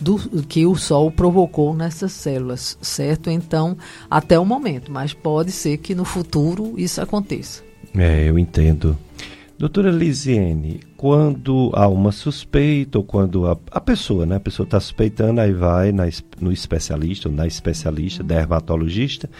do 0.00 0.18
que 0.42 0.66
o 0.66 0.74
sol 0.74 1.08
provocou 1.12 1.72
nessas 1.72 2.10
células, 2.10 2.76
certo? 2.82 3.30
Então, 3.30 3.76
até 4.10 4.36
o 4.40 4.44
momento, 4.44 4.90
mas 4.90 5.14
pode 5.14 5.52
ser 5.52 5.76
que 5.76 5.94
no 5.94 6.04
futuro 6.04 6.74
isso 6.76 7.00
aconteça. 7.00 7.62
É, 7.96 8.28
eu 8.28 8.36
entendo. 8.36 8.98
Doutora 9.56 9.92
Lisiane, 9.92 10.80
quando 10.96 11.70
há 11.74 11.86
uma 11.86 12.10
suspeita 12.10 12.98
ou 12.98 13.04
quando 13.04 13.46
a, 13.46 13.56
a 13.70 13.80
pessoa, 13.80 14.26
né, 14.26 14.34
a 14.34 14.40
pessoa 14.40 14.64
está 14.64 14.80
suspeitando, 14.80 15.40
aí 15.40 15.52
vai 15.52 15.92
na, 15.92 16.08
no 16.40 16.50
especialista 16.50 17.28
ou 17.28 17.34
na 17.36 17.46
especialista, 17.46 18.24
dermatologista, 18.24 19.30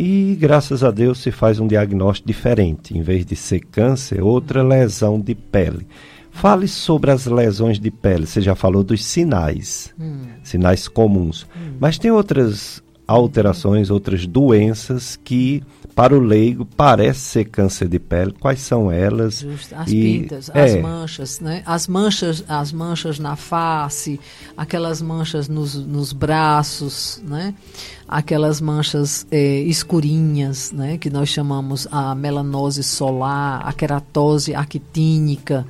e 0.00 0.36
graças 0.36 0.84
a 0.84 0.92
Deus 0.92 1.18
se 1.18 1.32
faz 1.32 1.58
um 1.58 1.66
diagnóstico 1.66 2.28
diferente. 2.28 2.96
Em 2.96 3.02
vez 3.02 3.26
de 3.26 3.34
ser 3.34 3.58
câncer, 3.58 4.22
outra 4.22 4.62
lesão 4.62 5.18
de 5.18 5.34
pele. 5.34 5.88
Fale 6.30 6.68
sobre 6.68 7.10
as 7.10 7.26
lesões 7.26 7.80
de 7.80 7.90
pele. 7.90 8.24
Você 8.24 8.40
já 8.40 8.54
falou 8.54 8.84
dos 8.84 9.04
sinais, 9.04 9.92
hum. 9.98 10.20
sinais 10.44 10.86
comuns. 10.86 11.48
Hum. 11.56 11.74
Mas 11.80 11.98
tem 11.98 12.12
outras 12.12 12.80
alterações, 13.08 13.88
outras 13.88 14.26
doenças 14.26 15.18
que 15.24 15.64
para 15.94 16.14
o 16.14 16.20
leigo 16.20 16.64
parece 16.64 17.20
ser 17.20 17.44
câncer 17.46 17.88
de 17.88 17.98
pele. 17.98 18.32
Quais 18.38 18.60
são 18.60 18.92
elas? 18.92 19.40
Justo. 19.40 19.74
As 19.74 19.88
e, 19.90 20.00
pintas, 20.00 20.50
é, 20.54 20.62
as 20.62 20.82
manchas, 20.82 21.40
né? 21.40 21.62
As 21.66 21.88
manchas, 21.88 22.44
as 22.46 22.70
manchas 22.70 23.18
na 23.18 23.34
face, 23.34 24.20
aquelas 24.56 25.02
manchas 25.02 25.48
nos, 25.48 25.74
nos 25.74 26.12
braços, 26.12 27.20
né? 27.26 27.54
Aquelas 28.06 28.60
manchas 28.60 29.26
é, 29.30 29.60
escurinhas, 29.62 30.70
né? 30.70 30.98
Que 30.98 31.10
nós 31.10 31.30
chamamos 31.30 31.88
a 31.90 32.14
melanose 32.14 32.84
solar, 32.84 33.66
a 33.66 33.72
queratose 33.72 34.54
actínica 34.54 35.66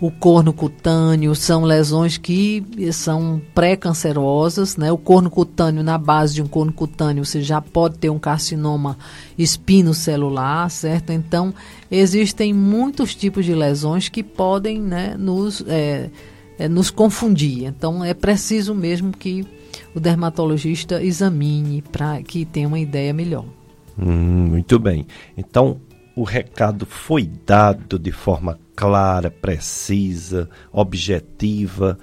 o 0.00 0.10
corno 0.10 0.52
cutâneo 0.52 1.34
são 1.34 1.64
lesões 1.64 2.18
que 2.18 2.62
são 2.92 3.40
pré-cancerosas, 3.54 4.76
né? 4.76 4.92
O 4.92 4.98
corno 4.98 5.30
cutâneo, 5.30 5.82
na 5.82 5.96
base 5.96 6.34
de 6.34 6.42
um 6.42 6.46
corno 6.46 6.72
cutâneo, 6.72 7.24
você 7.24 7.40
já 7.40 7.62
pode 7.62 7.96
ter 7.98 8.10
um 8.10 8.18
carcinoma 8.18 8.98
espinocelular, 9.38 10.68
certo? 10.68 11.12
Então, 11.12 11.54
existem 11.90 12.52
muitos 12.52 13.14
tipos 13.14 13.46
de 13.46 13.54
lesões 13.54 14.10
que 14.10 14.22
podem 14.22 14.80
né, 14.80 15.16
nos, 15.18 15.64
é, 15.66 16.10
é, 16.58 16.68
nos 16.68 16.90
confundir. 16.90 17.64
Então, 17.64 18.04
é 18.04 18.12
preciso 18.12 18.74
mesmo 18.74 19.12
que 19.12 19.46
o 19.94 20.00
dermatologista 20.00 21.02
examine 21.02 21.80
para 21.80 22.22
que 22.22 22.44
tenha 22.44 22.68
uma 22.68 22.78
ideia 22.78 23.14
melhor. 23.14 23.46
Hum, 23.98 24.48
muito 24.50 24.78
bem. 24.78 25.06
Então, 25.38 25.80
o 26.16 26.24
recado 26.24 26.86
foi 26.86 27.30
dado 27.44 27.98
de 27.98 28.10
forma 28.10 28.58
clara, 28.74 29.30
precisa, 29.30 30.48
objetiva, 30.72 31.98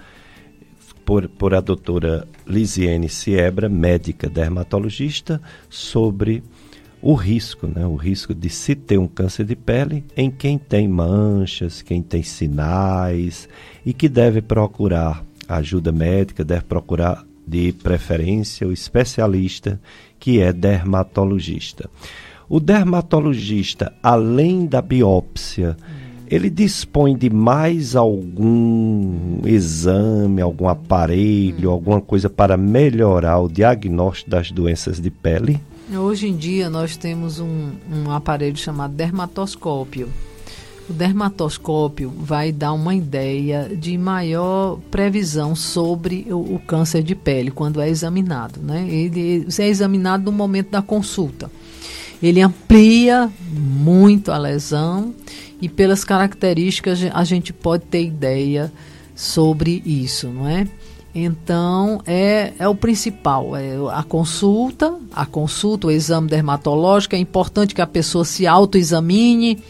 por, 1.04 1.28
por 1.28 1.56
a 1.56 1.60
doutora 1.60 2.28
Lisiane 2.46 3.10
Siebra, 3.10 3.68
médica 3.68 4.30
dermatologista, 4.30 5.42
sobre 5.68 6.44
o 7.02 7.16
risco, 7.16 7.68
né? 7.68 7.86
o 7.88 7.96
risco 7.96 8.36
de 8.36 8.50
se 8.50 8.76
ter 8.76 9.00
um 9.00 9.08
câncer 9.08 9.46
de 9.46 9.56
pele 9.56 10.06
em 10.16 10.30
quem 10.30 10.60
tem 10.60 10.88
manchas, 10.88 11.82
quem 11.82 12.02
tem 12.02 12.22
sinais 12.22 13.50
e 13.84 13.94
que 13.94 14.08
deve 14.08 14.44
procurar 14.44 15.26
ajuda 15.50 15.92
médica, 15.92 16.46
deve 16.46 16.66
procurar 16.66 17.26
de 17.46 17.74
preferência 17.74 18.68
o 18.68 18.72
especialista 18.72 19.82
que 20.20 20.40
é 20.40 20.54
dermatologista. 20.54 21.90
O 22.50 22.60
dermatologista, 22.60 23.94
além 24.02 24.66
da 24.66 24.82
biópsia, 24.82 25.78
ele 26.28 26.50
dispõe 26.50 27.16
de 27.16 27.30
mais 27.30 27.96
algum 27.96 29.40
exame, 29.46 30.42
algum 30.42 30.68
aparelho, 30.68 31.70
alguma 31.70 32.02
coisa 32.02 32.30
para 32.30 32.58
melhorar 32.58 33.40
o 33.40 33.48
diagnóstico 33.48 34.32
das 34.32 34.52
doenças 34.52 35.00
de 35.00 35.10
pele? 35.10 35.62
Hoje 35.96 36.28
em 36.28 36.36
dia 36.36 36.70
nós 36.70 36.98
temos 36.98 37.40
um, 37.40 37.72
um 37.92 38.12
aparelho 38.12 38.58
chamado 38.58 38.94
dermatoscópio. 38.94 40.10
O 40.90 40.94
dermatoscópio 40.94 42.12
vai 42.18 42.52
dar 42.52 42.74
uma 42.74 42.94
ideia 42.94 43.70
de 43.74 43.98
maior 43.98 44.80
previsão 44.92 45.56
sobre 45.56 46.28
o, 46.30 46.56
o 46.56 46.60
câncer 46.60 47.04
de 47.04 47.16
pele 47.16 47.52
quando 47.52 47.80
é 47.80 47.90
examinado. 47.90 48.60
Né? 48.60 48.88
Ele 48.90 49.46
é 49.58 49.68
examinado 49.68 50.26
no 50.26 50.32
momento 50.32 50.72
da 50.72 50.82
consulta. 50.82 51.50
Ele 52.24 52.42
amplia 52.42 53.30
muito 53.52 54.32
a 54.32 54.38
lesão 54.38 55.14
e 55.62 55.68
pelas 55.68 56.06
características 56.06 57.00
a 57.14 57.24
gente 57.26 57.52
pode 57.52 57.84
ter 57.84 58.06
ideia 58.06 58.72
sobre 59.14 59.84
isso, 59.86 60.30
não 60.30 60.48
é? 60.48 60.66
Então, 61.14 62.02
é, 62.08 62.54
é 62.58 62.68
o 62.68 62.74
principal, 62.74 63.56
é 63.56 63.76
a 63.92 64.02
consulta, 64.02 64.98
a 65.14 65.26
consulta, 65.26 65.88
o 65.88 65.92
exame 65.92 66.28
dermatológico, 66.28 67.14
é 67.14 67.20
importante 67.20 67.76
que 67.76 67.82
a 67.82 67.88
pessoa 67.88 68.26
se 68.26 68.48
autoexamine, 68.48 69.62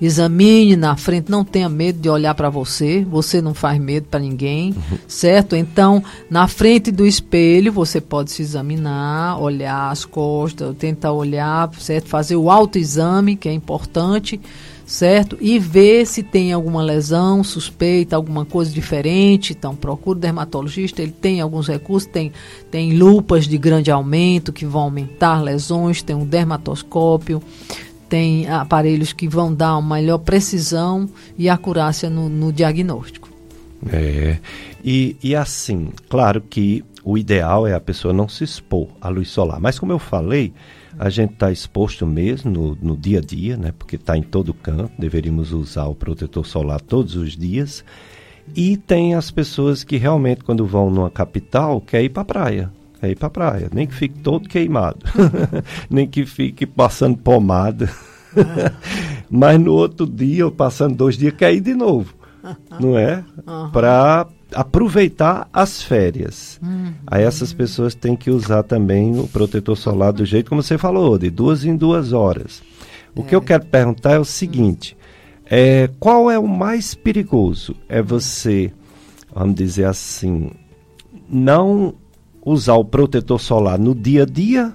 examine 0.00 0.76
na 0.76 0.96
frente, 0.96 1.30
não 1.30 1.44
tenha 1.44 1.68
medo 1.68 2.00
de 2.00 2.08
olhar 2.08 2.34
para 2.34 2.48
você, 2.48 3.04
você 3.08 3.42
não 3.42 3.52
faz 3.52 3.78
medo 3.78 4.06
para 4.10 4.20
ninguém, 4.20 4.72
uhum. 4.72 4.98
certo? 5.06 5.54
Então, 5.54 6.02
na 6.30 6.48
frente 6.48 6.90
do 6.90 7.06
espelho, 7.06 7.72
você 7.72 8.00
pode 8.00 8.30
se 8.30 8.42
examinar, 8.42 9.40
olhar 9.40 9.90
as 9.90 10.04
costas, 10.04 10.74
tentar 10.76 11.12
olhar, 11.12 11.70
certo? 11.78 12.08
Fazer 12.08 12.36
o 12.36 12.50
autoexame, 12.50 13.36
que 13.36 13.48
é 13.48 13.52
importante, 13.52 14.40
certo? 14.90 15.38
E 15.40 15.56
ver 15.56 16.04
se 16.04 16.20
tem 16.20 16.52
alguma 16.52 16.82
lesão 16.82 17.44
suspeita, 17.44 18.16
alguma 18.16 18.44
coisa 18.44 18.72
diferente. 18.72 19.52
Então, 19.52 19.76
procure 19.76 20.18
o 20.18 20.20
dermatologista, 20.20 21.00
ele 21.00 21.12
tem 21.12 21.40
alguns 21.40 21.68
recursos, 21.68 22.10
tem, 22.10 22.32
tem 22.70 22.96
lupas 22.96 23.46
de 23.46 23.56
grande 23.56 23.90
aumento 23.90 24.52
que 24.52 24.66
vão 24.66 24.82
aumentar 24.82 25.40
lesões, 25.42 26.02
tem 26.02 26.16
um 26.16 26.26
dermatoscópio, 26.26 27.40
tem 28.10 28.48
aparelhos 28.48 29.12
que 29.12 29.28
vão 29.28 29.54
dar 29.54 29.78
uma 29.78 29.94
melhor 29.94 30.18
precisão 30.18 31.08
e 31.38 31.48
acurácia 31.48 32.10
no, 32.10 32.28
no 32.28 32.52
diagnóstico. 32.52 33.30
É, 33.88 34.38
e, 34.84 35.16
e 35.22 35.34
assim, 35.34 35.90
claro 36.08 36.40
que 36.42 36.84
o 37.04 37.16
ideal 37.16 37.66
é 37.66 37.72
a 37.72 37.80
pessoa 37.80 38.12
não 38.12 38.28
se 38.28 38.42
expor 38.44 38.88
à 39.00 39.08
luz 39.08 39.28
solar, 39.28 39.60
mas 39.60 39.78
como 39.78 39.92
eu 39.92 39.98
falei, 39.98 40.52
a 40.98 41.08
gente 41.08 41.34
está 41.34 41.52
exposto 41.52 42.04
mesmo 42.04 42.50
no, 42.50 42.78
no, 42.82 42.96
dia 42.96 43.20
a 43.20 43.22
dia, 43.22 43.56
né? 43.56 43.72
Porque 43.78 43.94
está 43.94 44.16
em 44.16 44.22
todo 44.22 44.52
canto, 44.52 44.92
deveríamos 44.98 45.52
usar 45.52 45.86
o 45.86 45.94
protetor 45.94 46.44
solar 46.44 46.80
todos 46.80 47.14
os 47.14 47.36
dias. 47.36 47.84
E 48.56 48.76
tem 48.76 49.14
as 49.14 49.30
pessoas 49.30 49.84
que 49.84 49.96
realmente, 49.96 50.42
quando 50.42 50.66
vão 50.66 50.90
numa 50.90 51.10
capital, 51.10 51.80
quer 51.80 52.02
ir 52.02 52.08
para 52.08 52.22
a 52.22 52.24
praia. 52.24 52.79
Quer 53.00 53.10
ir 53.10 53.16
para 53.16 53.30
praia. 53.30 53.68
Nem 53.72 53.86
que 53.86 53.94
fique 53.94 54.18
todo 54.18 54.48
queimado. 54.48 54.98
Nem 55.88 56.06
que 56.06 56.26
fique 56.26 56.66
passando 56.66 57.16
pomada. 57.16 57.90
Mas 59.30 59.58
no 59.58 59.72
outro 59.72 60.06
dia, 60.06 60.44
ou 60.44 60.52
passando 60.52 60.96
dois 60.96 61.16
dias, 61.16 61.34
quer 61.34 61.54
ir 61.54 61.60
de 61.60 61.74
novo. 61.74 62.14
Não 62.78 62.98
é? 62.98 63.24
Para 63.72 64.26
aproveitar 64.54 65.48
as 65.52 65.82
férias. 65.82 66.60
Uhum. 66.62 66.92
Aí 67.06 67.22
essas 67.22 67.52
pessoas 67.52 67.94
têm 67.94 68.16
que 68.16 68.30
usar 68.30 68.62
também 68.64 69.18
o 69.18 69.26
protetor 69.26 69.76
solar 69.76 70.12
do 70.12 70.24
jeito 70.24 70.48
como 70.48 70.62
você 70.62 70.76
falou, 70.76 71.18
de 71.18 71.30
duas 71.30 71.64
em 71.64 71.76
duas 71.76 72.12
horas. 72.12 72.62
O 73.14 73.20
é. 73.20 73.24
que 73.24 73.34
eu 73.34 73.40
quero 73.40 73.64
perguntar 73.66 74.12
é 74.12 74.18
o 74.18 74.24
seguinte: 74.24 74.96
é, 75.46 75.88
qual 75.98 76.30
é 76.30 76.38
o 76.38 76.48
mais 76.48 76.94
perigoso? 76.94 77.74
É 77.88 78.02
você, 78.02 78.72
vamos 79.34 79.54
dizer 79.54 79.84
assim, 79.84 80.50
não 81.28 81.94
usar 82.44 82.74
o 82.74 82.84
protetor 82.84 83.40
solar 83.40 83.78
no 83.78 83.94
dia 83.94 84.22
a 84.22 84.26
dia 84.26 84.72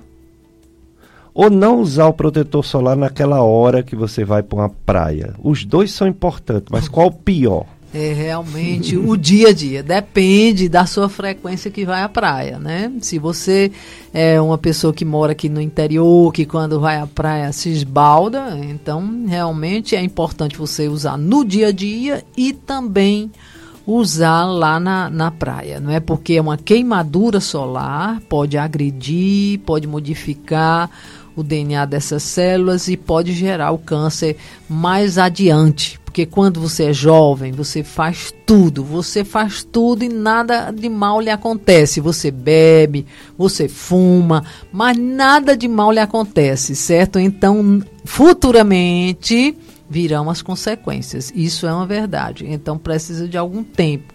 ou 1.33 1.49
não 1.49 1.81
usar 1.81 2.07
o 2.07 2.13
protetor 2.13 2.63
solar 2.63 2.95
naquela 2.95 3.43
hora 3.43 3.83
que 3.83 3.95
você 3.95 4.23
vai 4.23 4.41
para 4.41 4.57
uma 4.57 4.69
praia? 4.69 5.33
Os 5.43 5.65
dois 5.65 5.91
são 5.91 6.07
importantes, 6.07 6.67
mas 6.71 6.87
qual 6.87 7.07
o 7.07 7.11
pior? 7.11 7.65
É 7.93 8.11
realmente 8.11 8.97
o 8.97 9.15
dia 9.15 9.49
a 9.49 9.53
dia. 9.53 9.81
Depende 9.81 10.67
da 10.67 10.85
sua 10.85 11.07
frequência 11.07 11.71
que 11.71 11.85
vai 11.85 12.03
à 12.03 12.09
praia, 12.09 12.59
né? 12.59 12.91
Se 12.99 13.17
você 13.17 13.71
é 14.13 14.39
uma 14.39 14.57
pessoa 14.57 14.93
que 14.93 15.05
mora 15.05 15.31
aqui 15.31 15.47
no 15.47 15.61
interior, 15.61 16.33
que 16.33 16.45
quando 16.45 16.79
vai 16.79 16.99
à 16.99 17.07
praia 17.07 17.53
se 17.53 17.69
esbalda, 17.69 18.57
então 18.69 19.25
realmente 19.25 19.95
é 19.95 20.01
importante 20.01 20.57
você 20.57 20.89
usar 20.89 21.17
no 21.17 21.45
dia 21.45 21.67
a 21.67 21.71
dia 21.71 22.23
e 22.35 22.51
também 22.51 23.31
usar 23.85 24.45
lá 24.45 24.79
na, 24.79 25.09
na 25.09 25.31
praia, 25.31 25.79
não 25.79 25.91
é? 25.91 25.99
Porque 25.99 26.33
é 26.33 26.41
uma 26.41 26.57
queimadura 26.57 27.39
solar, 27.39 28.19
pode 28.27 28.57
agredir, 28.57 29.59
pode 29.59 29.87
modificar 29.87 30.89
o 31.35 31.43
DNA 31.43 31.85
dessas 31.85 32.23
células 32.23 32.87
e 32.87 32.95
pode 32.95 33.33
gerar 33.33 33.71
o 33.71 33.77
câncer 33.77 34.37
mais 34.69 35.17
adiante. 35.17 35.99
Porque 36.05 36.25
quando 36.25 36.61
você 36.61 36.85
é 36.85 36.93
jovem, 36.93 37.51
você 37.51 37.83
faz 37.83 38.33
tudo, 38.45 38.85
você 38.85 39.25
faz 39.25 39.65
tudo 39.65 40.01
e 40.01 40.07
nada 40.07 40.71
de 40.71 40.87
mal 40.87 41.19
lhe 41.19 41.29
acontece. 41.29 41.99
Você 41.99 42.31
bebe, 42.31 43.05
você 43.37 43.67
fuma, 43.67 44.45
mas 44.71 44.97
nada 44.97 45.57
de 45.57 45.67
mal 45.67 45.91
lhe 45.91 45.99
acontece, 45.99 46.73
certo? 46.73 47.19
Então, 47.19 47.83
futuramente 48.05 49.57
virão 49.89 50.29
as 50.29 50.41
consequências. 50.41 51.31
Isso 51.35 51.67
é 51.67 51.73
uma 51.73 51.85
verdade. 51.85 52.45
Então, 52.47 52.77
precisa 52.77 53.27
de 53.27 53.37
algum 53.37 53.63
tempo 53.63 54.13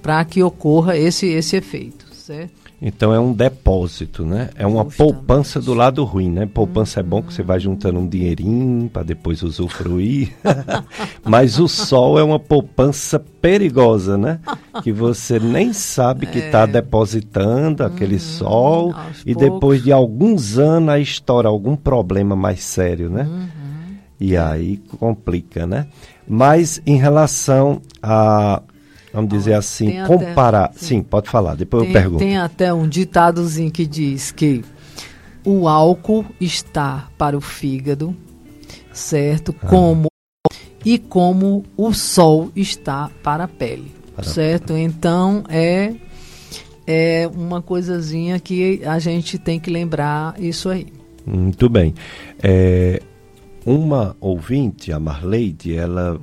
para 0.00 0.24
que 0.24 0.42
ocorra 0.42 0.96
esse, 0.96 1.26
esse 1.26 1.56
efeito, 1.56 2.06
certo? 2.14 2.68
Então 2.80 3.12
é 3.12 3.18
um 3.18 3.32
depósito, 3.32 4.24
né? 4.24 4.50
É 4.54 4.64
uma 4.64 4.84
Justamente. 4.84 4.96
poupança 4.96 5.60
do 5.60 5.74
lado 5.74 6.04
ruim, 6.04 6.30
né? 6.30 6.46
Poupança 6.46 7.00
é 7.00 7.02
bom 7.02 7.20
que 7.20 7.34
você 7.34 7.42
vai 7.42 7.58
juntando 7.58 7.98
um 7.98 8.06
dinheirinho 8.06 8.88
para 8.88 9.02
depois 9.02 9.42
usufruir. 9.42 10.32
Mas 11.26 11.58
o 11.58 11.66
sol 11.66 12.20
é 12.20 12.22
uma 12.22 12.38
poupança 12.38 13.18
perigosa, 13.18 14.16
né? 14.16 14.38
Que 14.84 14.92
você 14.92 15.40
nem 15.40 15.72
sabe 15.72 16.26
que 16.26 16.38
está 16.38 16.60
é. 16.60 16.66
depositando 16.68 17.82
aquele 17.82 18.14
uhum. 18.14 18.20
sol 18.20 18.94
e 19.26 19.34
poucos. 19.34 19.50
depois 19.50 19.82
de 19.82 19.90
alguns 19.90 20.56
anos 20.56 20.90
aí 20.90 21.02
estoura 21.02 21.48
algum 21.48 21.74
problema 21.74 22.36
mais 22.36 22.62
sério, 22.62 23.10
né? 23.10 23.24
Uhum. 23.24 23.57
E 24.20 24.36
aí 24.36 24.78
complica, 24.98 25.66
né? 25.66 25.86
Mas 26.26 26.80
em 26.84 26.96
relação 26.96 27.80
a 28.02 28.62
vamos 29.12 29.30
dizer 29.30 29.54
assim, 29.54 30.04
comparar. 30.06 30.66
Até, 30.66 30.78
sim. 30.78 30.86
sim. 30.86 31.02
pode 31.02 31.28
falar, 31.28 31.54
depois 31.54 31.82
tem, 31.82 31.90
eu 31.90 32.00
pergunto. 32.00 32.18
Tem 32.18 32.36
até 32.36 32.72
um 32.72 32.88
ditadozinho 32.88 33.70
que 33.70 33.86
diz 33.86 34.30
que 34.30 34.64
o 35.44 35.66
álcool 35.66 36.24
está 36.40 37.08
para 37.16 37.36
o 37.36 37.40
fígado, 37.40 38.14
certo? 38.92 39.54
Ah. 39.62 39.66
Como 39.66 40.08
e 40.84 40.98
como 40.98 41.64
o 41.76 41.92
sol 41.92 42.50
está 42.54 43.10
para 43.22 43.44
a 43.44 43.48
pele, 43.48 43.92
para 44.14 44.24
certo? 44.24 44.76
Então 44.76 45.44
é 45.48 45.94
é 46.86 47.28
uma 47.34 47.60
coisazinha 47.60 48.40
que 48.40 48.80
a 48.84 48.98
gente 48.98 49.38
tem 49.38 49.60
que 49.60 49.70
lembrar 49.70 50.34
isso 50.38 50.70
aí. 50.70 50.86
Muito 51.26 51.68
bem. 51.68 51.94
É, 52.42 53.02
uma 53.68 54.16
ouvinte, 54.18 54.90
a 54.92 54.98
Marleide, 54.98 55.76
ela 55.76 56.18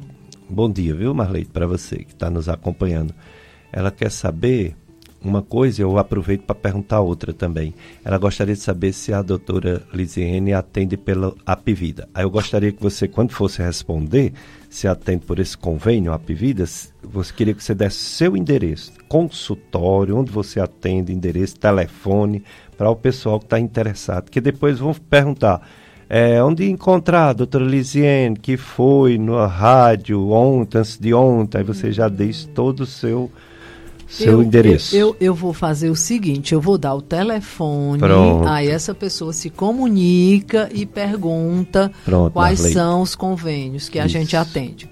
Bom 0.49 0.72
dia, 0.72 0.93
viu, 0.95 1.13
Marleide, 1.13 1.49
para 1.49 1.65
você 1.65 1.97
que 1.97 2.13
está 2.13 2.30
nos 2.30 2.47
acompanhando. 2.47 3.13
Ela 3.72 3.89
quer 3.89 4.11
saber 4.11 4.76
uma 5.19 5.41
coisa, 5.41 5.81
eu 5.81 5.97
aproveito 5.97 6.43
para 6.43 6.55
perguntar 6.55 7.01
outra 7.01 7.34
também. 7.34 7.73
Ela 8.03 8.19
gostaria 8.19 8.53
de 8.53 8.61
saber 8.61 8.93
se 8.93 9.11
a 9.11 9.23
doutora 9.23 9.81
Lisiane 9.91 10.53
atende 10.53 10.97
pela 10.97 11.34
Apivida. 11.45 12.07
Aí 12.13 12.23
eu 12.23 12.30
gostaria 12.30 12.72
que 12.72 12.81
você, 12.81 13.07
quando 13.07 13.31
fosse 13.31 13.61
responder, 13.61 14.34
se 14.69 14.88
atende 14.88 15.26
por 15.26 15.39
esse 15.39 15.57
convênio 15.57 16.13
Apivida, 16.13 16.63
você 17.03 17.34
queria 17.34 17.55
que 17.55 17.63
você 17.63 17.73
desse 17.73 17.97
seu 17.97 18.38
endereço, 18.38 18.91
consultório, 19.07 20.15
onde 20.15 20.31
você 20.31 20.59
atende, 20.59 21.11
endereço, 21.11 21.59
telefone, 21.59 22.43
para 22.77 22.89
o 22.89 22.95
pessoal 22.95 23.39
que 23.39 23.45
está 23.45 23.59
interessado. 23.59 24.30
Que 24.30 24.39
depois 24.39 24.77
vão 24.77 24.93
perguntar 24.93 25.67
é, 26.10 26.41
onde 26.44 26.69
encontrar 26.69 27.30
a 27.30 27.34
doutora 27.34 27.65
Lisiane, 27.65 28.36
que 28.36 28.57
foi 28.57 29.18
na 29.18 29.48
rádio 29.48 30.30
ontem, 30.30 30.77
antes 30.77 30.98
de 30.98 31.14
ontem, 31.14 31.57
aí 31.60 31.64
você 31.64 31.91
já 31.91 32.07
diz 32.07 32.48
todo 32.53 32.82
o 32.82 32.86
seu, 32.86 33.32
seu 34.07 34.34
eu, 34.34 34.44
endereço. 34.44 34.95
Eu, 34.95 35.10
eu, 35.10 35.18
eu, 35.19 35.36
vou 35.36 35.53
fazer 35.53 35.90
o 35.90 35.95
seguinte, 35.95 36.53
eu 36.53 36.61
vou 36.61 36.77
dar 36.77 36.94
o 36.94 37.02
telefone, 37.02 37.99
Pronto. 37.99 38.48
aí 38.48 38.68
essa 38.68 38.94
pessoa 38.94 39.34
se 39.34 39.49
comunica 39.49 40.69
e 40.73 40.86
pergunta 40.86 41.91
Pronto, 42.03 42.34
quais 42.34 42.60
são 42.60 43.02
os 43.02 43.15
convênios 43.15 43.90
que 43.90 43.98
Isso. 43.98 44.06
a 44.06 44.07
gente 44.07 44.36
atende. 44.36 44.90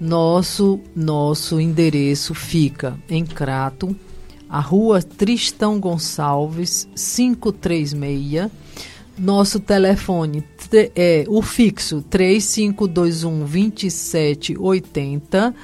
Nosso, 0.00 0.80
nosso 0.94 1.60
endereço 1.60 2.34
fica 2.34 2.98
em 3.08 3.24
Crato, 3.24 3.96
a 4.48 4.60
rua 4.60 5.02
Tristão 5.02 5.80
Gonçalves, 5.80 6.88
536. 6.94 8.50
Nosso 9.18 9.58
telefone 9.60 10.44
é 10.94 11.24
o 11.26 11.40
fixo 11.40 12.02
3521 12.02 13.38
2780 13.46 15.54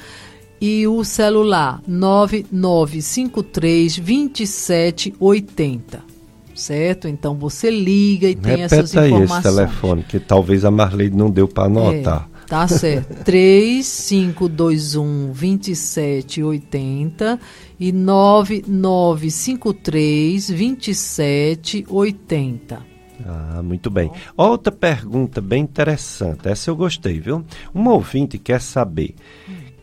e 0.61 0.87
o 0.87 1.03
celular 1.05 1.83
9953 1.87 3.99
2780. 3.99 6.11
Certo? 6.55 7.09
Então 7.09 7.35
você 7.35 7.71
liga 7.71 8.29
e 8.29 8.35
tem 8.35 8.57
Repeta 8.57 8.77
essas 8.77 8.95
informações. 8.95 9.31
aí 9.31 9.39
esse 9.39 9.43
telefone, 9.43 10.03
que 10.05 10.21
talvez 10.21 10.65
a 10.65 10.71
Marley 10.71 11.11
não 11.11 11.29
deu 11.31 11.47
para 11.49 11.65
anotar. 11.65 12.29
É, 12.45 12.47
tá 12.47 12.69
certo. 12.69 13.15
3521 13.25 15.33
2780 15.33 17.41
e 17.81 17.91
9953 17.91 20.47
2780. 20.49 22.92
Ah, 23.27 23.63
muito 23.63 23.91
bem. 23.91 24.11
Outra 24.37 24.73
pergunta 24.73 25.41
bem 25.41 25.63
interessante. 25.63 26.49
Essa 26.49 26.71
eu 26.71 26.77
gostei, 26.77 27.21
viu? 27.21 27.45
Um 27.75 27.89
ouvinte 27.89 28.39
quer 28.39 28.61
saber 28.61 29.15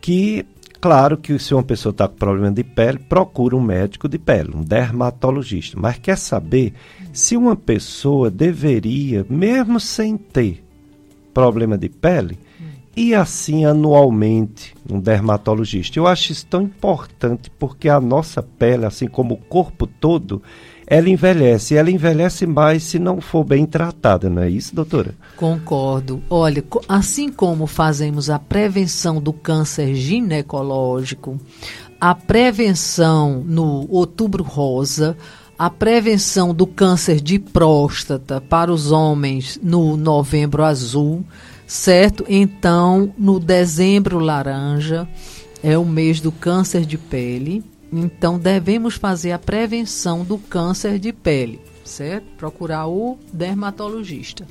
que 0.01 0.45
Claro 0.81 1.17
que 1.17 1.37
se 1.37 1.53
uma 1.53 1.61
pessoa 1.61 1.91
está 1.91 2.07
com 2.07 2.15
problema 2.15 2.51
de 2.51 2.63
pele, 2.63 2.99
procura 2.99 3.53
um 3.53 3.61
médico 3.61 4.07
de 4.07 4.17
pele, 4.17 4.51
um 4.55 4.63
dermatologista. 4.63 5.77
Mas 5.77 5.97
quer 5.97 6.17
saber 6.17 6.73
se 7.11 7.35
uma 7.35 7.53
pessoa 7.53 8.31
deveria, 8.31 9.25
mesmo 9.29 9.77
sem 9.77 10.15
ter 10.15 10.63
problema 11.33 11.77
de 11.77 11.89
pele, 11.89 12.39
ir 12.95 13.13
assim 13.13 13.65
anualmente 13.65 14.73
um 14.89 15.01
dermatologista. 15.01 15.99
Eu 15.99 16.07
acho 16.07 16.31
isso 16.31 16.45
tão 16.45 16.61
importante 16.61 17.51
porque 17.59 17.89
a 17.89 17.99
nossa 17.99 18.41
pele, 18.41 18.85
assim 18.85 19.07
como 19.07 19.33
o 19.33 19.37
corpo 19.37 19.85
todo, 19.85 20.41
ela 20.89 21.07
envelhece. 21.07 21.75
Ela 21.75 21.91
envelhece 21.91 22.47
mais 22.47 22.83
se 22.83 22.97
não 22.97 23.21
for 23.21 23.43
bem 23.43 23.65
tratada, 23.65 24.29
não 24.29 24.41
é 24.41 24.49
isso, 24.49 24.73
doutora? 24.73 25.13
Concordo. 25.37 26.23
Olha, 26.29 26.63
assim 26.87 27.31
como 27.31 27.67
fazemos 27.67 28.29
a 28.29 28.39
prevenção 28.39 29.21
do 29.21 29.31
câncer 29.31 29.93
ginecológico, 29.93 31.39
a 32.01 32.15
prevenção 32.15 33.43
no 33.45 33.85
outubro 33.89 34.43
rosa, 34.43 35.15
a 35.57 35.69
prevenção 35.69 36.53
do 36.53 36.65
câncer 36.65 37.21
de 37.21 37.37
próstata 37.37 38.41
para 38.41 38.71
os 38.71 38.91
homens 38.91 39.59
no 39.61 39.95
novembro 39.95 40.63
azul, 40.63 41.23
certo? 41.67 42.25
Então, 42.27 43.13
no 43.17 43.39
dezembro 43.39 44.17
laranja 44.17 45.07
é 45.61 45.77
o 45.77 45.85
mês 45.85 46.19
do 46.19 46.31
câncer 46.31 46.85
de 46.85 46.97
pele. 46.97 47.63
Então, 47.91 48.37
devemos 48.37 48.95
fazer 48.95 49.31
a 49.31 49.39
prevenção 49.39 50.23
do 50.23 50.37
câncer 50.37 50.99
de 50.99 51.11
pele, 51.11 51.59
certo? 51.83 52.25
Procurar 52.37 52.87
o 52.87 53.17
dermatologista 53.33 54.45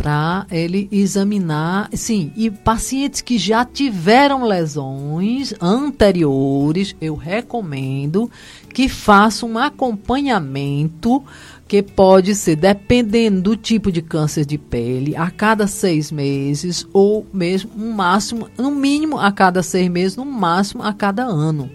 para 0.00 0.46
ele 0.50 0.88
examinar, 0.90 1.90
sim, 1.92 2.32
e 2.34 2.50
pacientes 2.50 3.20
que 3.20 3.36
já 3.36 3.66
tiveram 3.66 4.44
lesões 4.44 5.52
anteriores, 5.60 6.96
eu 7.02 7.14
recomendo 7.14 8.30
que 8.72 8.88
façam 8.88 9.50
um 9.50 9.58
acompanhamento 9.58 11.22
que 11.68 11.82
pode 11.82 12.34
ser, 12.34 12.56
dependendo 12.56 13.42
do 13.42 13.56
tipo 13.58 13.92
de 13.92 14.00
câncer 14.00 14.46
de 14.46 14.56
pele, 14.56 15.14
a 15.14 15.30
cada 15.30 15.66
seis 15.66 16.10
meses 16.10 16.86
ou 16.94 17.26
mesmo 17.30 17.70
um 17.76 17.92
máximo, 17.92 18.48
no 18.56 18.70
mínimo 18.70 19.18
a 19.18 19.30
cada 19.30 19.62
seis 19.62 19.90
meses, 19.90 20.16
no 20.16 20.24
máximo 20.24 20.82
a 20.82 20.94
cada 20.94 21.24
ano 21.24 21.70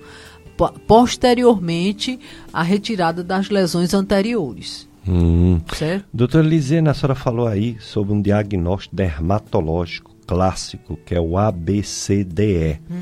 posteriormente 0.88 2.20
à 2.54 2.62
retirada 2.62 3.24
das 3.24 3.50
lesões 3.50 3.94
anteriores. 3.94 4.88
Hum. 5.08 5.62
Certo? 5.74 6.06
Doutora 6.14 6.48
Lisiane, 6.48 6.90
a 6.90 6.94
senhora 6.94 7.16
falou 7.16 7.48
aí 7.48 7.78
sobre 7.80 8.14
um 8.14 8.22
diagnóstico 8.22 8.96
dermatológico 8.96 10.16
clássico, 10.26 10.98
que 11.06 11.14
é 11.14 11.22
o 11.22 11.38
ABCDE. 11.38 12.80
Hum. 12.90 13.02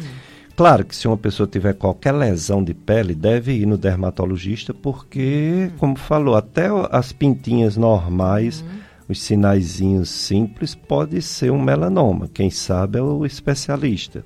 Claro 0.55 0.85
que 0.85 0.95
se 0.95 1.07
uma 1.07 1.17
pessoa 1.17 1.47
tiver 1.47 1.73
qualquer 1.73 2.11
lesão 2.11 2.63
de 2.63 2.73
pele, 2.73 3.15
deve 3.15 3.53
ir 3.53 3.65
no 3.65 3.77
dermatologista, 3.77 4.73
porque, 4.73 5.69
hum. 5.71 5.77
como 5.77 5.95
falou, 5.95 6.35
até 6.35 6.67
as 6.91 7.11
pintinhas 7.11 7.75
normais, 7.77 8.61
hum. 8.61 8.79
os 9.09 9.21
sinaizinhos 9.21 10.09
simples, 10.09 10.75
pode 10.75 11.21
ser 11.21 11.51
um 11.51 11.61
melanoma. 11.61 12.29
Quem 12.31 12.51
sabe 12.51 12.99
é 12.99 13.01
o 13.01 13.25
especialista. 13.25 14.23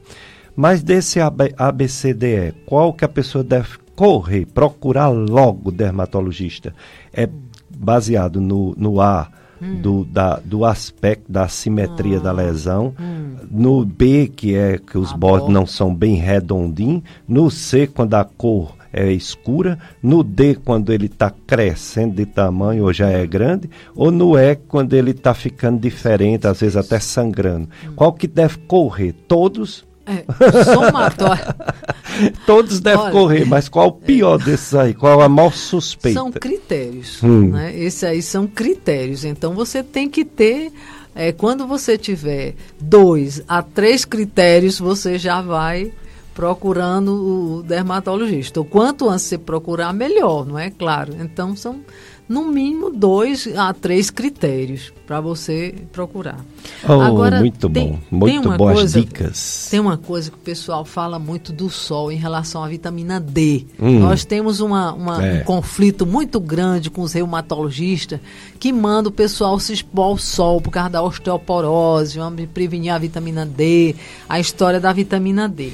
Mas 0.57 0.81
desse 0.81 1.19
ABCDE, 1.21 2.55
qual 2.65 2.91
que 2.91 3.05
a 3.05 3.07
pessoa 3.07 3.43
deve 3.43 3.77
correr, 3.95 4.47
procurar 4.47 5.09
logo 5.09 5.69
o 5.69 5.71
dermatologista? 5.71 6.73
É 7.13 7.29
baseado 7.69 8.41
no, 8.41 8.73
no 8.75 8.99
A, 8.99 9.29
hum. 9.61 9.79
do, 9.79 10.03
da, 10.03 10.37
do 10.43 10.65
aspecto 10.65 11.31
da 11.31 11.47
simetria 11.47 12.19
da 12.19 12.31
ah. 12.31 12.33
lesão, 12.33 12.95
hum. 12.99 13.35
no 13.51 13.85
B, 13.85 14.31
que 14.35 14.55
é 14.55 14.79
que 14.79 14.97
os 14.97 15.13
bordes 15.13 15.49
não 15.49 15.67
são 15.67 15.93
bem 15.93 16.15
redondinhos, 16.15 17.03
no 17.27 17.51
C, 17.51 17.85
quando 17.85 18.15
a 18.15 18.25
cor 18.25 18.75
é 18.91 19.11
escura, 19.11 19.77
no 20.01 20.23
D, 20.23 20.55
quando 20.55 20.91
ele 20.91 21.05
está 21.05 21.29
crescendo 21.29 22.15
de 22.15 22.25
tamanho 22.25 22.85
ou 22.85 22.91
já 22.91 23.09
é 23.09 23.27
grande, 23.27 23.69
ou 23.95 24.09
no 24.09 24.35
E, 24.35 24.55
quando 24.55 24.93
ele 24.93 25.11
está 25.11 25.35
ficando 25.35 25.79
diferente, 25.79 26.47
às 26.47 26.61
vezes 26.61 26.75
até 26.75 26.99
sangrando. 26.99 27.69
Hum. 27.85 27.93
Qual 27.95 28.11
que 28.11 28.25
deve 28.25 28.57
correr? 28.59 29.13
Todos 29.27 29.85
é, 30.07 30.63
somatório. 30.63 31.43
Todos 32.47 32.79
devem 32.79 33.01
Olha, 33.01 33.11
correr, 33.11 33.45
mas 33.45 33.67
qual 33.67 33.87
o 33.87 33.91
pior 33.91 34.39
é, 34.41 34.45
desses 34.45 34.73
aí? 34.73 34.93
Qual 34.93 35.21
a 35.21 35.27
maior 35.27 35.53
suspeita? 35.53 36.19
São 36.19 36.31
critérios. 36.31 37.21
Hum. 37.21 37.49
Né? 37.49 37.77
Esses 37.77 38.03
aí 38.03 38.21
são 38.21 38.47
critérios. 38.47 39.25
Então 39.25 39.53
você 39.53 39.83
tem 39.83 40.09
que 40.09 40.23
ter. 40.23 40.71
É, 41.13 41.31
quando 41.31 41.65
você 41.65 41.97
tiver 41.97 42.53
dois 42.79 43.41
a 43.47 43.61
três 43.61 44.05
critérios, 44.05 44.79
você 44.79 45.17
já 45.17 45.41
vai 45.41 45.91
procurando 46.33 47.57
o 47.59 47.63
dermatologista. 47.63 48.61
O 48.61 48.65
quanto 48.65 49.09
antes 49.09 49.25
você 49.25 49.39
procurar, 49.39 49.91
melhor, 49.91 50.45
não 50.45 50.57
é? 50.57 50.69
Claro. 50.69 51.15
Então 51.19 51.55
são 51.55 51.81
no 52.27 52.43
mínimo 52.45 52.91
dois 52.91 53.47
a 53.55 53.73
três 53.73 54.09
critérios 54.09 54.91
para 55.05 55.21
você 55.21 55.73
procurar. 55.91 56.43
Oh, 56.87 56.99
Agora, 56.99 57.39
muito 57.39 57.69
tem, 57.69 57.91
bom, 57.91 57.99
muito 58.11 58.51
boas 58.57 58.79
coisa, 58.79 58.99
dicas. 58.99 59.67
Tem 59.71 59.79
uma 59.79 59.97
coisa 59.97 60.29
que 60.29 60.35
o 60.35 60.41
pessoal 60.41 60.83
fala 60.83 61.17
muito 61.17 61.53
do 61.53 61.69
sol 61.69 62.11
em 62.11 62.17
relação 62.17 62.63
à 62.63 62.67
vitamina 62.67 63.19
D. 63.19 63.65
Hum, 63.79 63.99
Nós 63.99 64.25
temos 64.25 64.59
uma, 64.59 64.93
uma 64.93 65.25
é. 65.25 65.41
um 65.41 65.43
conflito 65.45 66.05
muito 66.05 66.39
grande 66.39 66.89
com 66.89 67.01
os 67.01 67.13
reumatologistas 67.13 68.19
que 68.59 68.73
mandam 68.73 69.09
o 69.09 69.13
pessoal 69.13 69.59
se 69.59 69.71
expor 69.71 70.05
ao 70.05 70.17
sol 70.17 70.59
por 70.59 70.71
causa 70.71 70.89
da 70.89 71.01
osteoporose, 71.01 72.17
vamos 72.17 72.45
prevenir 72.53 72.93
a 72.93 72.97
vitamina 72.97 73.45
D, 73.45 73.95
a 74.27 74.39
história 74.39 74.79
da 74.79 74.91
vitamina 74.91 75.47
D. 75.47 75.71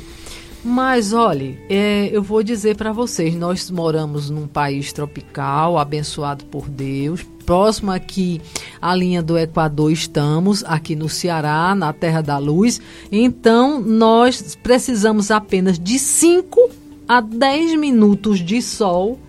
Mas 0.64 1.12
olhe, 1.12 1.60
é, 1.70 2.10
eu 2.12 2.24
vou 2.24 2.42
dizer 2.42 2.78
para 2.78 2.94
vocês, 2.94 3.36
nós 3.36 3.70
moramos 3.70 4.30
num 4.30 4.48
país 4.48 4.94
tropical, 4.94 5.78
abençoado 5.78 6.46
por 6.46 6.70
Deus, 6.70 7.22
próximo 7.46 7.92
aqui 7.92 8.42
à 8.82 8.96
linha 8.96 9.22
do 9.22 9.38
Equador 9.38 9.92
estamos, 9.92 10.64
aqui 10.64 10.96
no 10.96 11.10
Ceará, 11.10 11.76
na 11.76 11.92
Terra 11.92 12.22
da 12.22 12.38
Luz. 12.38 12.80
Então, 13.12 13.82
nós 13.82 14.58
precisamos 14.64 15.32
apenas 15.32 15.78
de 15.78 16.00
5 16.00 16.70
a 17.10 17.20
10 17.20 17.78
minutos 17.78 18.40
de 18.40 18.62
sol 18.62 19.20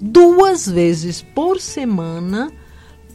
duas 0.00 0.68
vezes 0.68 1.22
por 1.34 1.60
semana 1.60 2.52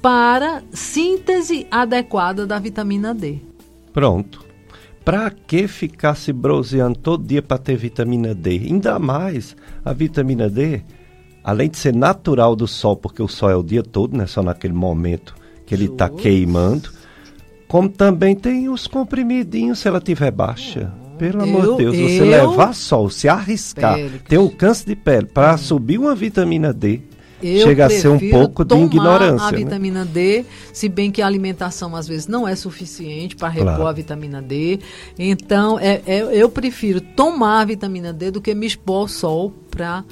para 0.02 0.64
síntese 0.74 1.66
adequada 1.72 2.46
da 2.46 2.60
vitamina 2.60 3.14
D. 3.14 3.40
Pronto. 3.94 4.49
Para 5.10 5.32
que 5.32 5.68
ficar 5.68 6.14
se 6.14 6.32
bronzeando 6.32 7.00
todo 7.00 7.26
dia 7.26 7.42
para 7.42 7.58
ter 7.58 7.76
vitamina 7.76 8.36
D? 8.36 8.52
Ainda 8.52 9.00
mais 9.00 9.56
a 9.84 9.92
vitamina 9.92 10.48
D, 10.48 10.84
além 11.44 11.68
de 11.68 11.80
ser 11.80 11.96
natural 11.96 12.56
do 12.56 12.68
sol, 12.68 12.96
porque 12.96 13.20
o 13.20 13.28
sol 13.28 13.50
é 13.50 13.56
o 13.56 13.64
dia 13.64 13.82
todo, 13.82 14.16
não 14.16 14.26
é 14.26 14.28
só 14.28 14.44
naquele 14.44 14.76
momento 14.76 15.34
que 15.66 15.74
ele 15.74 15.86
está 15.86 16.08
queimando, 16.10 16.92
como 17.68 17.90
também 17.90 18.36
tem 18.36 18.70
os 18.70 18.86
comprimidinhos 18.86 19.80
se 19.80 19.88
ela 19.88 20.00
tiver 20.00 20.30
baixa. 20.30 20.94
Pelo 21.18 21.42
amor 21.42 21.72
de 21.72 21.86
Deus, 21.86 21.98
você 21.98 22.22
eu, 22.22 22.26
levar 22.26 22.76
sol, 22.76 23.10
se 23.10 23.28
arriscar, 23.28 23.98
ter 24.28 24.38
um 24.38 24.48
câncer 24.48 24.90
de 24.90 24.96
pele 24.96 25.26
para 25.26 25.56
hum. 25.56 25.58
subir 25.58 25.98
uma 25.98 26.14
vitamina 26.14 26.72
D, 26.72 27.02
eu 27.42 27.68
Chega 27.68 27.86
a 27.86 27.90
ser 27.90 28.08
um 28.08 28.20
pouco 28.20 28.66
de 28.66 28.76
ignorância. 28.76 29.48
a 29.48 29.52
né? 29.52 29.58
vitamina 29.58 30.06
né? 30.06 30.12
D, 30.12 30.46
se 30.74 30.90
bem 30.90 31.12
que 31.12 31.22
a 31.22 31.28
alimentação 31.28 31.96
às 31.96 32.08
vezes 32.08 32.28
não 32.28 32.48
é 32.48 32.56
suficiente 32.56 33.36
para 33.36 33.50
repor 33.50 33.76
claro. 33.76 33.88
a 33.88 33.94
vitamina 33.94 34.42
D. 34.42 34.80
Então, 35.18 35.80
é, 35.80 36.02
é, 36.06 36.22
eu 36.32 36.50
prefiro 36.50 37.00
tomar 37.02 37.62
a 37.62 37.66
vitamina 37.66 38.12
D 38.12 38.32
do 38.32 38.42
que 38.42 38.54
me 38.54 38.66
expor 38.66 39.02
ao 39.02 39.08
sol 39.08 39.54
para 39.72 40.04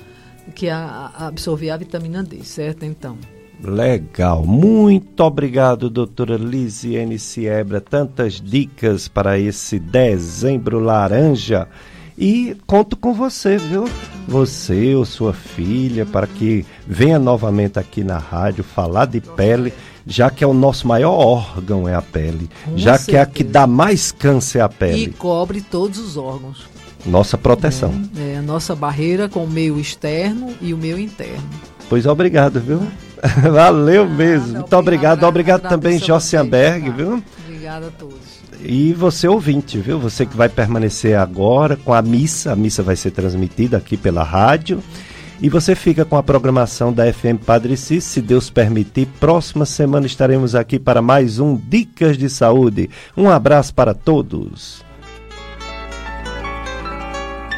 que 0.56 0.70
a, 0.70 1.12
a 1.16 1.28
absorver 1.28 1.70
a 1.70 1.78
vitamina 1.78 2.24
D, 2.24 2.44
certo? 2.44 2.86
Então. 2.86 3.18
Legal, 3.64 4.46
muito 4.46 5.22
obrigado, 5.22 5.90
doutora 5.90 6.38
Lisiane 6.38 7.18
Siebra. 7.18 7.82
Tantas 7.82 8.40
dicas 8.40 9.08
para 9.08 9.40
esse 9.40 9.80
dezembro 9.80 10.80
laranja. 10.80 11.68
E 12.18 12.56
conto 12.66 12.98
com 12.98 13.14
você, 13.14 13.58
viu? 13.58 13.88
Você 14.28 14.96
ou 14.96 15.06
sua 15.06 15.34
filha, 15.34 16.06
para 16.06 16.26
que 16.26 16.66
venha 16.88 17.20
novamente 17.20 17.78
aqui 17.78 18.04
na 18.04 18.18
rádio 18.18 18.64
falar 18.64 19.06
de 19.06 19.22
pele, 19.22 19.72
já 20.06 20.30
que 20.30 20.44
é 20.44 20.48
o 20.48 20.54
nosso 20.54 20.88
maior 20.88 21.12
órgão 21.14 21.88
é 21.88 21.94
a 21.94 22.02
pele, 22.02 22.50
Com 22.66 22.78
já 22.78 22.98
certeza. 22.98 23.10
que 23.12 23.16
é 23.18 23.22
a 23.22 23.26
que 23.26 23.44
dá 23.44 23.68
mais 23.68 24.12
câncer 24.12 24.60
é 24.60 24.62
a 24.62 24.66
E 24.66 24.70
pele. 24.70 25.16
cobre 25.18 25.62
todos 25.62 26.00
os 26.00 26.18
órgãos. 26.18 26.66
Nossa 27.06 27.38
proteção. 27.38 27.94
É 28.18 28.38
a 28.38 28.42
nossa 28.42 28.76
barreira 28.76 29.30
com 29.30 29.44
o 29.44 29.50
meio 29.50 29.80
externo 29.80 30.54
e 30.60 30.74
o 30.74 30.78
meio 30.78 30.98
interno. 31.00 31.48
Pois 31.88 32.06
obrigado, 32.06 32.60
viu? 32.60 32.82
Valeu 33.54 34.10
mesmo. 34.10 34.54
Muito 34.60 34.74
obrigado. 34.76 35.24
Obrigada, 35.24 35.28
Obrigado 35.28 35.70
também, 35.70 36.00
Josianberg, 36.00 36.90
tá? 36.90 36.96
viu? 36.96 37.24
Obrigada 37.46 37.88
a 37.88 37.92
todos. 37.92 38.37
E 38.64 38.94
você 38.94 39.28
ouvinte, 39.28 39.78
viu? 39.78 40.00
Você 40.00 40.26
que 40.26 40.36
vai 40.36 40.50
permanecer 40.50 41.18
agora 41.18 41.76
com 41.76 41.94
a 41.94 42.02
missa. 42.02 42.52
A 42.52 42.56
missa 42.56 42.82
vai 42.82 42.96
ser 42.96 43.12
transmitida 43.12 43.78
aqui 43.78 43.96
pela 43.96 44.24
rádio. 44.24 44.82
E 45.40 45.50
você 45.50 45.76
fica 45.76 46.04
com 46.04 46.18
a 46.18 46.24
programação 46.24 46.92
da 46.92 47.12
FM 47.12 47.44
Padre 47.46 47.78
Cis, 47.78 48.04
se 48.04 48.22
Deus 48.22 48.50
permitir. 48.50 49.08
Próxima 49.20 49.66
semana 49.66 50.08
estaremos 50.08 50.56
aqui 50.56 50.80
para 50.80 51.02
mais 51.02 51.40
um 51.40 51.56
Dicas 51.56 52.18
de 52.18 52.28
Saúde. 52.30 52.90
Um 53.16 53.30
abraço 53.30 53.74
para 53.74 53.94
todos. 53.94 54.87